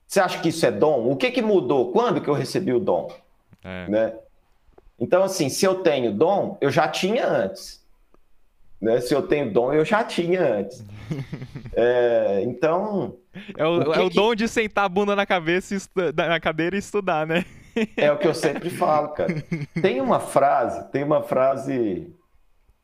Você 0.06 0.20
acha 0.20 0.40
que 0.42 0.50
isso 0.50 0.66
é 0.66 0.72
dom? 0.72 1.10
O 1.10 1.16
que, 1.16 1.32
que 1.32 1.42
mudou? 1.42 1.92
Quando 1.92 2.20
que 2.20 2.30
eu 2.30 2.34
recebi 2.34 2.74
o 2.74 2.80
dom? 2.80 3.10
É. 3.64 3.88
Né? 3.90 4.14
Então, 5.00 5.24
assim, 5.24 5.50
se 5.50 5.66
eu 5.66 5.76
tenho 5.76 6.14
dom, 6.14 6.58
eu 6.60 6.70
já 6.70 6.88
tinha 6.88 7.26
antes. 7.26 7.82
Né? 8.82 9.00
Se 9.00 9.14
eu 9.14 9.22
tenho 9.22 9.54
dom, 9.54 9.72
eu 9.72 9.86
já 9.86 10.04
tinha 10.04 10.58
antes. 10.58 10.84
é, 11.74 12.44
então. 12.46 13.16
É 13.58 13.66
o, 13.66 13.78
o, 13.78 13.94
é 13.94 14.00
o 14.02 14.10
que... 14.10 14.16
dom 14.16 14.36
de 14.36 14.48
sentar 14.48 14.86
a 14.86 14.90
bunda 14.90 15.16
na 15.16 15.26
cabeça 15.26 15.76
na 16.14 16.40
cadeira 16.40 16.76
e 16.76 16.80
estudar, 16.80 17.26
né? 17.26 17.46
É 17.98 18.12
o 18.12 18.18
que 18.18 18.28
eu 18.28 18.34
sempre 18.34 18.70
falo, 18.70 19.10
cara. 19.10 19.34
Tem 19.82 20.02
uma 20.02 20.20
frase, 20.20 20.90
tem 20.92 21.04
uma 21.04 21.24
frase. 21.24 22.14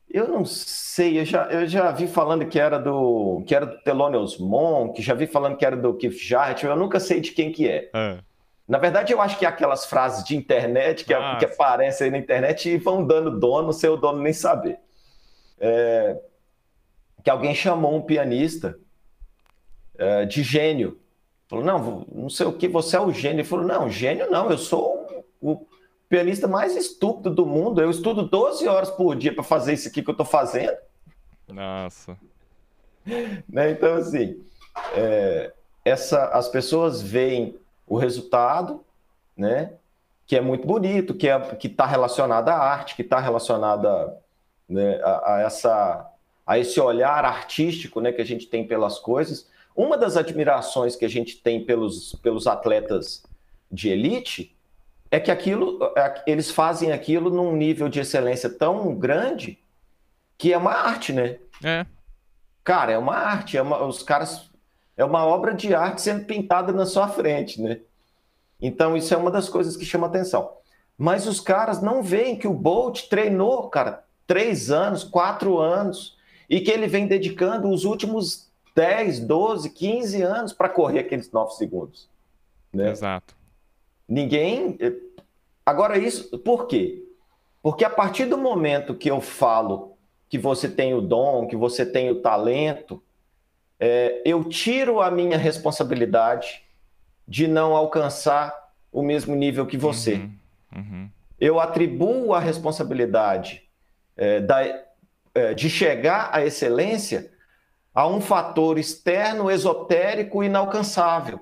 Eu 0.09 0.27
não 0.27 0.45
sei, 0.45 1.19
eu 1.19 1.25
já, 1.25 1.45
eu 1.45 1.67
já 1.67 1.91
vi 1.91 2.07
falando 2.07 2.45
que 2.45 2.59
era 2.59 2.77
do 2.79 3.43
que 3.45 3.53
era 3.53 3.65
do 3.65 3.77
Thelonious 3.83 4.37
Monk, 4.37 5.01
já 5.01 5.13
vi 5.13 5.27
falando 5.27 5.57
que 5.57 5.65
era 5.65 5.75
do 5.75 5.93
Keith 5.93 6.17
Jarrett, 6.17 6.65
eu 6.65 6.75
nunca 6.77 6.99
sei 6.99 7.19
de 7.19 7.31
quem 7.31 7.51
que 7.51 7.67
é. 7.67 7.89
é. 7.93 8.19
Na 8.67 8.77
verdade, 8.77 9.13
eu 9.13 9.21
acho 9.21 9.37
que 9.37 9.45
é 9.45 9.47
aquelas 9.47 9.85
frases 9.85 10.25
de 10.25 10.35
internet 10.35 11.05
que, 11.05 11.13
ah, 11.13 11.37
que 11.37 11.45
aparecem 11.45 12.05
aí 12.05 12.11
na 12.11 12.17
internet 12.17 12.69
e 12.69 12.77
vão 12.77 13.05
dando 13.05 13.39
dono 13.39 13.71
sem 13.71 13.89
o 13.89 13.95
dono 13.95 14.21
nem 14.21 14.33
saber. 14.33 14.77
É, 15.59 16.17
que 17.23 17.29
alguém 17.29 17.55
chamou 17.55 17.95
um 17.95 18.01
pianista 18.01 18.77
é, 19.97 20.25
de 20.25 20.43
gênio. 20.43 20.99
Falou, 21.47 21.63
não, 21.63 22.05
não 22.13 22.29
sei 22.29 22.45
o 22.45 22.53
que, 22.53 22.67
você 22.67 22.97
é 22.97 23.01
o 23.01 23.11
gênio. 23.11 23.41
Ele 23.41 23.47
falou, 23.47 23.65
não, 23.65 23.89
gênio 23.89 24.29
não, 24.29 24.51
eu 24.51 24.57
sou 24.57 25.25
o 25.41 25.65
pianista 26.09 26.47
mais 26.47 26.75
estúpido 26.75 27.33
do 27.33 27.45
mundo. 27.45 27.81
Eu 27.81 27.89
estudo 27.89 28.23
12 28.23 28.67
horas 28.67 28.89
por 28.89 29.15
dia 29.15 29.33
para 29.33 29.43
fazer 29.43 29.73
isso 29.73 29.87
aqui 29.87 30.01
que 30.01 30.09
eu 30.09 30.13
estou 30.13 30.25
fazendo. 30.25 30.77
Nossa. 31.47 32.17
né? 33.47 33.71
Então, 33.71 33.95
assim, 33.95 34.43
é, 34.93 35.53
essa, 35.85 36.25
as 36.29 36.49
pessoas 36.49 37.01
veem 37.01 37.57
o 37.87 37.97
resultado, 37.97 38.83
né? 39.35 39.73
Que 40.25 40.35
é 40.35 40.41
muito 40.41 40.67
bonito, 40.67 41.13
que 41.13 41.29
é 41.29 41.39
que 41.55 41.67
está 41.67 41.85
relacionado 41.85 42.49
à 42.49 42.55
arte, 42.55 42.95
que 42.95 43.01
está 43.01 43.19
relacionada 43.19 44.17
né, 44.67 44.99
a, 45.01 45.35
a, 45.35 45.41
essa 45.41 46.11
a 46.45 46.57
esse 46.57 46.79
olhar 46.79 47.25
artístico, 47.25 47.99
né, 47.99 48.11
que 48.13 48.21
a 48.21 48.25
gente 48.25 48.47
tem 48.47 48.65
pelas 48.65 48.99
coisas. 48.99 49.49
Uma 49.77 49.95
das 49.95 50.17
admirações 50.17 50.95
que 50.95 51.05
a 51.05 51.07
gente 51.07 51.37
tem 51.37 51.63
pelos, 51.63 52.13
pelos 52.23 52.47
atletas 52.47 53.23
de 53.71 53.89
elite 53.89 54.57
é 55.11 55.19
que 55.19 55.29
aquilo, 55.29 55.77
é, 55.95 56.23
eles 56.25 56.49
fazem 56.49 56.91
aquilo 56.91 57.29
num 57.29 57.55
nível 57.55 57.87
de 57.87 57.99
excelência 57.99 58.49
tão 58.49 58.95
grande 58.95 59.59
que 60.35 60.51
é 60.51 60.57
uma 60.57 60.71
arte, 60.71 61.13
né? 61.13 61.37
É. 61.63 61.85
Cara, 62.63 62.91
é 62.91 62.97
uma 62.97 63.15
arte, 63.15 63.55
é 63.55 63.61
uma, 63.61 63.85
os 63.85 64.01
caras 64.01 64.49
é 64.97 65.05
uma 65.05 65.23
obra 65.23 65.53
de 65.53 65.75
arte 65.75 66.01
sendo 66.01 66.25
pintada 66.25 66.73
na 66.73 66.87
sua 66.87 67.07
frente, 67.07 67.61
né? 67.61 67.79
Então 68.59 68.97
isso 68.97 69.13
é 69.13 69.17
uma 69.17 69.29
das 69.29 69.47
coisas 69.47 69.77
que 69.77 69.85
chama 69.85 70.07
atenção. 70.07 70.53
Mas 70.97 71.27
os 71.27 71.39
caras 71.39 71.83
não 71.83 72.01
veem 72.01 72.35
que 72.35 72.47
o 72.47 72.53
Bolt 72.53 73.07
treinou, 73.09 73.69
cara, 73.69 74.03
três 74.25 74.71
anos, 74.71 75.03
quatro 75.03 75.59
anos, 75.59 76.17
e 76.49 76.61
que 76.61 76.71
ele 76.71 76.87
vem 76.87 77.05
dedicando 77.05 77.69
os 77.69 77.85
últimos 77.85 78.46
10, 78.77 79.21
12, 79.21 79.71
15 79.71 80.21
anos 80.21 80.53
para 80.53 80.69
correr 80.69 80.99
aqueles 80.99 81.31
9 81.31 81.55
segundos. 81.55 82.07
Né? 82.71 82.91
Exato. 82.91 83.35
Ninguém. 84.07 84.77
Agora, 85.65 85.97
isso 85.97 86.37
por 86.37 86.67
quê? 86.67 87.03
Porque 87.63 87.83
a 87.83 87.89
partir 87.89 88.25
do 88.25 88.37
momento 88.37 88.93
que 88.93 89.09
eu 89.09 89.19
falo 89.19 89.97
que 90.29 90.37
você 90.37 90.69
tem 90.69 90.93
o 90.93 91.01
dom, 91.01 91.47
que 91.47 91.55
você 91.55 91.87
tem 91.87 92.11
o 92.11 92.21
talento, 92.21 93.01
é, 93.79 94.21
eu 94.23 94.43
tiro 94.43 95.01
a 95.01 95.09
minha 95.09 95.39
responsabilidade 95.39 96.63
de 97.27 97.47
não 97.47 97.75
alcançar 97.75 98.71
o 98.91 99.01
mesmo 99.01 99.35
nível 99.35 99.65
que 99.65 99.75
você. 99.77 100.13
Uhum, 100.13 100.31
uhum. 100.75 101.09
Eu 101.39 101.59
atribuo 101.59 102.31
a 102.31 102.39
responsabilidade 102.39 103.63
é, 104.15 104.39
da, 104.39 104.61
é, 105.33 105.53
de 105.55 105.67
chegar 105.67 106.29
à 106.31 106.45
excelência 106.45 107.31
a 107.97 108.05
um 108.05 108.21
fator 108.21 108.77
externo, 108.77 109.49
esotérico, 109.49 110.43
inalcançável, 110.43 111.39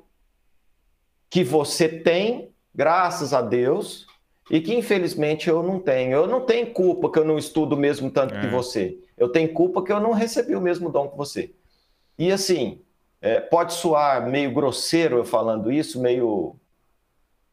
que 1.30 1.44
você 1.44 1.90
tem, 1.90 2.50
graças 2.74 3.34
a 3.34 3.42
Deus, 3.42 4.08
e 4.50 4.62
que 4.62 4.74
infelizmente 4.74 5.50
eu 5.50 5.62
não 5.62 5.82
tenho. 5.82 6.14
Eu 6.14 6.28
não 6.28 6.46
tenho 6.46 6.68
culpa 6.72 7.12
que 7.12 7.20
eu 7.20 7.26
não 7.26 7.38
estudo 7.38 7.76
o 7.76 7.78
mesmo 7.78 8.10
tanto 8.10 8.36
é. 8.36 8.40
que 8.40 8.48
você. 8.48 8.98
Eu 9.18 9.28
tenho 9.28 9.52
culpa 9.52 9.84
que 9.84 9.92
eu 9.92 10.00
não 10.00 10.14
recebi 10.14 10.56
o 10.56 10.62
mesmo 10.62 10.90
dom 10.90 11.10
que 11.10 11.18
você. 11.18 11.54
E 12.18 12.32
assim, 12.32 12.80
é, 13.22 13.42
pode 13.42 13.74
soar 13.74 14.26
meio 14.26 14.54
grosseiro 14.54 15.18
eu 15.18 15.26
falando 15.26 15.70
isso, 15.70 16.00
meio, 16.00 16.56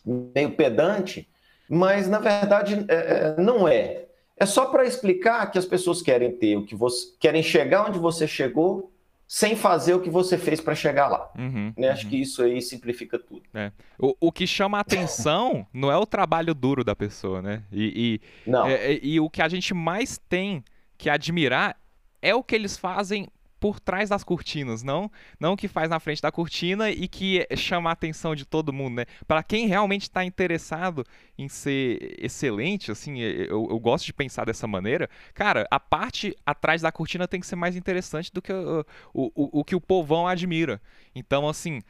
meio 0.06 0.52
pedante, 0.52 1.28
mas 1.68 2.08
na 2.08 2.20
verdade 2.20 2.84
é, 2.86 2.94
é 2.94 3.34
não 3.36 3.66
é. 3.66 4.04
É 4.36 4.46
só 4.46 4.66
para 4.66 4.84
explicar 4.84 5.50
que 5.50 5.58
as 5.58 5.66
pessoas 5.66 6.00
querem 6.00 6.30
ter 6.30 6.56
o 6.56 6.64
que 6.64 6.76
você 6.76 7.08
querem 7.18 7.42
chegar 7.42 7.88
onde 7.88 7.98
você 7.98 8.28
chegou 8.28 8.91
sem 9.32 9.56
fazer 9.56 9.94
o 9.94 10.00
que 10.00 10.10
você 10.10 10.36
fez 10.36 10.60
para 10.60 10.74
chegar 10.74 11.08
lá. 11.08 11.30
Uhum, 11.38 11.72
né? 11.74 11.88
Acho 11.88 12.04
uhum. 12.04 12.10
que 12.10 12.20
isso 12.20 12.42
aí 12.42 12.60
simplifica 12.60 13.18
tudo. 13.18 13.40
É. 13.54 13.72
O, 13.98 14.14
o 14.20 14.30
que 14.30 14.46
chama 14.46 14.76
a 14.76 14.82
atenção 14.82 15.66
não 15.72 15.90
é 15.90 15.96
o 15.96 16.04
trabalho 16.04 16.54
duro 16.54 16.84
da 16.84 16.94
pessoa, 16.94 17.40
né? 17.40 17.62
E, 17.72 18.20
e. 18.46 18.52
É, 18.66 18.92
é, 18.92 19.00
e 19.02 19.18
o 19.18 19.30
que 19.30 19.40
a 19.40 19.48
gente 19.48 19.72
mais 19.72 20.20
tem 20.28 20.62
que 20.98 21.08
admirar 21.08 21.80
é 22.20 22.34
o 22.34 22.44
que 22.44 22.54
eles 22.54 22.76
fazem 22.76 23.26
por 23.62 23.78
trás 23.78 24.08
das 24.08 24.24
cortinas, 24.24 24.82
não 24.82 25.08
não 25.38 25.54
que 25.54 25.68
faz 25.68 25.88
na 25.88 26.00
frente 26.00 26.20
da 26.20 26.32
cortina 26.32 26.90
e 26.90 27.06
que 27.06 27.46
chama 27.56 27.90
a 27.90 27.92
atenção 27.92 28.34
de 28.34 28.44
todo 28.44 28.72
mundo, 28.72 28.96
né? 28.96 29.04
Para 29.24 29.40
quem 29.40 29.68
realmente 29.68 30.02
está 30.02 30.24
interessado 30.24 31.06
em 31.38 31.48
ser 31.48 32.16
excelente, 32.18 32.90
assim, 32.90 33.20
eu, 33.20 33.68
eu, 33.70 33.78
gosto 33.78 34.06
de 34.06 34.12
pensar 34.12 34.46
dessa 34.46 34.66
maneira. 34.66 35.08
Cara, 35.32 35.64
a 35.70 35.78
parte 35.78 36.36
atrás 36.44 36.82
da 36.82 36.90
cortina 36.90 37.28
tem 37.28 37.38
que 37.38 37.46
ser 37.46 37.54
mais 37.54 37.76
interessante 37.76 38.32
do 38.32 38.42
que 38.42 38.52
o, 38.52 38.84
o, 39.14 39.60
o 39.60 39.64
que 39.64 39.76
o 39.76 39.80
povão 39.80 40.26
admira. 40.26 40.82
Então, 41.14 41.48
assim, 41.48 41.80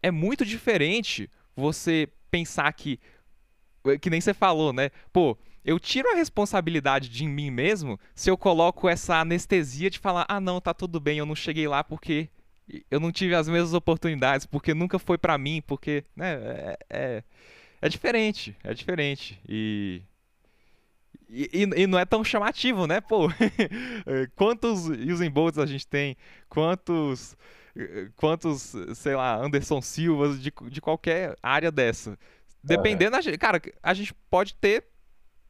é 0.00 0.12
muito 0.12 0.44
diferente 0.44 1.28
você 1.56 2.08
pensar 2.30 2.72
que 2.72 3.00
que 4.00 4.10
nem 4.10 4.20
você 4.20 4.34
falou, 4.34 4.72
né? 4.72 4.90
Pô, 5.12 5.36
eu 5.66 5.80
tiro 5.80 6.08
a 6.12 6.14
responsabilidade 6.14 7.08
de 7.08 7.26
mim 7.26 7.50
mesmo 7.50 7.98
se 8.14 8.30
eu 8.30 8.38
coloco 8.38 8.88
essa 8.88 9.16
anestesia 9.16 9.90
de 9.90 9.98
falar: 9.98 10.24
ah, 10.28 10.40
não, 10.40 10.60
tá 10.60 10.72
tudo 10.72 11.00
bem, 11.00 11.18
eu 11.18 11.26
não 11.26 11.34
cheguei 11.34 11.66
lá 11.66 11.82
porque 11.82 12.30
eu 12.88 13.00
não 13.00 13.10
tive 13.10 13.34
as 13.34 13.48
mesmas 13.48 13.74
oportunidades, 13.74 14.46
porque 14.46 14.72
nunca 14.72 14.98
foi 14.98 15.18
para 15.18 15.36
mim, 15.36 15.60
porque. 15.66 16.04
Né, 16.14 16.34
é, 16.34 16.78
é, 16.88 17.24
é, 17.82 17.88
diferente, 17.88 18.56
é 18.62 18.72
diferente. 18.72 19.40
E. 19.48 20.02
E, 21.28 21.68
e, 21.76 21.86
não 21.88 21.98
é 21.98 22.04
tão 22.04 22.22
chamativo, 22.22 22.86
né? 22.86 23.00
Pô, 23.00 23.28
quantos 24.36 24.86
Usain 24.86 25.28
Bolts 25.28 25.58
a 25.58 25.66
gente 25.66 25.84
tem? 25.84 26.16
Quantos, 26.48 27.36
quantos, 28.14 28.72
sei 28.94 29.16
lá, 29.16 29.34
Anderson 29.34 29.82
Silvas 29.82 30.40
de, 30.40 30.52
de 30.70 30.80
qualquer 30.80 31.34
área 31.42 31.72
dessa? 31.72 32.16
Dependendo, 32.62 33.16
uhum. 33.16 33.38
cara, 33.40 33.60
a 33.82 33.92
gente 33.92 34.14
pode 34.30 34.54
ter 34.54 34.84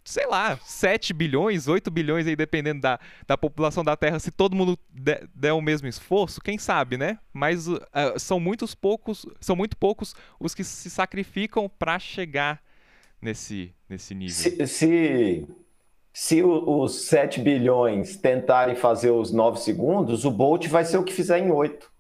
sei 0.07 0.27
lá, 0.27 0.57
7 0.65 1.13
bilhões, 1.13 1.67
8 1.67 1.91
bilhões 1.91 2.27
aí, 2.27 2.37
dependendo 2.37 2.81
da, 2.81 2.99
da 3.27 3.37
população 3.37 3.83
da 3.83 3.97
Terra, 3.97 4.21
se 4.21 4.31
todo 4.31 4.55
mundo 4.55 4.79
der, 4.89 5.29
der 5.35 5.53
o 5.53 5.61
mesmo 5.61 5.89
esforço, 5.89 6.41
quem 6.41 6.57
sabe, 6.57 6.97
né? 6.97 7.19
Mas 7.33 7.67
uh, 7.67 7.81
são 8.17 8.39
muitos 8.39 8.73
poucos, 8.73 9.27
são 9.41 9.57
muito 9.57 9.77
poucos 9.77 10.15
os 10.39 10.55
que 10.55 10.63
se 10.63 10.89
sacrificam 10.89 11.69
para 11.69 11.99
chegar 11.99 12.63
nesse, 13.21 13.75
nesse 13.89 14.15
nível. 14.15 14.35
Se, 14.35 14.67
se, 14.69 15.47
se 16.13 16.43
os 16.43 17.07
7 17.07 17.41
bilhões 17.41 18.17
tentarem 18.17 18.77
fazer 18.77 19.11
os 19.11 19.33
9 19.33 19.59
segundos, 19.59 20.25
o 20.25 20.31
Bolt 20.31 20.69
vai 20.69 20.85
ser 20.85 20.99
o 20.99 21.05
que 21.05 21.13
fizer 21.13 21.41
em 21.41 21.51
8. 21.51 21.96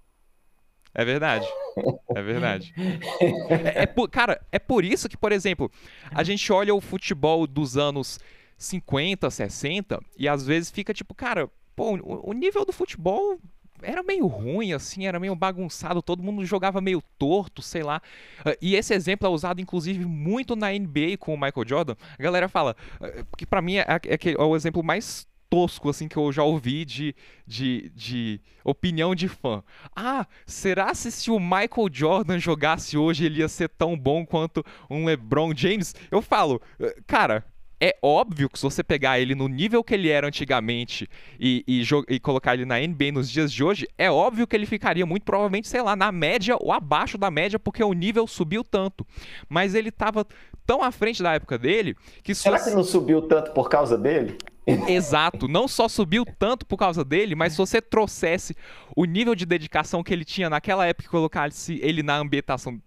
É 0.99 1.05
verdade. 1.05 1.47
É 2.14 2.22
verdade. 2.22 2.74
É, 3.51 3.82
é 3.82 3.86
por, 3.86 4.09
cara, 4.09 4.40
é 4.51 4.59
por 4.59 4.82
isso 4.82 5.11
que, 5.11 5.16
por 5.16 5.30
exemplo, 5.30 5.70
a 6.11 6.22
gente 6.24 6.51
olha 6.51 6.74
o 6.74 6.80
futebol 6.80 7.47
dos 7.47 7.76
anos 7.76 8.18
50, 8.57 9.30
60 9.30 10.01
e 10.18 10.26
às 10.26 10.47
vezes 10.47 10.70
fica 10.70 10.94
tipo, 10.94 11.14
cara, 11.14 11.51
pô, 11.76 11.99
o 12.03 12.32
nível 12.32 12.64
do 12.64 12.72
futebol 12.72 13.38
era 13.82 14.03
meio 14.03 14.26
ruim, 14.26 14.72
assim, 14.72 15.07
era 15.07 15.20
meio 15.20 15.34
bagunçado, 15.36 16.01
todo 16.01 16.22
mundo 16.22 16.44
jogava 16.47 16.80
meio 16.80 17.03
torto, 17.18 17.61
sei 17.61 17.82
lá. 17.82 18.01
Ah, 18.42 18.57
e 18.61 18.74
esse 18.74 18.94
exemplo 18.94 19.26
é 19.26 19.30
usado, 19.30 19.61
inclusive, 19.61 20.03
muito 20.07 20.57
na 20.57 20.72
NBA 20.72 21.18
com 21.18 21.34
o 21.34 21.36
Michael 21.36 21.68
Jordan. 21.68 21.97
A 22.18 22.22
galera 22.22 22.49
fala, 22.49 22.74
ah, 23.01 23.24
que 23.36 23.44
para 23.44 23.61
mim 23.61 23.76
é, 23.76 23.82
é, 23.82 24.14
é, 24.14 24.42
o 24.42 24.57
exemplo 24.57 24.82
mais 24.82 25.28
tosco 25.57 25.88
assim 25.88 26.07
que 26.07 26.18
eu 26.18 26.30
já 26.30 26.42
ouvi 26.42 26.84
de, 26.84 27.14
de, 27.46 27.90
de 27.94 28.40
opinião 28.62 29.14
de 29.14 29.26
fã. 29.26 29.62
Ah, 29.94 30.26
será 30.44 30.94
se, 30.94 31.11
se 31.11 31.30
o 31.30 31.40
Michael 31.40 31.88
Jordan 31.90 32.38
jogasse 32.38 32.98
hoje 32.98 33.24
ele 33.24 33.40
ia 33.40 33.48
ser 33.48 33.70
tão 33.70 33.96
bom 33.96 34.26
quanto 34.26 34.62
um 34.90 35.07
LeBron 35.07 35.54
James? 35.57 35.94
Eu 36.11 36.20
falo, 36.20 36.61
ah, 36.78 36.94
cara, 37.07 37.42
é 37.80 37.96
óbvio 38.02 38.50
que 38.50 38.59
se 38.59 38.64
você 38.64 38.84
pegar 38.84 39.18
ele 39.18 39.34
no 39.34 39.48
nível 39.48 39.82
que 39.82 39.94
ele 39.94 40.11
era 40.11 40.26
antigamente 40.26 41.09
e, 41.40 41.64
e, 41.66 41.82
e, 42.09 42.20
colocar 42.20 42.52
ele 42.52 42.66
na 42.66 42.78
NBA 42.78 43.12
nos 43.12 43.30
dias 43.30 43.50
de 43.50 43.64
hoje, 43.64 43.88
é 43.96 44.11
óbvio 44.11 44.46
que 44.46 44.54
ele 44.54 44.66
ficaria 44.66 45.07
muito 45.07 45.24
provavelmente, 45.24 45.68
sei 45.68 45.80
lá, 45.80 45.96
na 45.96 46.12
média 46.12 46.54
ou 46.61 46.70
abaixo 46.70 47.16
da 47.16 47.30
média, 47.30 47.59
porque 47.59 47.82
o 47.82 47.94
nível 47.94 48.26
subiu 48.26 48.62
tanto. 48.62 49.07
Mas 49.48 49.74
ele 49.74 49.88
estava 49.88 50.26
tão 50.66 50.82
à 50.82 50.92
frente 50.92 51.22
da 51.22 51.32
época 51.32 51.57
dele 51.57 51.96
que. 52.22 52.34
Será 52.34 52.62
que 52.62 52.70
não 52.70 52.84
subiu 52.84 53.22
tanto 53.22 53.52
por 53.52 53.70
causa 53.70 53.96
dele? 53.96 54.36
Exato, 54.89 55.47
não 55.47 55.69
só 55.69 55.89
subiu 55.89 56.25
tanto 56.39 56.67
por 56.67 56.77
causa 56.77 57.05
dele, 57.05 57.35
mas 57.35 57.53
se 57.53 57.59
você 57.59 57.81
trouxesse 57.81 58.57
o 58.97 59.05
nível 59.05 59.35
de 59.35 59.47
dedicação 59.47 60.03
que 60.03 60.12
ele 60.12 60.25
tinha 60.25 60.51
naquela 60.51 60.85
época 60.87 61.07
e 61.07 61.11
colocasse 61.11 61.79
ele 61.83 62.03
na 62.03 62.17
ambientação 62.17 62.81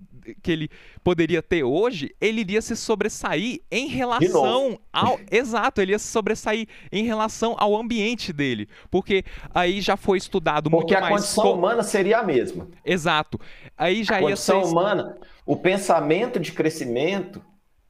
que 0.43 0.51
ele 0.51 0.69
poderia 1.03 1.41
ter 1.41 1.63
hoje, 1.63 2.13
ele 2.19 2.41
iria 2.41 2.61
se 2.61 2.75
sobressair 2.75 3.61
em 3.71 3.87
relação 3.87 4.79
ao. 4.91 5.19
Exato, 5.31 5.81
ele 5.81 5.93
ia 5.93 5.99
se 5.99 6.07
sobressair 6.07 6.67
em 6.91 7.05
relação 7.05 7.55
ao 7.57 7.75
ambiente 7.75 8.31
dele. 8.33 8.67
Porque 8.91 9.23
aí 9.53 9.81
já 9.81 9.95
foi 9.95 10.17
estudado 10.17 10.69
porque 10.69 10.93
muito 10.93 11.01
mais. 11.01 11.25
Porque 11.25 11.39
a 11.39 11.43
condição 11.43 11.53
humana 11.53 11.81
seria 11.81 12.19
a 12.19 12.23
mesma. 12.23 12.67
Exato. 12.85 13.39
Aí 13.77 14.03
já 14.03 14.15
a 14.15 14.21
ia 14.21 14.27
condição 14.27 14.63
ser... 14.63 14.71
humana, 14.71 15.17
o 15.45 15.55
pensamento 15.55 16.39
de 16.39 16.51
crescimento, 16.51 17.41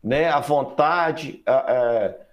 né, 0.02 0.30
a 0.30 0.40
vontade. 0.40 1.42
A, 1.46 1.54
a 1.54 2.29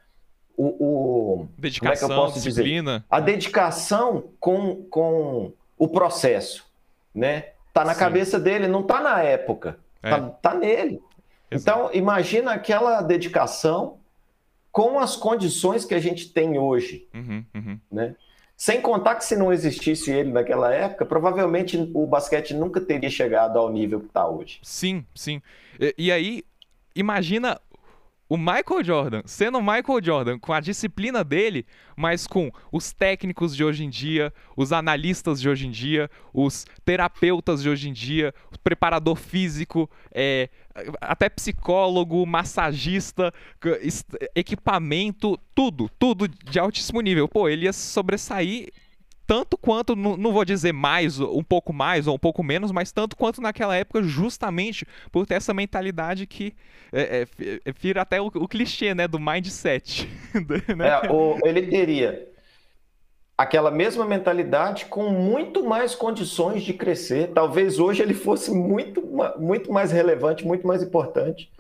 o, 0.57 1.43
o 1.43 1.49
dedicação, 1.59 1.81
como 1.81 1.93
é 1.93 1.97
que 1.97 2.05
eu 2.05 2.25
posso 2.25 2.41
disciplina. 2.41 2.93
Dizer? 2.93 3.05
A 3.11 3.21
dedicação 3.21 4.25
com, 4.41 4.85
com 4.91 5.53
o 5.77 5.89
processo, 5.89 6.65
né? 7.15 7.51
Tá 7.73 7.85
na 7.85 7.95
Sim. 7.95 8.01
cabeça 8.01 8.41
dele, 8.41 8.67
não 8.67 8.83
tá 8.83 9.01
na 9.01 9.23
época, 9.23 9.79
é. 10.03 10.11
tá, 10.11 10.21
tá 10.21 10.55
nele. 10.55 11.01
Exato. 11.51 11.79
Então, 11.79 11.91
imagina 11.93 12.53
aquela 12.53 13.03
dedicação 13.03 13.99
com 14.73 14.99
as 14.99 15.17
condições 15.17 15.85
que 15.85 15.95
a 15.95 16.01
gente 16.01 16.33
tem 16.33 16.59
hoje, 16.59 17.07
uhum, 17.15 17.45
uhum. 17.55 17.81
né? 17.91 18.15
Sem 18.57 18.81
contar 18.81 19.17
que 19.17 19.25
se 19.25 19.37
não 19.37 19.53
existisse 19.53 20.11
ele 20.11 20.33
naquela 20.33 20.73
época, 20.73 21.05
provavelmente 21.05 21.91
o 21.95 22.07
basquete 22.07 22.55
nunca 22.55 22.81
teria 22.81 23.11
chegado 23.11 23.59
ao 23.59 23.71
nível 23.71 24.01
que 24.01 24.07
está 24.07 24.27
hoje. 24.27 24.59
Sim, 24.63 25.05
sim. 25.15 25.43
E, 25.79 25.95
e 25.99 26.13
aí, 26.13 26.43
imagina 26.95 27.61
o 28.29 28.37
Michael 28.37 28.83
Jordan, 28.83 29.23
sendo 29.25 29.59
o 29.59 29.63
Michael 29.63 30.03
Jordan, 30.03 30.39
com 30.39 30.53
a 30.53 30.61
disciplina 30.61 31.23
dele, 31.23 31.65
mas 31.97 32.27
com 32.27 32.51
os 32.73 32.93
técnicos 32.93 33.55
de 33.55 33.65
hoje 33.65 33.85
em 33.85 33.91
dia, 33.91 34.33
os 34.57 34.73
analistas 34.73 35.41
de 35.41 35.49
hoje 35.49 35.67
em 35.67 35.71
dia, 35.71 36.11
os 36.33 36.67
terapeutas 36.85 37.63
de 37.63 37.69
hoje 37.69 37.89
em 37.89 37.93
dia, 37.93 38.35
o 38.53 38.59
preparador 38.59 39.17
físico, 39.17 39.89
é, 40.13 40.49
até 41.01 41.29
psicólogo, 41.29 42.27
massagista, 42.27 43.33
equipamento, 44.35 45.39
tudo, 45.55 45.89
tudo 45.99 46.27
de 46.29 46.59
altíssimo 46.59 47.01
nível. 47.01 47.29
Pô, 47.29 47.49
ele 47.49 47.67
ia 47.67 47.73
sobressair 47.73 48.71
tanto 49.27 49.59
quanto, 49.59 49.97
não 49.97 50.33
vou 50.33 50.45
dizer 50.45 50.73
mais, 50.73 51.19
um 51.19 51.43
pouco 51.43 51.73
mais 51.73 52.07
ou 52.07 52.15
um 52.15 52.19
pouco 52.19 52.43
menos, 52.43 52.71
mas 52.71 52.93
tanto 52.93 53.17
quanto 53.17 53.41
naquela 53.41 53.77
época, 53.77 54.03
justamente 54.03 54.87
por 55.11 55.27
ter 55.27 55.35
essa 55.35 55.53
mentalidade 55.53 56.27
que 56.27 56.55
é, 56.93 57.27
é, 57.41 57.61
é 57.65 57.73
vira 57.73 58.03
até 58.03 58.21
o, 58.21 58.27
o, 58.27 58.47
clichê, 58.49 58.95
né, 58.95 59.09
do 59.09 59.19
mindset. 59.19 60.09
né? 60.77 60.89
É, 61.03 61.11
o, 61.11 61.39
ele 61.45 61.67
teria 61.67 62.29
aquela 63.37 63.71
mesma 63.71 64.07
mentalidade 64.07 64.87
com 64.87 65.11
muito 65.11 65.65
mais 65.65 65.95
condições 65.95 66.63
de 66.63 66.73
crescer. 66.73 67.33
Talvez 67.35 67.79
hoje 67.79 68.03
ele 68.03 68.15
fosse 68.15 68.51
muito, 68.51 69.03
muito 69.39 69.73
mais 69.73 69.93
relevante, 69.93 70.47
muito 70.47 70.67
mais 70.67 70.83
importante 70.83 71.51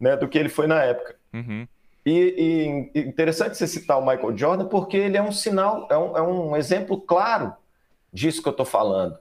né, 0.00 0.16
do 0.16 0.26
que 0.26 0.38
ele 0.38 0.48
foi 0.48 0.66
na 0.66 0.82
época. 0.82 1.14
Uhum. 1.32 1.66
E, 2.04 2.90
e, 2.94 3.00
interessante 3.00 3.56
você 3.56 3.66
citar 3.66 3.98
o 3.98 4.06
Michael 4.06 4.36
Jordan, 4.36 4.66
porque 4.66 4.96
ele 4.96 5.16
é 5.16 5.22
um 5.22 5.30
sinal, 5.30 5.86
é 5.90 5.96
um, 5.96 6.16
é 6.16 6.22
um 6.22 6.56
exemplo 6.56 7.00
claro 7.00 7.54
disso 8.12 8.42
que 8.42 8.48
eu 8.48 8.52
estou 8.52 8.66
falando, 8.66 9.16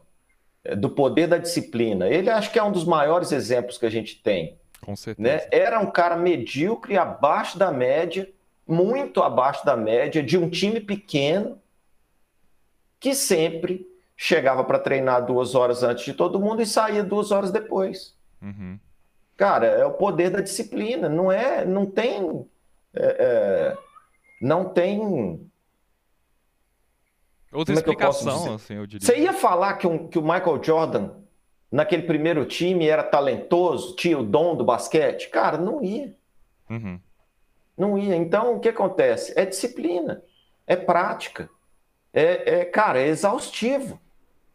é, 0.63 0.75
do 0.75 0.89
poder 0.89 1.27
da 1.27 1.37
disciplina. 1.37 2.09
Ele 2.09 2.29
acho 2.29 2.51
que 2.51 2.59
é 2.59 2.63
um 2.63 2.71
dos 2.71 2.85
maiores 2.85 3.31
exemplos 3.31 3.77
que 3.77 3.85
a 3.85 3.89
gente 3.89 4.21
tem. 4.21 4.57
Com 4.81 4.95
certeza. 4.95 5.27
Né? 5.27 5.47
Era 5.51 5.79
um 5.79 5.91
cara 5.91 6.15
medíocre, 6.15 6.97
abaixo 6.97 7.57
da 7.57 7.71
média, 7.71 8.27
muito 8.67 9.21
abaixo 9.21 9.63
da 9.63 9.77
média, 9.77 10.23
de 10.23 10.37
um 10.37 10.49
time 10.49 10.79
pequeno, 10.79 11.59
que 12.99 13.13
sempre 13.13 13.87
chegava 14.17 14.63
para 14.63 14.79
treinar 14.79 15.25
duas 15.25 15.55
horas 15.55 15.83
antes 15.83 16.05
de 16.05 16.13
todo 16.13 16.39
mundo 16.39 16.61
e 16.61 16.65
saía 16.65 17.03
duas 17.03 17.31
horas 17.31 17.51
depois. 17.51 18.15
Uhum. 18.41 18.79
Cara, 19.37 19.65
é 19.65 19.85
o 19.85 19.93
poder 19.93 20.29
da 20.29 20.41
disciplina. 20.41 21.09
Não 21.09 21.31
é, 21.31 21.65
não 21.65 21.85
tem 21.85 22.45
é, 22.93 23.05
é, 23.19 23.77
não 24.41 24.65
tem. 24.65 25.49
Outra 27.51 27.73
é 27.73 27.77
explicação, 27.77 28.47
eu 28.47 28.53
assim, 28.55 28.73
eu 28.75 28.87
diria. 28.87 29.05
Você 29.05 29.17
ia 29.19 29.33
falar 29.33 29.73
que, 29.73 29.87
um, 29.87 30.07
que 30.07 30.17
o 30.17 30.21
Michael 30.21 30.63
Jordan, 30.63 31.11
naquele 31.71 32.03
primeiro 32.03 32.45
time, 32.45 32.87
era 32.87 33.03
talentoso, 33.03 33.95
tinha 33.95 34.17
o 34.17 34.23
dom 34.23 34.55
do 34.55 34.63
basquete? 34.63 35.29
Cara, 35.29 35.57
não 35.57 35.83
ia. 35.83 36.15
Uhum. 36.69 36.99
Não 37.77 37.97
ia. 37.97 38.15
Então, 38.15 38.55
o 38.55 38.59
que 38.59 38.69
acontece? 38.69 39.33
É 39.35 39.45
disciplina, 39.45 40.23
é 40.65 40.75
prática. 40.75 41.49
É, 42.13 42.59
é 42.59 42.65
cara, 42.65 42.99
é 42.99 43.07
exaustivo. 43.07 43.99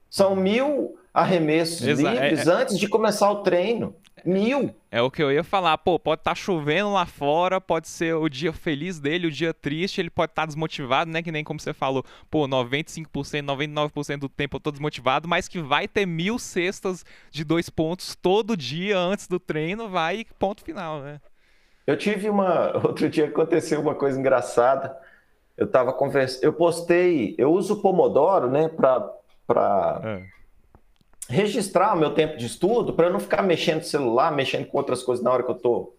São 0.09 0.37
mil 0.37 0.99
arremessos 1.12 1.87
Exa 1.87 2.11
livres 2.11 2.47
é, 2.47 2.51
é... 2.51 2.55
antes 2.55 2.78
de 2.78 2.89
começar 2.89 3.30
o 3.30 3.43
treino. 3.43 3.97
Mil. 4.27 4.74
É 4.91 5.01
o 5.01 5.11
que 5.11 5.22
eu 5.22 5.31
ia 5.31 5.45
falar. 5.45 5.79
Pô, 5.79 5.99
pode 5.99 6.20
estar 6.20 6.33
tá 6.33 6.35
chovendo 6.35 6.93
lá 6.93 7.07
fora, 7.07 7.61
pode 7.61 7.87
ser 7.87 8.14
o 8.14 8.29
dia 8.29 8.53
feliz 8.53 8.99
dele, 8.99 9.29
o 9.29 9.31
dia 9.31 9.55
triste, 9.55 10.01
ele 10.01 10.11
pode 10.11 10.33
estar 10.33 10.43
tá 10.43 10.47
desmotivado, 10.47 11.11
né? 11.11 11.22
Que 11.22 11.31
nem 11.31 11.45
como 11.45 11.61
você 11.61 11.72
falou, 11.72 12.05
pô, 12.29 12.49
95%, 12.49 13.07
99% 13.12 14.18
do 14.18 14.29
tempo 14.29 14.57
eu 14.57 14.61
tô 14.61 14.70
desmotivado, 14.72 15.29
mas 15.29 15.47
que 15.47 15.61
vai 15.61 15.87
ter 15.87 16.07
mil 16.07 16.39
cestas 16.39 17.05
de 17.31 17.45
dois 17.45 17.70
pontos 17.70 18.16
todo 18.16 18.57
dia 18.57 18.99
antes 18.99 19.29
do 19.29 19.39
treino, 19.39 19.89
vai 19.89 20.27
ponto 20.39 20.64
final, 20.64 21.01
né? 21.01 21.20
Eu 21.87 21.97
tive 21.97 22.29
uma. 22.29 22.77
Outro 22.85 23.09
dia 23.09 23.27
aconteceu 23.27 23.81
uma 23.81 23.95
coisa 23.95 24.18
engraçada. 24.18 24.97
Eu 25.57 25.68
tava 25.68 25.93
conversando. 25.93 26.43
Eu 26.43 26.53
postei. 26.53 27.35
Eu 27.39 27.53
uso 27.53 27.74
o 27.74 27.81
Pomodoro, 27.81 28.51
né, 28.51 28.68
para. 28.68 29.09
Pra... 29.47 30.01
É 30.03 30.36
registrar 31.29 31.95
o 31.95 31.99
meu 31.99 32.14
tempo 32.14 32.37
de 32.37 32.47
estudo 32.47 32.93
para 32.93 33.07
eu 33.07 33.12
não 33.12 33.20
ficar 33.20 33.43
mexendo 33.43 33.79
no 33.79 33.85
celular, 33.85 34.33
mexendo 34.33 34.66
com 34.66 34.79
outras 34.79 35.03
coisas 35.03 35.24
na 35.24 35.33
hora 35.33 35.43
que 35.43 35.51
eu 35.51 35.57
tô, 35.57 35.93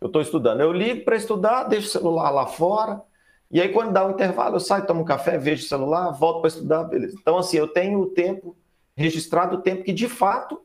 eu 0.00 0.08
tô 0.08 0.20
estudando. 0.20 0.60
Eu 0.60 0.72
ligo 0.72 1.04
para 1.04 1.16
estudar, 1.16 1.64
deixo 1.64 1.88
o 1.88 1.90
celular 1.90 2.30
lá 2.30 2.46
fora, 2.46 3.02
e 3.50 3.60
aí 3.60 3.70
quando 3.70 3.92
dá 3.92 4.06
um 4.06 4.10
intervalo, 4.10 4.56
eu 4.56 4.60
saio, 4.60 4.86
tomo 4.86 5.00
um 5.00 5.06
café, 5.06 5.38
vejo 5.38 5.64
o 5.64 5.68
celular, 5.68 6.10
volto 6.10 6.40
para 6.40 6.48
estudar, 6.48 6.84
beleza. 6.84 7.16
Então, 7.20 7.38
assim, 7.38 7.56
eu 7.56 7.68
tenho 7.68 8.00
o 8.00 8.06
tempo 8.06 8.54
registrado, 8.94 9.56
o 9.56 9.60
tempo 9.62 9.84
que 9.84 9.92
de 9.92 10.08
fato 10.08 10.60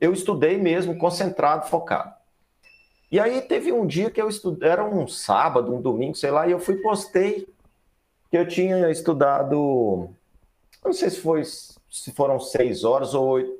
eu 0.00 0.12
estudei 0.12 0.56
mesmo, 0.56 0.96
concentrado, 0.96 1.68
focado. 1.68 2.12
E 3.10 3.20
aí 3.20 3.42
teve 3.42 3.70
um 3.70 3.86
dia 3.86 4.10
que 4.10 4.20
eu 4.20 4.28
estudei, 4.28 4.68
era 4.70 4.82
um 4.82 5.06
sábado, 5.06 5.74
um 5.74 5.82
domingo, 5.82 6.14
sei 6.14 6.30
lá, 6.30 6.48
e 6.48 6.52
eu 6.52 6.58
fui 6.58 6.76
postei 6.76 7.46
que 8.30 8.38
eu 8.38 8.48
tinha 8.48 8.90
estudado, 8.90 10.08
não 10.82 10.92
sei 10.94 11.10
se 11.10 11.20
foi 11.20 11.42
se 11.92 12.10
foram 12.10 12.40
seis 12.40 12.84
horas 12.84 13.12
ou 13.12 13.28
oito, 13.28 13.52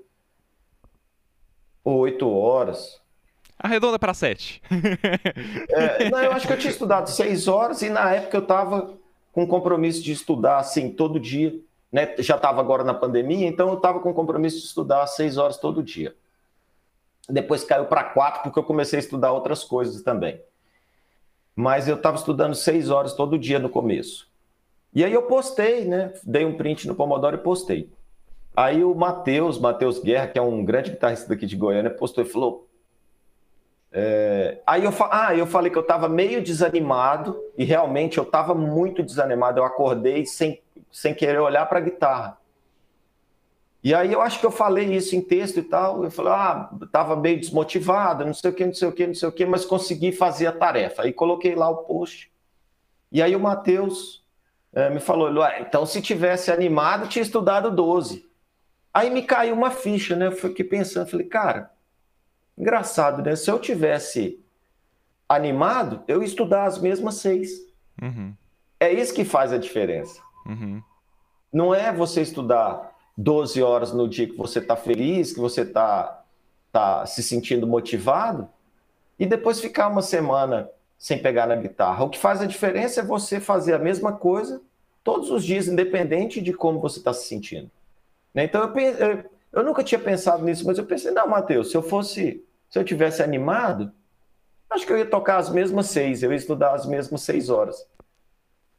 ou 1.85 1.99
oito 1.99 2.31
horas. 2.31 2.99
Arredonda 3.59 3.99
para 3.99 4.15
sete. 4.15 4.63
é, 5.69 6.09
não, 6.09 6.19
eu 6.19 6.33
acho 6.33 6.47
que 6.47 6.53
eu 6.55 6.59
tinha 6.59 6.71
estudado 6.71 7.11
seis 7.11 7.47
horas 7.47 7.83
e 7.83 7.91
na 7.91 8.11
época 8.15 8.39
eu 8.39 8.43
estava 8.43 8.95
com 9.33 9.47
compromisso 9.47 10.03
de 10.03 10.13
estudar 10.13 10.59
assim 10.59 10.91
todo 10.91 11.21
dia. 11.21 11.55
Né? 11.93 12.15
Já 12.21 12.37
estava 12.37 12.59
agora 12.59 12.83
na 12.83 12.95
pandemia, 12.95 13.47
então 13.47 13.69
eu 13.69 13.75
estava 13.75 14.01
com 14.01 14.15
compromisso 14.15 14.59
de 14.59 14.65
estudar 14.65 15.07
seis 15.07 15.37
horas 15.37 15.59
todo 15.59 15.83
dia. 15.83 16.17
Depois 17.29 17.63
caiu 17.63 17.85
para 17.85 18.03
quatro 18.03 18.43
porque 18.43 18.59
eu 18.59 18.65
comecei 18.65 18.99
a 18.99 19.03
estudar 19.03 19.33
outras 19.33 19.63
coisas 19.63 20.03
também. 20.03 20.41
Mas 21.55 21.87
eu 21.87 21.97
estava 21.97 22.17
estudando 22.17 22.55
seis 22.55 22.89
horas 22.89 23.13
todo 23.13 23.39
dia 23.39 23.59
no 23.59 23.69
começo. 23.69 24.27
E 24.95 25.05
aí 25.05 25.13
eu 25.13 25.23
postei, 25.25 25.85
né? 25.85 26.15
Dei 26.25 26.47
um 26.47 26.57
print 26.57 26.89
no 26.89 26.95
Pomodoro 26.95 27.37
e 27.37 27.41
postei. 27.41 27.93
Aí 28.55 28.85
o 28.85 28.95
Matheus, 28.95 29.59
Matheus 29.59 29.99
Guerra, 29.99 30.29
que 30.29 30.39
é 30.39 30.43
um 30.43 30.65
grande 30.65 30.91
guitarrista 30.91 31.29
daqui 31.29 31.47
de 31.47 31.57
Goiânia, 31.57 31.91
postou 31.91 32.23
e 32.23 32.29
falou: 32.29 32.69
é... 33.91 34.61
Aí 34.67 34.85
eu, 34.85 34.93
ah, 35.11 35.35
eu 35.35 35.47
falei 35.47 35.71
que 35.71 35.79
eu 35.79 35.83
estava 35.83 36.09
meio 36.09 36.43
desanimado, 36.43 37.39
e 37.57 37.65
realmente 37.65 38.19
eu 38.19 38.25
estava 38.25 38.55
muito 38.55 39.03
desanimado. 39.03 39.61
Eu 39.61 39.65
acordei 39.65 40.25
sem, 40.27 40.61
sem 40.91 41.15
querer 41.15 41.39
olhar 41.39 41.67
para 41.67 41.79
a 41.79 41.83
guitarra. 41.83 42.39
E 43.85 43.93
aí 43.95 44.13
eu 44.13 44.21
acho 44.21 44.39
que 44.39 44.47
eu 44.47 44.51
falei 44.51 44.95
isso 44.95 45.17
em 45.17 45.21
texto 45.21 45.59
e 45.59 45.63
tal. 45.63 46.05
Eu 46.05 46.11
falei, 46.11 46.33
ah, 46.33 46.71
estava 46.83 47.17
meio 47.17 47.41
desmotivado, 47.41 48.25
não 48.25 48.33
sei 48.33 48.51
o 48.51 48.55
que, 48.55 48.65
não 48.65 48.75
sei 48.75 48.89
o 48.89 48.93
que, 48.93 49.07
não 49.07 49.15
sei 49.15 49.29
o 49.29 49.33
que, 49.33 49.45
mas 49.45 49.65
consegui 49.65 50.13
fazer 50.13 50.47
a 50.47 50.53
tarefa. 50.53 51.03
Aí 51.03 51.13
coloquei 51.13 51.55
lá 51.55 51.69
o 51.69 51.79
post. 51.79 52.31
E 53.11 53.21
aí 53.21 53.35
o 53.35 53.41
Matheus 53.41 54.25
é, 54.73 54.89
me 54.89 55.01
falou, 55.01 55.43
ah, 55.43 55.61
então 55.61 55.85
se 55.85 56.01
tivesse 56.01 56.51
animado, 56.51 57.09
tinha 57.09 57.23
estudado 57.23 57.71
12. 57.71 58.32
Aí 58.93 59.11
me 59.11 59.23
caiu 59.23 59.55
uma 59.55 59.71
ficha, 59.71 60.15
né? 60.17 60.27
Eu 60.27 60.33
fiquei 60.33 60.65
pensando, 60.65 61.09
falei, 61.09 61.27
cara, 61.27 61.71
Engraçado, 62.57 63.23
né? 63.23 63.35
Se 63.35 63.51
eu 63.51 63.59
tivesse 63.59 64.39
animado, 65.29 66.03
eu 66.07 66.21
ia 66.21 66.29
estudar 66.29 66.65
as 66.65 66.79
mesmas 66.79 67.17
seis. 67.17 67.51
Uhum. 68.01 68.35
É 68.79 68.93
isso 68.93 69.15
que 69.15 69.25
faz 69.25 69.53
a 69.53 69.59
diferença. 69.59 70.21
Uhum. 70.47 70.83
Não 71.53 71.75
é 71.75 71.93
você 71.93 72.21
estudar 72.21 72.93
12 73.17 73.63
horas 73.63 73.93
no 73.93 74.09
dia 74.09 74.27
que 74.27 74.37
você 74.37 74.59
está 74.59 74.77
feliz, 74.77 75.33
que 75.33 75.41
você 75.41 75.63
está 75.63 76.25
tá 76.71 77.07
se 77.07 77.23
sentindo 77.23 77.67
motivado, 77.67 78.49
e 79.19 79.27
depois 79.27 79.61
ficar 79.61 79.89
uma 79.89 80.03
semana 80.03 80.69
sem 80.99 81.21
pegar 81.21 81.47
na 81.47 81.57
guitarra. 81.57 82.05
O 82.05 82.11
que 82.11 82.19
faz 82.19 82.41
a 82.41 82.47
diferença 82.47 83.01
é 83.01 83.05
você 83.05 83.41
fazer 83.41 83.75
a 83.75 83.79
mesma 83.79 84.13
coisa 84.13 84.61
todos 85.03 85.31
os 85.31 85.45
dias, 85.45 85.69
independente 85.69 86.41
de 86.41 86.53
como 86.53 86.81
você 86.81 86.99
está 86.99 87.13
se 87.13 87.27
sentindo. 87.27 87.71
Né? 88.35 88.45
Então 88.45 88.63
eu, 88.63 88.81
eu, 88.81 89.31
eu 89.53 89.63
nunca 89.63 89.85
tinha 89.85 89.99
pensado 89.99 90.45
nisso, 90.45 90.67
mas 90.67 90.79
eu 90.79 90.87
pensei, 90.87 91.11
não, 91.11 91.29
Matheus, 91.29 91.71
se 91.71 91.77
eu 91.77 91.83
fosse, 91.83 92.45
se 92.71 92.79
eu 92.79 92.85
tivesse 92.85 93.23
animado, 93.23 93.93
acho 94.71 94.87
que 94.87 94.93
eu 94.93 94.99
ia 94.99 95.07
tocar 95.07 95.37
as 95.37 95.51
mesmas 95.51 95.87
seis, 95.87 96.23
eu 96.23 96.31
ia 96.31 96.37
estudar 96.37 96.75
as 96.75 96.87
mesmas 96.87 97.23
seis 97.23 97.51
horas. 97.51 97.87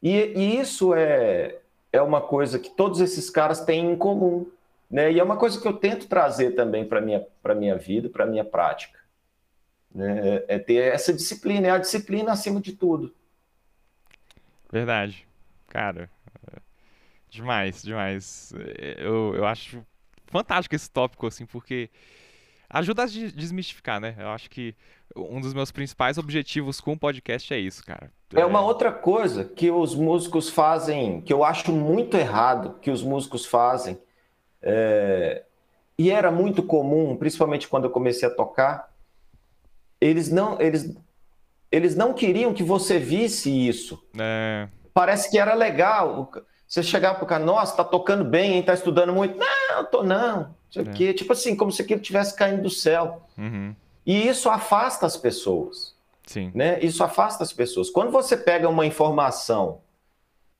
E, 0.01 0.11
e 0.11 0.59
isso 0.59 0.93
é, 0.93 1.59
é 1.91 2.01
uma 2.01 2.19
coisa 2.19 2.59
que 2.59 2.69
todos 2.69 2.99
esses 2.99 3.29
caras 3.29 3.61
têm 3.61 3.91
em 3.91 3.95
comum, 3.95 4.49
né? 4.89 5.11
E 5.11 5.19
é 5.19 5.23
uma 5.23 5.37
coisa 5.37 5.59
que 5.61 5.67
eu 5.67 5.73
tento 5.73 6.07
trazer 6.07 6.51
também 6.51 6.85
para 6.85 6.99
minha 6.99 7.25
para 7.41 7.55
minha 7.55 7.77
vida, 7.77 8.09
para 8.09 8.25
minha 8.25 8.43
prática, 8.43 8.99
né? 9.93 10.43
É 10.47 10.59
ter 10.59 10.93
essa 10.93 11.13
disciplina, 11.13 11.67
é 11.67 11.71
a 11.71 11.77
disciplina 11.77 12.31
acima 12.31 12.59
de 12.59 12.73
tudo. 12.73 13.13
Verdade, 14.69 15.25
cara. 15.67 16.09
Demais, 17.33 17.81
demais. 17.81 18.53
Eu, 18.97 19.33
eu 19.35 19.45
acho 19.45 19.83
fantástico 20.27 20.75
esse 20.75 20.89
tópico, 20.89 21.25
assim, 21.25 21.47
porque 21.47 21.89
ajuda 22.69 23.03
a 23.03 23.05
desmistificar, 23.07 23.99
né? 23.99 24.15
Eu 24.19 24.29
acho 24.29 24.51
que 24.51 24.75
um 25.15 25.41
dos 25.41 25.51
meus 25.51 25.71
principais 25.71 26.19
objetivos 26.19 26.79
com 26.79 26.93
o 26.93 26.99
podcast 26.99 27.51
é 27.51 27.57
isso, 27.57 27.83
cara. 27.83 28.11
É 28.35 28.45
uma 28.45 28.61
outra 28.61 28.91
coisa 28.91 29.43
que 29.43 29.71
os 29.71 29.95
músicos 29.95 30.47
fazem, 30.47 31.21
que 31.21 31.33
eu 31.33 31.43
acho 31.43 31.71
muito 31.71 32.15
errado 32.15 32.77
que 32.79 32.91
os 32.91 33.01
músicos 33.01 33.47
fazem, 33.47 33.99
é... 34.61 35.43
e 35.97 36.11
era 36.11 36.31
muito 36.31 36.61
comum, 36.61 37.17
principalmente 37.17 37.67
quando 37.67 37.85
eu 37.85 37.91
comecei 37.91 38.27
a 38.27 38.31
tocar, 38.31 38.93
eles 39.99 40.29
não, 40.31 40.61
eles, 40.61 40.95
eles 41.71 41.95
não 41.95 42.13
queriam 42.13 42.53
que 42.53 42.63
você 42.63 42.99
visse 42.99 43.49
isso. 43.67 44.03
É... 44.19 44.67
Parece 44.93 45.31
que 45.31 45.39
era 45.39 45.55
legal. 45.55 46.31
Você 46.73 46.81
chegar 46.81 47.13
pro 47.13 47.27
cara, 47.27 47.45
nossa, 47.45 47.75
tá 47.77 47.83
tocando 47.83 48.25
bem, 48.25 48.53
hein? 48.53 48.63
Tá 48.63 48.73
estudando 48.73 49.13
muito. 49.13 49.37
Não, 49.37 49.85
tô 49.85 50.01
não. 50.01 50.37
Não 50.37 50.55
sei 50.71 51.09
é. 51.09 51.13
Tipo 51.13 51.33
assim, 51.33 51.55
como 51.55 51.71
se 51.71 51.83
aquilo 51.83 52.01
tivesse 52.01 52.35
caindo 52.35 52.63
do 52.63 52.69
céu. 52.71 53.21
Uhum. 53.37 53.75
E 54.03 54.27
isso 54.27 54.49
afasta 54.49 55.05
as 55.05 55.15
pessoas. 55.15 55.93
Sim. 56.25 56.51
Né? 56.55 56.79
Isso 56.79 57.03
afasta 57.03 57.43
as 57.43 57.53
pessoas. 57.53 57.91
Quando 57.91 58.09
você 58.09 58.35
pega 58.35 58.67
uma 58.67 58.87
informação 58.87 59.81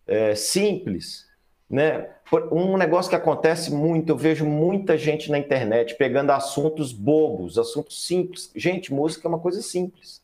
é, 0.06 0.36
simples, 0.36 1.26
né? 1.68 2.12
Um 2.52 2.78
negócio 2.78 3.10
que 3.10 3.16
acontece 3.16 3.74
muito, 3.74 4.10
eu 4.10 4.16
vejo 4.16 4.46
muita 4.46 4.96
gente 4.96 5.32
na 5.32 5.40
internet 5.40 5.96
pegando 5.96 6.30
assuntos 6.30 6.94
bobos, 6.94 7.58
assuntos 7.58 8.06
simples. 8.06 8.52
Gente, 8.56 8.94
música 8.94 9.28
é 9.28 9.30
uma 9.30 9.40
coisa 9.40 9.64
simples. 9.64 10.22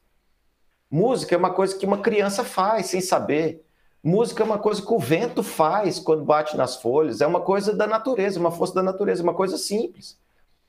Música 0.92 1.34
é 1.34 1.38
uma 1.38 1.52
coisa 1.52 1.76
que 1.76 1.86
uma 1.88 1.98
criança 1.98 2.44
faz 2.44 2.86
sem 2.86 3.02
saber. 3.02 3.66
Música 4.02 4.43
é 4.43 4.45
uma 4.45 4.60
coisa 4.60 4.82
que 4.82 4.93
o 4.93 5.00
vento 5.00 5.43
faz 5.43 6.00
quando 6.00 6.24
bate 6.24 6.56
nas 6.56 6.78
folhas, 6.78 7.20
é 7.20 7.28
uma 7.28 7.41
coisa 7.41 7.76
da 7.76 7.86
natureza, 7.86 8.39
uma 8.39 8.52
força 8.52 8.74
da 8.76 8.84
natureza, 8.84 9.22
uma 9.22 9.34
coisa 9.34 9.58
simples. 9.58 10.18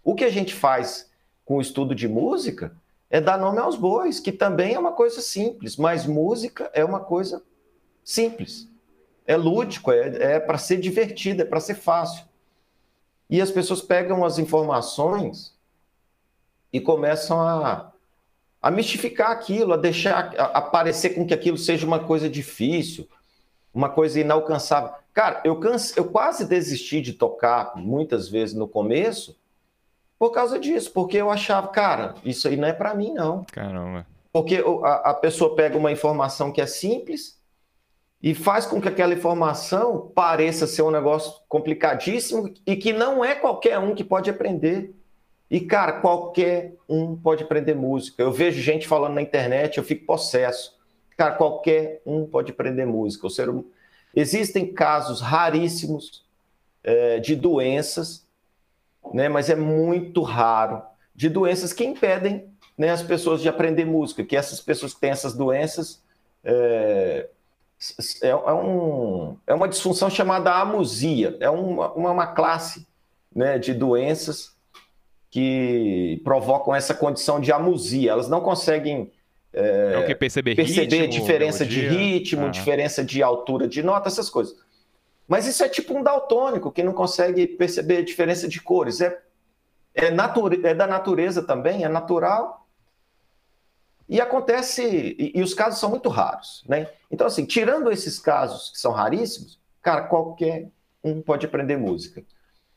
O 0.02 0.14
que 0.14 0.24
a 0.24 0.30
gente 0.30 0.52
faz 0.52 1.08
com 1.44 1.56
o 1.56 1.60
estudo 1.60 1.94
de 1.94 2.08
música 2.08 2.76
é 3.08 3.20
dar 3.20 3.38
nome 3.38 3.58
aos 3.58 3.76
bois, 3.76 4.18
que 4.18 4.32
também 4.32 4.74
é 4.74 4.78
uma 4.78 4.92
coisa 4.92 5.20
simples, 5.20 5.76
mas 5.76 6.06
música 6.06 6.70
é 6.72 6.84
uma 6.84 7.00
coisa 7.00 7.42
simples. 8.04 8.68
É 9.24 9.36
lúdico, 9.36 9.92
é, 9.92 10.34
é 10.34 10.40
para 10.40 10.58
ser 10.58 10.78
divertido, 10.78 11.42
é 11.42 11.44
para 11.44 11.60
ser 11.60 11.74
fácil. 11.74 12.24
E 13.28 13.40
as 13.40 13.50
pessoas 13.50 13.80
pegam 13.80 14.24
as 14.24 14.38
informações 14.38 15.56
e 16.72 16.80
começam 16.80 17.40
a, 17.40 17.92
a 18.60 18.70
mistificar 18.72 19.30
aquilo, 19.30 19.72
a 19.72 19.76
deixar 19.76 20.34
a, 20.36 20.44
a 20.46 20.62
parecer 20.62 21.10
com 21.10 21.24
que 21.24 21.34
aquilo 21.34 21.56
seja 21.56 21.86
uma 21.86 22.00
coisa 22.00 22.28
difícil, 22.28 23.08
uma 23.72 23.88
coisa 23.88 24.20
inalcançável. 24.20 24.90
Cara, 25.12 25.40
eu, 25.44 25.58
canse, 25.58 25.96
eu 25.96 26.04
quase 26.04 26.44
desisti 26.44 27.00
de 27.00 27.12
tocar 27.12 27.72
muitas 27.76 28.28
vezes 28.28 28.54
no 28.54 28.68
começo 28.68 29.36
por 30.18 30.30
causa 30.30 30.58
disso, 30.58 30.92
porque 30.92 31.16
eu 31.16 31.30
achava, 31.30 31.68
cara, 31.68 32.14
isso 32.24 32.46
aí 32.46 32.56
não 32.56 32.68
é 32.68 32.72
para 32.72 32.94
mim, 32.94 33.14
não. 33.14 33.44
Caramba. 33.50 34.06
Porque 34.32 34.62
a, 34.84 35.10
a, 35.10 35.14
pessoa 35.14 35.56
pega 35.56 35.76
uma 35.76 35.90
informação 35.90 36.52
que 36.52 36.60
é 36.60 36.66
simples 36.66 37.40
e 38.22 38.34
faz 38.34 38.66
com 38.66 38.80
que 38.80 38.88
aquela 38.88 39.14
informação 39.14 40.12
pareça 40.14 40.66
ser 40.66 40.82
um 40.82 40.90
negócio 40.90 41.32
complicadíssimo 41.48 42.52
e 42.66 42.76
que 42.76 42.92
não 42.92 43.24
é 43.24 43.34
qualquer 43.34 43.78
um 43.78 43.94
que 43.94 44.04
pode 44.04 44.28
aprender. 44.28 44.94
E, 45.50 45.58
cara, 45.58 46.00
qualquer 46.00 46.74
um 46.88 47.16
pode 47.16 47.42
aprender 47.42 47.74
música. 47.74 48.22
Eu 48.22 48.30
vejo 48.30 48.60
gente 48.60 48.86
falando 48.86 49.14
na 49.14 49.22
internet, 49.22 49.78
eu 49.78 49.84
fico 49.84 50.06
possesso. 50.06 50.78
Cara, 51.20 51.34
qualquer 51.34 52.00
um 52.06 52.24
pode 52.24 52.50
aprender 52.50 52.86
música. 52.86 53.28
Hum... 53.50 53.62
Existem 54.16 54.72
casos 54.72 55.20
raríssimos 55.20 56.24
é, 56.82 57.18
de 57.18 57.36
doenças, 57.36 58.26
né, 59.12 59.28
mas 59.28 59.50
é 59.50 59.54
muito 59.54 60.22
raro, 60.22 60.80
de 61.14 61.28
doenças 61.28 61.74
que 61.74 61.84
impedem 61.84 62.48
né, 62.76 62.88
as 62.88 63.02
pessoas 63.02 63.42
de 63.42 63.50
aprender 63.50 63.84
música, 63.84 64.24
que 64.24 64.34
essas 64.34 64.62
pessoas 64.62 64.94
que 64.94 65.00
têm 65.00 65.10
essas 65.10 65.34
doenças 65.34 66.02
é, 66.42 67.28
é, 68.22 68.28
é, 68.28 68.54
um, 68.54 69.36
é 69.46 69.52
uma 69.52 69.68
disfunção 69.68 70.08
chamada 70.08 70.54
amusia, 70.54 71.36
é 71.38 71.50
uma, 71.50 71.92
uma 71.92 72.26
classe 72.28 72.86
né, 73.30 73.58
de 73.58 73.74
doenças 73.74 74.56
que 75.30 76.18
provocam 76.24 76.74
essa 76.74 76.94
condição 76.94 77.38
de 77.38 77.52
amusia. 77.52 78.10
Elas 78.10 78.26
não 78.26 78.40
conseguem 78.40 79.12
é, 79.52 79.92
é 79.94 79.98
o 79.98 80.06
que 80.06 80.14
perceber, 80.14 80.54
perceber 80.54 81.06
ritmo, 81.06 81.08
diferença 81.08 81.66
de 81.66 81.80
ritmo, 81.80 82.46
ah. 82.46 82.50
diferença 82.50 83.04
de 83.04 83.22
altura 83.22 83.66
de 83.66 83.82
nota, 83.82 84.08
essas 84.08 84.30
coisas. 84.30 84.56
Mas 85.26 85.46
isso 85.46 85.62
é 85.62 85.68
tipo 85.68 85.96
um 85.96 86.02
daltônico 86.02 86.72
que 86.72 86.82
não 86.82 86.92
consegue 86.92 87.46
perceber 87.46 88.02
diferença 88.02 88.48
de 88.48 88.60
cores. 88.60 89.00
É, 89.00 89.20
é, 89.94 90.10
nature, 90.10 90.60
é 90.64 90.74
da 90.74 90.86
natureza 90.86 91.42
também, 91.42 91.84
é 91.84 91.88
natural. 91.88 92.66
E 94.08 94.20
acontece, 94.20 94.82
e, 94.84 95.32
e, 95.36 95.42
os 95.42 95.54
casos 95.54 95.78
são 95.78 95.88
muito 95.88 96.08
raros, 96.08 96.64
né? 96.68 96.88
Então, 97.10 97.28
assim, 97.28 97.44
tirando 97.44 97.92
esses 97.92 98.18
casos 98.18 98.70
que 98.70 98.78
são 98.78 98.90
raríssimos, 98.90 99.60
cara, 99.80 100.02
qualquer 100.02 100.68
um 101.02 101.22
pode 101.22 101.46
aprender 101.46 101.76
música. 101.76 102.24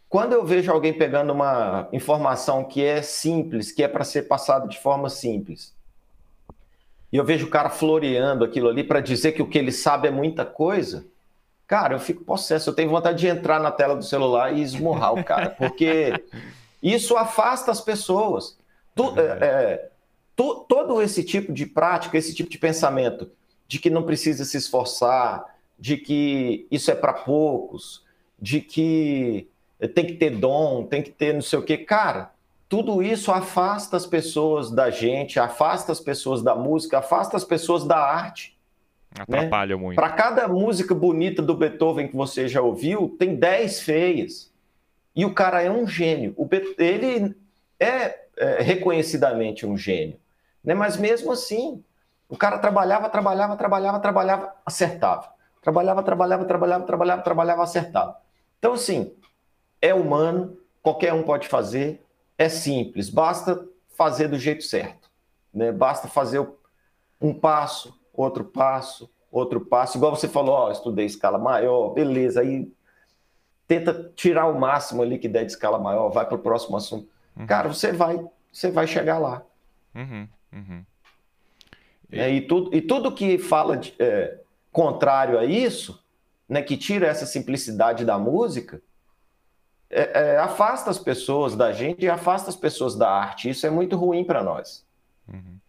Quando 0.08 0.34
eu 0.34 0.46
vejo 0.46 0.72
alguém 0.72 0.94
pegando 0.94 1.34
uma 1.34 1.90
informação 1.92 2.64
que 2.64 2.84
é 2.84 3.02
simples, 3.02 3.72
que 3.72 3.82
é 3.82 3.88
para 3.88 4.04
ser 4.04 4.28
passado 4.28 4.70
de 4.70 4.80
forma 4.80 5.10
simples, 5.10 5.73
e 7.14 7.16
eu 7.16 7.24
vejo 7.24 7.46
o 7.46 7.50
cara 7.50 7.70
floreando 7.70 8.44
aquilo 8.44 8.68
ali 8.68 8.84
para 8.84 9.00
dizer 9.00 9.34
que 9.34 9.42
o 9.44 9.48
que 9.48 9.60
ele 9.60 9.72
sabe 9.72 10.08
é 10.08 10.12
muita 10.12 10.44
coisa, 10.44 11.06
cara, 11.68 11.94
eu 11.94 12.00
fico 12.00 12.24
possesso. 12.24 12.72
Eu 12.72 12.74
tenho 12.74 12.90
vontade 12.90 13.20
de 13.20 13.28
entrar 13.28 13.60
na 13.60 13.70
tela 13.70 13.96
do 13.96 14.04
celular 14.04 14.52
e 14.52 14.64
esmurrar 14.64 15.14
o 15.14 15.24
cara, 15.24 15.52
porque 15.52 16.12
isso 16.82 17.16
afasta 17.16 17.70
as 17.70 17.80
pessoas. 17.80 18.58
Tu, 18.96 19.14
é, 19.20 19.22
é, 19.22 19.92
tu, 20.36 20.66
todo 20.68 21.00
esse 21.04 21.24
tipo 21.24 21.54
de 21.54 21.68
prática, 21.68 22.18
esse 22.18 22.34
tipo 22.34 22.50
de 22.50 22.58
pensamento, 22.58 23.30
de 23.68 23.78
que 23.78 23.92
não 23.92 24.02
precisa 24.02 24.44
se 24.44 24.58
esforçar, 24.58 25.46
de 25.78 25.98
que 25.98 26.66
isso 26.72 26.90
é 26.90 26.96
para 26.96 27.14
poucos, 27.14 28.04
de 28.42 28.60
que 28.60 29.48
tem 29.94 30.08
que 30.08 30.14
ter 30.14 30.32
dom, 30.32 30.84
tem 30.84 31.04
que 31.04 31.12
ter 31.12 31.32
não 31.32 31.44
sei 31.44 31.60
o 31.60 31.64
quê. 31.64 31.78
Cara, 31.78 32.33
tudo 32.74 33.04
isso 33.04 33.32
afasta 33.32 33.96
as 33.96 34.08
pessoas 34.08 34.72
da 34.72 34.90
gente, 34.90 35.40
afasta 35.40 35.92
as 35.92 36.00
pessoas 36.00 36.42
da 36.42 36.56
música, 36.56 36.98
afasta 36.98 37.38
as 37.38 37.44
pessoas 37.44 37.84
da 37.84 38.00
arte. 38.00 38.58
Atrapalha 39.16 39.76
né? 39.76 39.82
muito. 39.84 39.96
Para 39.96 40.10
cada 40.10 40.48
música 40.48 40.96
bonita 40.96 41.40
do 41.40 41.54
Beethoven 41.54 42.08
que 42.08 42.16
você 42.16 42.48
já 42.48 42.64
ouviu, 42.64 43.16
tem 43.20 43.36
10 43.36 43.82
feias. 43.82 44.52
E 45.16 45.24
o 45.24 45.36
cara 45.36 45.62
é 45.62 45.70
um 45.70 45.86
gênio. 45.86 46.34
O, 46.36 46.50
ele 46.80 47.36
é, 47.80 48.22
é 48.36 48.64
reconhecidamente 48.64 49.68
um 49.68 49.78
gênio. 49.78 50.20
Né? 50.64 50.74
Mas 50.74 50.98
mesmo 50.98 51.32
assim, 51.32 51.84
o 52.28 52.36
cara 52.36 52.58
trabalhava, 52.58 53.08
trabalhava, 53.08 53.56
trabalhava, 53.56 54.00
trabalhava, 54.00 54.52
acertava. 54.66 55.32
Trabalhava, 55.62 56.02
trabalhava, 56.02 56.46
trabalhava, 56.46 56.86
trabalhava, 56.86 57.22
trabalhava, 57.22 57.62
acertava. 57.62 58.18
Então, 58.58 58.74
assim, 58.74 59.14
é 59.80 59.94
humano, 59.94 60.58
qualquer 60.82 61.14
um 61.14 61.22
pode 61.22 61.48
fazer, 61.48 62.03
é 62.38 62.50
simples, 62.50 63.10
basta 63.10 63.68
fazer 63.96 64.28
do 64.28 64.38
jeito 64.38 64.64
certo. 64.64 65.10
Né? 65.54 65.72
Basta 65.72 66.08
fazer 66.08 66.46
um 67.22 67.34
passo, 67.34 67.98
outro 68.14 68.44
passo, 68.44 69.10
outro 69.32 69.62
passo. 69.62 69.98
Igual 69.98 70.16
você 70.16 70.28
falou, 70.28 70.56
ó, 70.56 70.72
estudei 70.72 71.06
escala 71.06 71.38
maior, 71.38 71.90
beleza, 71.90 72.42
aí 72.42 72.72
tenta 73.68 74.12
tirar 74.16 74.48
o 74.48 74.60
máximo 74.60 75.02
ali 75.02 75.18
que 75.18 75.28
der 75.28 75.46
de 75.46 75.52
escala 75.52 75.80
maior, 75.80 76.10
vai 76.10 76.26
para 76.26 76.36
o 76.36 76.40
próximo 76.40 76.76
assunto. 76.76 77.08
Uhum. 77.36 77.46
Cara, 77.46 77.70
você 77.70 77.92
vai, 77.92 78.24
você 78.52 78.70
vai 78.72 78.88
chegar 78.88 79.20
lá. 79.20 79.42
Uhum, 79.96 80.28
uhum. 80.52 80.86
E... 82.12 82.20
É, 82.20 82.30
e, 82.30 82.42
tudo, 82.42 82.76
e 82.76 82.82
tudo 82.82 83.12
que 83.12 83.38
fala 83.38 83.78
de, 83.78 83.96
é, 83.98 84.40
contrário 84.72 85.40
a 85.40 85.46
isso, 85.46 86.04
né, 86.48 86.62
que 86.62 86.78
tira 86.78 87.08
essa 87.08 87.26
simplicidade 87.26 88.04
da 88.04 88.18
música, 88.18 88.82
é, 89.90 90.34
é, 90.34 90.38
afasta 90.38 90.90
as 90.90 90.98
pessoas 90.98 91.56
da 91.56 91.72
gente 91.72 92.04
e 92.04 92.10
afasta 92.10 92.50
as 92.50 92.56
pessoas 92.56 92.96
da 92.96 93.10
arte. 93.10 93.50
Isso 93.50 93.66
é 93.66 93.70
muito 93.70 93.96
ruim 93.96 94.24
para 94.24 94.44
nós. 94.44 94.86
Uhum. 95.28 95.60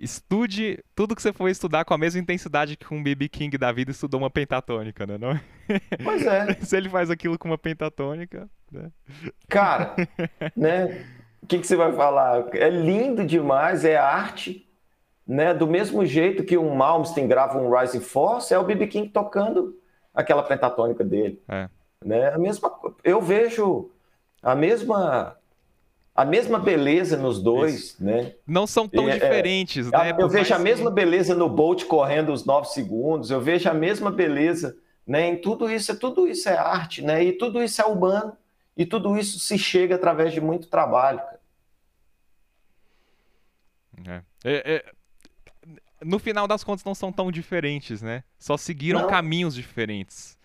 Estude 0.00 0.82
tudo 0.94 1.14
que 1.14 1.20
você 1.20 1.30
for 1.30 1.48
estudar 1.48 1.84
com 1.84 1.92
a 1.92 1.98
mesma 1.98 2.20
intensidade 2.20 2.74
que 2.74 2.94
um 2.94 3.02
BB 3.02 3.28
King 3.28 3.58
da 3.58 3.70
vida 3.70 3.90
estudou 3.90 4.18
uma 4.18 4.30
pentatônica, 4.30 5.06
né? 5.06 5.18
Não? 5.18 5.38
Pois 6.02 6.24
é. 6.24 6.54
Se 6.64 6.74
ele 6.74 6.88
faz 6.88 7.10
aquilo 7.10 7.38
com 7.38 7.48
uma 7.48 7.58
pentatônica. 7.58 8.48
Né? 8.72 8.90
Cara, 9.46 9.94
né? 10.56 11.04
O 11.42 11.46
que, 11.46 11.58
que 11.58 11.66
você 11.66 11.76
vai 11.76 11.92
falar? 11.92 12.46
É 12.54 12.70
lindo 12.70 13.26
demais, 13.26 13.84
é 13.84 13.96
arte. 13.96 14.66
Né? 15.26 15.52
Do 15.52 15.66
mesmo 15.66 16.04
jeito 16.06 16.44
que 16.44 16.56
um 16.56 16.74
Malmsteen 16.74 17.28
grava 17.28 17.58
um 17.58 17.70
Rising 17.70 18.00
Force, 18.00 18.54
é 18.54 18.58
o 18.58 18.64
BB 18.64 18.86
King 18.86 19.08
tocando 19.10 19.78
aquela 20.14 20.42
pentatônica 20.42 21.04
dele. 21.04 21.42
É. 21.46 21.68
Né? 22.04 22.28
A 22.32 22.38
mesma, 22.38 22.72
eu 23.04 23.20
vejo 23.20 23.90
a 24.42 24.54
mesma 24.54 25.36
a 26.14 26.24
mesma 26.24 26.58
beleza 26.58 27.16
nos 27.16 27.42
dois, 27.42 27.74
Isso. 27.74 28.04
né? 28.04 28.34
Não 28.46 28.66
são 28.66 28.88
tão 28.88 29.08
é, 29.08 29.14
diferentes, 29.14 29.86
é, 29.86 29.90
né? 29.90 30.16
Eu 30.18 30.28
vejo 30.28 30.52
a 30.52 30.58
mesma 30.58 30.90
beleza 30.90 31.34
no 31.34 31.48
Bolt 31.48 31.84
correndo 31.84 32.32
os 32.32 32.44
9 32.44 32.68
segundos, 32.68 33.30
eu 33.30 33.40
vejo 33.40 33.70
a 33.70 33.74
mesma 33.74 34.10
beleza, 34.10 34.76
né? 35.06 35.28
Em 35.28 35.40
tudo 35.40 35.70
isso, 35.70 35.98
tudo 35.98 36.26
isso 36.26 36.48
é 36.48 36.56
arte, 36.56 37.00
né? 37.00 37.22
E 37.22 37.32
tudo 37.32 37.62
isso 37.62 37.80
é 37.80 37.84
humano, 37.86 38.36
e 38.76 38.84
tudo 38.84 39.16
isso 39.16 39.38
se 39.38 39.56
chega 39.56 39.94
através 39.94 40.32
de 40.32 40.40
muito 40.40 40.68
trabalho, 40.68 41.20
cara. 41.20 41.40
É. 44.06 44.22
É, 44.44 44.74
é, 44.74 44.84
no 46.02 46.18
final 46.18 46.48
das 46.48 46.64
contas 46.64 46.84
não 46.84 46.94
são 46.94 47.12
tão 47.12 47.30
diferentes, 47.30 48.02
né? 48.02 48.24
Só 48.38 48.56
seguiram 48.56 49.02
não. 49.02 49.08
caminhos 49.08 49.54
diferentes 49.54 50.39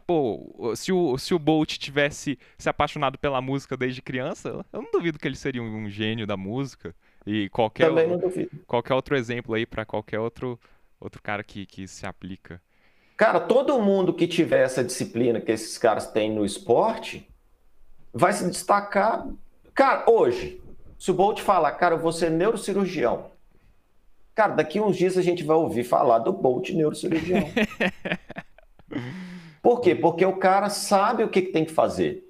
pô, 0.00 0.72
se 0.74 0.92
o, 0.92 1.16
se 1.18 1.34
o 1.34 1.38
Bolt 1.38 1.78
tivesse 1.78 2.38
se 2.58 2.68
apaixonado 2.68 3.18
pela 3.18 3.40
música 3.40 3.76
desde 3.76 4.02
criança, 4.02 4.64
eu 4.72 4.82
não 4.82 4.90
duvido 4.90 5.18
que 5.18 5.28
ele 5.28 5.36
seria 5.36 5.62
um, 5.62 5.88
gênio 5.88 6.26
da 6.26 6.36
música. 6.36 6.94
E 7.26 7.48
qualquer, 7.50 7.90
qualquer 8.66 8.94
outro 8.94 9.16
exemplo 9.16 9.54
aí 9.54 9.66
para 9.66 9.84
qualquer 9.84 10.18
outro, 10.18 10.58
outro 10.98 11.22
cara 11.22 11.44
que, 11.44 11.66
que 11.66 11.86
se 11.86 12.06
aplica. 12.06 12.60
Cara, 13.16 13.38
todo 13.38 13.78
mundo 13.80 14.14
que 14.14 14.26
tiver 14.26 14.64
essa 14.64 14.82
disciplina 14.82 15.40
que 15.40 15.52
esses 15.52 15.76
caras 15.76 16.10
têm 16.10 16.32
no 16.32 16.44
esporte 16.44 17.28
vai 18.12 18.32
se 18.32 18.48
destacar. 18.48 19.28
Cara, 19.74 20.10
hoje, 20.10 20.60
se 20.98 21.10
o 21.10 21.14
Bolt 21.14 21.40
falar, 21.40 21.72
cara, 21.72 21.96
eu 21.96 21.98
vou 21.98 22.12
ser 22.12 22.30
neurocirurgião. 22.30 23.30
Cara, 24.34 24.54
daqui 24.54 24.80
uns 24.80 24.96
dias 24.96 25.18
a 25.18 25.22
gente 25.22 25.44
vai 25.44 25.56
ouvir 25.56 25.84
falar 25.84 26.20
do 26.20 26.32
Bolt 26.32 26.70
neurocirurgião. 26.70 27.44
Por 29.62 29.80
quê? 29.80 29.94
Porque 29.94 30.24
o 30.24 30.36
cara 30.36 30.70
sabe 30.70 31.24
o 31.24 31.28
que, 31.28 31.42
que 31.42 31.52
tem 31.52 31.64
que 31.64 31.72
fazer. 31.72 32.28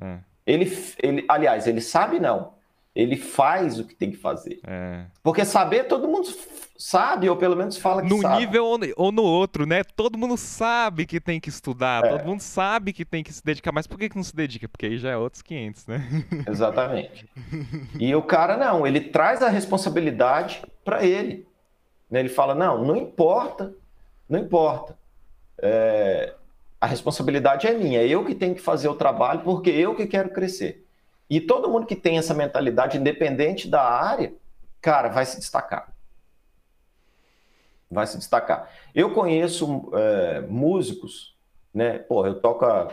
É. 0.00 0.18
Ele, 0.46 0.70
ele, 1.02 1.24
aliás, 1.28 1.66
ele 1.66 1.80
sabe 1.80 2.18
não. 2.18 2.54
Ele 2.94 3.16
faz 3.16 3.78
o 3.78 3.86
que 3.86 3.94
tem 3.94 4.10
que 4.10 4.18
fazer. 4.18 4.60
É. 4.66 5.06
Porque 5.22 5.44
saber, 5.44 5.84
todo 5.84 6.06
mundo 6.06 6.28
sabe, 6.76 7.28
ou 7.28 7.36
pelo 7.36 7.56
menos 7.56 7.78
fala 7.78 8.02
que 8.02 8.08
no 8.08 8.20
sabe. 8.20 8.34
No 8.34 8.40
nível 8.40 8.66
ou 8.96 9.12
no 9.12 9.22
outro, 9.22 9.64
né? 9.64 9.82
Todo 9.82 10.18
mundo 10.18 10.36
sabe 10.36 11.06
que 11.06 11.18
tem 11.18 11.40
que 11.40 11.48
estudar, 11.48 12.04
é. 12.04 12.08
todo 12.10 12.26
mundo 12.26 12.40
sabe 12.40 12.92
que 12.92 13.04
tem 13.04 13.22
que 13.22 13.32
se 13.32 13.42
dedicar, 13.42 13.72
mas 13.72 13.86
por 13.86 13.98
que, 13.98 14.10
que 14.10 14.16
não 14.16 14.22
se 14.22 14.36
dedica? 14.36 14.68
Porque 14.68 14.86
aí 14.86 14.98
já 14.98 15.10
é 15.10 15.16
outros 15.16 15.40
500, 15.42 15.86
né? 15.86 16.02
Exatamente. 16.46 17.26
E 17.98 18.14
o 18.14 18.22
cara 18.22 18.58
não, 18.58 18.86
ele 18.86 19.00
traz 19.00 19.42
a 19.42 19.48
responsabilidade 19.48 20.62
para 20.84 21.04
ele. 21.04 21.46
Né? 22.10 22.20
Ele 22.20 22.28
fala: 22.28 22.54
não, 22.54 22.84
não 22.84 22.96
importa, 22.96 23.72
não 24.28 24.38
importa. 24.38 24.98
É, 25.62 26.34
a 26.82 26.86
responsabilidade 26.86 27.68
é 27.68 27.74
minha, 27.74 28.00
é 28.00 28.08
eu 28.08 28.24
que 28.24 28.34
tenho 28.34 28.56
que 28.56 28.60
fazer 28.60 28.88
o 28.88 28.96
trabalho 28.96 29.42
porque 29.44 29.70
eu 29.70 29.94
que 29.94 30.04
quero 30.04 30.30
crescer. 30.30 30.84
E 31.30 31.40
todo 31.40 31.70
mundo 31.70 31.86
que 31.86 31.94
tem 31.94 32.18
essa 32.18 32.34
mentalidade, 32.34 32.98
independente 32.98 33.68
da 33.68 33.84
área, 33.84 34.34
cara, 34.80 35.08
vai 35.08 35.24
se 35.24 35.38
destacar. 35.38 35.94
Vai 37.88 38.04
se 38.08 38.18
destacar. 38.18 38.68
Eu 38.92 39.14
conheço 39.14 39.92
é, 39.94 40.40
músicos, 40.40 41.36
né? 41.72 42.00
Porra, 42.00 42.30
eu 42.30 42.40
toco 42.40 42.64
há 42.64 42.90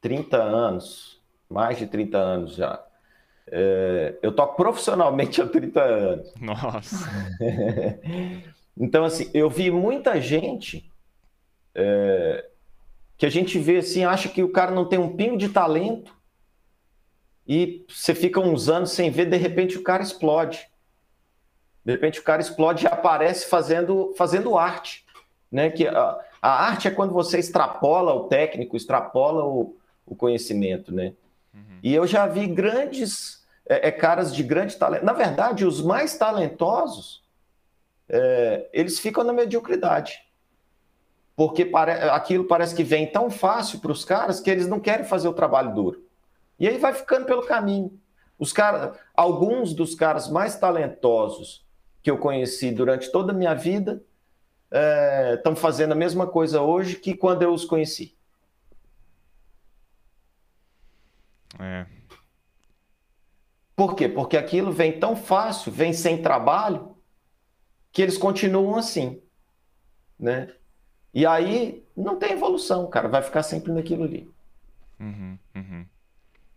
30 0.00 0.42
anos, 0.42 1.20
mais 1.50 1.76
de 1.76 1.86
30 1.86 2.16
anos 2.16 2.54
já. 2.54 2.82
É, 3.46 4.14
eu 4.22 4.32
toco 4.32 4.56
profissionalmente 4.56 5.42
há 5.42 5.46
30 5.46 5.82
anos. 5.82 6.34
Nossa! 6.40 7.10
então, 8.74 9.04
assim, 9.04 9.30
eu 9.34 9.50
vi 9.50 9.70
muita 9.70 10.18
gente 10.18 10.90
é, 11.74 12.48
que 13.16 13.26
a 13.26 13.30
gente 13.30 13.58
vê 13.58 13.78
assim, 13.78 14.04
acha 14.04 14.28
que 14.28 14.42
o 14.42 14.50
cara 14.50 14.72
não 14.72 14.84
tem 14.84 14.98
um 14.98 15.16
pingo 15.16 15.36
de 15.36 15.48
talento 15.48 16.14
e 17.46 17.84
você 17.88 18.14
fica 18.14 18.40
uns 18.40 18.68
anos 18.68 18.90
sem 18.90 19.10
ver, 19.10 19.26
de 19.26 19.36
repente 19.36 19.76
o 19.76 19.82
cara 19.82 20.02
explode. 20.02 20.68
De 21.84 21.92
repente 21.92 22.18
o 22.18 22.24
cara 22.24 22.40
explode 22.40 22.84
e 22.84 22.88
aparece 22.88 23.46
fazendo, 23.46 24.14
fazendo 24.16 24.56
arte. 24.56 25.04
Né? 25.52 25.70
Que 25.70 25.86
a, 25.86 26.18
a 26.40 26.66
arte 26.66 26.88
é 26.88 26.90
quando 26.90 27.12
você 27.12 27.38
extrapola 27.38 28.14
o 28.14 28.26
técnico, 28.28 28.76
extrapola 28.76 29.44
o, 29.44 29.76
o 30.06 30.16
conhecimento. 30.16 30.92
Né? 30.92 31.12
Uhum. 31.52 31.78
E 31.82 31.94
eu 31.94 32.06
já 32.06 32.26
vi 32.26 32.46
grandes 32.46 33.44
é, 33.66 33.88
é, 33.88 33.92
caras 33.92 34.34
de 34.34 34.42
grande 34.42 34.76
talento. 34.76 35.04
Na 35.04 35.12
verdade, 35.12 35.66
os 35.66 35.82
mais 35.82 36.16
talentosos, 36.16 37.22
é, 38.08 38.68
eles 38.72 38.98
ficam 38.98 39.22
na 39.22 39.32
mediocridade 39.32 40.24
porque 41.36 41.70
aquilo 42.12 42.44
parece 42.44 42.74
que 42.74 42.84
vem 42.84 43.10
tão 43.10 43.28
fácil 43.28 43.80
para 43.80 43.92
os 43.92 44.04
caras 44.04 44.40
que 44.40 44.50
eles 44.50 44.68
não 44.68 44.78
querem 44.78 45.04
fazer 45.04 45.28
o 45.28 45.34
trabalho 45.34 45.74
duro. 45.74 46.04
E 46.58 46.68
aí 46.68 46.78
vai 46.78 46.94
ficando 46.94 47.26
pelo 47.26 47.44
caminho. 47.44 47.98
Os 48.38 48.52
cara... 48.52 48.92
Alguns 49.14 49.74
dos 49.74 49.94
caras 49.94 50.28
mais 50.28 50.56
talentosos 50.56 51.66
que 52.02 52.10
eu 52.10 52.18
conheci 52.18 52.70
durante 52.70 53.10
toda 53.10 53.32
a 53.32 53.34
minha 53.34 53.54
vida 53.54 54.02
estão 55.36 55.52
é... 55.52 55.56
fazendo 55.56 55.92
a 55.92 55.96
mesma 55.96 56.26
coisa 56.26 56.60
hoje 56.60 56.96
que 56.96 57.16
quando 57.16 57.42
eu 57.42 57.52
os 57.52 57.64
conheci. 57.64 58.16
É. 61.58 61.86
Por 63.74 63.96
quê? 63.96 64.08
Porque 64.08 64.36
aquilo 64.36 64.72
vem 64.72 65.00
tão 65.00 65.16
fácil, 65.16 65.72
vem 65.72 65.92
sem 65.92 66.22
trabalho, 66.22 66.96
que 67.90 68.02
eles 68.02 68.16
continuam 68.16 68.76
assim, 68.76 69.20
né? 70.18 70.52
E 71.14 71.24
aí 71.24 71.84
não 71.96 72.16
tem 72.16 72.32
evolução, 72.32 72.86
cara, 72.88 73.08
vai 73.08 73.22
ficar 73.22 73.44
sempre 73.44 73.70
naquilo 73.72 74.04
ali. 74.04 74.28
Uhum, 74.98 75.38
uhum. 75.54 75.86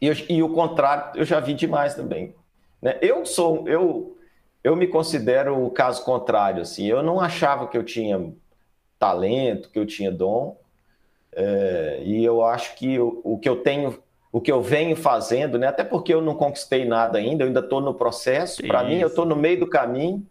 E, 0.01 0.07
eu, 0.07 0.15
e, 0.29 0.43
o 0.43 0.49
contrário, 0.49 1.19
eu 1.19 1.25
já 1.25 1.39
vi 1.39 1.53
demais 1.53 1.93
também. 1.93 2.33
Né? 2.81 2.97
Eu 3.01 3.25
sou, 3.25 3.67
eu, 3.67 4.17
eu 4.63 4.75
me 4.75 4.87
considero 4.87 5.63
o 5.63 5.69
caso 5.69 6.03
contrário, 6.03 6.61
assim, 6.61 6.85
eu 6.87 7.03
não 7.03 7.19
achava 7.19 7.67
que 7.67 7.77
eu 7.77 7.83
tinha 7.83 8.33
talento, 8.97 9.69
que 9.69 9.77
eu 9.77 9.85
tinha 9.85 10.11
dom, 10.11 10.59
é, 11.33 12.01
e 12.03 12.25
eu 12.25 12.43
acho 12.43 12.75
que 12.75 12.99
o, 12.99 13.21
o 13.23 13.37
que 13.37 13.47
eu 13.47 13.57
tenho 13.57 13.99
o 14.31 14.41
que 14.41 14.51
eu 14.51 14.61
venho 14.61 14.95
fazendo, 14.95 15.57
né? 15.57 15.67
Até 15.67 15.83
porque 15.83 16.13
eu 16.13 16.21
não 16.21 16.35
conquistei 16.35 16.85
nada 16.85 17.17
ainda, 17.17 17.43
eu 17.43 17.47
ainda 17.47 17.61
estou 17.61 17.81
no 17.81 17.93
processo. 17.93 18.61
Para 18.67 18.83
mim, 18.83 18.99
eu 18.99 19.07
estou 19.07 19.25
no 19.25 19.35
meio 19.35 19.59
do 19.59 19.67
caminho, 19.67 20.23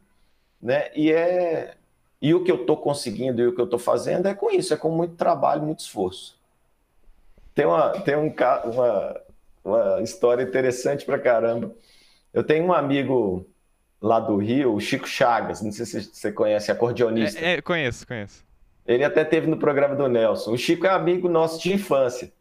né? 0.63 0.91
E 0.95 1.11
é 1.11 1.75
e 2.21 2.35
o 2.35 2.43
que 2.43 2.51
eu 2.51 2.63
estou 2.63 2.77
conseguindo 2.77 3.41
e 3.41 3.47
o 3.47 3.55
que 3.55 3.61
eu 3.61 3.67
estou 3.67 3.79
fazendo 3.79 4.27
é 4.27 4.35
com 4.35 4.51
isso, 4.51 4.73
é 4.73 4.77
com 4.77 4.91
muito 4.91 5.15
trabalho, 5.15 5.63
muito 5.63 5.81
esforço. 5.81 6.39
Tem 7.55 7.67
uma, 7.67 7.91
tem 8.01 8.17
um, 8.17 8.35
uma, 8.65 9.21
uma 9.65 10.03
história 10.03 10.43
interessante 10.43 11.05
pra 11.05 11.19
caramba. 11.19 11.75
Eu 12.33 12.45
tenho 12.45 12.65
um 12.67 12.73
amigo 12.73 13.47
lá 14.01 14.21
do 14.21 14.37
Rio, 14.37 14.75
o 14.75 14.81
Chico 14.81 15.09
Chagas, 15.09 15.63
não 15.63 15.73
sei 15.73 15.87
se 15.87 16.03
você 16.03 16.33
conhece, 16.33 16.71
acordeonista. 16.71 17.41
É, 17.41 17.55
é, 17.55 17.63
conheço, 17.63 18.07
conheço. 18.07 18.45
Ele 18.87 19.03
até 19.03 19.25
teve 19.25 19.47
no 19.47 19.57
programa 19.57 19.97
do 19.97 20.09
Nelson. 20.09 20.53
O 20.53 20.59
Chico 20.59 20.87
é 20.87 20.91
amigo 20.91 21.29
nosso 21.29 21.61
de 21.61 21.73
infância. 21.73 22.33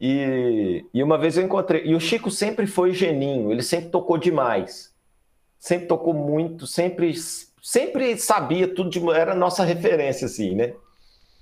E, 0.00 0.84
e 0.92 1.02
uma 1.02 1.16
vez 1.16 1.36
eu 1.36 1.44
encontrei. 1.44 1.84
E 1.84 1.94
o 1.94 2.00
Chico 2.00 2.30
sempre 2.30 2.66
foi 2.66 2.92
geninho, 2.92 3.50
ele 3.50 3.62
sempre 3.62 3.90
tocou 3.90 4.18
demais. 4.18 4.92
Sempre 5.58 5.86
tocou 5.86 6.12
muito, 6.12 6.66
sempre, 6.66 7.14
sempre 7.62 8.18
sabia 8.18 8.66
tudo, 8.66 8.90
de, 8.90 9.10
era 9.10 9.34
nossa 9.34 9.64
referência, 9.64 10.26
assim, 10.26 10.54
né? 10.54 10.74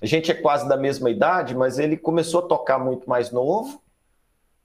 A 0.03 0.07
gente 0.07 0.31
é 0.31 0.35
quase 0.35 0.68
da 0.68 0.77
mesma 0.77 1.11
idade, 1.11 1.55
mas 1.55 1.79
ele 1.79 1.97
começou 1.97 2.41
a 2.41 2.47
tocar 2.47 2.79
muito 2.79 3.09
mais 3.09 3.33
novo. 3.33 3.83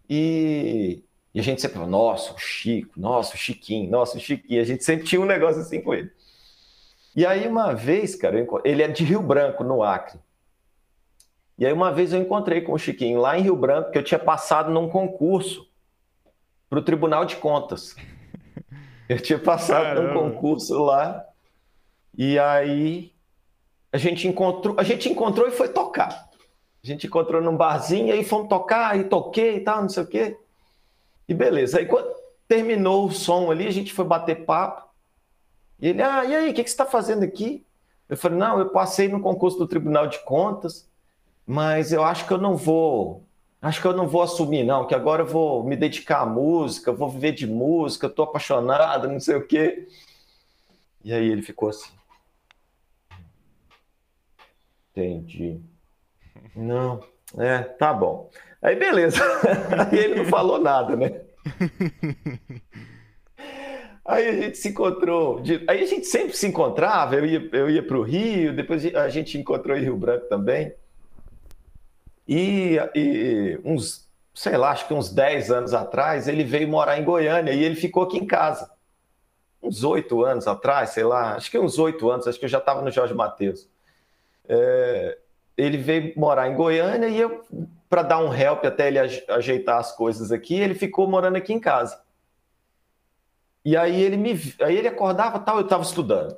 E, 0.09 1.03
e 1.33 1.39
a 1.39 1.43
gente 1.43 1.61
sempre 1.61 1.77
falou, 1.77 1.89
nossa, 1.89 2.33
o 2.33 2.37
Chico, 2.37 2.99
nossa, 2.99 3.33
o 3.33 3.37
Chiquinho, 3.37 3.89
nossa, 3.89 4.17
o 4.17 4.19
Chiquinho. 4.19 4.61
A 4.61 4.65
gente 4.65 4.83
sempre 4.83 5.05
tinha 5.05 5.19
um 5.19 5.25
negócio 5.25 5.61
assim 5.61 5.81
com 5.81 5.93
ele. 5.93 6.11
E 7.15 7.25
aí, 7.25 7.47
uma 7.47 7.73
vez, 7.73 8.15
cara, 8.15 8.45
ele 8.63 8.83
é 8.83 8.87
de 8.87 9.03
Rio 9.03 9.21
Branco, 9.21 9.63
no 9.63 9.81
Acre. 9.81 10.19
E 11.57 11.65
aí 11.65 11.71
uma 11.71 11.91
vez 11.91 12.11
eu 12.11 12.19
encontrei 12.19 12.61
com 12.61 12.73
o 12.73 12.77
Chiquinho 12.77 13.19
lá 13.19 13.37
em 13.37 13.43
Rio 13.43 13.55
Branco, 13.55 13.91
que 13.91 13.97
eu 13.97 14.03
tinha 14.03 14.19
passado 14.19 14.69
num 14.69 14.89
concurso 14.89 15.65
para 16.69 16.79
o 16.79 16.81
Tribunal 16.81 17.25
de 17.25 17.37
Contas. 17.37 17.95
Eu 19.07 19.19
tinha 19.19 19.39
passado 19.39 19.83
Caramba. 19.83 20.13
num 20.13 20.31
concurso 20.31 20.83
lá. 20.83 21.23
E 22.17 22.39
aí 22.39 23.11
a 23.91 23.97
gente 23.97 24.27
encontrou, 24.27 24.75
a 24.79 24.83
gente 24.83 25.09
encontrou 25.09 25.47
e 25.47 25.51
foi 25.51 25.69
tocar. 25.69 26.29
A 26.83 26.87
gente 26.87 27.07
encontrou 27.07 27.41
num 27.41 27.57
barzinho, 27.57 28.13
aí 28.13 28.23
fomos 28.23 28.47
tocar, 28.47 28.97
e 28.99 29.05
toquei 29.05 29.57
e 29.57 29.59
tal, 29.61 29.81
não 29.81 29.89
sei 29.89 30.03
o 30.03 30.07
quê. 30.07 30.37
E 31.27 31.33
beleza. 31.33 31.79
Aí 31.79 31.85
quando 31.85 32.13
terminou 32.47 33.07
o 33.07 33.11
som 33.11 33.49
ali, 33.49 33.67
a 33.67 33.71
gente 33.71 33.93
foi 33.93 34.05
bater 34.05 34.45
papo. 34.45 34.87
E 35.79 35.89
ele, 35.89 36.01
ah, 36.01 36.23
e 36.23 36.35
aí, 36.35 36.51
o 36.51 36.53
que, 36.53 36.63
que 36.63 36.69
você 36.69 36.73
está 36.73 36.85
fazendo 36.85 37.23
aqui? 37.23 37.65
Eu 38.07 38.15
falei, 38.15 38.37
não, 38.37 38.59
eu 38.59 38.69
passei 38.69 39.07
no 39.07 39.19
concurso 39.19 39.57
do 39.57 39.67
Tribunal 39.67 40.07
de 40.07 40.19
Contas 40.19 40.87
mas 41.45 41.91
eu 41.93 42.03
acho 42.03 42.25
que 42.25 42.33
eu 42.33 42.37
não 42.37 42.55
vou, 42.55 43.23
acho 43.61 43.79
que 43.79 43.87
eu 43.87 43.93
não 43.95 44.07
vou 44.07 44.23
assumir 44.23 44.63
não, 44.63 44.87
que 44.87 44.95
agora 44.95 45.21
eu 45.21 45.27
vou 45.27 45.63
me 45.63 45.75
dedicar 45.75 46.21
à 46.21 46.25
música, 46.25 46.91
vou 46.91 47.09
viver 47.09 47.33
de 47.33 47.45
música, 47.45 48.07
estou 48.07 48.25
apaixonado, 48.25 49.07
não 49.07 49.19
sei 49.19 49.35
o 49.35 49.45
quê. 49.45 49.87
E 51.03 51.13
aí 51.13 51.29
ele 51.29 51.43
ficou 51.43 51.69
assim. 51.69 51.91
Entendi. 54.95 55.59
Não, 56.55 57.03
é, 57.37 57.59
tá 57.59 57.93
bom. 57.93 58.29
Aí 58.61 58.77
beleza. 58.77 59.21
Aí 59.91 59.99
ele 59.99 60.15
não 60.15 60.25
falou 60.25 60.57
nada, 60.57 60.95
né? 60.95 61.21
Aí 64.05 64.27
a 64.27 64.33
gente 64.33 64.57
se 64.57 64.69
encontrou. 64.69 65.43
Aí 65.67 65.83
a 65.83 65.85
gente 65.85 66.05
sempre 66.05 66.37
se 66.37 66.47
encontrava. 66.47 67.15
Eu 67.15 67.25
ia, 67.25 67.49
eu 67.51 67.69
ia 67.69 67.85
para 67.85 67.97
o 67.97 68.03
Rio, 68.03 68.55
depois 68.55 68.85
a 68.95 69.09
gente 69.09 69.37
encontrou 69.37 69.75
em 69.75 69.81
Rio 69.81 69.97
Branco 69.97 70.27
também. 70.27 70.73
E, 72.25 72.77
e, 72.95 73.59
uns, 73.65 74.09
sei 74.33 74.55
lá, 74.55 74.71
acho 74.71 74.87
que 74.87 74.93
uns 74.93 75.11
10 75.11 75.51
anos 75.51 75.73
atrás, 75.73 76.27
ele 76.27 76.43
veio 76.43 76.67
morar 76.67 76.97
em 76.97 77.03
Goiânia 77.03 77.51
e 77.51 77.63
ele 77.63 77.75
ficou 77.75 78.03
aqui 78.03 78.17
em 78.17 78.25
casa. 78.25 78.71
Uns 79.61 79.83
oito 79.83 80.23
anos 80.23 80.47
atrás, 80.47 80.91
sei 80.91 81.03
lá, 81.03 81.35
acho 81.35 81.51
que 81.51 81.59
uns 81.59 81.77
oito 81.79 82.09
anos, 82.09 82.27
acho 82.27 82.39
que 82.39 82.45
eu 82.45 82.49
já 82.49 82.59
estava 82.59 82.81
no 82.81 82.91
Jorge 82.91 83.13
Matheus. 83.13 83.67
É, 84.47 85.17
ele 85.57 85.77
veio 85.77 86.13
morar 86.17 86.49
em 86.49 86.55
Goiânia 86.55 87.07
e 87.07 87.19
eu, 87.19 87.43
para 87.89 88.03
dar 88.03 88.19
um 88.19 88.33
help 88.33 88.65
até 88.65 88.87
ele 88.87 88.99
ajeitar 88.99 89.79
as 89.79 89.95
coisas 89.95 90.31
aqui, 90.31 90.55
ele 90.55 90.73
ficou 90.73 91.07
morando 91.07 91.37
aqui 91.37 91.53
em 91.53 91.59
casa. 91.59 92.01
E 93.63 93.75
aí 93.75 94.01
ele 94.01 94.17
me, 94.17 94.31
aí 94.61 94.77
ele 94.77 94.87
acordava 94.87 95.39
tal, 95.39 95.57
eu 95.57 95.63
estava 95.63 95.83
estudando. 95.83 96.37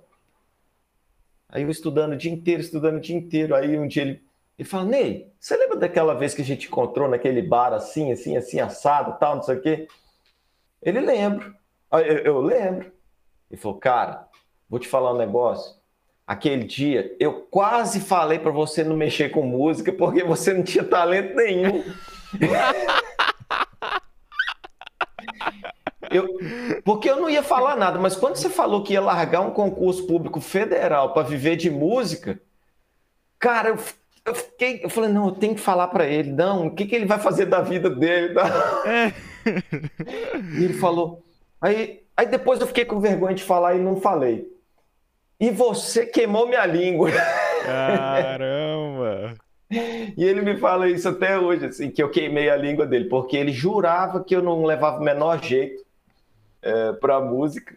Aí 1.50 1.64
eu 1.64 1.70
estudando 1.70 2.14
o 2.14 2.18
dia 2.18 2.32
inteiro, 2.32 2.62
estudando 2.62 2.98
o 2.98 3.02
dia 3.02 3.16
inteiro. 3.16 3.56
Aí 3.56 3.78
um 3.78 3.88
dia 3.88 4.04
ele 4.04 4.28
ele 4.58 4.68
fala, 4.68 4.86
Ney, 4.86 5.32
você 5.40 5.56
lembra 5.56 5.78
daquela 5.78 6.16
vez 6.16 6.34
que 6.34 6.42
a 6.42 6.46
gente 6.46 6.68
encontrou 6.68 7.08
naquele 7.08 7.44
bar 7.44 7.74
assim, 7.74 8.12
assim, 8.12 8.36
assim, 8.36 8.60
assado, 8.60 9.18
tal, 9.20 9.36
não 9.36 9.44
sei 9.44 9.56
o 9.56 9.62
quê? 9.62 9.88
Ele 10.82 11.00
lembra. 11.00 11.54
Eu, 11.92 12.00
eu 12.00 12.42
lembro. 12.42 12.92
Ele 13.52 13.62
falou, 13.62 13.78
cara, 13.78 14.28
vou 14.68 14.80
te 14.80 14.88
falar 14.88 15.14
um 15.14 15.18
negócio. 15.18 15.77
Aquele 16.28 16.66
dia 16.66 17.16
eu 17.20 17.48
quase 17.50 18.02
falei 18.02 18.38
para 18.38 18.52
você 18.52 18.84
não 18.84 18.98
mexer 18.98 19.30
com 19.30 19.44
música 19.44 19.94
porque 19.94 20.26
você 20.26 20.54
não 20.54 20.62
tinha 20.62 20.84
talento 20.84 21.34
nenhum. 21.36 21.86
eu, 26.12 26.28
porque 26.84 27.10
eu 27.10 27.16
não 27.16 27.30
ia 27.30 27.42
falar 27.42 27.78
nada, 27.78 27.98
mas 27.98 28.18
quando 28.18 28.36
você 28.36 28.50
falou 28.50 28.84
que 28.84 28.92
ia 28.94 29.02
largar 29.02 29.40
um 29.40 29.52
concurso 29.52 30.06
público 30.06 30.42
federal 30.42 31.14
para 31.14 31.28
viver 31.28 31.56
de 31.56 31.70
música, 31.70 32.42
cara, 33.40 33.70
eu 33.70 33.78
eu 34.28 34.36
fiquei, 34.36 34.82
eu 34.84 34.90
falei, 34.90 35.10
não, 35.10 35.28
eu 35.28 35.32
tenho 35.32 35.56
que 35.56 35.62
falar 35.62 35.88
para 35.88 36.06
ele, 36.06 36.34
não, 36.34 36.68
o 36.68 36.76
que, 36.76 36.86
que 36.86 36.94
ele 36.94 37.06
vai 37.06 37.18
fazer 37.18 37.46
da 37.46 37.62
vida 37.62 37.90
dele? 37.90 38.36
É. 38.86 39.14
E 40.60 40.66
ele 40.66 40.74
falou, 40.74 41.24
aí, 41.62 42.04
aí 42.18 42.26
depois 42.26 42.60
eu 42.60 42.68
fiquei 42.68 42.84
com 42.84 43.00
vergonha 43.00 43.34
de 43.34 43.44
falar 43.44 43.76
e 43.76 43.80
não 43.80 43.96
falei. 43.96 44.46
E 45.40 45.52
você 45.52 46.06
queimou 46.06 46.48
minha 46.48 46.66
língua. 46.66 47.12
Caramba! 47.64 49.36
E 49.70 50.24
ele 50.24 50.42
me 50.42 50.58
fala 50.58 50.90
isso 50.90 51.10
até 51.10 51.38
hoje, 51.38 51.66
assim, 51.66 51.92
que 51.92 52.02
eu 52.02 52.10
queimei 52.10 52.50
a 52.50 52.56
língua 52.56 52.86
dele, 52.86 53.06
porque 53.06 53.36
ele 53.36 53.52
jurava 53.52 54.24
que 54.24 54.36
eu 54.36 54.42
não 54.42 54.64
levava 54.64 55.00
o 55.00 55.04
menor 55.04 55.44
jeito 55.44 55.86
é, 56.62 56.94
para 56.94 57.20
música. 57.20 57.76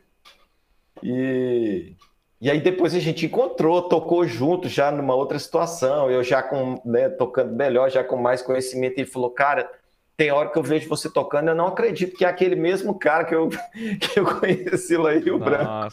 E 1.03 1.95
e 2.41 2.51
aí 2.51 2.59
depois 2.59 2.95
a 2.95 2.99
gente 2.99 3.27
encontrou, 3.27 3.83
tocou 3.83 4.27
junto 4.27 4.67
já 4.67 4.91
numa 4.91 5.15
outra 5.15 5.39
situação, 5.39 6.11
eu 6.11 6.25
já 6.25 6.43
com, 6.43 6.81
né, 6.87 7.11
tocando 7.11 7.55
melhor, 7.55 7.91
já 7.91 8.03
com 8.03 8.17
mais 8.17 8.41
conhecimento, 8.41 8.97
e 8.97 9.03
ele 9.03 9.11
falou, 9.11 9.29
cara, 9.29 9.71
tem 10.17 10.31
hora 10.31 10.49
que 10.49 10.59
eu 10.59 10.63
vejo 10.63 10.89
você 10.89 11.11
tocando, 11.11 11.49
eu 11.49 11.55
não 11.55 11.67
acredito 11.67 12.17
que 12.17 12.25
é 12.25 12.29
aquele 12.29 12.57
mesmo 12.57 12.99
cara 12.99 13.25
que 13.25 13.35
eu, 13.35 13.51
que 14.01 14.19
eu 14.19 14.25
conheci 14.25 14.97
lá 14.97 15.15
em 15.15 15.21
Rio 15.21 15.39
Branco. 15.39 15.93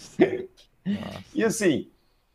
E 1.33 1.43
assim, 1.43 1.89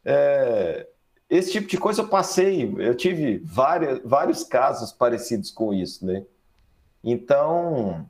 é, 0.05 0.87
esse 1.29 1.53
tipo 1.53 1.67
de 1.67 1.79
coisa 1.79 2.03
eu 2.03 2.09
passei, 2.09 2.75
eu 2.79 2.95
tive 2.95 3.39
várias, 3.39 4.01
vários 4.05 4.45
casos 4.45 4.93
parecidos 4.93 5.51
com 5.51 5.73
isso, 5.73 6.05
né? 6.05 6.25
Então, 7.03 8.09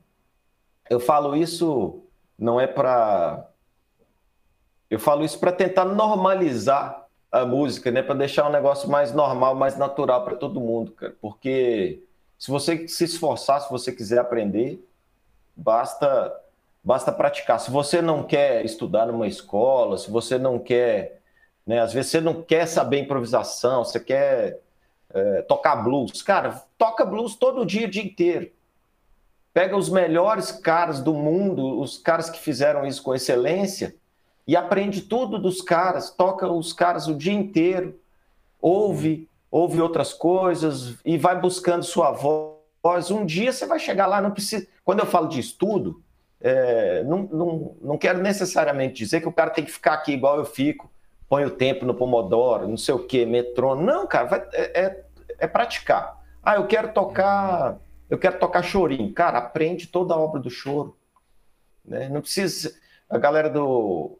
eu 0.89 0.99
falo 0.99 1.35
isso 1.35 2.03
não 2.37 2.59
é 2.59 2.67
para 2.67 3.49
eu 4.89 4.99
falo 4.99 5.23
isso 5.23 5.39
para 5.39 5.51
tentar 5.51 5.85
normalizar 5.85 7.07
a 7.31 7.45
música, 7.45 7.89
né? 7.89 8.03
Para 8.03 8.13
deixar 8.13 8.47
um 8.47 8.51
negócio 8.51 8.87
mais 8.87 9.11
normal, 9.11 9.55
mais 9.55 9.75
natural 9.75 10.23
para 10.23 10.35
todo 10.35 10.59
mundo, 10.59 10.91
cara. 10.91 11.15
Porque 11.19 12.03
se 12.37 12.51
você 12.51 12.87
se 12.87 13.05
esforçar, 13.05 13.61
se 13.61 13.71
você 13.71 13.91
quiser 13.91 14.19
aprender, 14.19 14.87
basta 15.55 16.31
basta 16.83 17.11
praticar. 17.11 17.59
Se 17.59 17.71
você 17.71 18.01
não 18.01 18.23
quer 18.23 18.65
estudar 18.65 19.05
numa 19.05 19.27
escola, 19.27 19.97
se 19.97 20.11
você 20.11 20.37
não 20.37 20.59
quer, 20.59 21.21
né? 21.65 21.79
Às 21.79 21.93
vezes 21.93 22.11
você 22.11 22.19
não 22.19 22.41
quer 22.41 22.67
saber 22.67 22.99
improvisação, 22.99 23.85
você 23.85 23.99
quer 23.99 24.59
é, 25.13 25.41
tocar 25.43 25.77
blues, 25.77 26.21
cara, 26.21 26.61
toca 26.77 27.05
blues 27.05 27.35
todo 27.35 27.65
dia, 27.65 27.87
o 27.87 27.89
dia 27.89 28.03
inteiro. 28.03 28.51
Pega 29.53 29.77
os 29.77 29.87
melhores 29.87 30.51
caras 30.51 30.99
do 30.99 31.13
mundo, 31.13 31.79
os 31.79 31.97
caras 31.97 32.29
que 32.29 32.39
fizeram 32.39 32.85
isso 32.85 33.03
com 33.03 33.13
excelência 33.13 33.95
e 34.47 34.55
aprende 34.55 35.01
tudo 35.01 35.39
dos 35.39 35.61
caras, 35.61 36.09
toca 36.09 36.51
os 36.51 36.73
caras 36.73 37.07
o 37.07 37.15
dia 37.15 37.31
inteiro, 37.31 37.97
ouve, 38.59 39.29
ouve 39.49 39.79
outras 39.79 40.11
coisas 40.11 40.97
e 41.05 41.17
vai 41.17 41.39
buscando 41.39 41.83
sua 41.83 42.11
voz. 42.11 43.11
Um 43.11 43.25
dia 43.25 43.53
você 43.53 43.65
vai 43.65 43.79
chegar 43.79 44.07
lá, 44.07 44.19
não 44.19 44.31
precisa. 44.31 44.67
Quando 44.83 44.99
eu 44.99 45.05
falo 45.05 45.27
de 45.27 45.39
estudo, 45.39 46.02
é, 46.43 47.01
não, 47.05 47.23
não, 47.31 47.77
não 47.81 47.97
quero 47.97 48.19
necessariamente 48.19 48.95
dizer 48.95 49.21
que 49.21 49.27
o 49.29 49.33
cara 49.33 49.49
tem 49.49 49.63
que 49.63 49.71
ficar 49.71 49.93
aqui 49.93 50.11
igual 50.11 50.37
eu 50.37 50.43
fico, 50.43 50.91
põe 51.29 51.45
o 51.45 51.49
tempo 51.49 51.85
no 51.85 51.95
Pomodoro, 51.95 52.67
não 52.67 52.75
sei 52.75 52.93
o 52.93 52.99
que, 52.99 53.25
metrônomo. 53.25 53.87
Não, 53.87 54.05
cara, 54.05 54.25
vai, 54.25 54.45
é, 54.51 54.81
é, 54.81 55.03
é 55.39 55.47
praticar. 55.47 56.21
Ah, 56.43 56.55
eu 56.55 56.67
quero 56.67 56.91
tocar, 56.91 57.79
eu 58.09 58.17
quero 58.17 58.37
tocar 58.37 58.61
chorinho. 58.61 59.13
Cara, 59.13 59.37
aprende 59.37 59.87
toda 59.87 60.13
a 60.13 60.19
obra 60.19 60.41
do 60.41 60.49
choro. 60.49 60.97
Né? 61.85 62.09
Não 62.09 62.19
precisa. 62.19 62.75
A 63.09 63.17
galera 63.17 63.49
do 63.49 64.19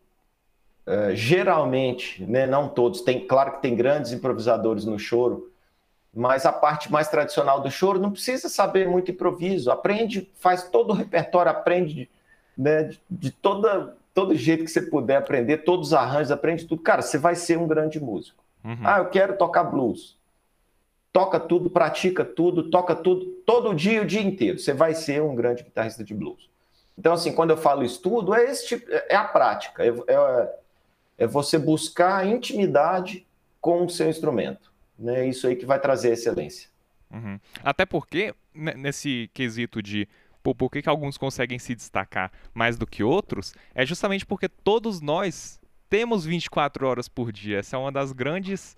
Uh, 0.85 1.15
geralmente, 1.15 2.25
né, 2.25 2.45
não 2.45 2.67
todos, 2.67 2.99
tem, 2.99 3.25
claro 3.25 3.53
que 3.53 3.61
tem 3.61 3.73
grandes 3.73 4.11
improvisadores 4.11 4.83
no 4.83 4.99
choro, 4.99 5.49
mas 6.13 6.45
a 6.45 6.51
parte 6.51 6.91
mais 6.91 7.07
tradicional 7.07 7.61
do 7.61 7.71
choro 7.71 7.99
não 7.99 8.11
precisa 8.11 8.49
saber 8.49 8.85
muito 8.85 9.09
improviso, 9.09 9.71
aprende, 9.71 10.29
faz 10.35 10.69
todo 10.69 10.89
o 10.89 10.93
repertório, 10.93 11.49
aprende 11.49 12.09
né, 12.57 12.83
de, 12.83 13.01
de 13.09 13.31
toda, 13.31 13.95
todo 14.13 14.35
jeito 14.35 14.63
que 14.63 14.71
você 14.71 14.81
puder 14.81 15.17
aprender, 15.17 15.59
todos 15.59 15.87
os 15.87 15.93
arranjos, 15.93 16.31
aprende 16.31 16.65
tudo. 16.65 16.81
Cara, 16.81 17.01
você 17.01 17.17
vai 17.17 17.35
ser 17.35 17.57
um 17.57 17.67
grande 17.67 17.99
músico. 17.99 18.43
Uhum. 18.63 18.77
Ah, 18.83 18.99
eu 18.99 19.09
quero 19.09 19.37
tocar 19.37 19.63
blues. 19.63 20.17
Toca 21.11 21.39
tudo, 21.39 21.69
pratica 21.69 22.25
tudo, 22.25 22.69
toca 22.69 22.95
tudo, 22.95 23.25
todo 23.45 23.73
dia, 23.73 24.01
o 24.01 24.05
dia 24.05 24.21
inteiro. 24.21 24.57
Você 24.57 24.73
vai 24.73 24.95
ser 24.95 25.21
um 25.21 25.35
grande 25.35 25.63
guitarrista 25.63 26.03
de 26.03 26.13
blues. 26.13 26.49
Então, 26.97 27.13
assim, 27.13 27.33
quando 27.33 27.51
eu 27.51 27.57
falo 27.57 27.83
estudo, 27.83 28.33
é 28.33 28.45
esse 28.45 28.67
tipo, 28.67 28.91
é 28.91 29.15
a 29.15 29.23
prática. 29.23 29.83
É, 29.83 29.89
é, 29.89 30.55
é 31.19 31.27
você 31.27 31.57
buscar 31.57 32.25
intimidade 32.25 33.25
com 33.59 33.85
o 33.85 33.89
seu 33.89 34.09
instrumento. 34.09 34.71
Né? 34.97 35.27
Isso 35.27 35.47
aí 35.47 35.55
que 35.55 35.65
vai 35.65 35.79
trazer 35.79 36.13
excelência. 36.13 36.69
Uhum. 37.11 37.39
Até 37.63 37.85
porque, 37.85 38.33
nesse 38.53 39.29
quesito 39.33 39.81
de 39.81 40.07
pô, 40.43 40.53
por 40.53 40.69
que, 40.69 40.81
que 40.81 40.89
alguns 40.89 41.17
conseguem 41.17 41.57
se 41.57 41.73
destacar 41.73 42.31
mais 42.53 42.77
do 42.77 42.85
que 42.85 43.01
outros, 43.01 43.55
é 43.73 43.85
justamente 43.85 44.25
porque 44.25 44.49
todos 44.49 44.99
nós 44.99 45.59
temos 45.89 46.25
24 46.25 46.85
horas 46.85 47.07
por 47.07 47.31
dia. 47.31 47.59
Essa 47.59 47.77
é 47.77 47.79
uma 47.79 47.91
das 47.91 48.11
grandes. 48.11 48.75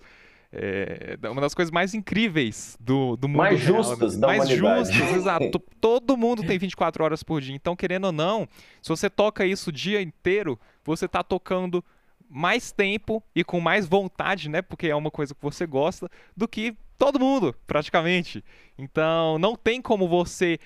É, 0.52 1.18
uma 1.28 1.40
das 1.40 1.54
coisas 1.54 1.72
mais 1.72 1.92
incríveis 1.92 2.78
do, 2.80 3.16
do 3.16 3.26
mundo 3.26 3.38
mais 3.38 3.60
real, 3.60 3.82
justas 3.82 4.14
né? 4.14 4.20
da 4.20 4.26
mais 4.28 4.44
humanidade. 4.44 4.92
justas, 4.92 5.16
exato. 5.16 5.58
Todo 5.80 6.16
mundo 6.16 6.44
tem 6.44 6.56
24 6.56 7.02
horas 7.02 7.22
por 7.22 7.40
dia. 7.40 7.54
Então, 7.54 7.74
querendo 7.74 8.06
ou 8.06 8.12
não, 8.12 8.48
se 8.80 8.88
você 8.88 9.10
toca 9.10 9.44
isso 9.44 9.70
o 9.70 9.72
dia 9.72 10.00
inteiro, 10.00 10.58
você 10.84 11.06
está 11.06 11.22
tocando 11.22 11.84
mais 12.28 12.70
tempo 12.70 13.22
e 13.34 13.42
com 13.42 13.60
mais 13.60 13.86
vontade, 13.86 14.48
né? 14.48 14.62
Porque 14.62 14.86
é 14.86 14.94
uma 14.94 15.10
coisa 15.10 15.34
que 15.34 15.42
você 15.42 15.66
gosta, 15.66 16.08
do 16.36 16.46
que 16.46 16.76
todo 16.96 17.20
mundo, 17.20 17.54
praticamente. 17.66 18.44
Então, 18.78 19.38
não 19.38 19.56
tem 19.56 19.82
como 19.82 20.08
você 20.08 20.58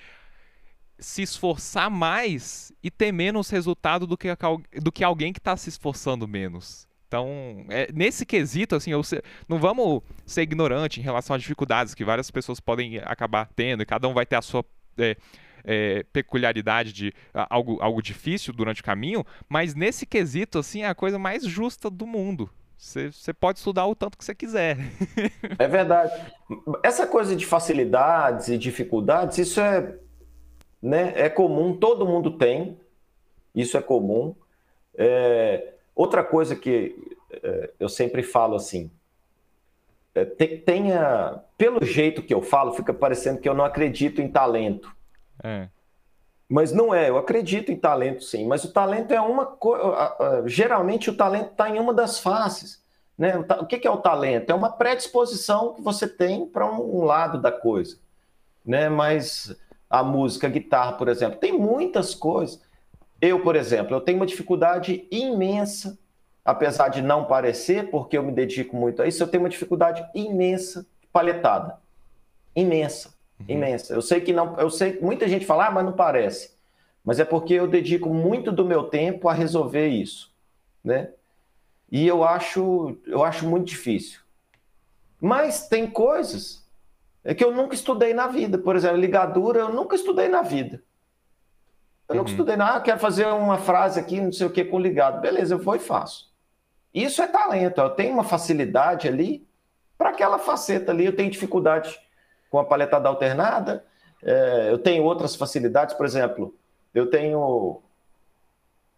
se 1.01 1.23
esforçar 1.23 1.89
mais 1.89 2.71
e 2.81 2.89
ter 2.89 3.11
menos 3.11 3.49
resultado 3.49 4.07
do 4.07 4.17
que, 4.17 4.29
do 4.81 4.91
que 4.91 5.03
alguém 5.03 5.33
que 5.33 5.39
está 5.39 5.57
se 5.57 5.67
esforçando 5.67 6.27
menos. 6.27 6.87
Então, 7.07 7.65
é, 7.67 7.89
nesse 7.93 8.25
quesito, 8.25 8.75
assim, 8.75 8.91
eu, 8.91 9.01
não 9.49 9.59
vamos 9.59 10.01
ser 10.25 10.43
ignorante 10.43 11.01
em 11.01 11.03
relação 11.03 11.35
às 11.35 11.41
dificuldades 11.41 11.93
que 11.93 12.05
várias 12.05 12.31
pessoas 12.31 12.61
podem 12.61 12.99
acabar 12.99 13.49
tendo, 13.53 13.83
e 13.83 13.85
cada 13.85 14.07
um 14.07 14.13
vai 14.13 14.25
ter 14.25 14.37
a 14.37 14.41
sua 14.41 14.63
é, 14.97 15.17
é, 15.65 16.05
peculiaridade 16.13 16.93
de 16.93 17.13
algo, 17.33 17.81
algo 17.81 18.01
difícil 18.01 18.53
durante 18.53 18.79
o 18.79 18.83
caminho, 18.83 19.25
mas 19.49 19.75
nesse 19.75 20.05
quesito, 20.05 20.59
assim, 20.59 20.83
é 20.83 20.87
a 20.87 20.95
coisa 20.95 21.19
mais 21.19 21.43
justa 21.43 21.89
do 21.89 22.07
mundo. 22.07 22.49
Você 22.77 23.33
pode 23.33 23.59
estudar 23.59 23.85
o 23.85 23.93
tanto 23.93 24.17
que 24.17 24.25
você 24.25 24.33
quiser. 24.33 24.77
É 25.59 25.67
verdade. 25.67 26.13
Essa 26.81 27.05
coisa 27.05 27.35
de 27.35 27.45
facilidades 27.45 28.47
e 28.47 28.57
dificuldades, 28.57 29.37
isso 29.37 29.59
é 29.59 29.95
né? 30.81 31.13
É 31.15 31.29
comum, 31.29 31.75
todo 31.75 32.05
mundo 32.05 32.37
tem, 32.37 32.77
isso 33.53 33.77
é 33.77 33.81
comum. 33.81 34.35
É, 34.95 35.73
outra 35.95 36.23
coisa 36.23 36.55
que 36.55 37.15
é, 37.31 37.71
eu 37.79 37.87
sempre 37.87 38.23
falo 38.23 38.55
assim, 38.55 38.89
é, 40.13 40.25
tenha, 40.25 41.41
pelo 41.57 41.83
jeito 41.85 42.23
que 42.23 42.33
eu 42.33 42.41
falo, 42.41 42.73
fica 42.73 42.93
parecendo 42.93 43.39
que 43.39 43.47
eu 43.47 43.53
não 43.53 43.63
acredito 43.63 44.21
em 44.21 44.29
talento. 44.29 44.93
É. 45.43 45.69
Mas 46.49 46.73
não 46.73 46.93
é, 46.93 47.09
eu 47.09 47.17
acredito 47.17 47.71
em 47.71 47.77
talento 47.77 48.25
sim, 48.25 48.45
mas 48.45 48.65
o 48.65 48.73
talento 48.73 49.13
é 49.13 49.21
uma 49.21 49.45
coisa. 49.45 50.43
Geralmente 50.45 51.09
o 51.09 51.15
talento 51.15 51.51
está 51.51 51.69
em 51.69 51.79
uma 51.79 51.93
das 51.93 52.19
faces. 52.19 52.83
Né? 53.17 53.37
O 53.37 53.65
que 53.65 53.87
é 53.87 53.89
o 53.89 54.01
talento? 54.01 54.49
É 54.49 54.53
uma 54.53 54.69
predisposição 54.69 55.73
que 55.73 55.81
você 55.81 56.07
tem 56.07 56.45
para 56.45 56.65
um 56.65 57.05
lado 57.05 57.39
da 57.39 57.53
coisa. 57.53 57.97
Né? 58.65 58.89
Mas 58.89 59.55
a 59.91 60.01
música, 60.01 60.47
a 60.47 60.49
guitarra, 60.49 60.93
por 60.93 61.09
exemplo. 61.09 61.37
Tem 61.37 61.51
muitas 61.51 62.15
coisas. 62.15 62.61
Eu, 63.19 63.41
por 63.41 63.57
exemplo, 63.57 63.95
eu 63.95 64.01
tenho 64.01 64.17
uma 64.17 64.25
dificuldade 64.25 65.05
imensa, 65.11 65.99
apesar 66.45 66.87
de 66.87 67.01
não 67.01 67.25
parecer, 67.25 67.91
porque 67.91 68.17
eu 68.17 68.23
me 68.23 68.31
dedico 68.31 68.75
muito 68.75 69.01
a 69.01 69.07
isso, 69.07 69.21
eu 69.21 69.27
tenho 69.27 69.43
uma 69.43 69.49
dificuldade 69.49 70.03
imensa 70.15 70.87
de 71.01 71.07
paletada. 71.07 71.77
Imensa, 72.55 73.13
uhum. 73.39 73.45
imensa. 73.49 73.93
Eu 73.93 74.01
sei 74.01 74.21
que 74.21 74.31
não, 74.31 74.57
eu 74.57 74.69
sei, 74.69 74.97
muita 75.01 75.27
gente 75.27 75.45
fala, 75.45 75.67
ah, 75.67 75.71
mas 75.71 75.85
não 75.85 75.93
parece. 75.93 76.55
Mas 77.03 77.19
é 77.19 77.25
porque 77.25 77.53
eu 77.53 77.67
dedico 77.67 78.09
muito 78.09 78.51
do 78.51 78.65
meu 78.65 78.83
tempo 78.83 79.27
a 79.27 79.33
resolver 79.33 79.87
isso, 79.87 80.33
né? 80.83 81.09
E 81.91 82.07
eu 82.07 82.23
acho, 82.23 82.97
eu 83.05 83.23
acho 83.23 83.45
muito 83.45 83.65
difícil. 83.65 84.21
Mas 85.19 85.67
tem 85.67 85.85
coisas 85.85 86.60
é 87.23 87.33
que 87.33 87.43
eu 87.43 87.51
nunca 87.51 87.75
estudei 87.75 88.13
na 88.13 88.27
vida. 88.27 88.57
Por 88.57 88.75
exemplo, 88.75 88.97
ligadura, 88.97 89.59
eu 89.59 89.69
nunca 89.69 89.95
estudei 89.95 90.27
na 90.27 90.41
vida. 90.41 90.81
Eu 92.09 92.15
nunca 92.15 92.29
uhum. 92.29 92.33
estudei 92.33 92.57
nada, 92.57 92.77
ah, 92.77 92.81
quero 92.81 92.99
fazer 92.99 93.25
uma 93.27 93.57
frase 93.57 93.99
aqui, 93.99 94.19
não 94.19 94.31
sei 94.31 94.45
o 94.45 94.49
que, 94.49 94.65
com 94.65 94.79
ligado. 94.79 95.21
Beleza, 95.21 95.53
eu 95.53 95.59
vou 95.59 95.75
e 95.75 95.79
faço. 95.79 96.29
Isso 96.93 97.21
é 97.21 97.27
talento. 97.27 97.79
Eu 97.79 97.89
tenho 97.91 98.13
uma 98.13 98.23
facilidade 98.23 99.07
ali 99.07 99.47
para 99.97 100.09
aquela 100.09 100.37
faceta 100.37 100.91
ali. 100.91 101.05
Eu 101.05 101.15
tenho 101.15 101.31
dificuldade 101.31 101.97
com 102.49 102.59
a 102.59 102.65
paletada 102.65 103.07
alternada. 103.07 103.85
É, 104.23 104.69
eu 104.69 104.77
tenho 104.77 105.03
outras 105.03 105.35
facilidades, 105.35 105.95
por 105.95 106.05
exemplo, 106.05 106.53
eu 106.93 107.09
tenho. 107.09 107.81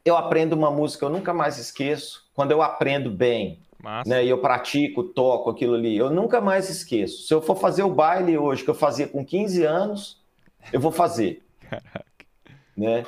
Eu 0.04 0.18
aprendo 0.18 0.54
uma 0.54 0.70
música, 0.70 1.06
eu 1.06 1.10
nunca 1.10 1.34
mais 1.34 1.58
esqueço. 1.58 2.28
Quando 2.34 2.52
eu 2.52 2.62
aprendo 2.62 3.10
bem, 3.10 3.62
né, 4.06 4.24
e 4.24 4.30
eu 4.30 4.38
pratico, 4.40 5.04
toco 5.04 5.50
aquilo 5.50 5.76
ali, 5.76 5.98
eu 5.98 6.10
nunca 6.10 6.40
mais 6.40 6.70
esqueço. 6.70 7.28
Se 7.28 7.34
eu 7.34 7.42
for 7.42 7.56
fazer 7.56 7.84
o 7.84 7.94
baile 7.94 8.38
hoje 8.38 8.64
que 8.64 8.70
eu 8.70 8.76
fazia 8.76 9.08
com 9.08 9.26
15 9.26 9.64
anos, 9.64 10.22
eu 10.72 10.80
vou 10.80 10.92
fazer. 10.92 11.44
Caraca. 11.70 12.04
Né? 12.76 13.06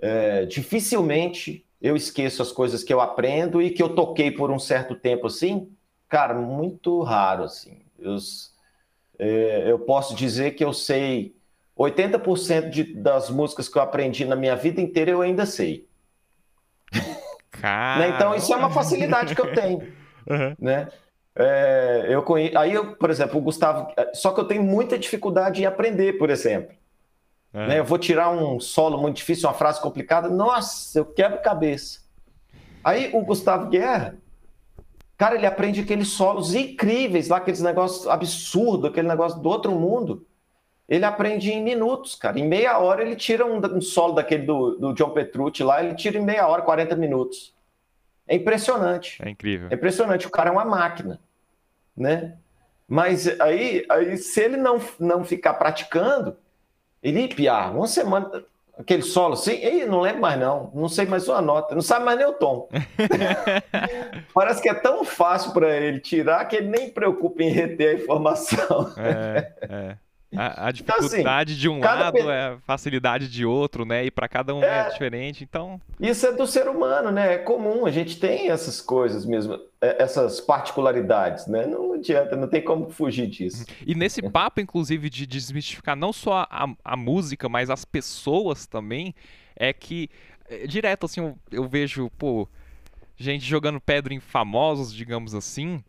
É, 0.00 0.46
dificilmente 0.46 1.64
eu 1.80 1.94
esqueço 1.96 2.42
as 2.42 2.50
coisas 2.50 2.82
que 2.82 2.92
eu 2.92 3.00
aprendo 3.00 3.60
e 3.60 3.70
que 3.70 3.82
eu 3.82 3.94
toquei 3.94 4.30
por 4.30 4.50
um 4.50 4.58
certo 4.58 4.94
tempo 4.94 5.26
assim. 5.26 5.70
Cara, 6.08 6.34
muito 6.34 7.02
raro 7.02 7.44
assim. 7.44 7.82
Eu, 7.98 8.16
é, 9.18 9.70
eu 9.70 9.78
posso 9.80 10.14
dizer 10.14 10.52
que 10.52 10.64
eu 10.64 10.72
sei 10.72 11.34
80% 11.76 12.70
de, 12.70 12.94
das 12.94 13.30
músicas 13.30 13.68
que 13.68 13.76
eu 13.76 13.82
aprendi 13.82 14.24
na 14.24 14.36
minha 14.36 14.56
vida 14.56 14.80
inteira 14.80 15.10
eu 15.10 15.20
ainda 15.20 15.44
sei. 15.44 15.86
Né? 17.62 18.08
Então, 18.14 18.34
isso 18.34 18.52
é 18.52 18.56
uma 18.56 18.70
facilidade 18.70 19.34
que 19.34 19.40
eu 19.40 19.52
tenho. 19.52 19.92
Uhum. 20.24 20.54
Né? 20.56 20.86
É, 21.34 22.06
eu 22.08 22.22
conhe... 22.22 22.56
Aí, 22.56 22.72
eu, 22.72 22.94
por 22.94 23.10
exemplo, 23.10 23.40
o 23.40 23.42
Gustavo. 23.42 23.92
Só 24.14 24.30
que 24.30 24.38
eu 24.38 24.44
tenho 24.44 24.62
muita 24.62 24.96
dificuldade 24.96 25.60
em 25.60 25.66
aprender, 25.66 26.12
por 26.12 26.30
exemplo. 26.30 26.76
Uhum. 27.52 27.66
Né? 27.66 27.80
Eu 27.80 27.84
vou 27.84 27.98
tirar 27.98 28.30
um 28.30 28.60
solo 28.60 28.96
muito 28.98 29.16
difícil, 29.16 29.48
uma 29.48 29.54
frase 29.54 29.80
complicada. 29.80 30.28
Nossa, 30.28 30.96
eu 30.96 31.04
quebro 31.04 31.42
cabeça. 31.42 32.02
Aí 32.84 33.10
o 33.12 33.22
Gustavo 33.22 33.68
Guerra, 33.68 34.16
cara, 35.16 35.34
ele 35.34 35.46
aprende 35.46 35.80
aqueles 35.80 36.08
solos 36.08 36.54
incríveis 36.54 37.28
lá, 37.28 37.38
aqueles 37.38 37.60
negócios 37.60 38.06
absurdos, 38.06 38.88
aquele 38.88 39.08
negócio 39.08 39.40
do 39.40 39.48
outro 39.48 39.72
mundo. 39.72 40.24
Ele 40.92 41.06
aprende 41.06 41.50
em 41.50 41.64
minutos, 41.64 42.14
cara. 42.14 42.38
Em 42.38 42.46
meia 42.46 42.76
hora 42.76 43.00
ele 43.00 43.16
tira 43.16 43.46
um, 43.46 43.56
um 43.74 43.80
solo 43.80 44.12
daquele 44.12 44.44
do, 44.44 44.76
do 44.76 44.92
John 44.92 45.08
Petrucci 45.08 45.64
lá, 45.64 45.82
ele 45.82 45.94
tira 45.94 46.18
em 46.18 46.22
meia 46.22 46.46
hora, 46.46 46.60
40 46.60 46.94
minutos. 46.96 47.54
É 48.28 48.36
impressionante. 48.36 49.18
É 49.24 49.30
incrível. 49.30 49.68
É 49.70 49.74
impressionante. 49.74 50.26
O 50.26 50.30
cara 50.30 50.50
é 50.50 50.52
uma 50.52 50.66
máquina, 50.66 51.18
né? 51.96 52.36
Mas 52.86 53.26
aí, 53.40 53.86
aí 53.88 54.18
se 54.18 54.38
ele 54.42 54.58
não, 54.58 54.78
não 55.00 55.24
ficar 55.24 55.54
praticando, 55.54 56.36
ele 57.02 57.26
piar 57.26 57.74
uma 57.74 57.86
semana, 57.86 58.44
aquele 58.78 59.00
solo 59.00 59.32
assim, 59.32 59.52
ei, 59.52 59.86
não 59.86 60.02
lembro 60.02 60.20
mais 60.20 60.38
não, 60.38 60.70
não 60.74 60.90
sei 60.90 61.06
mais 61.06 61.26
uma 61.26 61.40
nota, 61.40 61.74
não 61.74 61.80
sabe 61.80 62.04
mais 62.04 62.18
nem 62.18 62.26
o 62.26 62.34
tom. 62.34 62.68
Parece 64.34 64.60
que 64.60 64.68
é 64.68 64.74
tão 64.74 65.06
fácil 65.06 65.54
para 65.54 65.74
ele 65.74 66.00
tirar 66.00 66.44
que 66.44 66.56
ele 66.56 66.68
nem 66.68 66.90
preocupa 66.90 67.42
em 67.42 67.48
reter 67.48 67.96
a 67.96 67.98
informação. 67.98 68.92
É, 68.98 69.52
é. 69.62 69.96
A, 70.34 70.68
a 70.68 70.72
dificuldade 70.72 71.20
então, 71.20 71.36
assim, 71.36 71.54
de 71.54 71.68
um 71.68 71.80
lado 71.80 72.12
pe... 72.14 72.20
é 72.20 72.46
a 72.46 72.58
facilidade 72.66 73.28
de 73.28 73.44
outro, 73.44 73.84
né? 73.84 74.04
E 74.04 74.10
para 74.10 74.28
cada 74.28 74.54
um 74.54 74.62
é... 74.62 74.86
é... 74.86 74.88
diferente, 74.88 75.44
então... 75.44 75.80
Isso 76.00 76.26
é 76.26 76.32
do 76.32 76.46
ser 76.46 76.68
humano, 76.68 77.10
né? 77.10 77.34
É 77.34 77.38
comum, 77.38 77.84
a 77.84 77.90
gente 77.90 78.18
tem 78.18 78.48
essas 78.50 78.80
coisas 78.80 79.26
mesmo, 79.26 79.60
é, 79.80 80.02
essas 80.02 80.40
particularidades, 80.40 81.46
né? 81.46 81.66
Não 81.66 81.92
adianta, 81.94 82.34
não 82.34 82.48
tem 82.48 82.62
como 82.62 82.88
fugir 82.90 83.26
disso. 83.26 83.64
E 83.86 83.94
nesse 83.94 84.22
papo, 84.30 84.60
inclusive, 84.60 85.10
de 85.10 85.26
desmistificar 85.26 85.96
não 85.96 86.12
só 86.12 86.46
a, 86.50 86.68
a 86.84 86.96
música, 86.96 87.48
mas 87.48 87.68
as 87.68 87.84
pessoas 87.84 88.66
também, 88.66 89.14
é 89.54 89.72
que, 89.72 90.08
é, 90.48 90.66
direto, 90.66 91.04
assim, 91.04 91.20
eu, 91.20 91.38
eu 91.50 91.68
vejo, 91.68 92.10
pô, 92.18 92.48
gente 93.16 93.44
jogando 93.44 93.80
pedra 93.80 94.14
em 94.14 94.20
famosos, 94.20 94.94
digamos 94.94 95.34
assim 95.34 95.82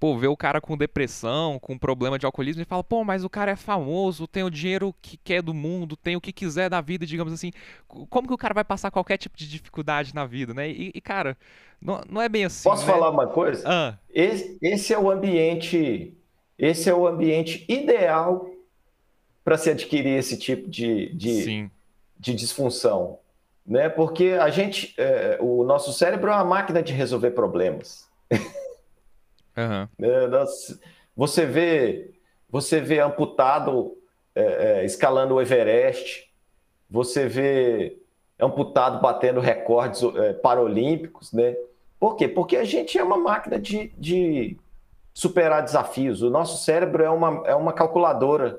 pô, 0.00 0.16
vê 0.16 0.26
o 0.26 0.36
cara 0.36 0.62
com 0.62 0.78
depressão, 0.78 1.58
com 1.58 1.76
problema 1.76 2.18
de 2.18 2.24
alcoolismo 2.24 2.62
e 2.62 2.64
fala, 2.64 2.82
pô, 2.82 3.04
mas 3.04 3.22
o 3.22 3.28
cara 3.28 3.50
é 3.50 3.56
famoso, 3.56 4.26
tem 4.26 4.42
o 4.42 4.50
dinheiro 4.50 4.94
que 5.02 5.18
quer 5.18 5.42
do 5.42 5.52
mundo, 5.52 5.94
tem 5.94 6.16
o 6.16 6.20
que 6.20 6.32
quiser 6.32 6.70
da 6.70 6.80
vida, 6.80 7.04
digamos 7.04 7.34
assim. 7.34 7.52
Como 7.86 8.26
que 8.26 8.32
o 8.32 8.38
cara 8.38 8.54
vai 8.54 8.64
passar 8.64 8.90
qualquer 8.90 9.18
tipo 9.18 9.36
de 9.36 9.46
dificuldade 9.46 10.14
na 10.14 10.24
vida, 10.24 10.54
né? 10.54 10.70
E, 10.70 10.90
e 10.94 11.00
cara, 11.02 11.36
não, 11.78 12.00
não 12.08 12.22
é 12.22 12.30
bem 12.30 12.46
assim. 12.46 12.66
Posso 12.66 12.86
né? 12.86 12.92
falar 12.92 13.10
uma 13.10 13.26
coisa? 13.26 13.62
Ah. 13.66 13.98
Esse, 14.08 14.56
esse 14.62 14.94
é 14.94 14.98
o 14.98 15.10
ambiente, 15.10 16.16
esse 16.58 16.88
é 16.88 16.94
o 16.94 17.06
ambiente 17.06 17.66
ideal 17.68 18.48
para 19.44 19.58
se 19.58 19.68
adquirir 19.68 20.18
esse 20.18 20.38
tipo 20.38 20.68
de, 20.70 21.14
de, 21.14 21.70
de 22.18 22.34
disfunção. 22.34 23.18
Né? 23.66 23.90
Porque 23.90 24.38
a 24.40 24.48
gente, 24.48 24.94
é, 24.96 25.36
o 25.40 25.62
nosso 25.62 25.92
cérebro 25.92 26.30
é 26.30 26.34
uma 26.34 26.44
máquina 26.44 26.82
de 26.82 26.94
resolver 26.94 27.32
problemas. 27.32 28.08
Uhum. 29.60 30.44
você 31.16 31.46
vê, 31.46 32.14
você 32.48 32.80
vê 32.80 33.00
amputado 33.00 33.96
é, 34.34 34.42
é, 34.42 34.84
escalando 34.84 35.34
o 35.34 35.42
Everest, 35.42 36.30
você 36.88 37.26
vê 37.26 37.98
amputado 38.38 39.00
batendo 39.00 39.40
recordes 39.40 40.02
é, 40.02 40.32
paralímpicos, 40.32 41.32
né? 41.32 41.54
Por 41.98 42.16
quê? 42.16 42.26
Porque 42.26 42.56
a 42.56 42.64
gente 42.64 42.96
é 42.98 43.04
uma 43.04 43.18
máquina 43.18 43.58
de, 43.58 43.92
de, 43.98 44.56
superar 45.12 45.62
desafios. 45.62 46.22
O 46.22 46.30
nosso 46.30 46.64
cérebro 46.64 47.02
é 47.02 47.10
uma, 47.10 47.46
é 47.46 47.54
uma 47.54 47.72
calculadora. 47.74 48.58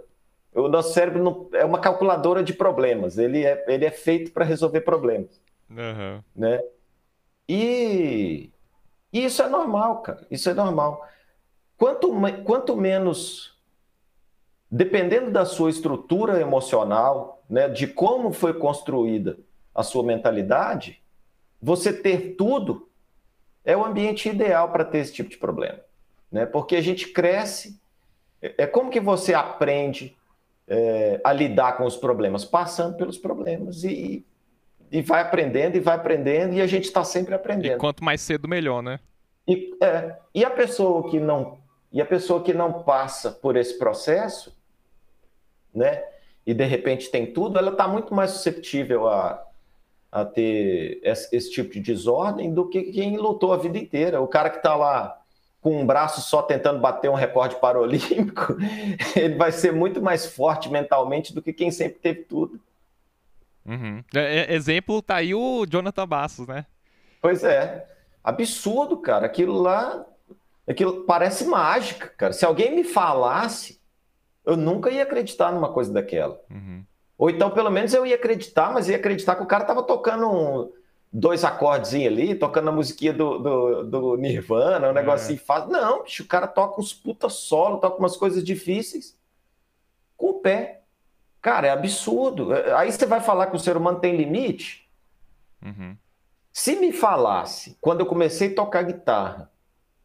O 0.54 0.68
nosso 0.68 0.94
cérebro 0.94 1.24
não, 1.24 1.50
é 1.54 1.66
uma 1.66 1.80
calculadora 1.80 2.44
de 2.44 2.54
problemas. 2.54 3.18
Ele 3.18 3.44
é, 3.44 3.66
ele 3.68 3.86
é 3.86 3.90
feito 3.90 4.32
para 4.32 4.46
resolver 4.46 4.82
problemas. 4.82 5.42
Uhum. 5.70 6.22
Né? 6.36 6.62
E, 7.50 8.52
e 9.12 9.26
isso 9.26 9.42
é 9.42 9.50
normal, 9.50 10.02
cara. 10.02 10.26
Isso 10.30 10.50
é 10.50 10.54
normal. 10.54 11.06
Quanto, 11.78 12.14
quanto 12.44 12.76
menos, 12.76 13.58
dependendo 14.70 15.32
da 15.32 15.46
sua 15.46 15.70
estrutura 15.70 16.40
emocional, 16.40 17.44
né, 17.50 17.68
de 17.68 17.88
como 17.88 18.32
foi 18.32 18.54
construída 18.54 19.38
a 19.74 19.84
sua 19.84 20.04
mentalidade, 20.04 21.02
você 21.62 21.92
ter 21.92 22.36
tudo 22.36 22.90
é 23.64 23.76
o 23.76 23.86
ambiente 23.86 24.30
ideal 24.30 24.72
para 24.72 24.86
ter 24.86 25.00
esse 25.00 25.14
tipo 25.14 25.30
de 25.30 25.38
problema. 25.38 25.80
Né? 26.32 26.46
Porque 26.46 26.76
a 26.76 26.82
gente 26.82 27.08
cresce. 27.10 27.80
É, 28.42 28.64
é 28.64 28.68
como 28.68 28.90
que 28.90 29.00
você 29.00 29.34
aprende 29.34 30.18
é, 30.68 31.20
a 31.24 31.34
lidar 31.34 31.78
com 31.78 31.86
os 31.86 31.98
problemas? 31.98 32.46
Passando 32.46 32.98
pelos 32.98 33.18
problemas 33.18 33.84
e, 33.84 34.26
e 34.92 35.02
vai 35.02 35.22
aprendendo 35.22 35.78
e 35.78 35.80
vai 35.80 35.96
aprendendo 35.96 36.54
e 36.54 36.62
a 36.62 36.68
gente 36.68 36.86
está 36.86 37.04
sempre 37.04 37.34
aprendendo. 37.34 37.78
E 37.78 37.80
quanto 37.80 38.04
mais 38.04 38.20
cedo, 38.22 38.48
melhor, 38.48 38.84
né? 38.84 39.00
E, 39.48 39.76
é, 39.82 40.18
e 40.36 40.44
a 40.44 40.50
pessoa 40.50 41.10
que 41.10 41.20
não 41.20 41.60
e 41.92 42.02
a 42.02 42.06
pessoa 42.06 42.42
que 42.42 42.54
não 42.54 42.84
passa 42.84 43.32
por 43.32 43.58
esse 43.58 43.78
processo, 43.78 44.56
né? 45.74 46.04
E 46.46 46.54
de 46.54 46.64
repente 46.64 47.10
tem 47.10 47.34
tudo, 47.34 47.60
ela 47.60 47.72
está 47.72 47.88
muito 47.88 48.14
mais 48.14 48.32
susceptível 48.32 49.08
a, 49.08 49.46
a 50.12 50.26
ter 50.26 51.00
esse, 51.04 51.36
esse, 51.36 51.52
tipo 51.52 51.74
de 51.74 51.82
desordem 51.82 52.54
do 52.54 52.68
que 52.68 52.84
quem 52.84 53.18
lutou 53.18 53.54
a 53.54 53.58
vida 53.58 53.78
inteira. 53.78 54.22
O 54.22 54.28
cara 54.28 54.50
que 54.50 54.58
está 54.58 54.76
lá 54.76 55.22
com 55.60 55.82
um 55.82 55.86
braço 55.86 56.22
só 56.22 56.42
tentando 56.42 56.80
bater 56.80 57.10
um 57.10 57.14
recorde 57.14 57.58
paralímpico, 57.58 58.56
ele 59.16 59.36
vai 59.36 59.52
ser 59.52 59.72
muito 59.72 60.02
mais 60.02 60.26
forte 60.26 60.70
mentalmente 60.70 61.34
do 61.34 61.42
que 61.42 61.54
quem 61.54 61.72
sempre 61.72 62.00
teve 62.00 62.24
tudo. 62.24 62.60
Uhum. 63.66 64.04
É, 64.14 64.40
é, 64.40 64.54
exemplo, 64.54 65.02
tá 65.02 65.16
aí 65.16 65.34
o 65.34 65.66
Jonathan 65.66 66.08
Bassos, 66.08 66.48
né? 66.48 66.66
Pois 67.22 67.44
é. 67.44 67.88
Absurdo, 68.24 68.98
cara. 68.98 69.26
Aquilo 69.26 69.60
lá. 69.62 70.06
Aquilo 70.68 71.04
parece 71.06 71.46
mágica, 71.46 72.08
cara. 72.10 72.34
Se 72.34 72.46
alguém 72.46 72.76
me 72.76 72.84
falasse, 72.84 73.82
eu 74.46 74.56
nunca 74.56 74.90
ia 74.90 75.04
acreditar 75.04 75.52
numa 75.52 75.72
coisa 75.72 75.92
daquela. 75.92 76.40
Uhum. 76.50 76.84
Ou 77.18 77.30
então, 77.30 77.52
pelo 77.52 77.70
menos, 77.70 77.94
eu 77.94 78.06
ia 78.06 78.16
acreditar, 78.16 78.72
mas 78.72 78.90
ia 78.90 78.96
acreditar 78.96 79.36
que 79.36 79.44
o 79.44 79.48
cara 79.48 79.64
tava 79.64 79.84
tocando 79.84 80.28
um, 80.28 80.72
dois 81.12 81.44
acordes 81.44 81.94
ali, 81.94 82.34
tocando 82.36 82.70
a 82.70 82.72
musiquinha 82.72 83.14
do, 83.14 83.38
do, 83.38 83.84
do 83.84 84.18
Nirvana, 84.18 84.88
um 84.88 84.92
é. 84.92 84.94
negocinho 84.94 85.40
fácil. 85.40 85.70
Não, 85.70 86.04
bicho, 86.04 86.24
o 86.24 86.28
cara 86.28 86.48
toca 86.48 86.80
uns 86.80 86.94
puta 86.94 87.28
solo, 87.30 87.80
toca 87.80 88.00
umas 88.00 88.16
coisas 88.16 88.44
difíceis 88.44 89.18
com 90.16 90.30
o 90.30 90.34
pé. 90.36 90.81
Cara, 91.42 91.68
é 91.68 91.70
absurdo. 91.72 92.54
É, 92.54 92.74
aí 92.74 92.92
você 92.92 93.06
vai 93.06 93.20
falar 93.20 93.48
que 93.48 93.56
o 93.56 93.60
ser 93.60 93.76
humano 93.76 94.00
tem 94.00 94.16
limite? 94.16 94.88
Uhum. 95.64 95.98
Se 96.54 96.76
me 96.76 96.92
falasse, 96.92 97.78
quando 97.82 98.02
eu 98.02 98.06
comecei 98.06 98.52
a 98.52 98.56
tocar 98.56 98.84
guitarra, 98.84 99.50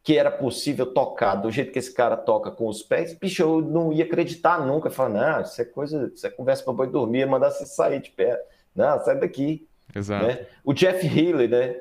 que 0.01 0.17
era 0.17 0.31
possível 0.31 0.85
tocar 0.85 1.35
do 1.35 1.51
jeito 1.51 1.71
que 1.71 1.79
esse 1.79 1.93
cara 1.93 2.15
toca 2.15 2.49
com 2.49 2.67
os 2.67 2.81
pés, 2.81 3.13
bicho, 3.13 3.43
eu 3.43 3.61
não 3.61 3.91
ia 3.91 4.05
acreditar 4.05 4.65
nunca. 4.65 4.89
Falar, 4.89 5.09
não, 5.09 5.41
isso 5.41 5.61
é 5.61 5.65
coisa, 5.65 6.11
isso 6.13 6.25
é 6.25 6.29
conversa 6.29 6.63
para 6.63 6.73
boi 6.73 6.87
dormir, 6.87 7.27
mandar 7.27 7.51
você 7.51 7.65
sair 7.65 8.01
de 8.01 8.09
pé. 8.11 8.41
Não, 8.73 8.99
sai 9.03 9.19
daqui. 9.19 9.67
Exato. 9.93 10.25
Né? 10.25 10.45
O 10.63 10.73
Jeff 10.73 11.05
Healy, 11.05 11.47
né? 11.47 11.75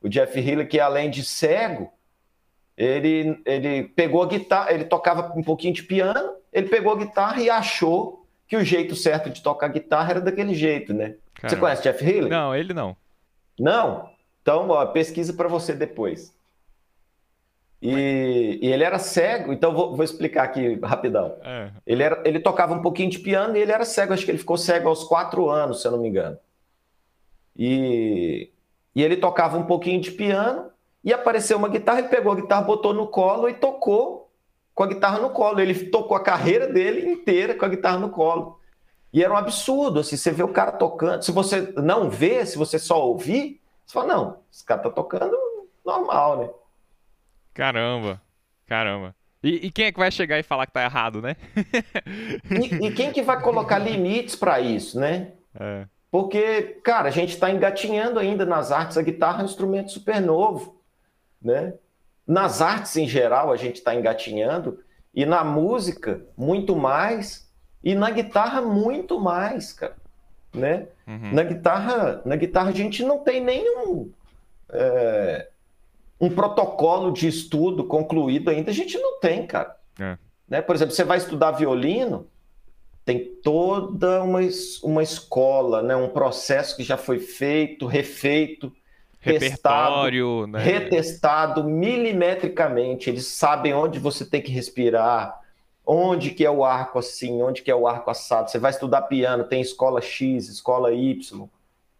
O 0.00 0.08
Jeff 0.08 0.38
Healy, 0.38 0.66
que 0.66 0.80
além 0.80 1.10
de 1.10 1.22
cego, 1.22 1.92
ele, 2.76 3.40
ele 3.44 3.84
pegou 3.88 4.22
a 4.22 4.26
guitarra, 4.26 4.72
ele 4.72 4.84
tocava 4.84 5.34
um 5.36 5.42
pouquinho 5.42 5.74
de 5.74 5.82
piano, 5.82 6.36
ele 6.52 6.68
pegou 6.68 6.92
a 6.92 6.96
guitarra 6.96 7.42
e 7.42 7.50
achou 7.50 8.26
que 8.48 8.56
o 8.56 8.64
jeito 8.64 8.96
certo 8.96 9.28
de 9.28 9.42
tocar 9.42 9.68
guitarra 9.68 10.12
era 10.12 10.20
daquele 10.20 10.54
jeito, 10.54 10.94
né? 10.94 11.16
Caramba. 11.34 11.48
Você 11.48 11.56
conhece 11.56 11.82
Jeff 11.82 12.04
Healy? 12.04 12.30
Não, 12.30 12.54
ele 12.54 12.72
não. 12.72 12.96
Não? 13.60 14.08
Então, 14.40 14.70
ó, 14.70 14.86
pesquisa 14.86 15.34
para 15.34 15.48
você 15.48 15.74
depois. 15.74 16.34
E, 17.80 18.58
e, 18.60 18.72
ele 18.72 18.82
era 18.82 18.98
cego, 18.98 19.52
então 19.52 19.72
vou, 19.72 19.94
vou 19.94 20.04
explicar 20.04 20.44
aqui 20.44 20.80
rapidão. 20.82 21.36
É. 21.44 21.70
Ele, 21.86 22.02
era, 22.02 22.20
ele 22.24 22.40
tocava 22.40 22.74
um 22.74 22.82
pouquinho 22.82 23.10
de 23.10 23.18
piano 23.18 23.56
e 23.56 23.60
ele 23.60 23.70
era 23.70 23.84
cego, 23.84 24.14
acho 24.14 24.24
que 24.24 24.30
ele 24.30 24.38
ficou 24.38 24.56
cego 24.56 24.88
aos 24.88 25.04
quatro 25.04 25.48
anos, 25.48 25.80
se 25.80 25.86
eu 25.86 25.92
não 25.92 26.00
me 26.00 26.08
engano. 26.08 26.36
E, 27.56 28.50
e 28.96 29.02
ele 29.02 29.16
tocava 29.16 29.58
um 29.58 29.64
pouquinho 29.64 30.00
de 30.00 30.10
piano 30.10 30.70
e 31.04 31.12
apareceu 31.12 31.56
uma 31.56 31.68
guitarra, 31.68 32.00
ele 32.00 32.08
pegou 32.08 32.32
a 32.32 32.36
guitarra, 32.36 32.62
botou 32.62 32.92
no 32.92 33.06
colo 33.06 33.48
e 33.48 33.54
tocou 33.54 34.17
com 34.78 34.84
a 34.84 34.86
guitarra 34.86 35.18
no 35.18 35.30
colo. 35.30 35.58
Ele 35.60 35.74
tocou 35.86 36.16
a 36.16 36.22
carreira 36.22 36.68
dele 36.68 37.04
inteira 37.10 37.52
com 37.52 37.64
a 37.64 37.68
guitarra 37.68 37.98
no 37.98 38.10
colo. 38.10 38.60
E 39.12 39.24
era 39.24 39.34
um 39.34 39.36
absurdo, 39.36 39.98
assim, 39.98 40.16
você 40.16 40.30
vê 40.30 40.44
o 40.44 40.52
cara 40.52 40.70
tocando, 40.70 41.24
se 41.24 41.32
você 41.32 41.72
não 41.76 42.08
vê, 42.08 42.46
se 42.46 42.56
você 42.56 42.78
só 42.78 43.04
ouvir, 43.04 43.60
você 43.84 43.94
fala, 43.94 44.14
não, 44.14 44.38
esse 44.52 44.64
cara 44.64 44.82
tá 44.82 44.90
tocando 44.90 45.36
normal, 45.84 46.38
né? 46.38 46.50
Caramba, 47.54 48.22
caramba. 48.66 49.16
E, 49.42 49.66
e, 49.66 49.70
quem 49.72 49.86
é 49.86 49.92
que 49.92 49.98
vai 49.98 50.12
chegar 50.12 50.38
e 50.38 50.44
falar 50.44 50.66
que 50.66 50.72
tá 50.72 50.84
errado, 50.84 51.20
né? 51.20 51.34
e, 52.50 52.86
e, 52.86 52.92
quem 52.92 53.10
que 53.10 53.22
vai 53.22 53.40
colocar 53.40 53.78
limites 53.78 54.36
para 54.36 54.60
isso, 54.60 55.00
né? 55.00 55.32
É. 55.58 55.86
Porque, 56.08 56.78
cara, 56.84 57.08
a 57.08 57.12
gente 57.12 57.30
está 57.30 57.50
engatinhando 57.50 58.20
ainda 58.20 58.44
nas 58.44 58.70
artes, 58.70 58.96
a 58.96 59.02
guitarra 59.02 59.40
é 59.40 59.42
um 59.42 59.46
instrumento 59.46 59.90
super 59.90 60.20
novo, 60.20 60.80
né? 61.42 61.74
Nas 62.28 62.60
artes 62.60 62.94
em 62.96 63.08
geral 63.08 63.50
a 63.50 63.56
gente 63.56 63.76
está 63.76 63.94
engatinhando, 63.94 64.78
e 65.14 65.24
na 65.24 65.42
música 65.42 66.24
muito 66.36 66.76
mais, 66.76 67.50
e 67.82 67.94
na 67.94 68.10
guitarra 68.10 68.60
muito 68.60 69.18
mais, 69.18 69.72
cara, 69.72 69.96
né? 70.54 70.86
Uhum. 71.06 71.32
Na 71.32 71.42
guitarra, 71.42 72.22
na 72.26 72.36
guitarra 72.36 72.68
a 72.68 72.74
gente 72.74 73.02
não 73.02 73.20
tem 73.20 73.42
nenhum 73.42 74.12
é, 74.70 75.48
um 76.20 76.28
protocolo 76.28 77.12
de 77.12 77.28
estudo 77.28 77.84
concluído 77.84 78.50
ainda, 78.50 78.70
a 78.70 78.74
gente 78.74 78.98
não 78.98 79.18
tem, 79.20 79.46
cara. 79.46 79.76
É. 79.98 80.18
Né? 80.48 80.62
Por 80.62 80.74
exemplo, 80.74 80.94
você 80.94 81.04
vai 81.04 81.18
estudar 81.18 81.52
violino, 81.52 82.26
tem 83.04 83.24
toda 83.42 84.22
uma, 84.22 84.40
uma 84.82 85.02
escola, 85.02 85.82
né? 85.82 85.96
um 85.96 86.08
processo 86.08 86.76
que 86.76 86.82
já 86.82 86.96
foi 86.96 87.18
feito, 87.18 87.86
refeito, 87.86 88.72
testado, 89.32 90.46
né? 90.46 90.58
retestado 90.62 91.64
milimetricamente. 91.64 93.10
Eles 93.10 93.26
sabem 93.26 93.74
onde 93.74 93.98
você 93.98 94.24
tem 94.24 94.40
que 94.40 94.52
respirar, 94.52 95.40
onde 95.84 96.30
que 96.30 96.44
é 96.44 96.50
o 96.50 96.64
arco 96.64 96.98
assim, 96.98 97.42
onde 97.42 97.62
que 97.62 97.70
é 97.70 97.74
o 97.74 97.86
arco 97.86 98.10
assado. 98.10 98.50
Você 98.50 98.58
vai 98.58 98.70
estudar 98.70 99.02
piano, 99.02 99.44
tem 99.44 99.60
escola 99.60 100.00
X, 100.00 100.48
escola 100.48 100.92
Y, 100.92 101.48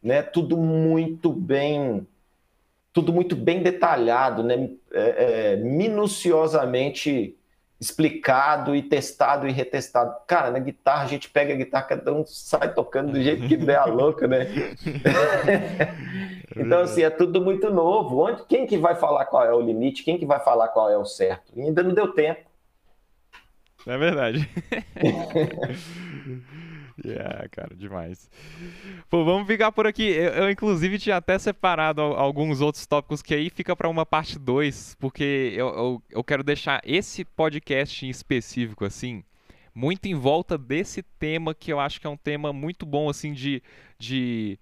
né? 0.03 0.23
Tudo 0.23 0.57
muito 0.57 1.33
bem 1.33 2.07
tudo 2.93 3.13
muito 3.13 3.37
bem 3.37 3.63
detalhado, 3.63 4.43
né? 4.43 4.71
É, 4.93 5.53
é, 5.53 5.57
minuciosamente 5.57 7.38
explicado 7.81 8.75
e 8.75 8.83
testado 8.83 9.47
e 9.47 9.53
retestado. 9.53 10.15
Cara, 10.27 10.51
na 10.51 10.59
guitarra 10.59 11.05
a 11.05 11.07
gente 11.07 11.31
pega 11.31 11.55
a 11.55 11.57
guitarra, 11.57 11.85
cada 11.85 12.13
um 12.13 12.27
sai 12.27 12.75
tocando 12.75 13.13
do 13.13 13.23
jeito 13.23 13.47
que 13.47 13.57
der 13.57 13.79
a 13.79 13.85
louca, 13.87 14.27
né? 14.27 14.49
então, 16.57 16.81
assim, 16.81 17.03
é 17.03 17.11
tudo 17.11 17.41
muito 17.41 17.71
novo. 17.71 18.25
Onde, 18.25 18.45
quem 18.47 18.67
que 18.67 18.77
vai 18.77 18.97
falar 18.97 19.27
qual 19.27 19.45
é 19.45 19.55
o 19.55 19.61
limite? 19.61 20.03
Quem 20.03 20.19
que 20.19 20.27
vai 20.27 20.41
falar 20.41 20.69
qual 20.69 20.91
é 20.91 20.99
o 20.99 21.05
certo? 21.05 21.53
E 21.55 21.63
ainda 21.63 21.83
não 21.83 21.95
deu 21.95 22.13
tempo. 22.13 22.49
É 23.87 23.97
verdade. 23.97 24.49
Yeah, 27.05 27.49
cara, 27.51 27.77
demais. 27.77 28.29
Pô, 29.09 29.25
vamos 29.25 29.47
ficar 29.47 29.71
por 29.71 29.87
aqui. 29.87 30.09
Eu, 30.09 30.33
eu, 30.33 30.51
inclusive, 30.51 30.99
tinha 30.99 31.17
até 31.17 31.39
separado 31.39 32.01
alguns 32.01 32.61
outros 32.61 32.87
tópicos 32.87 33.23
que 33.23 33.35
aí 33.35 33.51
fica 33.51 33.77
para 33.77 33.89
uma 33.89 34.05
parte 34.05 34.39
2, 34.39 34.97
porque 34.99 35.53
eu, 35.55 35.69
eu, 35.69 36.03
eu 36.11 36.25
quero 36.25 36.43
deixar 36.43 36.81
esse 36.85 37.25
podcast 37.25 38.05
em 38.05 38.11
específico, 38.11 38.85
assim, 38.85 39.23
muito 39.75 40.07
em 40.07 40.15
volta 40.15 40.59
desse 40.59 41.03
tema 41.03 41.55
que 41.55 41.73
eu 41.73 41.79
acho 41.79 42.01
que 42.01 42.07
é 42.07 42.11
um 42.11 42.17
tema 42.17 42.53
muito 42.53 42.85
bom, 42.85 43.09
assim, 43.09 43.33
de. 43.33 43.63
de 43.99 44.59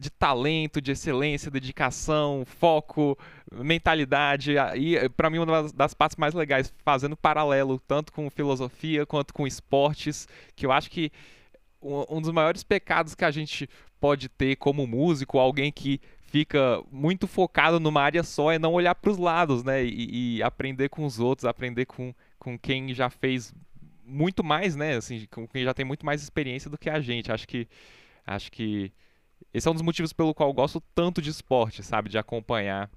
de 0.00 0.08
talento, 0.08 0.80
de 0.80 0.92
excelência, 0.92 1.50
dedicação, 1.50 2.42
foco, 2.46 3.18
mentalidade. 3.52 4.54
E 4.74 5.08
para 5.10 5.28
mim 5.28 5.38
uma 5.38 5.70
das 5.74 5.92
partes 5.92 6.16
mais 6.16 6.32
legais, 6.32 6.72
fazendo 6.82 7.14
paralelo 7.14 7.78
tanto 7.86 8.10
com 8.10 8.30
filosofia 8.30 9.04
quanto 9.04 9.34
com 9.34 9.46
esportes, 9.46 10.26
que 10.56 10.64
eu 10.64 10.72
acho 10.72 10.90
que 10.90 11.12
um 11.82 12.20
dos 12.20 12.30
maiores 12.30 12.62
pecados 12.62 13.14
que 13.14 13.24
a 13.24 13.30
gente 13.30 13.68
pode 14.00 14.28
ter 14.28 14.56
como 14.56 14.86
músico, 14.86 15.38
alguém 15.38 15.70
que 15.70 16.00
fica 16.22 16.82
muito 16.90 17.26
focado 17.26 17.80
numa 17.80 18.00
área 18.00 18.22
só, 18.22 18.52
é 18.52 18.58
não 18.58 18.72
olhar 18.72 18.94
para 18.94 19.10
os 19.10 19.18
lados, 19.18 19.64
né? 19.64 19.84
E, 19.84 20.36
e, 20.36 20.42
aprender 20.42 20.88
com 20.88 21.04
os 21.04 21.18
outros, 21.18 21.44
aprender 21.44 21.86
com, 21.86 22.14
com 22.38 22.58
quem 22.58 22.94
já 22.94 23.10
fez 23.10 23.52
muito 24.04 24.44
mais, 24.44 24.76
né? 24.76 24.96
Assim, 24.96 25.26
com 25.30 25.46
quem 25.46 25.64
já 25.64 25.74
tem 25.74 25.84
muito 25.84 26.06
mais 26.06 26.22
experiência 26.22 26.70
do 26.70 26.78
que 26.78 26.88
a 26.88 27.00
gente. 27.00 27.32
Acho 27.32 27.48
que 27.48 27.66
acho 28.26 28.52
que 28.52 28.92
esse 29.52 29.66
é 29.66 29.70
um 29.70 29.74
dos 29.74 29.82
motivos 29.82 30.12
pelo 30.12 30.32
qual 30.32 30.48
eu 30.48 30.54
gosto 30.54 30.80
tanto 30.94 31.20
de 31.20 31.30
esporte, 31.30 31.82
sabe? 31.82 32.08
De 32.08 32.16
acompanhar 32.16 32.88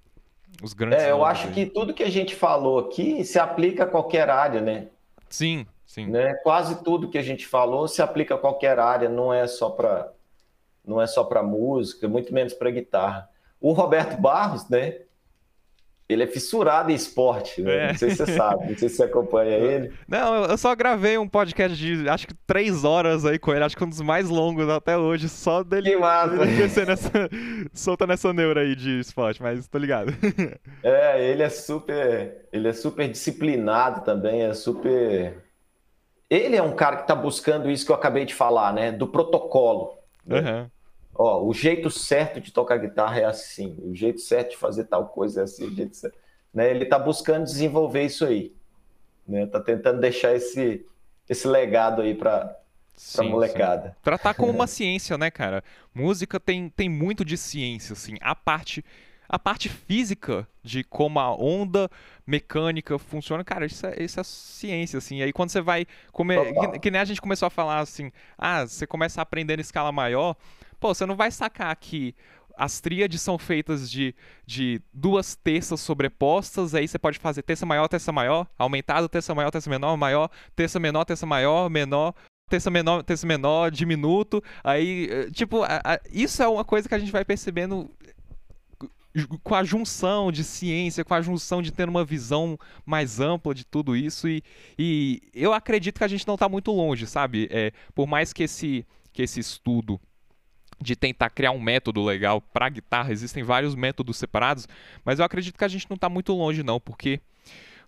os 0.61 0.73
grandes. 0.73 1.03
É, 1.03 1.11
eu 1.11 1.25
acho 1.25 1.47
aí. 1.47 1.53
que 1.53 1.65
tudo 1.65 1.93
que 1.93 2.03
a 2.03 2.09
gente 2.09 2.35
falou 2.35 2.79
aqui 2.79 3.23
se 3.23 3.39
aplica 3.39 3.83
a 3.83 3.87
qualquer 3.87 4.29
área, 4.29 4.61
né? 4.61 4.87
Sim, 5.27 5.65
sim. 5.93 6.07
Né? 6.07 6.33
Quase 6.35 6.83
tudo 6.83 7.09
que 7.09 7.17
a 7.17 7.21
gente 7.21 7.45
falou 7.45 7.87
se 7.87 8.01
aplica 8.01 8.33
a 8.33 8.37
qualquer 8.37 8.79
área, 8.79 9.07
não 9.07 9.31
é 9.31 9.45
só 9.45 9.69
para 9.69 10.11
não 10.83 11.01
é 11.01 11.07
só 11.07 11.23
para 11.23 11.43
música, 11.43 12.09
muito 12.09 12.33
menos 12.33 12.53
para 12.53 12.71
guitarra. 12.71 13.29
O 13.61 13.71
Roberto 13.71 14.19
Barros, 14.19 14.67
né? 14.67 14.97
Ele 16.09 16.23
é 16.23 16.27
fissurado 16.27 16.91
em 16.91 16.95
esporte, 16.95 17.61
né? 17.61 17.75
é. 17.75 17.87
não 17.87 17.97
sei 17.97 18.09
se 18.09 18.17
você 18.17 18.33
sabe, 18.33 18.69
não 18.71 18.77
sei 18.77 18.89
se 18.89 18.97
você 18.97 19.03
acompanha 19.03 19.55
ele. 19.55 19.93
Não, 20.05 20.43
eu 20.43 20.57
só 20.57 20.75
gravei 20.75 21.17
um 21.17 21.27
podcast 21.27 21.77
de 21.77 22.09
acho 22.09 22.27
que 22.27 22.33
três 22.45 22.83
horas 22.83 23.25
aí 23.25 23.39
com 23.39 23.53
ele, 23.53 23.63
acho 23.63 23.77
que 23.77 23.83
um 23.83 23.89
dos 23.89 24.01
mais 24.01 24.29
longos 24.29 24.67
até 24.67 24.97
hoje, 24.97 25.29
só 25.29 25.63
dele, 25.63 25.91
que 25.91 25.97
massa. 25.97 26.37
dele 26.37 26.85
nessa, 26.85 27.11
soltando 27.71 28.11
essa 28.11 28.33
neura 28.33 28.61
aí 28.61 28.75
de 28.75 28.99
esporte, 28.99 29.41
mas 29.41 29.67
tô 29.67 29.77
ligado. 29.77 30.11
É, 30.83 31.23
ele 31.29 31.41
é 31.41 31.49
super, 31.49 32.45
ele 32.51 32.67
é 32.67 32.73
super 32.73 33.07
disciplinado 33.07 34.01
também, 34.01 34.41
é 34.41 34.53
super... 34.53 35.37
Ele 36.33 36.55
é 36.55 36.63
um 36.63 36.75
cara 36.75 36.97
que 36.97 37.07
tá 37.07 37.13
buscando 37.13 37.69
isso 37.69 37.85
que 37.85 37.91
eu 37.91 37.95
acabei 37.95 38.25
de 38.25 38.33
falar, 38.33 38.73
né? 38.73 38.91
Do 38.91 39.07
protocolo. 39.07 39.99
Né? 40.25 40.39
Uhum. 40.39 40.69
Ó, 41.13 41.43
o 41.43 41.53
jeito 41.53 41.91
certo 41.91 42.41
de 42.41 42.51
tocar 42.51 42.77
guitarra 42.77 43.19
é 43.19 43.25
assim, 43.25 43.77
o 43.83 43.93
jeito 43.93 44.19
certo 44.19 44.51
de 44.51 44.57
fazer 44.57 44.85
tal 44.85 45.09
coisa 45.09 45.41
é 45.41 45.43
assim, 45.43 45.67
o 45.67 45.75
jeito 45.75 45.95
certo. 45.95 46.17
Né? 46.51 46.71
Ele 46.71 46.85
está 46.85 46.97
buscando 46.97 47.43
desenvolver 47.43 48.03
isso 48.03 48.25
aí. 48.25 48.51
Né? 49.27 49.45
Tá 49.45 49.59
tentando 49.59 50.01
deixar 50.01 50.33
esse, 50.33 50.83
esse 51.29 51.47
legado 51.47 52.01
aí 52.01 52.15
para 52.15 52.57
pra 53.15 53.23
molecada. 53.25 53.89
Sim. 53.89 53.95
Tratar 54.01 54.33
como 54.33 54.49
uma 54.53 54.65
ciência, 54.65 55.17
né, 55.19 55.29
cara? 55.29 55.63
Música 55.93 56.39
tem, 56.39 56.67
tem 56.67 56.89
muito 56.89 57.23
de 57.23 57.37
ciência, 57.37 57.93
assim. 57.93 58.15
A 58.21 58.33
parte 58.33 58.83
a 59.33 59.39
parte 59.39 59.67
física 59.67 60.47
de 60.61 60.83
como 60.83 61.19
a 61.19 61.35
onda 61.35 61.89
mecânica 62.25 62.99
funciona, 62.99 63.43
cara, 63.43 63.65
isso 63.65 63.83
é, 63.83 64.03
isso 64.03 64.19
é 64.19 64.23
ciência, 64.23 64.99
assim. 64.99 65.17
E 65.17 65.23
aí 65.23 65.33
quando 65.33 65.49
você 65.49 65.59
vai. 65.59 65.87
Come... 66.11 66.35
Que, 66.53 66.79
que, 66.81 66.91
nem 66.91 67.01
a 67.01 67.05
gente 67.05 67.19
começou 67.19 67.47
a 67.47 67.49
falar 67.49 67.79
assim, 67.79 68.11
ah, 68.37 68.63
você 68.63 68.85
começa 68.85 69.19
a 69.19 69.23
aprender 69.23 69.57
em 69.57 69.61
escala 69.61 69.91
maior, 69.91 70.35
pô, 70.79 70.93
você 70.93 71.03
não 71.07 71.15
vai 71.15 71.31
sacar 71.31 71.75
que 71.75 72.13
as 72.55 72.79
tríades 72.79 73.23
são 73.23 73.39
feitas 73.39 73.89
de, 73.89 74.13
de 74.45 74.79
duas 74.93 75.35
terças 75.35 75.79
sobrepostas, 75.81 76.75
aí 76.75 76.87
você 76.87 76.99
pode 76.99 77.17
fazer 77.17 77.41
terça 77.41 77.65
maior, 77.65 77.87
terça 77.87 78.11
maior, 78.11 78.45
aumentado, 78.55 79.09
terça 79.09 79.33
maior, 79.33 79.49
terça 79.49 79.67
menor, 79.67 79.97
maior, 79.97 80.29
terça 80.55 80.79
menor, 80.79 81.05
terça 81.05 81.25
maior, 81.25 81.71
menor, 81.71 82.13
terça 82.47 82.69
menor, 82.69 83.01
terça 83.01 83.25
menor, 83.25 83.71
diminuto. 83.71 84.43
Aí, 84.63 85.09
eh, 85.09 85.31
tipo, 85.31 85.63
a, 85.63 85.81
a, 85.83 85.99
isso 86.11 86.43
é 86.43 86.47
uma 86.47 86.63
coisa 86.63 86.87
que 86.87 86.93
a 86.93 86.99
gente 86.99 87.11
vai 87.11 87.25
percebendo 87.25 87.89
com 89.43 89.55
a 89.55 89.63
junção 89.63 90.31
de 90.31 90.43
ciência, 90.43 91.05
com 91.05 91.13
a 91.13 91.21
junção 91.21 91.61
de 91.61 91.71
ter 91.71 91.87
uma 91.87 92.03
visão 92.03 92.57
mais 92.85 93.19
ampla 93.19 93.53
de 93.53 93.63
tudo 93.63 93.95
isso. 93.95 94.27
E, 94.27 94.43
e 94.77 95.21
eu 95.33 95.53
acredito 95.53 95.99
que 95.99 96.03
a 96.03 96.07
gente 96.07 96.27
não 96.27 96.33
está 96.33 96.49
muito 96.49 96.71
longe, 96.71 97.05
sabe? 97.05 97.47
É, 97.51 97.71
por 97.93 98.07
mais 98.07 98.33
que 98.33 98.43
esse, 98.43 98.85
que 99.11 99.21
esse 99.21 99.39
estudo 99.39 99.99
de 100.81 100.95
tentar 100.95 101.29
criar 101.29 101.51
um 101.51 101.61
método 101.61 102.03
legal 102.03 102.41
para 102.41 102.67
guitarra, 102.69 103.11
existem 103.11 103.43
vários 103.43 103.75
métodos 103.75 104.17
separados, 104.17 104.67
mas 105.05 105.19
eu 105.19 105.25
acredito 105.25 105.57
que 105.57 105.63
a 105.63 105.69
gente 105.69 105.89
não 105.89 105.95
está 105.95 106.09
muito 106.09 106.33
longe 106.33 106.63
não, 106.63 106.79
porque 106.79 107.21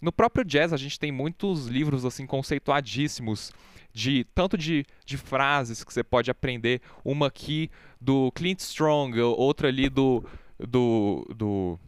no 0.02 0.12
próprio 0.12 0.46
jazz 0.46 0.72
a 0.72 0.78
gente 0.78 1.00
tem 1.00 1.12
muitos 1.12 1.68
livros 1.68 2.06
assim 2.06 2.26
conceituadíssimos 2.26 3.52
de 3.92 4.26
tanto 4.36 4.58
de, 4.58 4.86
de 5.06 5.18
frases 5.18 5.84
que 5.84 5.94
você 5.94 6.04
pode 6.04 6.30
aprender, 6.30 6.82
uma 7.04 7.28
aqui 7.28 7.70
do 8.00 8.32
Clint 8.34 8.60
Strong, 8.60 9.20
outra 9.20 9.70
ali 9.70 9.90
do 9.90 10.24
do, 10.60 11.26
do, 11.36 11.80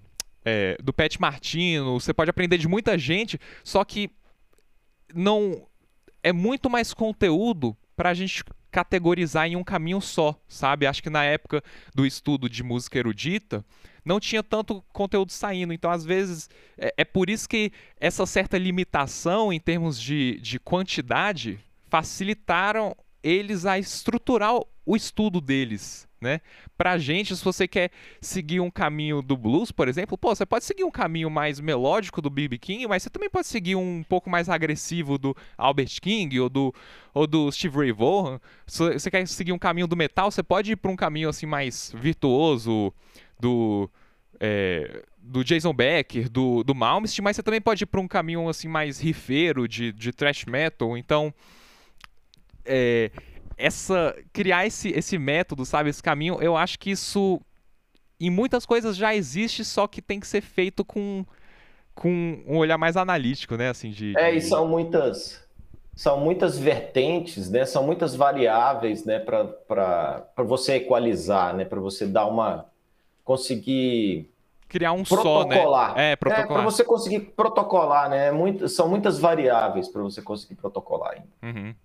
é, 0.43 0.77
do 0.81 0.93
Pat 0.93 1.17
Martino, 1.19 1.99
você 1.99 2.13
pode 2.13 2.29
aprender 2.29 2.57
de 2.57 2.67
muita 2.67 2.97
gente, 2.97 3.39
só 3.63 3.83
que 3.83 4.09
não 5.13 5.67
é 6.23 6.31
muito 6.31 6.69
mais 6.69 6.93
conteúdo 6.93 7.75
para 7.95 8.09
a 8.09 8.13
gente 8.13 8.43
categorizar 8.71 9.47
em 9.47 9.55
um 9.55 9.63
caminho 9.63 10.01
só, 10.01 10.39
sabe? 10.47 10.85
Acho 10.85 11.01
que 11.01 11.09
na 11.09 11.23
época 11.23 11.63
do 11.95 12.05
estudo 12.05 12.49
de 12.49 12.63
música 12.63 12.99
erudita 12.99 13.65
não 14.05 14.19
tinha 14.19 14.41
tanto 14.41 14.81
conteúdo 14.93 15.31
saindo, 15.31 15.73
então 15.73 15.91
às 15.91 16.05
vezes 16.05 16.49
é, 16.77 16.93
é 16.97 17.05
por 17.05 17.29
isso 17.29 17.47
que 17.47 17.71
essa 17.99 18.25
certa 18.25 18.57
limitação 18.57 19.51
em 19.51 19.59
termos 19.59 19.99
de, 19.99 20.39
de 20.41 20.59
quantidade 20.59 21.59
facilitaram 21.89 22.95
eles 23.21 23.65
a 23.65 23.77
estruturar 23.77 24.53
o 24.87 24.95
estudo 24.95 25.41
deles, 25.41 26.07
né? 26.21 26.39
Pra 26.77 26.97
gente, 26.97 27.35
se 27.35 27.43
você 27.43 27.67
quer 27.67 27.91
seguir 28.21 28.61
um 28.61 28.71
caminho 28.71 29.21
do 29.21 29.35
blues, 29.35 29.69
por 29.69 29.89
exemplo, 29.89 30.17
pô, 30.17 30.33
você 30.33 30.45
pode 30.45 30.63
seguir 30.63 30.85
um 30.85 30.89
caminho 30.89 31.29
mais 31.29 31.59
melódico 31.59 32.21
do 32.21 32.29
B.B. 32.29 32.57
King, 32.57 32.87
mas 32.87 33.03
você 33.03 33.09
também 33.09 33.29
pode 33.29 33.47
seguir 33.47 33.75
um 33.75 34.01
pouco 34.07 34.29
mais 34.29 34.47
agressivo 34.47 35.17
do 35.17 35.35
Albert 35.57 35.99
King 36.01 36.39
ou 36.39 36.49
do, 36.49 36.73
ou 37.13 37.27
do 37.27 37.51
Steve 37.51 37.77
Ray 37.77 37.91
Vaughan. 37.91 38.39
Se 38.65 38.93
você 38.93 39.11
quer 39.11 39.27
seguir 39.27 39.51
um 39.51 39.59
caminho 39.59 39.87
do 39.87 39.97
metal, 39.97 40.31
você 40.31 40.41
pode 40.41 40.71
ir 40.71 40.77
para 40.77 40.89
um 40.89 40.95
caminho 40.95 41.27
assim 41.27 41.45
mais 41.45 41.91
virtuoso 41.93 42.93
do 43.37 43.89
é, 44.39 45.03
do 45.19 45.43
Jason 45.43 45.73
Becker, 45.73 46.29
do, 46.29 46.63
do 46.63 46.73
Malmsteen, 46.73 47.23
mas 47.23 47.35
você 47.35 47.43
também 47.43 47.59
pode 47.59 47.83
ir 47.83 47.87
para 47.87 47.99
um 47.99 48.07
caminho 48.07 48.47
assim 48.47 48.69
mais 48.69 49.01
rifeiro 49.01 49.67
de, 49.67 49.91
de 49.91 50.13
thrash 50.13 50.45
metal. 50.45 50.97
Então, 50.97 51.33
é, 52.63 53.11
essa 53.57 54.15
criar 54.31 54.65
esse, 54.65 54.89
esse 54.89 55.17
método, 55.17 55.65
sabe, 55.65 55.89
esse 55.89 56.01
caminho, 56.01 56.37
eu 56.41 56.55
acho 56.55 56.77
que 56.77 56.91
isso 56.91 57.41
em 58.19 58.29
muitas 58.29 58.65
coisas 58.65 58.95
já 58.95 59.15
existe, 59.15 59.63
só 59.65 59.87
que 59.87 60.01
tem 60.01 60.19
que 60.19 60.27
ser 60.27 60.41
feito 60.41 60.83
com, 60.85 61.25
com 61.93 62.43
um 62.47 62.57
olhar 62.57 62.77
mais 62.77 62.97
analítico, 62.97 63.55
né, 63.55 63.69
assim, 63.69 63.91
de, 63.91 64.17
É, 64.17 64.33
e 64.33 64.41
são 64.41 64.67
muitas 64.67 65.45
são 65.95 66.19
muitas 66.19 66.59
vertentes, 66.59 67.49
né, 67.49 67.65
são 67.65 67.83
muitas 67.83 68.15
variáveis, 68.15 69.03
né, 69.03 69.19
para 69.19 70.27
você 70.45 70.75
equalizar, 70.75 71.55
né, 71.55 71.65
para 71.65 71.79
você 71.79 72.05
dar 72.05 72.27
uma 72.27 72.65
conseguir 73.23 74.31
criar 74.69 74.91
um 74.91 75.03
protocolar. 75.03 75.89
só, 75.89 75.95
né? 75.95 76.11
É, 76.11 76.15
protocolar. 76.15 76.49
É, 76.49 76.53
para 76.53 76.63
você 76.63 76.83
conseguir 76.83 77.19
protocolar, 77.19 78.09
né? 78.09 78.27
É 78.27 78.31
muito, 78.31 78.67
são 78.69 78.87
muitas 78.87 79.17
variáveis 79.19 79.87
para 79.87 80.01
você 80.01 80.21
conseguir 80.21 80.55
protocolar 80.55 81.13
ainda. 81.13 81.27
Uhum. 81.41 81.75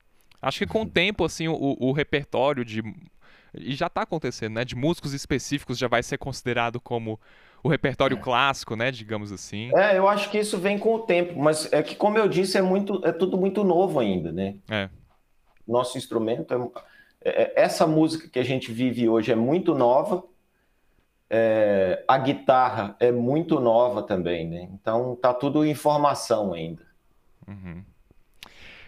Acho 0.43 0.59
que 0.59 0.67
com 0.67 0.83
o 0.83 0.89
tempo, 0.89 1.25
assim, 1.25 1.47
o, 1.47 1.77
o 1.79 1.93
repertório 1.93 2.65
de. 2.65 2.83
E 3.55 3.75
já 3.75 3.87
está 3.87 4.03
acontecendo, 4.03 4.55
né? 4.55 4.65
De 4.65 4.75
músicos 4.75 5.15
específicos 5.15 5.79
já 5.79 5.87
vai 5.87 6.03
ser 6.03 6.19
considerado 6.19 6.81
como 6.81 7.21
o 7.63 7.69
repertório 7.69 8.17
é. 8.17 8.21
clássico, 8.21 8.75
né? 8.75 8.91
Digamos 8.91 9.31
assim. 9.31 9.71
É, 9.77 9.97
eu 9.97 10.09
acho 10.09 10.29
que 10.31 10.39
isso 10.39 10.59
vem 10.59 10.79
com 10.79 10.95
o 10.95 11.01
tempo, 11.01 11.39
mas 11.39 11.73
é 11.73 11.81
que, 11.81 11.95
como 11.95 12.19
eu 12.19 12.27
disse, 12.27 12.59
é, 12.59 12.63
muito, 12.63 13.01
é 13.07 13.13
tudo 13.13 13.39
muito 13.39 13.63
novo 13.63 14.01
ainda, 14.01 14.33
né? 14.33 14.57
É. 14.69 14.89
Nosso 15.69 15.97
instrumento 15.97 16.73
é, 17.25 17.31
é 17.31 17.53
essa 17.55 17.87
música 17.87 18.29
que 18.29 18.41
a 18.41 18.45
gente 18.45 18.73
vive 18.73 19.09
hoje 19.09 19.31
é 19.31 19.37
muito 19.37 19.75
nova. 19.77 20.25
É, 21.31 22.05
a 22.09 22.19
guitarra 22.19 22.97
é 22.99 23.13
muito 23.13 23.61
nova 23.61 24.03
também, 24.03 24.49
né? 24.49 24.69
Então 24.73 25.17
tá 25.17 25.33
tudo 25.33 25.65
em 25.65 25.75
formação 25.75 26.53
ainda. 26.53 26.83
Uhum. 27.47 27.85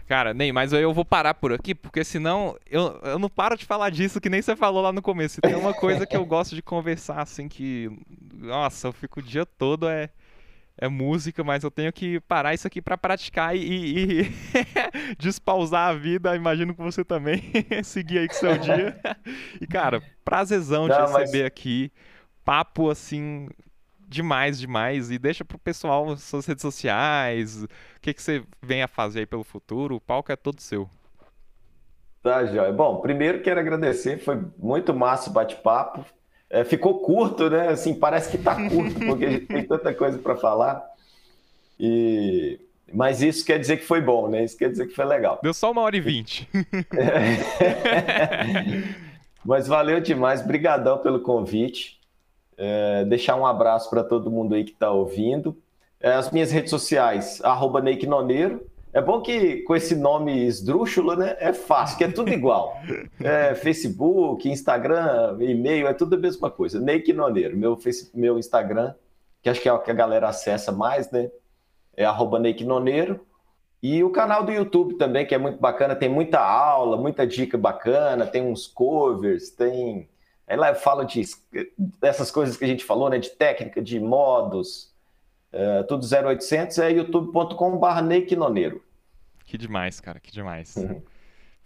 Cara, 0.07 0.35
nem, 0.35 0.53
mas 0.53 0.73
eu 0.73 0.93
vou 0.93 1.05
parar 1.05 1.33
por 1.35 1.53
aqui, 1.53 1.75
porque 1.75 2.05
senão 2.05 2.57
eu, 2.71 3.01
eu 3.05 3.19
não 3.19 3.29
paro 3.29 3.57
de 3.57 3.65
falar 3.65 3.91
disso 3.91 4.21
que 4.21 4.29
nem 4.29 4.43
você 4.43 4.55
falou 4.55 4.83
lá 4.83 4.93
no 4.93 5.01
começo. 5.01 5.41
Tem 5.41 5.55
uma 5.55 5.73
coisa 5.73 6.07
que 6.07 6.17
eu 6.17 6.27
gosto 6.27 6.55
de 6.55 6.63
conversar, 6.63 7.23
assim, 7.23 7.49
que. 7.49 7.91
Nossa, 8.35 8.89
eu 8.89 8.93
fico 8.93 9.21
o 9.21 9.23
dia 9.23 9.47
todo 9.47 9.89
é, 9.89 10.11
é 10.77 10.89
música, 10.89 11.43
mas 11.43 11.65
eu 11.65 11.71
tenho 11.71 11.91
que 11.91 12.21
parar 12.21 12.53
isso 12.53 12.67
aqui 12.67 12.83
para 12.83 12.99
praticar 12.99 13.57
e, 13.57 13.61
e, 13.63 14.33
despausar 15.19 15.89
a 15.89 15.95
vida. 15.95 16.37
Imagino 16.37 16.75
que 16.75 16.83
você 16.83 17.03
também 17.03 17.43
seguir 17.83 18.19
aí 18.19 18.29
com 18.29 18.35
seu 18.35 18.59
dia. 18.59 19.01
E, 19.59 19.67
cara, 19.67 20.03
prazerzão 20.23 20.87
de 20.87 20.95
receber 20.95 21.43
mas... 21.45 21.47
aqui. 21.47 21.91
Papo 22.45 22.91
assim, 22.91 23.49
demais, 24.15 24.59
demais. 24.59 25.11
E 25.11 25.19
deixa 25.19 25.45
pro 25.45 25.59
pessoal 25.59 26.17
suas 26.17 26.47
redes 26.47 26.63
sociais, 26.63 27.65
o 27.65 27.69
que, 28.01 28.15
que 28.15 28.23
você 28.23 28.43
vem 28.63 28.83
a 28.83 28.89
fazer 28.89 29.21
aí 29.21 29.27
pelo 29.27 29.45
futuro. 29.45 29.97
O 29.97 30.01
palco 30.01 30.33
é 30.33 30.37
todo 30.37 30.61
seu. 30.61 30.89
Tá, 32.23 32.47
Joia. 32.47 32.73
Bom, 32.73 33.01
primeiro 33.01 33.43
quero 33.43 33.61
agradecer, 33.61 34.19
foi 34.19 34.41
muito 34.57 34.95
massa 34.95 35.29
o 35.29 35.33
bate-papo. 35.33 36.05
É, 36.49 36.65
ficou 36.65 37.01
curto, 37.01 37.51
né? 37.51 37.69
Assim, 37.69 37.95
parece 37.95 38.31
que 38.31 38.39
tá 38.39 38.55
curto, 38.69 38.99
porque 39.05 39.27
a 39.27 39.31
gente 39.31 39.47
tem 39.47 39.67
tanta 39.67 39.93
coisa 39.93 40.19
para 40.19 40.37
falar. 40.37 40.83
E... 41.79 42.59
Mas 42.93 43.21
isso 43.21 43.45
quer 43.45 43.59
dizer 43.59 43.79
que 43.79 43.85
foi 43.85 44.01
bom, 44.01 44.29
né? 44.29 44.45
Isso 44.45 44.57
quer 44.57 44.71
dizer 44.71 44.87
que 44.87 44.95
foi 44.95 45.05
legal. 45.05 45.41
Deu 45.43 45.53
só 45.53 45.73
uma 45.73 45.83
hora 45.83 45.97
e 45.97 46.01
vinte. 46.01 46.49
Mas 49.45 49.67
valeu 49.67 50.01
demais, 50.01 50.41
brigadão 50.41 50.99
pelo 50.99 51.21
convite. 51.21 52.01
É, 52.57 53.05
deixar 53.05 53.37
um 53.37 53.47
abraço 53.47 53.91
para 53.91 54.05
todo 54.05 54.31
mundo 54.31 54.55
aí 54.55 54.65
que 54.65 54.73
está 54.73 54.91
ouvindo. 54.91 55.57
É, 56.01 56.13
as 56.13 56.31
minhas 56.31 56.51
redes 56.51 56.71
sociais, 56.71 57.41
arroba 57.43 57.81
Neik 57.81 58.07
Noneiro. 58.07 58.67
É 58.93 59.01
bom 59.01 59.21
que 59.21 59.63
com 59.63 59.75
esse 59.75 59.97
nome 59.97 60.47
esdrúxulo, 60.47 61.17
né? 61.17 61.37
É 61.41 61.53
fácil, 61.53 61.99
que 61.99 62.05
é 62.05 62.09
tudo 62.09 62.31
igual. 62.31 62.77
É, 63.21 63.55
Facebook, 63.55 64.49
Instagram, 64.49 65.37
e-mail, 65.41 65.89
é 65.89 65.95
tudo 65.95 66.15
a 66.15 66.19
mesma 66.19 66.51
coisa. 66.51 66.81
Neik 66.81 67.13
Noneiro, 67.13 67.57
meu, 67.57 67.77
face, 67.77 68.11
meu 68.15 68.39
Instagram 68.39 68.95
que 69.45 69.51
acho 69.51 69.61
que 69.61 69.69
é 69.69 69.73
o 69.73 69.79
que 69.79 69.91
a 69.91 69.95
galera 69.95 70.27
acessa 70.27 70.73
mais, 70.73 71.11
né? 71.11 71.31
É 71.95 72.03
arroba 72.03 72.39
Neik 72.39 72.65
Noneiro. 72.65 73.21
E 73.83 74.03
o 74.03 74.09
canal 74.09 74.43
do 74.43 74.51
YouTube 74.51 74.95
também, 74.95 75.27
que 75.27 75.35
é 75.35 75.39
muito 75.39 75.61
bacana, 75.61 75.95
tem 75.95 76.09
muita 76.09 76.41
aula, 76.41 76.97
muita 76.97 77.27
dica 77.27 77.59
bacana, 77.59 78.27
tem 78.27 78.43
uns 78.43 78.67
covers, 78.67 79.51
tem. 79.51 80.09
Aí 80.47 80.57
lá 80.57 80.69
eu 80.71 80.75
falo 80.75 81.05
de, 81.05 81.23
dessas 82.01 82.31
coisas 82.31 82.57
que 82.57 82.65
a 82.65 82.69
gente 82.69 82.85
falou, 82.85 83.09
né? 83.09 83.19
De 83.19 83.31
técnica, 83.31 83.83
de 83.83 83.99
modos, 83.99 84.93
uh, 85.53 85.85
tudo 85.87 86.05
0800 86.05 86.79
é 86.79 86.93
youtube.com.br 86.93 88.37
Noneiro. 88.37 88.83
Que 89.45 89.57
demais, 89.57 90.01
cara, 90.01 90.21
que 90.21 90.31
demais. 90.31 90.77
Uhum. 90.77 91.03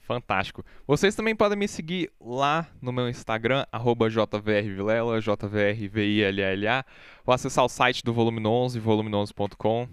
Fantástico. 0.01 0.65
Vocês 0.87 1.15
também 1.15 1.37
podem 1.37 1.59
me 1.59 1.69
seguir 1.69 2.11
lá 2.19 2.67
no 2.81 2.91
meu 2.91 3.11
Instagram, 3.11 3.67
jvrvilela, 4.09 5.21
jvrvilla, 5.21 6.87
ou 7.27 7.35
acessar 7.35 7.63
o 7.63 7.69
site 7.69 8.03
do 8.03 8.15
Volume 8.15 8.45
11, 8.47 8.81
volume11.com. 8.81 9.87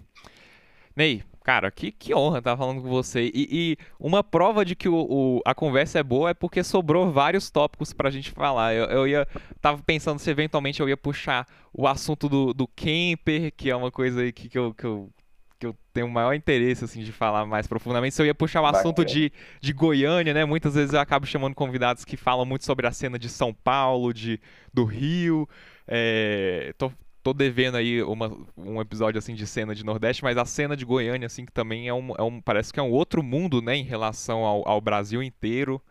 Ney, 0.96 1.22
cara, 1.46 1.70
que, 1.70 1.92
que 1.92 2.12
honra 2.12 2.38
estar 2.38 2.56
falando 2.56 2.82
com 2.82 2.88
você. 2.88 3.30
E, 3.32 3.48
e 3.52 3.76
uma 4.00 4.24
prova 4.24 4.64
de 4.64 4.74
que 4.74 4.88
o, 4.88 4.96
o, 4.96 5.40
a 5.44 5.54
conversa 5.54 6.00
é 6.00 6.02
boa 6.02 6.30
é 6.30 6.34
porque 6.34 6.64
sobrou 6.64 7.12
vários 7.12 7.52
tópicos 7.52 7.92
pra 7.92 8.10
gente 8.10 8.32
falar. 8.32 8.74
Eu, 8.74 8.86
eu 8.86 9.06
ia. 9.06 9.28
Tava 9.60 9.80
pensando 9.80 10.18
se 10.18 10.28
eventualmente 10.28 10.80
eu 10.80 10.88
ia 10.88 10.96
puxar 10.96 11.46
o 11.72 11.86
assunto 11.86 12.28
do, 12.28 12.52
do 12.52 12.66
camper, 12.66 13.52
que 13.56 13.70
é 13.70 13.76
uma 13.76 13.92
coisa 13.92 14.22
aí 14.22 14.32
que, 14.32 14.48
que, 14.48 14.58
eu, 14.58 14.74
que, 14.74 14.84
eu, 14.84 15.08
que 15.56 15.66
eu 15.68 15.76
tenho 15.92 16.08
o 16.08 16.10
maior 16.10 16.34
interesse 16.34 16.84
assim, 16.84 17.04
de 17.04 17.12
falar 17.12 17.46
mais 17.46 17.68
profundamente. 17.68 18.16
Se 18.16 18.22
eu 18.22 18.26
ia 18.26 18.34
puxar 18.34 18.60
o 18.62 18.66
assunto 18.66 19.04
de, 19.04 19.30
de 19.60 19.72
Goiânia, 19.72 20.34
né? 20.34 20.44
Muitas 20.44 20.74
vezes 20.74 20.94
eu 20.94 21.00
acabo 21.00 21.26
chamando 21.26 21.54
convidados 21.54 22.04
que 22.04 22.16
falam 22.16 22.44
muito 22.44 22.64
sobre 22.64 22.88
a 22.88 22.90
cena 22.90 23.20
de 23.20 23.28
São 23.28 23.54
Paulo, 23.54 24.12
de, 24.12 24.40
do 24.74 24.84
Rio. 24.84 25.48
É, 25.86 26.74
tô, 26.76 26.90
tô 27.26 27.32
devendo 27.32 27.76
aí 27.76 28.00
uma, 28.04 28.30
um 28.56 28.80
episódio 28.80 29.18
assim 29.18 29.34
de 29.34 29.44
cena 29.48 29.74
de 29.74 29.84
Nordeste, 29.84 30.22
mas 30.22 30.38
a 30.38 30.44
cena 30.44 30.76
de 30.76 30.84
Goiânia, 30.84 31.26
assim, 31.26 31.44
que 31.44 31.50
também 31.50 31.88
é 31.88 31.92
um, 31.92 32.14
é 32.16 32.22
um 32.22 32.40
parece 32.40 32.72
que 32.72 32.78
é 32.78 32.82
um 32.82 32.92
outro 32.92 33.20
mundo, 33.20 33.60
né, 33.60 33.74
em 33.74 33.82
relação 33.82 34.44
ao, 34.44 34.68
ao 34.68 34.80
Brasil 34.80 35.20
inteiro. 35.20 35.82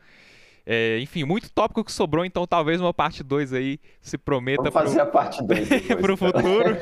É, 0.66 0.98
enfim, 1.00 1.26
muito 1.26 1.52
tópico 1.52 1.84
que 1.84 1.92
sobrou, 1.92 2.24
então 2.24 2.48
talvez 2.48 2.80
uma 2.80 2.94
parte 2.94 3.22
2 3.22 3.52
aí 3.52 3.82
se 4.00 4.18
prometa. 4.18 4.70
Vamos 4.70 4.74
fazer 4.74 5.00
pro... 5.02 5.04
a 5.04 5.12
parte 5.12 5.44
2 5.46 5.70
para 6.00 6.14
o 6.14 6.16
futuro. 6.16 6.78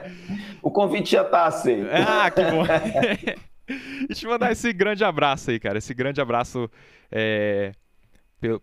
o 0.62 0.70
convite 0.70 1.10
já 1.10 1.22
tá 1.22 1.44
aceito. 1.44 1.90
Ah, 1.92 2.30
que 2.30 2.42
bom. 2.44 2.64
e 4.08 4.14
te 4.14 4.26
mandar 4.26 4.50
esse 4.50 4.72
grande 4.72 5.04
abraço 5.04 5.50
aí, 5.50 5.60
cara. 5.60 5.76
Esse 5.76 5.92
grande 5.92 6.18
abraço 6.18 6.70
é, 7.12 7.72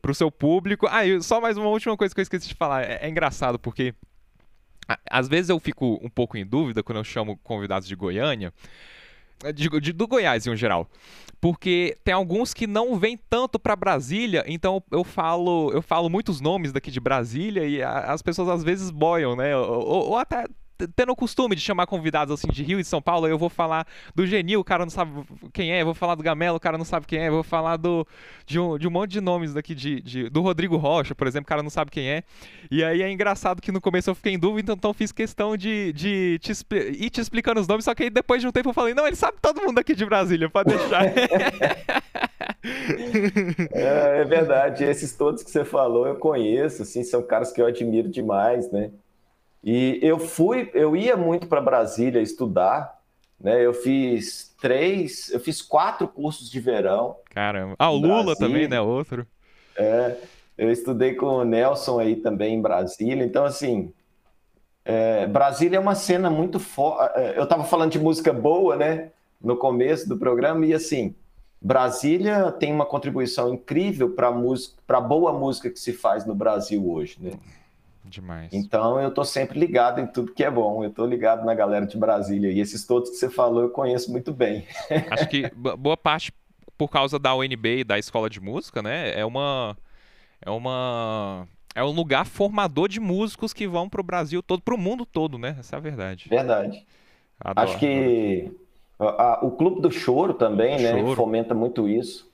para 0.01 0.11
o 0.11 0.15
seu 0.15 0.31
público. 0.31 0.87
Ah, 0.89 1.05
e 1.05 1.21
só 1.21 1.39
mais 1.39 1.55
uma 1.55 1.69
última 1.69 1.95
coisa 1.95 2.15
que 2.15 2.19
eu 2.19 2.23
esqueci 2.23 2.47
de 2.47 2.55
falar. 2.55 2.83
É, 2.83 2.97
é 3.03 3.07
engraçado 3.07 3.59
porque 3.59 3.93
às 5.09 5.27
vezes 5.27 5.49
eu 5.49 5.59
fico 5.59 5.99
um 6.01 6.09
pouco 6.09 6.37
em 6.37 6.45
dúvida 6.45 6.83
quando 6.83 6.97
eu 6.97 7.03
chamo 7.03 7.37
convidados 7.43 7.87
de 7.87 7.95
Goiânia, 7.95 8.53
eh, 9.43 9.51
de, 9.51 9.91
do 9.91 10.07
Goiás 10.07 10.45
em 10.47 10.55
geral, 10.55 10.89
porque 11.41 11.97
tem 12.03 12.13
alguns 12.13 12.53
que 12.53 12.67
não 12.67 12.97
vêm 12.97 13.17
tanto 13.29 13.59
para 13.59 13.75
Brasília, 13.75 14.43
então 14.47 14.81
eu 14.91 15.03
falo 15.03 15.71
eu 15.73 15.81
falo 15.81 16.09
muitos 16.09 16.39
nomes 16.39 16.71
daqui 16.71 16.91
de 16.91 16.99
Brasília 16.99 17.65
e 17.65 17.81
a, 17.81 18.11
as 18.13 18.21
pessoas 18.21 18.49
às 18.49 18.63
vezes 18.63 18.89
boiam, 18.89 19.35
né? 19.35 19.55
Ou, 19.55 20.09
ou, 20.09 20.17
até 20.17 20.45
tendo 20.95 21.11
o 21.11 21.15
costume 21.15 21.55
de 21.55 21.61
chamar 21.61 21.87
convidados 21.87 22.33
assim 22.33 22.47
de 22.51 22.63
Rio 22.63 22.79
e 22.79 22.81
de 22.81 22.87
São 22.87 23.01
Paulo, 23.01 23.27
eu 23.27 23.37
vou 23.37 23.49
falar 23.49 23.87
do 24.13 24.25
Genil, 24.25 24.59
o 24.59 24.63
cara 24.63 24.83
não 24.85 24.89
sabe 24.89 25.11
quem 25.53 25.71
é, 25.71 25.81
eu 25.81 25.85
vou 25.85 25.93
falar 25.93 26.15
do 26.15 26.23
Gamelo, 26.23 26.57
o 26.57 26.59
cara 26.59 26.77
não 26.77 26.85
sabe 26.85 27.05
quem 27.05 27.19
é, 27.19 27.27
eu 27.27 27.33
vou 27.33 27.43
falar 27.43 27.77
do, 27.77 28.05
de, 28.45 28.59
um, 28.59 28.77
de 28.77 28.87
um 28.87 28.91
monte 28.91 29.11
de 29.11 29.21
nomes 29.21 29.53
daqui, 29.53 29.73
de, 29.73 30.01
de, 30.01 30.29
do 30.29 30.41
Rodrigo 30.41 30.75
Rocha, 30.77 31.15
por 31.15 31.27
exemplo, 31.27 31.45
o 31.45 31.49
cara 31.49 31.63
não 31.63 31.69
sabe 31.69 31.91
quem 31.91 32.09
é. 32.09 32.23
E 32.69 32.83
aí 32.83 33.01
é 33.01 33.11
engraçado 33.11 33.61
que 33.61 33.71
no 33.71 33.79
começo 33.79 34.09
eu 34.09 34.15
fiquei 34.15 34.33
em 34.33 34.39
dúvida, 34.39 34.73
então 34.73 34.93
fiz 34.93 35.11
questão 35.11 35.55
de, 35.55 35.93
de 35.93 36.39
te, 36.39 36.51
ir 36.97 37.09
te 37.09 37.21
explicando 37.21 37.61
os 37.61 37.67
nomes, 37.67 37.85
só 37.85 37.95
que 37.95 38.03
aí 38.03 38.09
depois 38.09 38.41
de 38.41 38.47
um 38.47 38.51
tempo 38.51 38.69
eu 38.69 38.73
falei, 38.73 38.93
não, 38.93 39.07
ele 39.07 39.15
sabe 39.15 39.37
todo 39.41 39.61
mundo 39.61 39.79
aqui 39.79 39.95
de 39.95 40.05
Brasília, 40.05 40.49
pode 40.49 40.75
deixar. 40.75 41.05
é, 43.71 44.21
é 44.21 44.25
verdade, 44.25 44.83
esses 44.83 45.15
todos 45.15 45.43
que 45.43 45.49
você 45.49 45.63
falou 45.63 46.07
eu 46.07 46.15
conheço, 46.15 46.81
assim, 46.81 47.03
são 47.03 47.21
caras 47.23 47.51
que 47.51 47.61
eu 47.61 47.65
admiro 47.65 48.09
demais, 48.09 48.71
né? 48.71 48.91
E 49.65 49.97
eu 50.03 50.19
fui, 50.19 50.69
eu 50.75 50.95
ia 50.95 51.17
muito 51.17 51.47
para 51.47 51.59
Brasília 51.59 52.21
estudar, 52.21 53.01
né? 53.41 53.65
Eu 53.65 53.73
fiz 53.73 54.55
três, 54.61 55.31
eu 55.31 55.39
fiz 55.39 55.59
quatro 55.59 56.07
cursos 56.07 56.51
de 56.51 56.59
verão. 56.59 57.15
Caramba. 57.31 57.75
Ah, 57.79 57.89
o 57.89 57.97
Lula 57.97 58.35
também, 58.35 58.67
né? 58.67 58.79
Outro. 58.79 59.25
É, 59.75 60.17
eu 60.55 60.71
estudei 60.71 61.15
com 61.15 61.25
o 61.25 61.43
Nelson 61.43 61.99
aí 61.99 62.15
também 62.15 62.53
em 62.53 62.61
Brasília. 62.61 63.25
Então, 63.25 63.43
assim, 63.43 63.91
é, 64.85 65.25
Brasília 65.25 65.77
é 65.77 65.79
uma 65.79 65.95
cena 65.95 66.29
muito 66.29 66.59
forte. 66.59 67.19
É, 67.19 67.35
eu 67.35 67.43
estava 67.45 67.63
falando 67.63 67.91
de 67.91 67.99
música 67.99 68.31
boa, 68.31 68.75
né? 68.75 69.09
No 69.41 69.57
começo 69.57 70.07
do 70.07 70.15
programa, 70.15 70.63
e 70.63 70.75
assim, 70.75 71.15
Brasília 71.59 72.51
tem 72.51 72.71
uma 72.71 72.85
contribuição 72.85 73.51
incrível 73.51 74.11
para 74.11 74.31
música, 74.31 74.75
para 74.85 75.01
boa 75.01 75.33
música 75.33 75.71
que 75.71 75.79
se 75.79 75.91
faz 75.91 76.23
no 76.23 76.35
Brasil 76.35 76.87
hoje, 76.87 77.17
né? 77.19 77.31
Demais. 78.15 78.53
Então 78.53 78.97
eu 78.97 79.11
tô 79.11 79.25
sempre 79.25 79.59
ligado 79.59 79.99
em 79.99 80.07
tudo 80.07 80.31
que 80.31 80.43
é 80.43 80.49
bom. 80.49 80.85
Eu 80.85 80.89
tô 80.89 81.05
ligado 81.05 81.45
na 81.45 81.53
galera 81.53 81.85
de 81.85 81.97
Brasília. 81.97 82.49
E 82.49 82.61
esses 82.61 82.85
todos 82.85 83.09
que 83.09 83.17
você 83.17 83.29
falou 83.29 83.61
eu 83.61 83.69
conheço 83.69 84.09
muito 84.09 84.31
bem. 84.31 84.65
Acho 85.11 85.27
que 85.27 85.51
boa 85.53 85.97
parte 85.97 86.31
por 86.77 86.89
causa 86.89 87.19
da 87.19 87.35
UNB 87.35 87.79
e 87.79 87.83
da 87.83 87.99
escola 87.99 88.29
de 88.29 88.39
música, 88.39 88.81
né? 88.81 89.11
É 89.19 89.25
uma. 89.25 89.75
É 90.41 90.49
uma. 90.49 91.45
É 91.75 91.83
um 91.83 91.91
lugar 91.91 92.25
formador 92.25 92.87
de 92.87 93.01
músicos 93.01 93.51
que 93.51 93.67
vão 93.67 93.89
pro 93.89 94.01
Brasil 94.01 94.41
todo, 94.41 94.61
pro 94.61 94.77
mundo 94.77 95.05
todo, 95.05 95.37
né? 95.37 95.57
Essa 95.59 95.75
é 95.75 95.77
a 95.77 95.81
verdade. 95.81 96.29
Verdade. 96.29 96.85
Adoro, 97.37 97.67
Acho 97.67 97.77
que 97.77 98.49
a, 98.97 99.45
o 99.45 99.51
Clube 99.51 99.81
do 99.81 99.91
Choro 99.91 100.33
também, 100.33 100.79
né? 100.79 100.97
Choro. 100.97 101.15
Fomenta 101.15 101.53
muito 101.53 101.89
isso. 101.89 102.31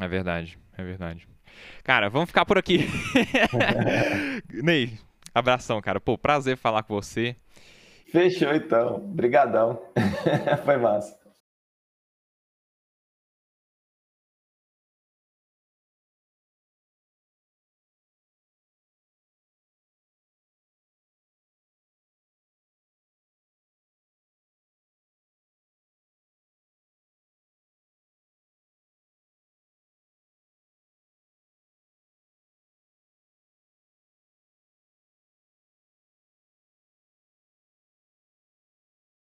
É 0.00 0.08
verdade, 0.08 0.58
é 0.76 0.82
verdade. 0.82 1.28
Cara, 1.82 2.08
vamos 2.08 2.28
ficar 2.28 2.44
por 2.44 2.58
aqui. 2.58 2.88
Ney, 4.52 4.92
abração, 5.34 5.80
cara. 5.80 6.00
Pô, 6.00 6.16
prazer 6.16 6.56
falar 6.56 6.82
com 6.84 6.94
você. 6.94 7.34
Fechou 8.10 8.54
então. 8.54 8.96
Obrigadão. 8.96 9.82
Foi 10.64 10.76
massa. 10.76 11.21